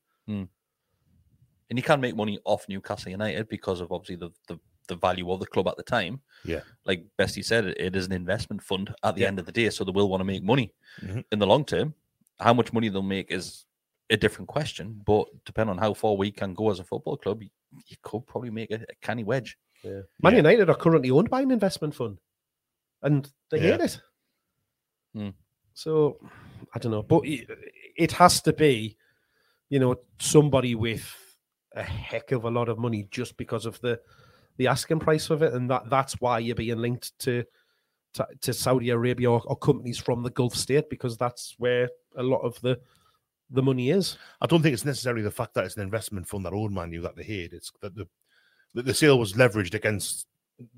And 1.74 1.80
you 1.80 1.82
can 1.84 2.00
make 2.00 2.16
money 2.16 2.38
off 2.46 2.70
Newcastle 2.70 3.12
United 3.12 3.50
because 3.50 3.82
of 3.82 3.92
obviously 3.92 4.16
the, 4.16 4.30
the, 4.48 4.60
the 4.90 4.96
value 4.96 5.32
of 5.32 5.40
the 5.40 5.48
club 5.48 5.68
at 5.68 5.76
the 5.76 5.82
time. 5.82 6.22
Yeah. 6.46 6.60
Like 6.86 7.04
Bestie 7.18 7.44
said, 7.44 7.66
it, 7.66 7.78
it 7.80 7.96
is 7.96 8.06
an 8.06 8.12
investment 8.12 8.62
fund 8.62 8.94
at 9.02 9.16
the 9.16 9.22
Yeah. 9.22 9.30
end 9.30 9.40
of 9.40 9.48
the 9.48 9.52
day, 9.52 9.72
so 9.72 9.84
they 9.84 9.92
will 9.92 10.08
want 10.08 10.22
to 10.22 10.26
make 10.26 10.44
money 10.44 10.72
Mhm. 11.02 11.24
in 11.32 11.40
the 11.40 11.48
long 11.48 11.66
term. 11.66 11.96
How 12.40 12.54
much 12.54 12.74
money 12.74 12.90
they'll 12.90 13.02
make 13.02 13.32
is 13.32 13.66
a 14.12 14.18
different 14.18 14.50
question, 14.50 15.02
but 15.04 15.26
depending 15.46 15.72
on 15.72 15.80
how 15.80 15.96
far 15.96 16.14
we 16.16 16.30
can 16.32 16.54
go 16.54 16.70
as 16.70 16.80
a 16.80 16.84
football 16.84 17.18
club, 17.18 17.42
you, 17.42 17.50
you 17.88 17.98
could 18.04 18.28
probably 18.28 18.52
make 18.52 18.70
a, 18.70 18.76
a 18.76 18.96
canny 19.02 19.24
wedge. 19.24 19.58
Yeah. 19.84 20.02
Man 20.22 20.34
Yeah. 20.34 20.38
United 20.46 20.70
are 20.70 20.76
currently 20.76 21.10
owned 21.10 21.32
by 21.32 21.42
an 21.42 21.50
investment 21.50 21.96
fund, 21.96 22.20
and 23.02 23.28
they 23.50 23.58
Yeah. 23.62 23.72
hate 23.78 23.82
it. 23.82 24.02
Hmm. 25.16 25.30
So 25.74 26.20
I 26.76 26.78
don't 26.78 26.92
know, 26.92 27.02
but 27.02 27.26
it, 27.26 27.50
it 27.98 28.12
has 28.12 28.42
to 28.44 28.54
be, 28.54 28.96
you 29.70 29.80
know, 29.80 29.96
somebody 30.20 30.76
with 30.76 31.04
a 31.76 31.84
heck 31.84 32.32
of 32.32 32.46
a 32.46 32.50
lot 32.50 32.70
of 32.70 32.78
money 32.78 33.08
just 33.12 33.38
because 33.38 33.66
of 33.66 33.80
the 33.82 34.00
the 34.58 34.68
asking 34.68 35.00
price 35.00 35.30
of 35.30 35.42
it, 35.42 35.54
and 35.54 35.70
that 35.70 35.90
that's 35.90 36.22
why 36.22 36.40
you're 36.40 36.56
being 36.56 36.78
linked 36.78 37.18
to 37.20 37.44
to, 38.14 38.28
to 38.42 38.54
Saudi 38.54 38.90
Arabia 38.90 39.32
or, 39.32 39.42
or 39.46 39.56
companies 39.56 39.98
from 39.98 40.22
the 40.22 40.30
Gulf 40.30 40.56
state 40.56 40.90
because 40.90 41.18
that's 41.18 41.56
where 41.58 41.90
a 42.16 42.24
lot 42.24 42.42
of 42.42 42.60
the 42.62 42.80
the 43.50 43.64
money 43.64 43.90
is. 43.90 44.18
I 44.42 44.46
don't 44.46 44.62
think 44.62 44.74
it's 44.74 44.86
necessarily 44.86 45.22
the 45.22 45.32
fact 45.32 45.54
that 45.56 45.66
it's 45.66 45.76
an 45.76 45.84
investment 45.84 46.28
fund 46.28 46.46
that 46.46 46.54
own 46.54 46.74
Man 46.74 46.92
U 46.94 47.02
that 47.02 47.16
they 47.16 47.24
hate. 47.24 47.54
It's 47.54 47.72
that 47.82 47.96
the 47.96 48.08
that 48.74 48.86
the 48.86 48.94
sale 48.94 49.20
was 49.20 49.34
leveraged 49.34 49.74
against 49.74 50.28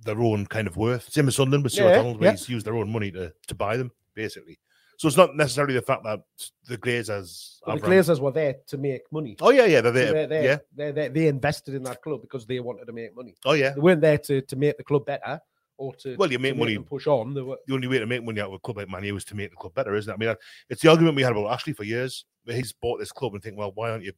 their 0.03 0.19
own 0.19 0.45
kind 0.45 0.67
of 0.67 0.77
worth. 0.77 1.11
Same 1.11 1.27
as 1.27 1.35
Sunderland 1.35 1.63
with 1.63 1.73
Stuart 1.73 1.89
Yeah, 1.89 1.95
Donald, 1.95 2.19
where 2.19 2.27
yeah. 2.27 2.31
he's 2.31 2.49
used 2.49 2.65
their 2.65 2.75
own 2.75 2.91
money 2.91 3.11
to, 3.11 3.33
to 3.47 3.55
buy 3.55 3.77
them, 3.77 3.91
basically. 4.13 4.57
So 4.97 5.07
it's 5.07 5.17
not 5.17 5.35
necessarily 5.35 5.73
the 5.73 5.81
fact 5.81 6.03
that 6.03 6.21
the 6.67 6.77
Glazers. 6.77 7.57
But 7.65 7.81
the 7.81 7.95
have 7.95 8.07
run- 8.07 8.21
were 8.21 8.31
there 8.31 8.55
to 8.67 8.77
make 8.77 9.01
money. 9.11 9.35
Oh 9.41 9.49
yeah, 9.49 9.65
yeah, 9.65 9.81
they're 9.81 9.91
So 9.93 9.99
there. 9.99 10.13
they're, 10.13 10.27
they're, 10.27 10.43
yeah. 10.43 10.57
they're, 10.75 10.91
they're- 10.91 11.09
they 11.09 11.27
invested 11.27 11.73
in 11.75 11.83
that 11.83 12.01
club 12.01 12.21
because 12.21 12.45
they 12.45 12.59
wanted 12.59 12.85
to 12.85 12.93
make 12.93 13.15
money. 13.15 13.35
Oh 13.45 13.53
yeah. 13.53 13.71
They 13.71 13.81
weren't 13.81 14.01
there 14.01 14.17
to, 14.19 14.41
to 14.41 14.55
make 14.55 14.77
the 14.77 14.83
club 14.83 15.05
better 15.05 15.39
or 15.77 15.93
to, 15.95 16.15
Well, 16.15 16.31
you 16.31 16.39
make 16.39 16.55
money- 16.55 16.77
push 16.77 17.07
on. 17.07 17.33
They 17.33 17.41
were, 17.41 17.57
The 17.67 17.73
only 17.73 17.87
way 17.87 17.99
to 17.99 18.05
make 18.05 18.23
money 18.23 18.39
out 18.39 18.47
of 18.47 18.53
a 18.53 18.59
club 18.59 18.77
like 18.77 18.89
Man 18.89 19.03
U 19.03 19.15
is 19.17 19.25
to 19.25 19.35
make 19.35 19.49
the 19.49 19.57
club 19.57 19.73
better, 19.73 19.95
isn't 19.95 20.09
it? 20.09 20.13
I 20.13 20.17
mean, 20.17 20.35
it's 20.69 20.81
the 20.81 20.89
argument 20.89 21.15
we 21.17 21.23
had 21.23 21.33
about 21.33 21.51
Ashley 21.51 21.73
for 21.73 21.83
years. 21.83 22.25
He's 22.45 22.71
bought 22.71 22.99
this 22.99 23.11
club 23.11 23.33
and 23.33 23.43
think, 23.43 23.57
well, 23.57 23.71
why 23.75 23.89
aren't 23.89 24.03
you 24.05 24.13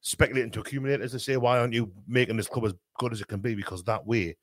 speculating 0.00 0.50
to 0.52 0.60
accumulate, 0.60 1.00
as 1.00 1.12
they 1.12 1.18
say? 1.18 1.36
Why 1.36 1.58
aren't 1.58 1.74
you 1.74 1.92
making 2.06 2.36
this 2.36 2.46
club 2.46 2.64
as 2.66 2.74
good 2.98 3.12
as 3.12 3.20
it 3.20 3.28
can 3.28 3.40
be? 3.40 3.54
Because 3.54 3.82
that 3.84 4.06
way, 4.06 4.36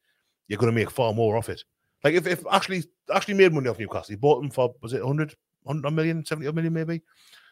you're 0.48 0.60
going 0.60 0.72
to 0.72 0.76
make 0.80 0.92
far 0.92 1.14
more 1.14 1.38
off 1.38 1.50
it. 1.50 1.64
Like 2.04 2.14
if, 2.14 2.28
if 2.28 2.46
Ashley 2.52 2.84
Ashley 3.12 3.34
made 3.34 3.52
money 3.54 3.68
off 3.70 3.80
Newcastle, 3.80 4.12
he 4.12 4.16
bought 4.16 4.42
them 4.42 4.52
for 4.52 4.76
was 4.82 4.94
it 4.94 5.00
100, 5.04 5.34
100 5.66 5.92
million, 5.92 6.26
70 6.26 6.52
million 6.52 6.74
maybe, 6.74 7.02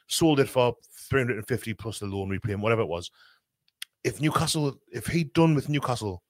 sold 0.07 0.39
it 0.39 0.49
for 0.49 0.75
350 1.09 1.73
plus 1.73 1.99
the 1.99 2.05
loan 2.05 2.29
repayment, 2.29 2.61
whatever 2.61 2.81
it 2.81 2.87
was. 2.87 3.11
If 4.03 4.21
Newcastle, 4.21 4.79
if 4.91 5.07
he'd 5.07 5.33
done 5.33 5.55
with 5.55 5.69
Newcastle, 5.69 6.23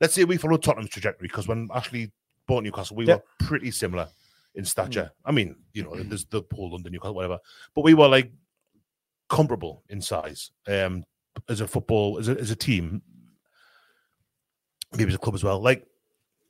let's 0.00 0.14
say 0.14 0.24
we 0.24 0.36
followed 0.36 0.62
Tottenham's 0.62 0.90
trajectory, 0.90 1.28
because 1.28 1.48
when 1.48 1.68
Ashley 1.74 2.10
bought 2.46 2.62
Newcastle, 2.64 2.96
we 2.96 3.06
Yeah. 3.06 3.16
were 3.16 3.22
pretty 3.40 3.70
similar 3.70 4.08
in 4.54 4.64
stature. 4.64 5.12
I 5.24 5.32
mean, 5.32 5.56
you 5.72 5.84
know, 5.84 5.94
there's 6.02 6.24
the 6.26 6.42
whole 6.52 6.72
London 6.72 6.92
Newcastle, 6.92 7.14
whatever, 7.14 7.38
but 7.74 7.82
we 7.82 7.94
were 7.94 8.08
like 8.08 8.32
comparable 9.28 9.84
in 9.90 10.00
size 10.00 10.50
um, 10.66 11.04
as 11.48 11.60
a 11.60 11.68
football, 11.68 12.18
as 12.18 12.28
a, 12.28 12.38
as 12.38 12.50
a 12.50 12.56
team, 12.56 13.02
maybe 14.92 15.10
as 15.10 15.14
a 15.14 15.18
club 15.18 15.34
as 15.34 15.44
well. 15.44 15.60
Like 15.60 15.86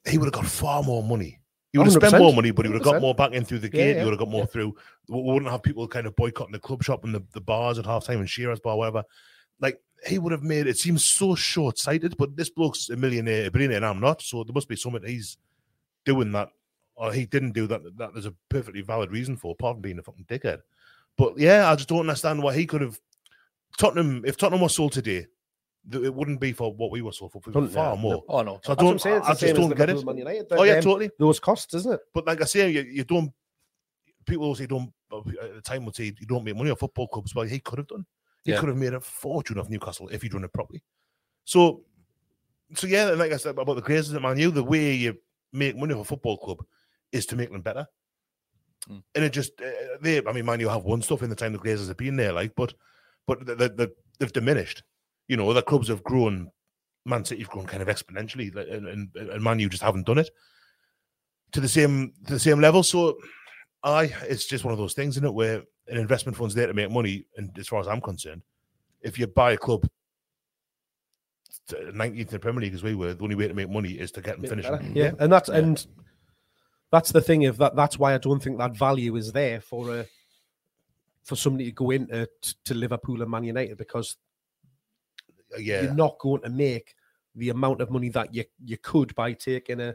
he 0.09 0.17
would 0.17 0.27
have 0.27 0.33
got 0.33 0.47
far 0.47 0.83
more 0.83 1.03
money. 1.03 1.41
He 1.73 1.79
would 1.79 1.87
have 1.87 1.95
spent 1.95 2.19
more 2.19 2.33
money, 2.33 2.51
but 2.51 2.65
he 2.65 2.73
would 2.73 2.83
have 2.83 2.93
got 2.93 3.03
more 3.03 3.15
back 3.15 3.33
in 3.33 3.45
through 3.45 3.59
the 3.59 3.69
gate. 3.69 3.95
yeah, 3.95 3.99
He 3.99 4.05
would 4.05 4.13
have 4.13 4.19
got 4.19 4.31
more 4.31 4.43
yeah. 4.43 4.47
through. 4.47 4.75
We 5.09 5.21
wouldn't 5.21 5.51
have 5.51 5.63
people 5.63 5.87
kind 5.87 6.07
of 6.07 6.17
boycotting 6.17 6.53
the 6.53 6.59
club 6.59 6.83
shop 6.83 7.05
and 7.05 7.15
the, 7.15 7.23
the 7.35 7.43
bars 7.43 7.79
at 7.79 7.85
half 7.85 8.07
time 8.07 8.21
and 8.21 8.31
Shearer's 8.31 8.61
bar, 8.61 8.77
whatever. 8.77 9.05
Like 9.61 9.79
he 10.07 10.19
would 10.19 10.33
have 10.33 10.43
made 10.43 10.67
it 10.67 10.79
seems 10.79 11.05
so 11.05 11.35
short 11.35 11.79
sighted. 11.79 12.17
But 12.17 12.37
this 12.37 12.49
bloke's 12.49 12.89
a 12.89 12.97
millionaire, 12.97 13.47
a 13.47 13.51
billionaire, 13.51 13.79
and 13.79 13.87
I'm 13.87 14.01
not. 14.01 14.23
So 14.23 14.45
there 14.45 14.55
must 14.55 14.69
be 14.69 14.77
something 14.77 15.03
he's 15.05 15.37
doing 16.07 16.33
that, 16.33 16.49
or 16.95 17.13
he 17.13 17.27
didn't 17.27 17.53
do 17.53 17.67
that. 17.67 17.83
That 17.99 18.15
there's 18.15 18.27
a 18.27 18.35
perfectly 18.49 18.81
valid 18.81 19.11
reason 19.11 19.37
for, 19.37 19.53
apart 19.53 19.77
from 19.77 19.83
being 19.83 19.99
a 19.99 20.03
fucking 20.03 20.25
dickhead. 20.25 20.61
But 21.19 21.39
yeah, 21.39 21.71
I 21.71 21.75
just 21.75 21.89
don't 21.89 22.01
understand 22.01 22.43
why 22.43 22.55
he 22.55 22.65
could 22.65 22.81
have 22.81 22.99
Tottenham. 23.77 24.23
If 24.25 24.39
Tottenham 24.39 24.63
was 24.63 24.75
sold 24.75 24.93
today, 24.93 25.27
it 25.93 26.15
wouldn't 26.15 26.41
be 26.41 26.53
for 26.53 26.75
what 26.75 26.91
we 26.91 27.03
were 27.03 27.13
sold 27.13 27.33
for. 27.33 27.41
for 27.41 27.53
far 27.69 27.95
yeah, 27.95 28.01
more. 28.01 28.25
Oh 28.29 28.43
no. 28.43 28.61
So 28.63 28.73
I 28.73 28.75
That's 28.75 28.77
what 28.77 28.79
I'm 28.79 28.85
don't. 28.87 29.01
saying. 29.01 29.17
It's 29.17 29.29
I 29.29 29.35
just 29.35 29.55
don't 29.55 29.77
get 29.77 29.91
it. 29.91 29.97
United. 29.99 30.47
Oh 30.53 30.63
yeah, 30.65 30.75
Them- 30.75 30.85
totally. 30.85 31.11
Those 31.19 31.41
costs, 31.41 31.75
isn't 31.75 31.93
it? 31.95 32.01
But 32.13 32.27
like 32.27 32.41
I 32.41 32.45
say, 32.45 32.71
you, 32.71 32.83
you 32.83 33.05
don't. 33.05 33.33
People 34.27 34.49
will 34.49 34.55
say 34.55 34.67
don't. 34.67 34.93
At 35.11 35.55
the 35.55 35.61
time, 35.63 35.85
would 35.87 35.97
say 35.97 36.13
you 36.19 36.27
don't 36.27 36.45
make 36.45 36.57
money 36.57 36.71
off 36.71 36.81
football 36.81 37.09
clubs. 37.09 37.35
Well, 37.35 37.47
he 37.47 37.61
could 37.61 37.79
have 37.79 37.89
done. 37.89 38.05
He 38.45 38.53
Yeah. 38.53 38.61
could 38.61 38.69
have 38.69 38.79
made 38.79 38.93
a 38.95 39.01
fortune 39.01 39.59
off 39.59 39.71
Newcastle 39.71 40.09
if 40.09 40.23
he'd 40.23 40.33
done 40.33 40.45
it 40.45 40.53
properly. 40.53 40.83
So, 41.45 41.83
so 42.75 42.87
yeah, 42.87 43.09
and 43.09 43.19
like 43.19 43.33
I 43.33 43.39
said 43.39 43.57
about 43.59 43.75
the 43.75 43.83
Glazers 43.83 44.15
at 44.15 44.21
Man 44.21 44.39
U, 44.39 44.51
the 44.51 44.63
way 44.63 44.93
you 44.95 45.17
make 45.53 45.77
money 45.77 45.95
off 45.95 46.01
a 46.01 46.05
football 46.05 46.37
club 46.37 46.65
is 47.11 47.25
to 47.27 47.37
make 47.37 47.51
them 47.51 47.63
better. 47.63 47.87
Mm. 48.89 49.03
And 49.15 49.25
it 49.25 49.33
just 49.33 49.53
uh, 49.63 49.71
they, 50.03 50.25
I 50.25 50.33
mean, 50.33 50.45
Man 50.45 50.61
U 50.61 50.69
have 50.69 50.85
won 50.85 51.01
stuff 51.01 51.23
in 51.23 51.31
the 51.31 51.37
time 51.37 51.53
the 51.55 51.59
Glazers 51.59 51.89
have 51.89 51.97
been 51.97 52.17
there, 52.17 52.33
like, 52.33 52.55
but 52.55 52.75
but 53.27 53.45
the, 53.47 53.55
the, 53.55 53.69
the, 53.71 53.93
they've 54.19 54.33
diminished. 54.33 54.83
You 55.29 55.37
know, 55.37 55.49
other 55.49 55.63
clubs 55.63 55.89
have 55.89 56.03
grown. 56.03 56.51
Man 57.05 57.25
City've 57.25 57.49
grown 57.49 57.65
kind 57.67 57.83
of 57.83 57.89
exponentially, 57.89 58.55
and, 58.55 58.87
and, 58.87 59.17
and 59.17 59.43
Man 59.43 59.59
U 59.61 59.69
just 59.71 59.83
haven't 59.83 60.07
done 60.07 60.19
it 60.19 60.31
to 61.53 61.61
the 61.61 61.69
same 61.69 62.13
to 62.27 62.35
the 62.35 62.39
same 62.39 62.61
level. 62.61 62.83
So, 62.83 63.19
I 63.83 64.13
it's 64.25 64.47
just 64.47 64.65
one 64.65 64.73
of 64.73 64.79
those 64.79 64.93
things, 64.93 65.15
isn't 65.15 65.25
it, 65.25 65.33
where 65.33 65.63
an 65.87 65.97
investment 65.97 66.37
fund's 66.37 66.55
there 66.55 66.67
to 66.67 66.75
make 66.75 66.91
money. 66.91 67.25
And 67.37 67.57
as 67.59 67.69
far 67.69 67.81
as 67.81 67.89
I'm 67.89 68.01
concerned, 68.01 68.43
if 69.01 69.19
you 69.19 69.27
buy 69.27 69.53
a 69.53 69.57
club 69.57 69.89
nineteenth 71.95 72.29
in 72.29 72.33
the 72.35 72.39
Premier 72.39 72.61
League 72.63 72.75
as 72.75 72.83
we 72.83 72.95
were, 72.95 73.15
the 73.15 73.23
only 73.23 73.37
way 73.37 73.49
to 73.49 73.55
make 73.55 73.71
money 73.71 73.93
is 73.93 74.11
to 74.13 74.21
get 74.21 74.33
them 74.33 74.43
Bit 74.43 74.51
finishing. 74.51 74.75
Uh, 74.75 74.83
yeah, 74.93 75.13
and 75.19 75.33
that's 75.33 75.49
Yeah. 75.49 75.57
and 75.57 75.87
that's 76.91 77.13
the 77.13 77.23
thing. 77.23 77.43
If 77.43 77.57
that 77.59 77.77
that's 77.77 77.99
why 77.99 78.15
I 78.15 78.19
don't 78.19 78.43
think 78.43 78.59
that 78.59 78.77
value 78.77 79.17
is 79.17 79.33
there 79.33 79.61
for 79.61 79.95
a 80.01 80.07
for 81.25 81.37
somebody 81.37 81.67
to 81.67 81.73
go 81.73 81.91
into 81.91 82.29
to 82.65 82.75
Liverpool 82.75 83.23
and 83.23 83.31
Man 83.31 83.45
United 83.45 83.79
because 83.79 84.17
Yeah, 85.59 85.83
you're 85.83 85.95
not 85.95 86.19
going 86.19 86.43
to 86.43 86.49
make 86.51 86.95
the 87.35 87.51
amount 87.51 87.81
of 87.81 87.91
money 87.91 88.09
that 88.11 88.35
you 88.35 88.45
you 88.65 88.77
could 88.79 89.15
by 89.15 89.33
taking 89.33 89.81
a 89.81 89.95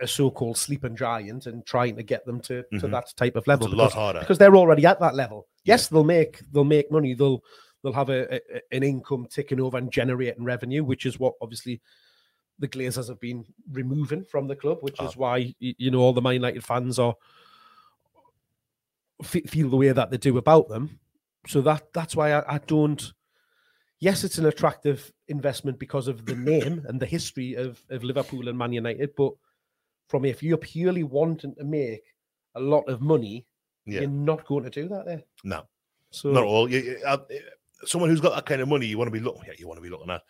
a 0.00 0.06
so-called 0.06 0.58
sleeping 0.58 0.94
giant 0.94 1.46
and 1.46 1.64
trying 1.64 1.96
to 1.96 2.02
get 2.02 2.26
them 2.26 2.38
to, 2.38 2.62
to 2.64 2.86
Mhm. 2.86 2.90
that 2.90 3.12
type 3.16 3.34
of 3.34 3.46
level. 3.46 3.64
it's 3.66 3.72
level 3.72 3.74
a 3.74 3.82
lot 3.82 3.84
because, 3.88 3.94
harder. 3.94 4.20
because 4.20 4.36
they're 4.36 4.54
already 4.56 4.84
at 4.84 5.00
that 5.00 5.14
level. 5.14 5.46
Yes, 5.64 5.88
they'll 5.88 6.04
make 6.04 6.40
they'll 6.52 6.64
make 6.64 6.90
money. 6.90 7.14
They'll 7.14 7.42
they'll 7.82 7.94
have 7.94 8.10
a, 8.10 8.34
a 8.34 8.60
an 8.72 8.82
income 8.82 9.26
ticking 9.30 9.58
over 9.60 9.78
and 9.78 9.90
generating 9.90 10.44
revenue, 10.44 10.84
which 10.84 11.06
is 11.06 11.18
what 11.18 11.32
obviously 11.40 11.80
the 12.58 12.68
Glazers 12.68 13.08
have 13.08 13.20
been 13.20 13.46
removing 13.72 14.22
from 14.24 14.46
the 14.46 14.54
club, 14.56 14.78
which 14.82 15.00
is 15.00 15.16
why 15.16 15.54
you 15.60 15.90
know 15.90 16.00
all 16.00 16.12
the 16.12 16.20
Man 16.20 16.34
United 16.34 16.62
fans 16.62 16.98
are 16.98 17.14
fe- 19.22 19.42
feel 19.42 19.70
the 19.70 19.76
way 19.76 19.92
that 19.92 20.10
they 20.10 20.18
do 20.18 20.36
about 20.38 20.68
them. 20.68 20.98
So 21.46 21.62
that 21.62 21.92
that's 21.94 22.14
why 22.14 22.32
I, 22.34 22.56
I 22.56 22.58
don't. 22.58 23.12
Yes, 24.00 24.24
it's 24.24 24.38
an 24.38 24.46
attractive 24.46 25.12
investment 25.28 25.78
because 25.78 26.08
of 26.08 26.24
the 26.24 26.34
name 26.34 26.82
and 26.88 26.98
the 26.98 27.06
history 27.06 27.54
of, 27.54 27.82
of 27.90 28.02
Liverpool 28.02 28.48
and 28.48 28.56
Man 28.56 28.72
United, 28.72 29.10
but 29.14 29.32
from 30.08 30.24
if 30.24 30.42
you're 30.42 30.56
purely 30.56 31.02
wanting 31.02 31.54
to 31.56 31.64
make 31.64 32.02
a 32.54 32.60
lot 32.60 32.88
of 32.88 33.02
money, 33.02 33.44
Yeah. 33.84 34.00
you're 34.00 34.10
not 34.10 34.46
going 34.46 34.64
to 34.64 34.70
do 34.70 34.88
that 34.88 35.04
there. 35.04 35.22
No, 35.44 35.62
So 36.10 36.30
not 36.32 36.44
all. 36.44 36.68
You, 36.70 36.78
you- 36.80 37.00
uh, 37.06 37.18
someone 37.84 38.08
who's 38.10 38.20
got 38.22 38.34
that 38.34 38.46
kind 38.46 38.62
of 38.62 38.68
money, 38.68 38.86
you 38.86 38.96
want 38.96 39.08
to 39.08 39.12
be 39.12 39.20
looking. 39.24 39.42
Yeah, 39.46 39.52
you 39.58 39.68
want 39.68 39.76
to 39.78 39.82
be 39.82 39.90
looking 39.90 40.10
at 40.10 40.22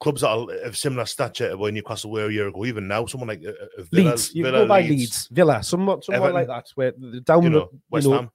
clubs 0.00 0.20
that 0.22 0.28
are 0.30 0.50
of 0.64 0.76
similar 0.76 1.06
stature 1.06 1.50
to 1.50 1.56
where 1.56 1.70
Newcastle 1.72 2.10
were 2.10 2.26
a 2.26 2.32
year 2.32 2.48
ago. 2.48 2.64
Even 2.66 2.88
now, 2.88 3.06
someone 3.06 3.28
like 3.28 3.42
uh, 3.46 3.50
uh, 3.50 3.82
Villa, 3.92 4.10
Leeds, 4.10 4.34
you 4.34 4.42
Villa, 4.44 4.58
go 4.58 4.66
by 4.68 4.80
Leeds, 4.82 5.28
Villa, 5.30 5.62
somewhat, 5.62 6.04
somewhat 6.04 6.30
Everton, 6.30 6.34
like 6.34 6.48
that, 6.48 6.66
where 6.74 6.92
the- 6.98 7.20
down 7.20 7.44
you 7.44 7.48
the 7.50 7.58
know, 7.58 7.70
West 7.90 8.04
you 8.06 8.10
know, 8.10 8.16
Ham. 8.18 8.30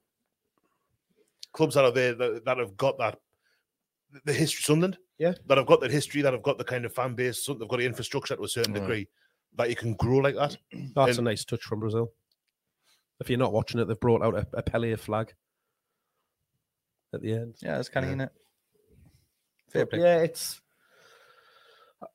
Clubs 1.52 1.74
that 1.74 1.84
are 1.84 1.90
there 1.92 2.14
that, 2.14 2.44
that 2.46 2.58
have 2.58 2.76
got 2.78 2.96
that 2.98 3.18
the 4.24 4.32
history, 4.32 4.62
Sunderland, 4.62 4.98
Yeah. 5.18 5.34
that 5.46 5.58
I've 5.58 5.66
got 5.66 5.80
that 5.80 5.90
history, 5.90 6.22
that 6.22 6.34
I've 6.34 6.42
got 6.42 6.58
the 6.58 6.64
kind 6.64 6.84
of 6.84 6.94
fan 6.94 7.14
base, 7.14 7.42
so 7.44 7.54
they've 7.54 7.68
got 7.68 7.78
the 7.78 7.86
infrastructure 7.86 8.36
to 8.36 8.42
a 8.44 8.48
certain 8.48 8.72
Right. 8.74 8.80
degree 8.80 9.08
that 9.56 9.68
you 9.70 9.76
can 9.76 9.94
grow 9.94 10.18
like 10.18 10.34
that. 10.36 10.56
That's 10.94 11.18
And- 11.18 11.26
a 11.26 11.30
nice 11.30 11.44
touch 11.44 11.62
from 11.62 11.80
Brazil. 11.80 12.12
If 13.20 13.28
you're 13.28 13.38
not 13.38 13.52
watching 13.52 13.80
it, 13.80 13.84
they've 13.86 14.00
brought 14.00 14.22
out 14.22 14.34
a, 14.34 14.46
a 14.54 14.62
Pele 14.62 14.96
flag 14.96 15.34
at 17.12 17.20
the 17.20 17.32
end. 17.34 17.56
Yeah, 17.60 17.78
it's 17.78 17.88
kind 17.88 18.06
of 18.06 18.12
in 18.12 18.20
it. 18.22 18.30
Fair 19.68 19.86
play. 19.86 20.00
yeah, 20.00 20.18
it's. 20.22 20.60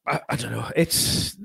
I, 0.08 0.20
I 0.30 0.36
don't 0.36 0.52
know. 0.52 0.70
It's 0.76 1.38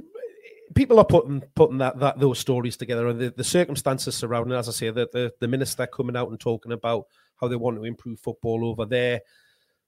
people 0.75 0.99
are 0.99 1.05
putting 1.05 1.43
putting 1.55 1.79
that 1.79 1.99
that 1.99 2.19
those 2.19 2.39
stories 2.39 2.77
together, 2.79 3.09
and 3.09 3.21
the, 3.21 3.31
the 3.37 3.45
circumstances 3.45 4.17
surrounding. 4.17 4.57
As 4.57 4.69
I 4.69 4.73
say, 4.73 4.91
the, 4.91 5.09
the 5.13 5.33
the 5.41 5.49
minister 5.49 5.87
coming 5.87 6.17
out 6.17 6.31
and 6.31 6.41
talking 6.41 6.73
about 6.73 7.05
how 7.41 7.49
they 7.49 7.57
want 7.57 7.77
to 7.77 7.85
improve 7.85 8.19
football 8.19 8.65
over 8.65 8.87
there, 8.87 9.21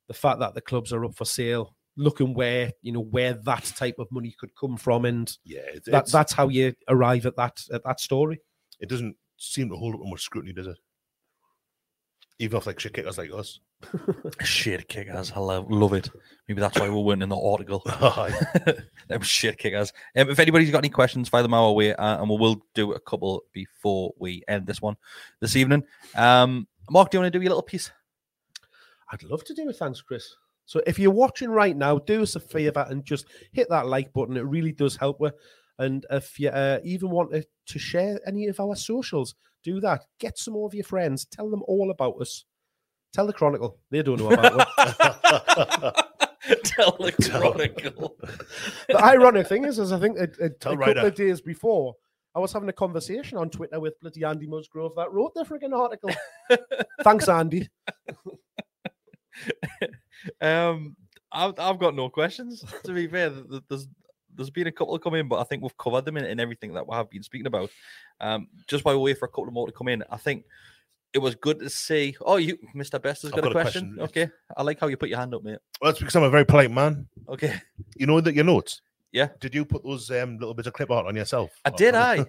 the 0.09 0.15
fact 0.15 0.41
that 0.41 0.55
the 0.55 0.61
clubs 0.61 0.93
are 0.93 1.05
up 1.05 1.15
for 1.15 1.25
sale, 1.25 1.75
looking 1.97 2.35
where 2.35 2.73
you 2.83 2.93
know 2.93 3.01
where 3.03 3.35
that 3.35 3.65
type 3.77 3.97
of 3.99 4.11
money 4.11 4.35
could 4.39 4.55
come 4.57 4.77
from, 4.77 5.05
and 5.05 5.37
Yeah, 5.45 5.61
that 5.87 6.11
that's 6.11 6.33
how 6.33 6.49
you 6.49 6.75
arrive 6.89 7.27
at 7.27 7.37
that 7.37 7.63
at 7.73 7.85
that 7.85 8.01
story. 8.01 8.41
it 8.81 8.89
doesn't 8.89 9.17
seem 9.37 9.69
to 9.71 9.77
hold 9.77 9.95
up 9.95 10.01
much 10.05 10.23
scrutiny, 10.23 10.53
does 10.53 10.67
it? 10.69 10.79
Even 12.39 12.57
off 12.57 12.67
like 12.67 12.81
shit 12.81 12.93
kickers 12.95 13.19
like 13.19 13.31
us. 13.33 13.61
Shit 14.43 14.89
kickers. 14.89 15.33
I 15.33 15.41
love, 15.41 15.71
love 15.71 15.93
it. 15.93 16.09
Maybe 16.49 16.61
that's 16.61 16.79
why 16.79 16.89
we 16.89 17.01
weren't 17.03 17.23
in 17.23 17.29
the 17.29 17.37
article. 17.37 17.83
Aye. 17.87 18.33
Them 19.09 19.23
shit 19.23 19.59
kickers. 19.59 19.93
Um, 20.17 20.31
if 20.31 20.39
anybody's 20.39 20.71
got 20.71 20.79
any 20.79 20.89
questions, 20.89 21.29
fire 21.29 21.43
them 21.43 21.55
our 21.55 21.73
way, 21.73 21.93
uh, 21.95 22.21
and 22.21 22.31
we 22.31 22.37
will 22.37 22.65
do 22.75 22.93
a 22.93 23.01
couple 23.01 23.43
before 23.53 24.13
we 24.19 24.43
end 24.49 24.67
this 24.67 24.81
one 24.81 24.97
this 25.41 25.57
evening. 25.57 25.83
Um, 26.15 26.67
Mark, 26.91 27.11
do 27.11 27.17
you 27.17 27.23
want 27.23 27.33
to 27.33 27.39
do 27.39 27.43
your 27.43 27.51
little 27.51 27.63
piece? 27.63 27.91
I'd 29.13 29.23
love 29.23 29.45
to 29.45 29.55
do 29.55 29.69
it. 29.69 29.77
Thanks, 29.77 30.01
Chris. 30.01 30.35
So 30.65 30.81
if 30.87 30.99
you're 30.99 31.11
watching 31.11 31.51
right 31.51 31.77
now, 31.77 31.99
do 31.99 32.23
us 32.23 32.35
a 32.37 32.41
favor 32.41 32.87
and 32.89 33.05
just 33.05 33.27
hit 33.53 33.69
that 33.69 33.87
like 33.87 34.13
button. 34.13 34.37
It 34.37 34.47
really 34.47 34.73
does 34.73 34.97
help. 34.97 35.21
us. 35.23 35.33
And 35.79 36.07
if 36.11 36.39
you 36.39 36.49
uh, 36.49 36.79
even 36.85 37.11
want 37.11 37.33
to, 37.33 37.45
to 37.67 37.79
share 37.79 38.19
any 38.27 38.47
of 38.47 38.59
our 38.61 38.77
socials, 38.77 39.35
do 39.63 39.81
that. 39.81 40.05
Get 40.19 40.39
some 40.39 40.55
more 40.55 40.67
of 40.67 40.75
your 40.75 40.85
friends. 40.85 41.25
Tell 41.27 41.51
them 41.51 41.63
all 41.67 41.91
about 41.91 42.21
us. 42.21 42.45
Tell 43.13 43.27
the 43.27 43.33
Chronicle. 43.33 43.79
They 43.91 44.03
don't 44.03 44.19
know 44.19 44.31
about 44.31 44.67
us. 44.79 46.03
Tell 46.65 46.97
the 46.99 47.13
chronicle. 47.13 48.17
the 48.89 49.03
ironic 49.03 49.47
thing 49.47 49.65
is, 49.65 49.79
is 49.79 49.93
I 49.93 50.01
think 50.01 50.19
a, 50.19 50.29
a, 50.41 50.47
a 50.47 50.51
couple 50.51 50.79
Ryder. 50.79 51.07
of 51.07 51.15
days 51.15 51.41
before, 51.41 51.95
I 52.35 52.41
was 52.41 52.53
having 52.53 52.69
a 52.69 52.73
conversation 52.73 53.39
on 53.39 53.51
Twitter 53.51 53.79
with 53.79 54.01
bloody 54.01 54.25
Andy 54.25 54.47
Musgrove 54.47 54.95
that 54.97 55.13
wrote 55.13 55.35
the 55.35 55.45
frigging 55.45 55.77
article. 55.77 56.11
Thanks, 57.03 57.29
Andy. 57.29 57.69
um, 60.41 60.97
I've, 61.31 61.55
I've 61.59 61.79
got 61.79 61.95
no 61.95 62.09
questions. 62.09 62.65
To 62.85 62.93
be 62.93 63.07
fair, 63.07 63.31
Th- 63.31 63.49
th- 63.49 63.63
there's 63.69 63.89
there's 64.35 64.51
been 64.51 64.67
a 64.67 64.73
couple 64.73 64.99
come 64.99 65.15
in, 65.15 65.29
but 65.29 65.41
I 65.41 65.45
think 65.45 65.63
we've 65.63 65.77
covered 65.77 66.05
them 66.07 66.17
in, 66.17 66.25
in 66.25 66.41
everything 66.41 66.73
that 66.75 66.89
we 66.89 66.95
have 66.97 67.11
been 67.11 67.23
speaking 67.23 67.47
about. 67.47 67.71
Um, 68.21 68.49
just 68.67 68.83
by 68.85 68.95
way 68.95 69.15
for 69.15 69.27
a 69.27 69.29
couple 69.29 69.51
more 69.51 69.67
to 69.67 69.73
come 69.73 69.89
in, 69.89 70.03
I 70.11 70.17
think 70.17 70.45
it 71.13 71.19
was 71.19 71.35
good 71.35 71.59
to 71.61 71.69
see. 71.69 72.17
Oh, 72.23 72.37
you, 72.37 72.57
Mr. 72.75 73.01
Best, 73.01 73.23
has 73.23 73.31
got, 73.31 73.41
a 73.41 73.43
got 73.43 73.51
a 73.51 73.53
question. 73.53 73.95
question. 73.97 74.23
Okay, 74.25 74.33
I 74.57 74.63
like 74.63 74.81
how 74.81 74.87
you 74.87 74.97
put 74.97 75.11
your 75.11 75.19
hand 75.19 75.35
up, 75.35 75.43
mate. 75.43 75.59
well, 75.81 75.91
it's 75.91 75.99
because 75.99 76.17
I'm 76.17 76.23
a 76.23 76.31
very 76.31 76.47
polite 76.47 76.71
man. 76.71 77.07
Okay, 77.29 77.55
You 77.97 78.07
know 78.07 78.21
that 78.21 78.35
your 78.35 78.45
notes. 78.45 78.81
Yeah. 79.13 79.29
Did 79.41 79.55
you 79.55 79.67
put 79.67 79.85
those 79.85 80.11
um, 80.11 80.39
little 80.39 80.55
bits 80.55 80.67
of 80.69 80.73
clip 80.73 80.91
art 80.91 81.07
on 81.07 81.15
yourself? 81.15 81.51
I 81.67 81.71
did, 81.71 81.95
I 81.95 82.25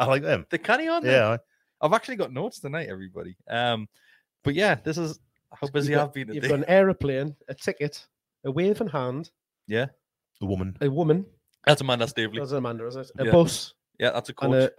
I 0.00 0.04
like 0.06 0.22
them. 0.22 0.46
the 0.50 0.58
canny 0.58 0.88
on. 0.88 1.04
Yeah. 1.04 1.28
aye. 1.34 1.38
I've 1.80 1.92
actually 1.92 2.16
got 2.16 2.32
notes 2.32 2.58
tonight, 2.58 2.88
everybody. 2.90 3.36
Um, 3.48 3.88
but 4.42 4.54
yeah, 4.54 4.74
this 4.74 4.98
is 4.98 5.20
how 5.60 5.68
busy 5.68 5.92
You've 5.92 6.00
I've 6.00 6.06
got- 6.08 6.14
been 6.14 6.28
You've 6.28 6.34
today. 6.36 6.48
got 6.48 6.58
an 6.58 6.64
aeroplane, 6.68 7.36
a 7.48 7.54
ticket, 7.54 8.06
a 8.44 8.50
waving 8.50 8.88
hand, 8.88 9.30
Yeah, 9.66 9.86
A 10.42 10.46
woman. 10.46 10.76
a 10.80 10.90
woman. 10.90 11.26
that's 11.66 11.80
Amanda 11.80 12.06
Staveley. 12.06 12.38
That's 12.40 12.52
Amanda, 12.52 12.86
is 12.86 12.96
it? 12.96 13.10
A 13.18 13.24
Yeah. 13.26 13.32
bus 13.32 13.74
Yeah, 13.98 14.10
that's 14.10 14.28
a 14.28 14.34
coach. 14.34 14.44
and 14.46 14.54
a, 14.54 14.70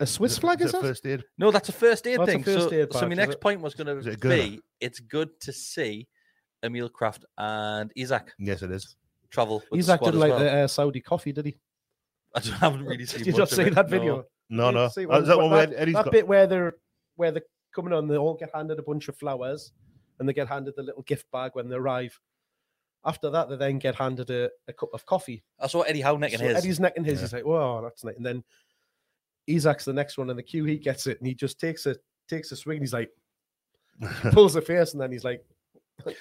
a 0.00 0.06
Swiss 0.06 0.38
flag, 0.38 0.60
is 0.62 0.72
it 0.74 0.78
it? 0.78 0.80
first 0.80 1.06
aid? 1.06 1.24
No, 1.38 1.50
that's 1.50 1.68
a 1.68 1.72
first 1.72 2.06
aid 2.06 2.18
Oh, 2.18 2.26
thing. 2.26 2.42
first 2.42 2.70
so, 2.70 2.74
aid 2.74 2.92
so 2.92 3.08
my 3.08 3.14
next 3.14 3.34
it? 3.34 3.40
point 3.40 3.60
was 3.60 3.74
going 3.74 3.86
to 3.86 4.10
it 4.10 4.20
be: 4.20 4.60
it's 4.80 4.98
good 5.00 5.28
to 5.42 5.52
see 5.52 6.08
Emil 6.64 6.88
Krafth 6.90 7.22
and 7.38 7.92
Isaac 7.98 8.32
Yes, 8.38 8.62
it 8.62 8.70
is. 8.72 8.96
travel. 9.30 9.62
With 9.70 9.78
Isaac 9.80 10.00
the 10.00 10.06
squad 10.06 10.10
didn't 10.12 10.22
as 10.22 10.30
like 10.30 10.30
well. 10.30 10.38
the 10.40 10.64
uh, 10.64 10.66
Saudi 10.68 11.00
coffee, 11.00 11.32
did 11.32 11.46
he? 11.46 11.56
I 12.34 12.40
don't- 12.40 12.52
haven't 12.54 12.84
really 12.86 13.04
seen. 13.06 13.18
Did 13.18 13.26
you 13.28 13.32
much 13.34 13.38
not 13.38 13.48
see 13.50 13.68
that 13.70 13.88
video? 13.88 14.24
No, 14.50 14.66
You 14.68 14.74
no. 14.74 14.88
see 14.88 15.06
Oh, 15.06 15.20
is 15.20 15.28
that 15.28 15.38
one 15.38 15.50
where 15.50 15.66
that, 15.66 15.76
Eddie's 15.80 15.94
that 15.94 16.10
bit 16.10 16.26
where 16.26 16.46
they're 16.46 16.74
where 17.16 17.30
they're 17.30 17.44
coming 17.74 17.92
on, 17.92 18.08
they 18.08 18.16
all 18.16 18.34
get 18.34 18.50
handed 18.54 18.78
a 18.78 18.82
bunch 18.82 19.08
of 19.08 19.16
flowers, 19.16 19.70
and 20.22 20.28
they 20.28 20.32
get 20.32 20.46
handed 20.48 20.74
the 20.76 20.84
little 20.84 21.02
gift 21.02 21.26
bag 21.32 21.50
when 21.54 21.68
they 21.68 21.74
arrive. 21.74 22.18
After 23.04 23.28
that, 23.30 23.48
they 23.48 23.56
then 23.56 23.80
get 23.80 23.96
handed 23.96 24.30
a, 24.30 24.48
a 24.68 24.72
cup 24.72 24.90
of 24.94 25.04
coffee. 25.04 25.42
I 25.58 25.66
saw 25.66 25.82
Eddie 25.82 26.00
Howe 26.00 26.16
necking 26.16 26.38
So 26.38 26.44
his. 26.44 26.56
Eddie's 26.56 26.78
necking 26.78 27.02
his. 27.02 27.20
He's 27.20 27.32
like, 27.32 27.44
"Whoa, 27.44 27.80
that's 27.82 28.04
nice." 28.04 28.14
And 28.14 28.24
then 28.24 28.44
Isaac's 29.50 29.84
the 29.84 29.92
next 29.92 30.18
one 30.18 30.30
in 30.30 30.36
the 30.36 30.42
queue. 30.42 30.64
He 30.64 30.76
gets 30.78 31.08
it, 31.08 31.18
and 31.18 31.26
he 31.26 31.34
just 31.34 31.58
takes 31.58 31.86
a 31.86 31.96
takes 32.28 32.52
a 32.52 32.56
swing. 32.56 32.76
And 32.76 32.84
he's 32.84 32.92
like, 32.92 33.10
pulls 34.30 34.54
the 34.54 34.62
face, 34.62 34.92
and 34.92 35.02
then 35.02 35.10
he's 35.10 35.24
like, 35.24 35.44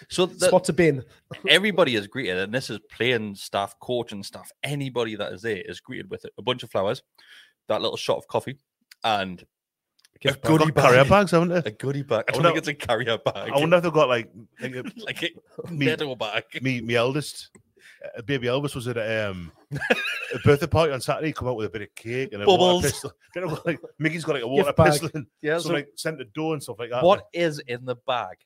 So 0.10 0.26
the, 0.26 0.48
Spot 0.48 0.64
to 0.66 0.74
bin. 0.74 1.04
everybody 1.48 1.96
is 1.96 2.08
greeted, 2.08 2.38
and 2.38 2.52
this 2.52 2.72
is 2.72 2.80
playing 2.92 3.36
staff, 3.36 3.76
coaching 3.80 4.24
staff, 4.24 4.52
anybody 4.64 5.16
that 5.16 5.34
is 5.34 5.44
there 5.44 5.62
is 5.64 5.80
greeted 5.80 6.10
with 6.10 6.26
a 6.38 6.42
bunch 6.42 6.64
of 6.64 6.72
flowers, 6.72 7.04
that 7.68 7.82
little 7.82 7.98
shot 7.98 8.18
of 8.18 8.28
coffee, 8.28 8.58
and 9.04 9.46
Gift 10.22 10.46
a 10.46 10.48
goodie 10.48 10.72
Got 10.72 10.84
carrier 10.84 11.02
bag. 11.04 11.10
bags, 11.10 11.32
haven't 11.32 11.50
they? 11.50 11.56
A 11.58 11.62
they? 11.64 11.72
goodie 11.72 12.04
bag. 12.04 12.26
I 12.28 12.30
I 12.30 12.32
don't 12.34 12.44
wonder- 12.44 12.50
think 12.50 12.58
it's 12.58 12.84
a 12.84 12.88
carrier 12.88 13.18
bag. 13.18 13.52
I 13.52 13.58
wonder 13.60 13.78
if 13.78 13.84
they've 13.84 13.92
got 13.94 14.08
like, 14.08 14.30
like 14.62 14.76
uh, 14.78 14.84
like 14.98 15.24
a 15.24 15.72
Me- 15.72 15.86
metal 15.88 16.16
bag. 16.16 16.44
me, 16.62 16.80
me 16.82 16.96
eldest, 16.96 17.50
uh, 18.18 18.22
baby 18.22 18.48
Elvis 18.48 18.76
was 18.76 18.88
at 18.88 18.98
a, 18.98 19.30
um, 19.32 19.52
a 19.74 20.40
birthday 20.44 20.68
party 20.68 20.94
on 20.94 21.02
Saturday. 21.02 21.32
Come 21.34 21.48
out 21.48 21.56
with 21.56 21.66
a 21.66 21.70
bit 21.70 21.82
of 21.82 21.96
cake 21.96 22.34
and 22.34 22.44
a 22.44 22.46
Bubbles. 22.46 22.60
water 22.84 22.88
pistol. 22.88 23.12
Then 23.34 23.50
I've 23.50 23.60
like 23.66 23.80
Mickey's 24.00 24.24
got 24.24 24.34
like 24.34 24.44
a 24.44 24.48
water 24.48 24.66
Gift 24.66 24.78
bag. 24.78 24.92
pistol, 24.92 25.10
and 25.16 25.26
Yeah. 25.42 25.58
some 25.58 25.70
So 25.70 25.74
like 25.74 25.88
scented 25.96 26.32
dough 26.34 26.54
and 26.54 26.62
stuff 26.62 26.78
like 26.80 26.92
that. 26.92 27.04
what 27.04 27.28
is 27.34 27.60
in 27.68 27.86
the 27.86 27.96
bag? 28.08 28.38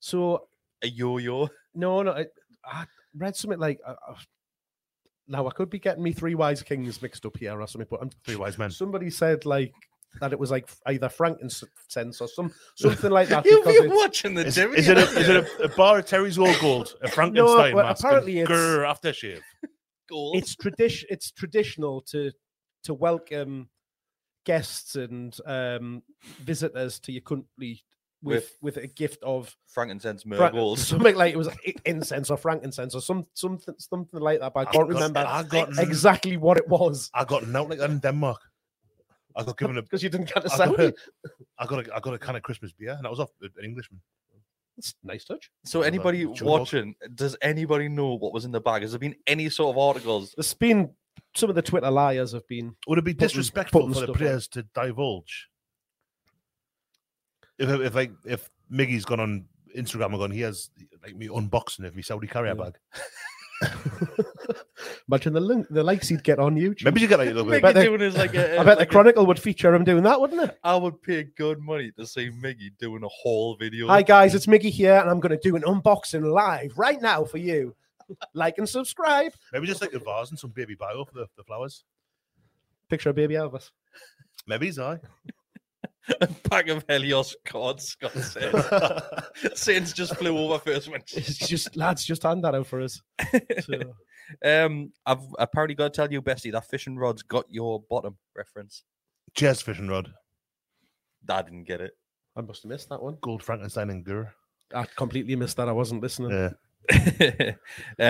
So 0.00 0.46
A 0.82 0.86
yo-yo. 0.88 1.48
no, 1.74 2.02
no, 2.02 2.12
I, 2.12 2.26
I 2.64 2.84
read 3.16 3.34
something 3.36 3.58
like. 3.58 3.80
Uh, 3.84 3.94
uh, 4.08 4.14
now 5.26 5.46
I 5.48 5.50
could 5.52 5.70
be 5.70 5.78
getting 5.78 6.02
me 6.02 6.12
three 6.12 6.34
wise 6.34 6.62
kings 6.62 7.00
mixed 7.00 7.24
up 7.24 7.36
here 7.38 7.58
or 7.58 7.66
something, 7.66 7.88
but 7.90 8.02
I'm, 8.02 8.10
Three 8.26 8.36
wise 8.36 8.58
men. 8.58 8.70
somebody 8.70 9.08
said 9.08 9.46
like 9.46 9.72
that 10.20 10.32
it 10.32 10.38
was 10.38 10.50
like 10.50 10.68
either 10.86 11.08
frankincense 11.08 12.20
or 12.20 12.28
some 12.28 12.52
something 12.76 13.10
like 13.10 13.28
that. 13.28 13.44
You've 13.44 13.64
because 13.64 13.74
been 13.76 13.84
it's- 13.86 13.98
watching 14.02 14.34
the 14.34 14.46
Is, 14.46 14.54
gym. 14.54 14.72
is 14.74 14.88
it 14.88 14.96
a, 14.98 15.02
is 15.02 15.28
it 15.28 15.36
a, 15.60 15.64
a 15.64 15.68
bar 15.76 15.98
of 15.98 16.06
Terry's 16.06 16.38
Old 16.38 16.56
Gold, 16.60 16.94
a 17.02 17.08
Frankenstein 17.16 17.74
well, 17.74 17.86
mask, 17.86 18.04
apparently 18.04 18.40
and 18.40 18.50
it's- 18.50 18.58
grr 18.60 18.84
aftershave? 18.86 19.40
gold? 20.08 20.36
it's 20.36 20.54
tradition 20.54 21.08
it's 21.10 21.30
traditional 21.30 22.00
to 22.02 22.30
to 22.84 22.92
welcome 22.94 23.68
guests 24.44 24.94
and 24.96 25.36
um 25.46 26.02
visitors 26.40 27.00
to 27.00 27.12
your 27.12 27.22
country 27.22 27.82
with 28.22 28.56
with, 28.62 28.76
a 28.78 28.86
gift 28.86 29.22
of 29.22 29.54
frankincense 29.66 30.24
myrrh 30.26 30.36
fra- 30.38 30.50
gold. 30.52 30.78
something 30.78 31.14
like 31.14 31.32
it 31.32 31.36
was 31.36 31.48
incense 31.84 32.30
or 32.30 32.36
frankincense 32.36 32.94
or 32.94 33.00
some 33.00 33.24
something 33.34 33.74
something 33.78 34.20
like 34.20 34.40
that 34.40 34.52
but 34.54 34.60
i 34.60 34.64
can't 34.72 34.88
got- 34.88 34.94
remember 34.94 35.24
I 35.26 35.42
got- 35.42 35.78
exactly 35.78 36.36
what 36.36 36.56
it 36.58 36.68
was 36.68 37.10
I 37.14 37.24
got 37.24 37.42
an 37.42 37.54
out 37.56 37.68
like 37.68 37.78
that 37.78 37.90
in 37.90 37.98
Denmark. 37.98 38.40
I 39.36 39.42
got 39.44 39.58
given 39.58 39.78
a, 39.78 39.82
because 39.86 40.02
you 40.02 40.08
didn't 40.08 40.32
get 40.32 40.42
to 40.44 40.52
I 40.52 40.66
got 40.66 40.80
a, 40.80 40.94
I 41.58 41.66
got 41.66 41.86
a, 41.88 41.94
I 41.96 42.00
got 42.00 42.14
a 42.14 42.18
can 42.18 42.36
of 42.36 42.42
Christmas 42.42 42.72
beer, 42.72 42.92
and 42.92 43.04
that 43.04 43.10
was 43.10 43.20
off 43.20 43.30
uh, 43.42 43.48
an 43.58 43.64
Englishman. 43.64 44.00
It's 44.76 44.92
a 45.04 45.06
nice 45.06 45.24
touch 45.24 45.50
So 45.64 45.82
anybody 45.82 46.24
Joe 46.24 46.46
Log. 46.46 46.60
watching, 46.60 46.96
does 47.14 47.36
anybody 47.40 47.88
know 47.88 48.14
what 48.14 48.32
was 48.32 48.44
in 48.44 48.50
the 48.50 48.60
bag? 48.60 48.82
Has 48.82 48.90
there 48.90 48.98
been 48.98 49.14
any 49.26 49.48
sort 49.48 49.74
of 49.76 49.78
articles? 49.80 50.34
there's 50.36 50.52
been 50.54 50.90
some 51.36 51.48
of 51.48 51.54
the 51.54 51.62
twitter 51.62 51.90
liars 51.92 52.32
have 52.32 52.46
been 52.48 52.74
Would 52.88 52.98
it 52.98 53.04
be 53.04 53.14
Putting- 53.14 53.28
disrespectful 53.28 53.82
putting 53.82 53.94
for 53.94 54.00
the 54.00 54.06
stuff 54.06 54.16
on. 54.16 54.18
players 54.18 54.48
to 54.48 54.64
divulge? 54.74 55.48
If, 57.58 57.68
if 57.68 57.94
like 57.94 58.12
if 58.24 58.50
Miggy's 58.72 59.04
gone 59.04 59.20
on 59.20 59.44
Instagram 59.76 60.06
and 60.06 60.18
gone, 60.18 60.30
he 60.32 60.40
has 60.40 60.70
like 61.04 61.14
me 61.14 61.28
unboxing 61.28 61.86
of 61.86 61.94
me 61.94 62.02
Saudi 62.02 62.26
carrier 62.26 62.54
Yeah. 62.56 62.64
bag. 62.64 62.74
imagine 65.08 65.32
the 65.32 65.40
link 65.40 65.66
the 65.70 65.82
likes 65.82 66.08
he'd 66.08 66.22
get 66.24 66.38
on 66.38 66.56
youtube 66.56 66.84
Maybe 66.84 67.00
you 67.00 67.08
get 67.08 67.18
like 67.18 67.28
a 67.28 67.32
little 67.32 67.44
bit. 67.44 67.62
Mickey 67.62 67.72
bet 67.74 67.84
doing 67.84 68.00
is 68.00 68.16
like 68.16 68.34
a, 68.34 68.54
i 68.60 68.64
bet 68.64 68.66
like 68.66 68.78
the 68.78 68.82
a- 68.84 68.86
chronicle 68.86 69.26
would 69.26 69.38
feature 69.38 69.74
him 69.74 69.84
doing 69.84 70.02
that 70.04 70.20
wouldn't 70.20 70.42
it 70.42 70.58
I 70.62 70.76
would 70.76 71.00
pay 71.02 71.24
good 71.36 71.60
money 71.60 71.90
to 71.98 72.06
see 72.06 72.30
Miggy 72.30 72.70
doing 72.78 73.02
a 73.02 73.08
whole 73.08 73.56
video. 73.56 73.86
Hi 73.88 74.02
guys, 74.02 74.34
it's 74.34 74.46
Miggy 74.46 74.70
here, 74.70 74.94
and 74.94 75.10
I'm 75.10 75.20
going 75.20 75.38
to 75.38 75.48
do 75.48 75.56
an 75.56 75.62
unboxing 75.62 76.24
live 76.30 76.72
right 76.76 77.00
now 77.00 77.24
for 77.24 77.38
you. 77.38 77.74
like 78.34 78.58
and 78.58 78.68
subscribe. 78.68 79.32
Maybe 79.52 79.66
just 79.66 79.80
like 79.80 79.92
a 79.92 79.98
vase 79.98 80.30
and 80.30 80.38
some 80.38 80.50
baby 80.50 80.74
bio 80.74 81.04
for 81.04 81.14
the, 81.14 81.26
the 81.36 81.44
flowers. 81.44 81.84
Picture 82.88 83.10
of 83.10 83.16
baby 83.16 83.34
Elvis. 83.34 83.70
Maybe 84.46 84.66
he's 84.66 84.78
I. 84.78 84.98
a 86.20 86.26
pack 86.48 86.68
of 86.68 86.84
Helios 86.88 87.34
cards, 87.44 87.88
Scott 87.88 88.12
said. 88.14 88.52
Saints 89.54 89.92
just 89.92 90.16
flew 90.16 90.36
over 90.38 90.58
first. 90.58 90.90
Went, 90.90 91.12
It's 91.14 91.38
just 91.38 91.76
lads, 91.76 92.04
just 92.04 92.22
hand 92.22 92.44
that 92.44 92.54
out 92.54 92.66
for 92.66 92.80
us. 92.80 93.00
So, 93.62 93.80
um, 94.44 94.92
I've 95.06 95.22
apparently 95.38 95.74
got 95.74 95.92
to 95.92 95.96
tell 95.96 96.12
you, 96.12 96.20
Bestie, 96.22 96.52
that 96.52 96.68
fishing 96.68 96.96
rod's 96.96 97.22
got 97.22 97.46
your 97.48 97.82
bottom 97.88 98.16
reference. 98.36 98.84
Cheers, 99.34 99.62
fishing 99.62 99.88
rod, 99.88 100.12
I 101.28 101.42
didn't 101.42 101.64
get 101.64 101.80
it. 101.80 101.92
I 102.36 102.40
must 102.40 102.62
have 102.62 102.70
missed 102.70 102.88
that 102.88 103.02
one. 103.02 103.16
gold 103.20 103.42
Frankenstein 103.42 103.90
and 103.90 104.04
Gur. 104.04 104.32
I 104.74 104.86
completely 104.96 105.36
missed 105.36 105.56
that. 105.56 105.68
I 105.68 105.72
wasn't 105.72 106.02
listening. 106.02 106.30
Yeah. 106.30 106.50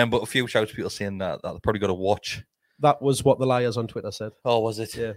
um, 0.01 0.09
but 0.09 0.23
a 0.23 0.25
few 0.25 0.47
shouts 0.47 0.71
to 0.71 0.75
people 0.75 0.89
saying 0.89 1.19
that 1.19 1.41
that 1.43 1.53
they 1.53 1.59
probably 1.63 1.79
got 1.79 1.87
to 1.87 1.93
watch. 1.93 2.43
That 2.79 3.01
was 3.01 3.23
what 3.23 3.39
the 3.39 3.45
liars 3.45 3.77
on 3.77 3.87
Twitter 3.87 4.11
said. 4.11 4.31
Oh, 4.43 4.59
was 4.59 4.79
it? 4.79 4.95
Yeah. 4.95 5.13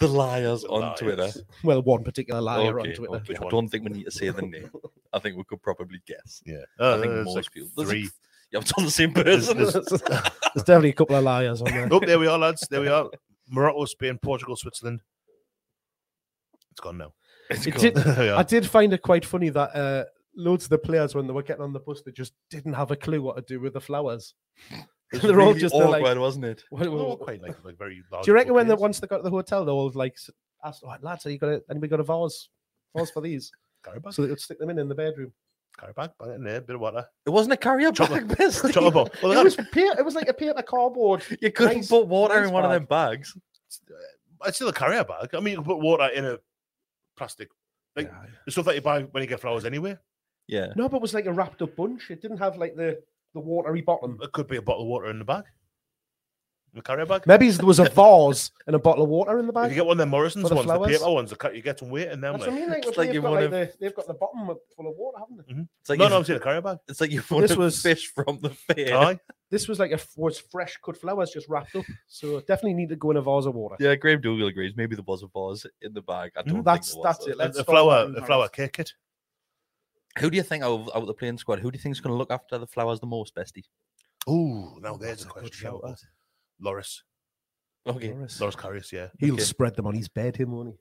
The 0.00 0.08
liars 0.08 0.64
on 0.64 0.80
Liars. 0.80 0.98
Twitter. 1.00 1.30
Well, 1.64 1.82
one 1.82 2.04
particular 2.04 2.40
liar 2.40 2.78
okay, 2.78 2.90
on 2.90 2.94
Twitter. 2.96 3.14
okay. 3.16 3.32
Which 3.32 3.40
I 3.42 3.48
don't 3.48 3.68
think 3.68 3.84
we 3.84 3.90
need 3.90 4.04
to 4.04 4.10
say 4.10 4.28
the 4.30 4.42
name. 4.42 4.70
I 5.12 5.18
think 5.18 5.36
we 5.36 5.44
could 5.44 5.62
probably 5.62 6.00
guess. 6.06 6.42
Yeah. 6.46 6.58
I 6.78 6.82
Uh, 6.84 7.00
think 7.00 7.12
most 7.24 7.34
like 7.36 7.52
people. 7.52 7.84
Three. 7.84 8.02
like- 8.04 8.12
yeah, 8.52 8.60
it's 8.60 8.72
on 8.76 8.84
the 8.84 8.90
same 8.90 9.12
person. 9.12 9.56
There's 9.58 9.74
definitely 10.64 10.90
a 10.90 10.94
couple 10.94 11.16
of 11.16 11.24
liars 11.24 11.62
on 11.62 11.70
there. 11.72 11.88
oh, 11.90 12.00
there 12.00 12.18
we 12.18 12.26
are, 12.26 12.36
lads. 12.38 12.66
There 12.70 12.82
we 12.82 12.88
are. 12.88 13.08
Morocco, 13.48 13.84
Spain, 13.86 14.18
Portugal, 14.20 14.56
Switzerland. 14.56 15.00
It's 16.70 16.80
gone 16.80 16.98
now. 16.98 17.14
It's 17.50 17.66
It 17.66 17.70
gone. 17.72 17.80
did, 17.80 17.96
Yeah. 18.26 18.36
I 18.36 18.42
did 18.42 18.66
find 18.68 18.92
it 18.92 19.02
quite 19.02 19.24
funny 19.24 19.48
that 19.50 19.74
uh, 19.76 20.04
loads 20.36 20.64
of 20.64 20.70
the 20.70 20.78
players, 20.78 21.14
when 21.14 21.26
they 21.26 21.32
were 21.32 21.42
getting 21.42 21.62
on 21.62 21.72
the 21.72 21.80
bus, 21.80 22.02
they 22.02 22.12
just 22.12 22.34
didn't 22.50 22.74
have 22.74 22.90
a 22.90 22.96
clue 22.96 23.22
what 23.22 23.36
to 23.36 23.42
do 23.42 23.60
with 23.60 23.72
the 23.74 23.80
flowers. 23.80 24.34
It 25.12 25.22
was 25.22 25.22
They're 25.30 25.40
all 25.40 25.48
really 25.48 25.60
just 25.60 25.74
they're 25.74 25.86
awkward, 25.86 26.02
like, 26.02 26.18
wasn't 26.18 26.44
it? 26.46 26.64
what- 26.70 26.86
Oh, 26.86 27.08
what- 27.08 27.20
quite 27.20 27.42
like, 27.42 27.62
like 27.64 27.78
very 27.78 28.02
large 28.10 28.24
Do 28.24 28.30
you 28.30 28.34
reckon 28.34 28.54
when 28.54 28.66
they, 28.68 28.74
once 28.74 29.00
they 29.00 29.06
got 29.06 29.18
to 29.18 29.22
the 29.22 29.30
hotel, 29.30 29.64
they 29.64 29.72
all 29.72 29.90
like 29.94 30.16
asked, 30.64 30.82
oh, 30.86 30.94
lads, 31.02 31.26
are 31.26 31.30
you 31.30 31.38
got 31.38 31.48
a, 31.50 31.62
anybody 31.70 31.90
got 31.90 32.00
a 32.00 32.04
vase? 32.04 32.48
Vase 32.96 33.10
for 33.10 33.20
these? 33.22 33.52
Carry 33.84 33.98
bag, 34.00 34.12
So 34.12 34.22
they 34.22 34.28
could 34.28 34.40
stick 34.40 34.58
them 34.58 34.70
in 34.70 34.78
in 34.78 34.88
the 34.88 34.94
bedroom. 34.94 35.32
carry 35.78 35.92
bag, 35.92 36.10
bang 36.20 36.30
it 36.30 36.34
in 36.34 36.44
there, 36.44 36.60
bit 36.60 36.74
of 36.76 36.80
water. 36.80 37.04
It 37.26 37.30
wasn't 37.30 37.54
a 37.54 37.56
carrier 37.56 37.90
Chocolate- 37.90 38.28
bag, 38.28 38.38
Bestie. 38.38 38.72
Chocolate 38.72 38.94
bar. 38.94 39.06
Well, 39.22 39.32
It 39.32 39.34
they 39.36 39.42
was 39.44 39.56
had- 39.56 39.72
paper, 39.72 39.98
it 39.98 40.04
was 40.04 40.14
like 40.14 40.28
a 40.28 40.34
paper 40.34 40.62
cardboard. 40.62 41.24
You 41.40 41.50
couldn't 41.50 41.76
nice- 41.78 41.88
put 41.88 42.06
water 42.06 42.34
nice 42.38 42.46
in 42.48 42.54
one 42.54 42.64
of 42.64 42.70
them 42.70 42.84
bags. 42.84 43.36
Uh, 43.90 43.94
it's 44.46 44.56
still 44.56 44.68
a 44.68 44.72
carrier 44.72 45.02
bag. 45.04 45.34
I 45.34 45.40
mean, 45.40 45.52
you 45.52 45.56
can 45.56 45.64
put 45.64 45.78
water 45.80 46.06
in 46.08 46.24
a 46.24 46.38
plastic, 47.16 47.48
like 47.96 48.10
the 48.46 48.52
stuff 48.52 48.64
that 48.66 48.74
you 48.76 48.80
buy 48.82 49.02
when 49.02 49.22
you 49.22 49.28
get 49.28 49.40
flowers 49.40 49.64
anyway. 49.64 49.96
Yeah. 50.48 50.72
No, 50.76 50.88
but 50.88 50.96
it 50.98 51.02
was 51.02 51.14
like 51.14 51.26
a 51.26 51.32
wrapped 51.32 51.62
up 51.62 51.74
bunch. 51.76 52.10
It 52.10 52.20
didn't 52.22 52.38
have 52.38 52.56
like 52.58 52.74
the, 52.76 53.00
the 53.34 53.40
watery 53.40 53.80
bottom. 53.82 54.18
It 54.22 54.32
could 54.32 54.48
be 54.48 54.56
a 54.56 54.62
bottle 54.62 54.82
of 54.82 54.88
water 54.88 55.06
in 55.10 55.18
the 55.18 55.24
bag. 55.24 55.44
The 56.74 56.80
carrier 56.80 57.04
bag. 57.04 57.26
Maybe 57.26 57.50
there 57.50 57.66
was 57.66 57.80
a 57.80 57.84
vase 57.90 58.50
and 58.66 58.74
a 58.74 58.78
bottle 58.78 59.04
of 59.04 59.10
water 59.10 59.38
in 59.38 59.46
the 59.46 59.52
If 59.60 59.68
you 59.68 59.74
get 59.74 59.84
one 59.84 59.92
of 59.96 59.98
them 59.98 60.08
Morrison's 60.08 60.48
the 60.48 60.54
ones, 60.54 60.66
the 60.66 60.72
flowers? 60.74 60.98
paper 60.98 61.12
ones, 61.12 61.28
the 61.28 61.36
cut- 61.36 61.54
you 61.54 61.60
get 61.60 61.78
some 61.78 61.90
weight 61.90 62.08
in 62.10 62.22
them. 62.22 62.32
That's 62.32 62.46
what 62.46 62.48
I 62.48 62.52
Like. 62.52 62.60
mean. 62.60 62.70
Like, 62.70 62.78
It's 62.78 62.86
they've, 62.86 62.96
like 62.96 63.12
you 63.14 63.20
got, 63.20 63.30
wanna- 63.30 63.48
the, 63.48 63.72
they've 63.78 63.94
got 63.94 64.06
the 64.06 64.14
bottom 64.14 64.46
full 64.74 64.88
of 64.88 64.96
water, 64.96 65.18
haven't 65.18 65.36
they? 65.46 65.52
Mm-hmm. 65.52 65.62
It's 65.82 65.90
like 65.90 65.98
No, 65.98 66.04
you, 66.06 66.10
no, 66.10 66.16
I'm 66.16 66.24
saying 66.24 66.40
a 66.40 66.42
carrier 66.42 66.62
bag. 66.62 66.78
It's 66.88 66.98
like 67.02 67.10
you 67.10 67.22
want 67.30 67.46
This 67.46 67.56
was- 67.58 67.82
fish 67.82 68.10
from 68.14 68.38
the 68.40 68.48
fair. 68.74 68.96
Aye. 68.96 69.18
This 69.50 69.68
was 69.68 69.78
like 69.78 69.90
a 69.90 69.94
f- 70.00 70.16
was 70.16 70.38
fresh 70.38 70.78
cut 70.82 70.96
flowers 70.96 71.30
just 71.30 71.46
wrapped 71.50 71.76
up. 71.76 71.84
So 72.06 72.40
definitely 72.40 72.72
need 72.72 72.88
to 72.88 72.96
go 72.96 73.10
in 73.10 73.18
a 73.18 73.22
vase 73.22 73.44
of 73.44 73.54
water. 73.54 73.76
Yeah, 73.78 73.94
Graham 73.96 74.22
Dougal 74.22 74.46
agrees. 74.48 74.72
Maybe 74.74 74.96
there 74.96 75.04
was 75.06 75.22
a 75.22 75.26
vase 75.26 75.66
in 75.82 75.92
the 75.92 76.00
bag. 76.00 76.32
I 76.38 76.40
don't 76.40 76.54
mm-hmm. 76.54 76.62
That's- 76.62 76.92
think 76.92 77.02
there 77.02 77.10
was, 77.10 77.18
that's 77.18 77.26
it. 77.28 77.36
Let's 77.36 77.58
a 77.58 77.64
flower, 77.64 78.08
that 78.08 78.22
a 78.22 78.24
flower 78.24 78.48
Paris. 78.48 78.70
cake 78.70 78.72
kit. 78.72 78.92
Who 80.18 80.30
do 80.30 80.36
you 80.36 80.42
think 80.42 80.62
out 80.62 80.72
of, 80.72 80.88
out 80.88 81.02
of 81.02 81.06
the 81.06 81.14
playing 81.14 81.38
squad? 81.38 81.58
Who 81.60 81.70
do 81.70 81.76
you 81.76 81.82
think 81.82 81.94
is 81.94 82.00
going 82.00 82.12
to 82.12 82.18
look 82.18 82.30
after 82.30 82.58
the 82.58 82.66
flowers 82.66 83.00
the 83.00 83.06
most, 83.06 83.34
Bestie? 83.34 83.64
Oh, 84.26 84.78
now 84.80 84.96
there's 84.96 85.18
That's 85.18 85.24
a 85.24 85.28
a 85.28 85.32
question. 85.32 85.50
shout, 85.52 85.80
that. 85.82 85.98
Loris, 86.60 87.02
Okay, 87.86 88.12
Loris. 88.12 88.40
Loris 88.40 88.54
Karius, 88.56 88.92
yeah. 88.92 89.08
He'll 89.18 89.34
Okay. 89.34 89.42
spread 89.42 89.74
them 89.74 89.86
on 89.86 89.94
his 89.94 90.08
bed, 90.08 90.36
him, 90.36 90.52
won't 90.52 90.68
he? 90.68 90.74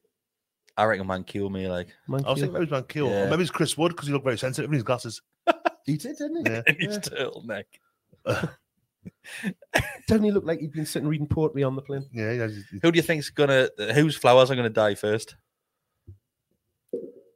I 0.77 0.83
reckon 0.85 1.07
Manquillo 1.07 1.67
like 1.69 1.87
Man, 2.07 2.23
I 2.25 2.29
was 2.29 2.39
thinking 2.39 2.53
maybe 2.53 2.63
it's 2.63 2.69
Van 2.71 2.83
Kiel. 2.83 3.07
Yeah. 3.07 3.23
Or 3.23 3.29
maybe 3.29 3.41
it's 3.41 3.51
Chris 3.51 3.77
Wood 3.77 3.89
because 3.93 4.07
he 4.07 4.13
looked 4.13 4.23
very 4.25 4.37
sensitive 4.37 4.69
in 4.69 4.73
his 4.75 4.83
glasses. 4.83 5.21
he 5.85 5.97
did, 5.97 6.17
didn't 6.17 6.47
he? 6.47 6.53
Yeah. 6.53 6.61
in 6.67 6.75
his 6.89 6.99
turtleneck. 6.99 7.63
Doesn't 10.07 10.23
he 10.23 10.31
look 10.31 10.45
like 10.45 10.59
he'd 10.59 10.71
been 10.71 10.85
sitting 10.85 11.07
reading 11.07 11.27
poetry 11.27 11.63
on 11.63 11.75
the 11.75 11.81
plane? 11.81 12.05
Yeah, 12.13 12.31
yeah. 12.33 12.47
he's- 12.47 12.63
Who 12.81 12.91
do 12.91 12.97
you 12.97 13.01
think's 13.03 13.29
gonna? 13.31 13.69
Whose 13.95 14.15
flowers 14.15 14.51
are 14.51 14.55
gonna 14.55 14.69
die 14.69 14.95
first? 14.95 15.35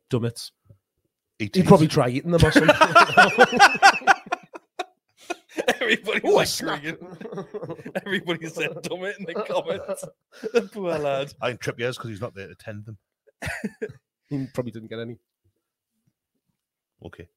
Dummett's. 0.10 0.52
ETs. 1.40 1.58
He'd 1.58 1.66
probably 1.68 1.88
try 1.88 2.10
eating 2.10 2.32
them 2.32 2.44
or 2.44 2.52
something. 2.52 2.76
Everybody 5.82 6.22
was 6.24 6.54
snap. 6.54 6.80
agreeing. 6.84 6.98
Everybody 8.06 8.48
said 8.48 8.72
Dummett 8.84 9.18
in 9.20 9.26
the 9.26 9.34
comments. 9.34 10.04
the 10.54 10.62
poor 10.74 10.98
lad. 10.98 11.34
I 11.42 11.54
trip 11.54 11.78
Trippier's 11.78 11.98
because 11.98 12.10
he's 12.10 12.22
not 12.22 12.36
there 12.36 12.48
to 12.48 12.56
tend 12.56 12.86
them. 12.86 12.98
he 14.30 14.48
probably 14.54 14.72
didn't 14.72 14.90
get 14.90 15.00
any. 15.00 15.18
Okay. 17.06 17.28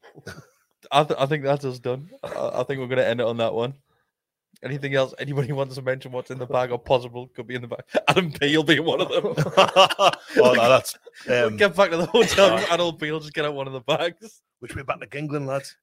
I, 0.90 1.04
th- 1.04 1.18
I 1.18 1.26
think 1.26 1.44
that's 1.44 1.64
us 1.64 1.78
done. 1.78 2.08
I, 2.22 2.60
I 2.60 2.62
think 2.64 2.80
we're 2.80 2.86
going 2.86 2.98
to 2.98 3.06
end 3.06 3.20
it 3.20 3.26
on 3.26 3.36
that 3.38 3.54
one. 3.54 3.74
Anything 4.62 4.94
else? 4.94 5.14
Anybody 5.18 5.52
wants 5.52 5.76
to 5.76 5.82
mention 5.82 6.12
what's 6.12 6.30
in 6.30 6.38
the 6.38 6.46
bag 6.46 6.70
or 6.70 6.78
possible 6.78 7.28
could 7.28 7.46
be 7.46 7.54
in 7.54 7.62
the 7.62 7.68
bag? 7.68 7.82
Adam 8.08 8.32
Peel 8.32 8.62
being 8.62 8.84
one 8.84 9.00
of 9.00 9.08
them. 9.08 9.22
oh, 9.36 10.12
no, 10.36 10.68
that's 10.68 10.98
um, 11.30 11.56
get 11.56 11.76
back 11.76 11.90
to 11.90 11.96
the 11.96 12.06
hotel. 12.06 12.56
room, 12.56 12.66
Adam 12.70 12.96
Peel 12.96 13.20
just 13.20 13.34
get 13.34 13.44
out 13.44 13.54
one 13.54 13.66
of 13.66 13.72
the 13.72 13.80
bags. 13.80 14.42
which 14.60 14.74
way 14.74 14.82
back 14.82 15.00
to 15.00 15.06
Gingland, 15.06 15.46
lads. 15.46 15.76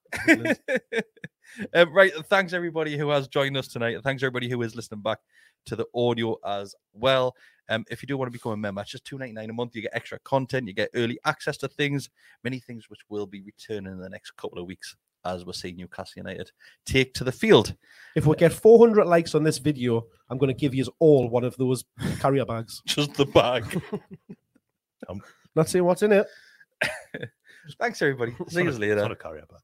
um, 1.74 1.94
right. 1.94 2.12
Thanks 2.28 2.54
everybody 2.54 2.98
who 2.98 3.10
has 3.10 3.28
joined 3.28 3.56
us 3.56 3.68
tonight. 3.68 3.96
and 3.96 4.04
Thanks 4.04 4.24
everybody 4.24 4.50
who 4.50 4.62
is 4.62 4.76
listening 4.76 5.02
back 5.02 5.20
to 5.68 5.76
the 5.76 5.86
audio 5.96 6.38
as 6.46 6.76
well. 6.94 7.36
Um, 7.70 7.84
if 7.90 8.04
you 8.04 8.08
do 8.08 8.18
want 8.18 8.28
to 8.28 8.38
become 8.38 8.52
a 8.52 8.58
member, 8.58 8.82
it's 8.82 8.92
just 8.92 9.06
two 9.06 9.18
ninety 9.18 9.34
nine 9.34 9.50
a 9.50 9.54
month. 9.54 9.76
You 9.76 9.82
get 9.82 9.96
extra 9.96 10.20
content. 10.20 10.68
You 10.68 10.74
get 10.74 10.90
early 10.94 11.18
access 11.26 11.58
to 11.58 11.68
things, 11.68 12.10
many 12.44 12.60
things 12.60 12.90
which 12.90 13.00
will 13.10 13.26
be 13.26 13.42
returning 13.42 13.94
in 13.94 14.00
the 14.00 14.10
next 14.10 14.36
couple 14.38 14.60
of 14.60 14.68
weeks 14.68 14.96
as 15.26 15.46
we 15.46 15.54
see 15.54 15.72
Newcastle 15.72 16.14
United 16.18 16.52
take 16.86 17.14
to 17.16 17.24
the 17.24 17.32
field. 17.32 17.76
If 18.16 18.26
we 18.26 18.36
get 18.36 18.54
400 18.54 19.06
likes 19.06 19.36
on 19.36 19.44
this 19.44 19.58
video, 19.58 20.06
I'm 20.30 20.38
going 20.38 20.54
to 20.54 20.60
give 20.60 20.74
you 20.74 20.86
all 21.00 21.28
one 21.30 21.44
of 21.44 21.58
those 21.58 21.84
carrier 22.20 22.46
bags. 22.46 22.82
Just 22.86 23.16
the 23.16 23.26
bag. 23.26 23.82
I'm 25.10 25.22
Not 25.56 25.70
saying 25.70 25.86
what's 25.86 26.02
in 26.04 26.12
it. 26.12 26.28
Thanks, 27.80 28.02
everybody. 28.02 28.32
See 28.48 28.60
you 28.60 28.66
not 28.66 28.82
a- 28.82 28.92
it's 28.92 29.02
not 29.02 29.12
a 29.12 29.16
carrier 29.16 29.46
bag. 29.50 29.60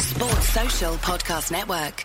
Sports 0.00 0.48
Social 0.48 0.94
Podcast 0.96 1.50
Network. 1.50 2.04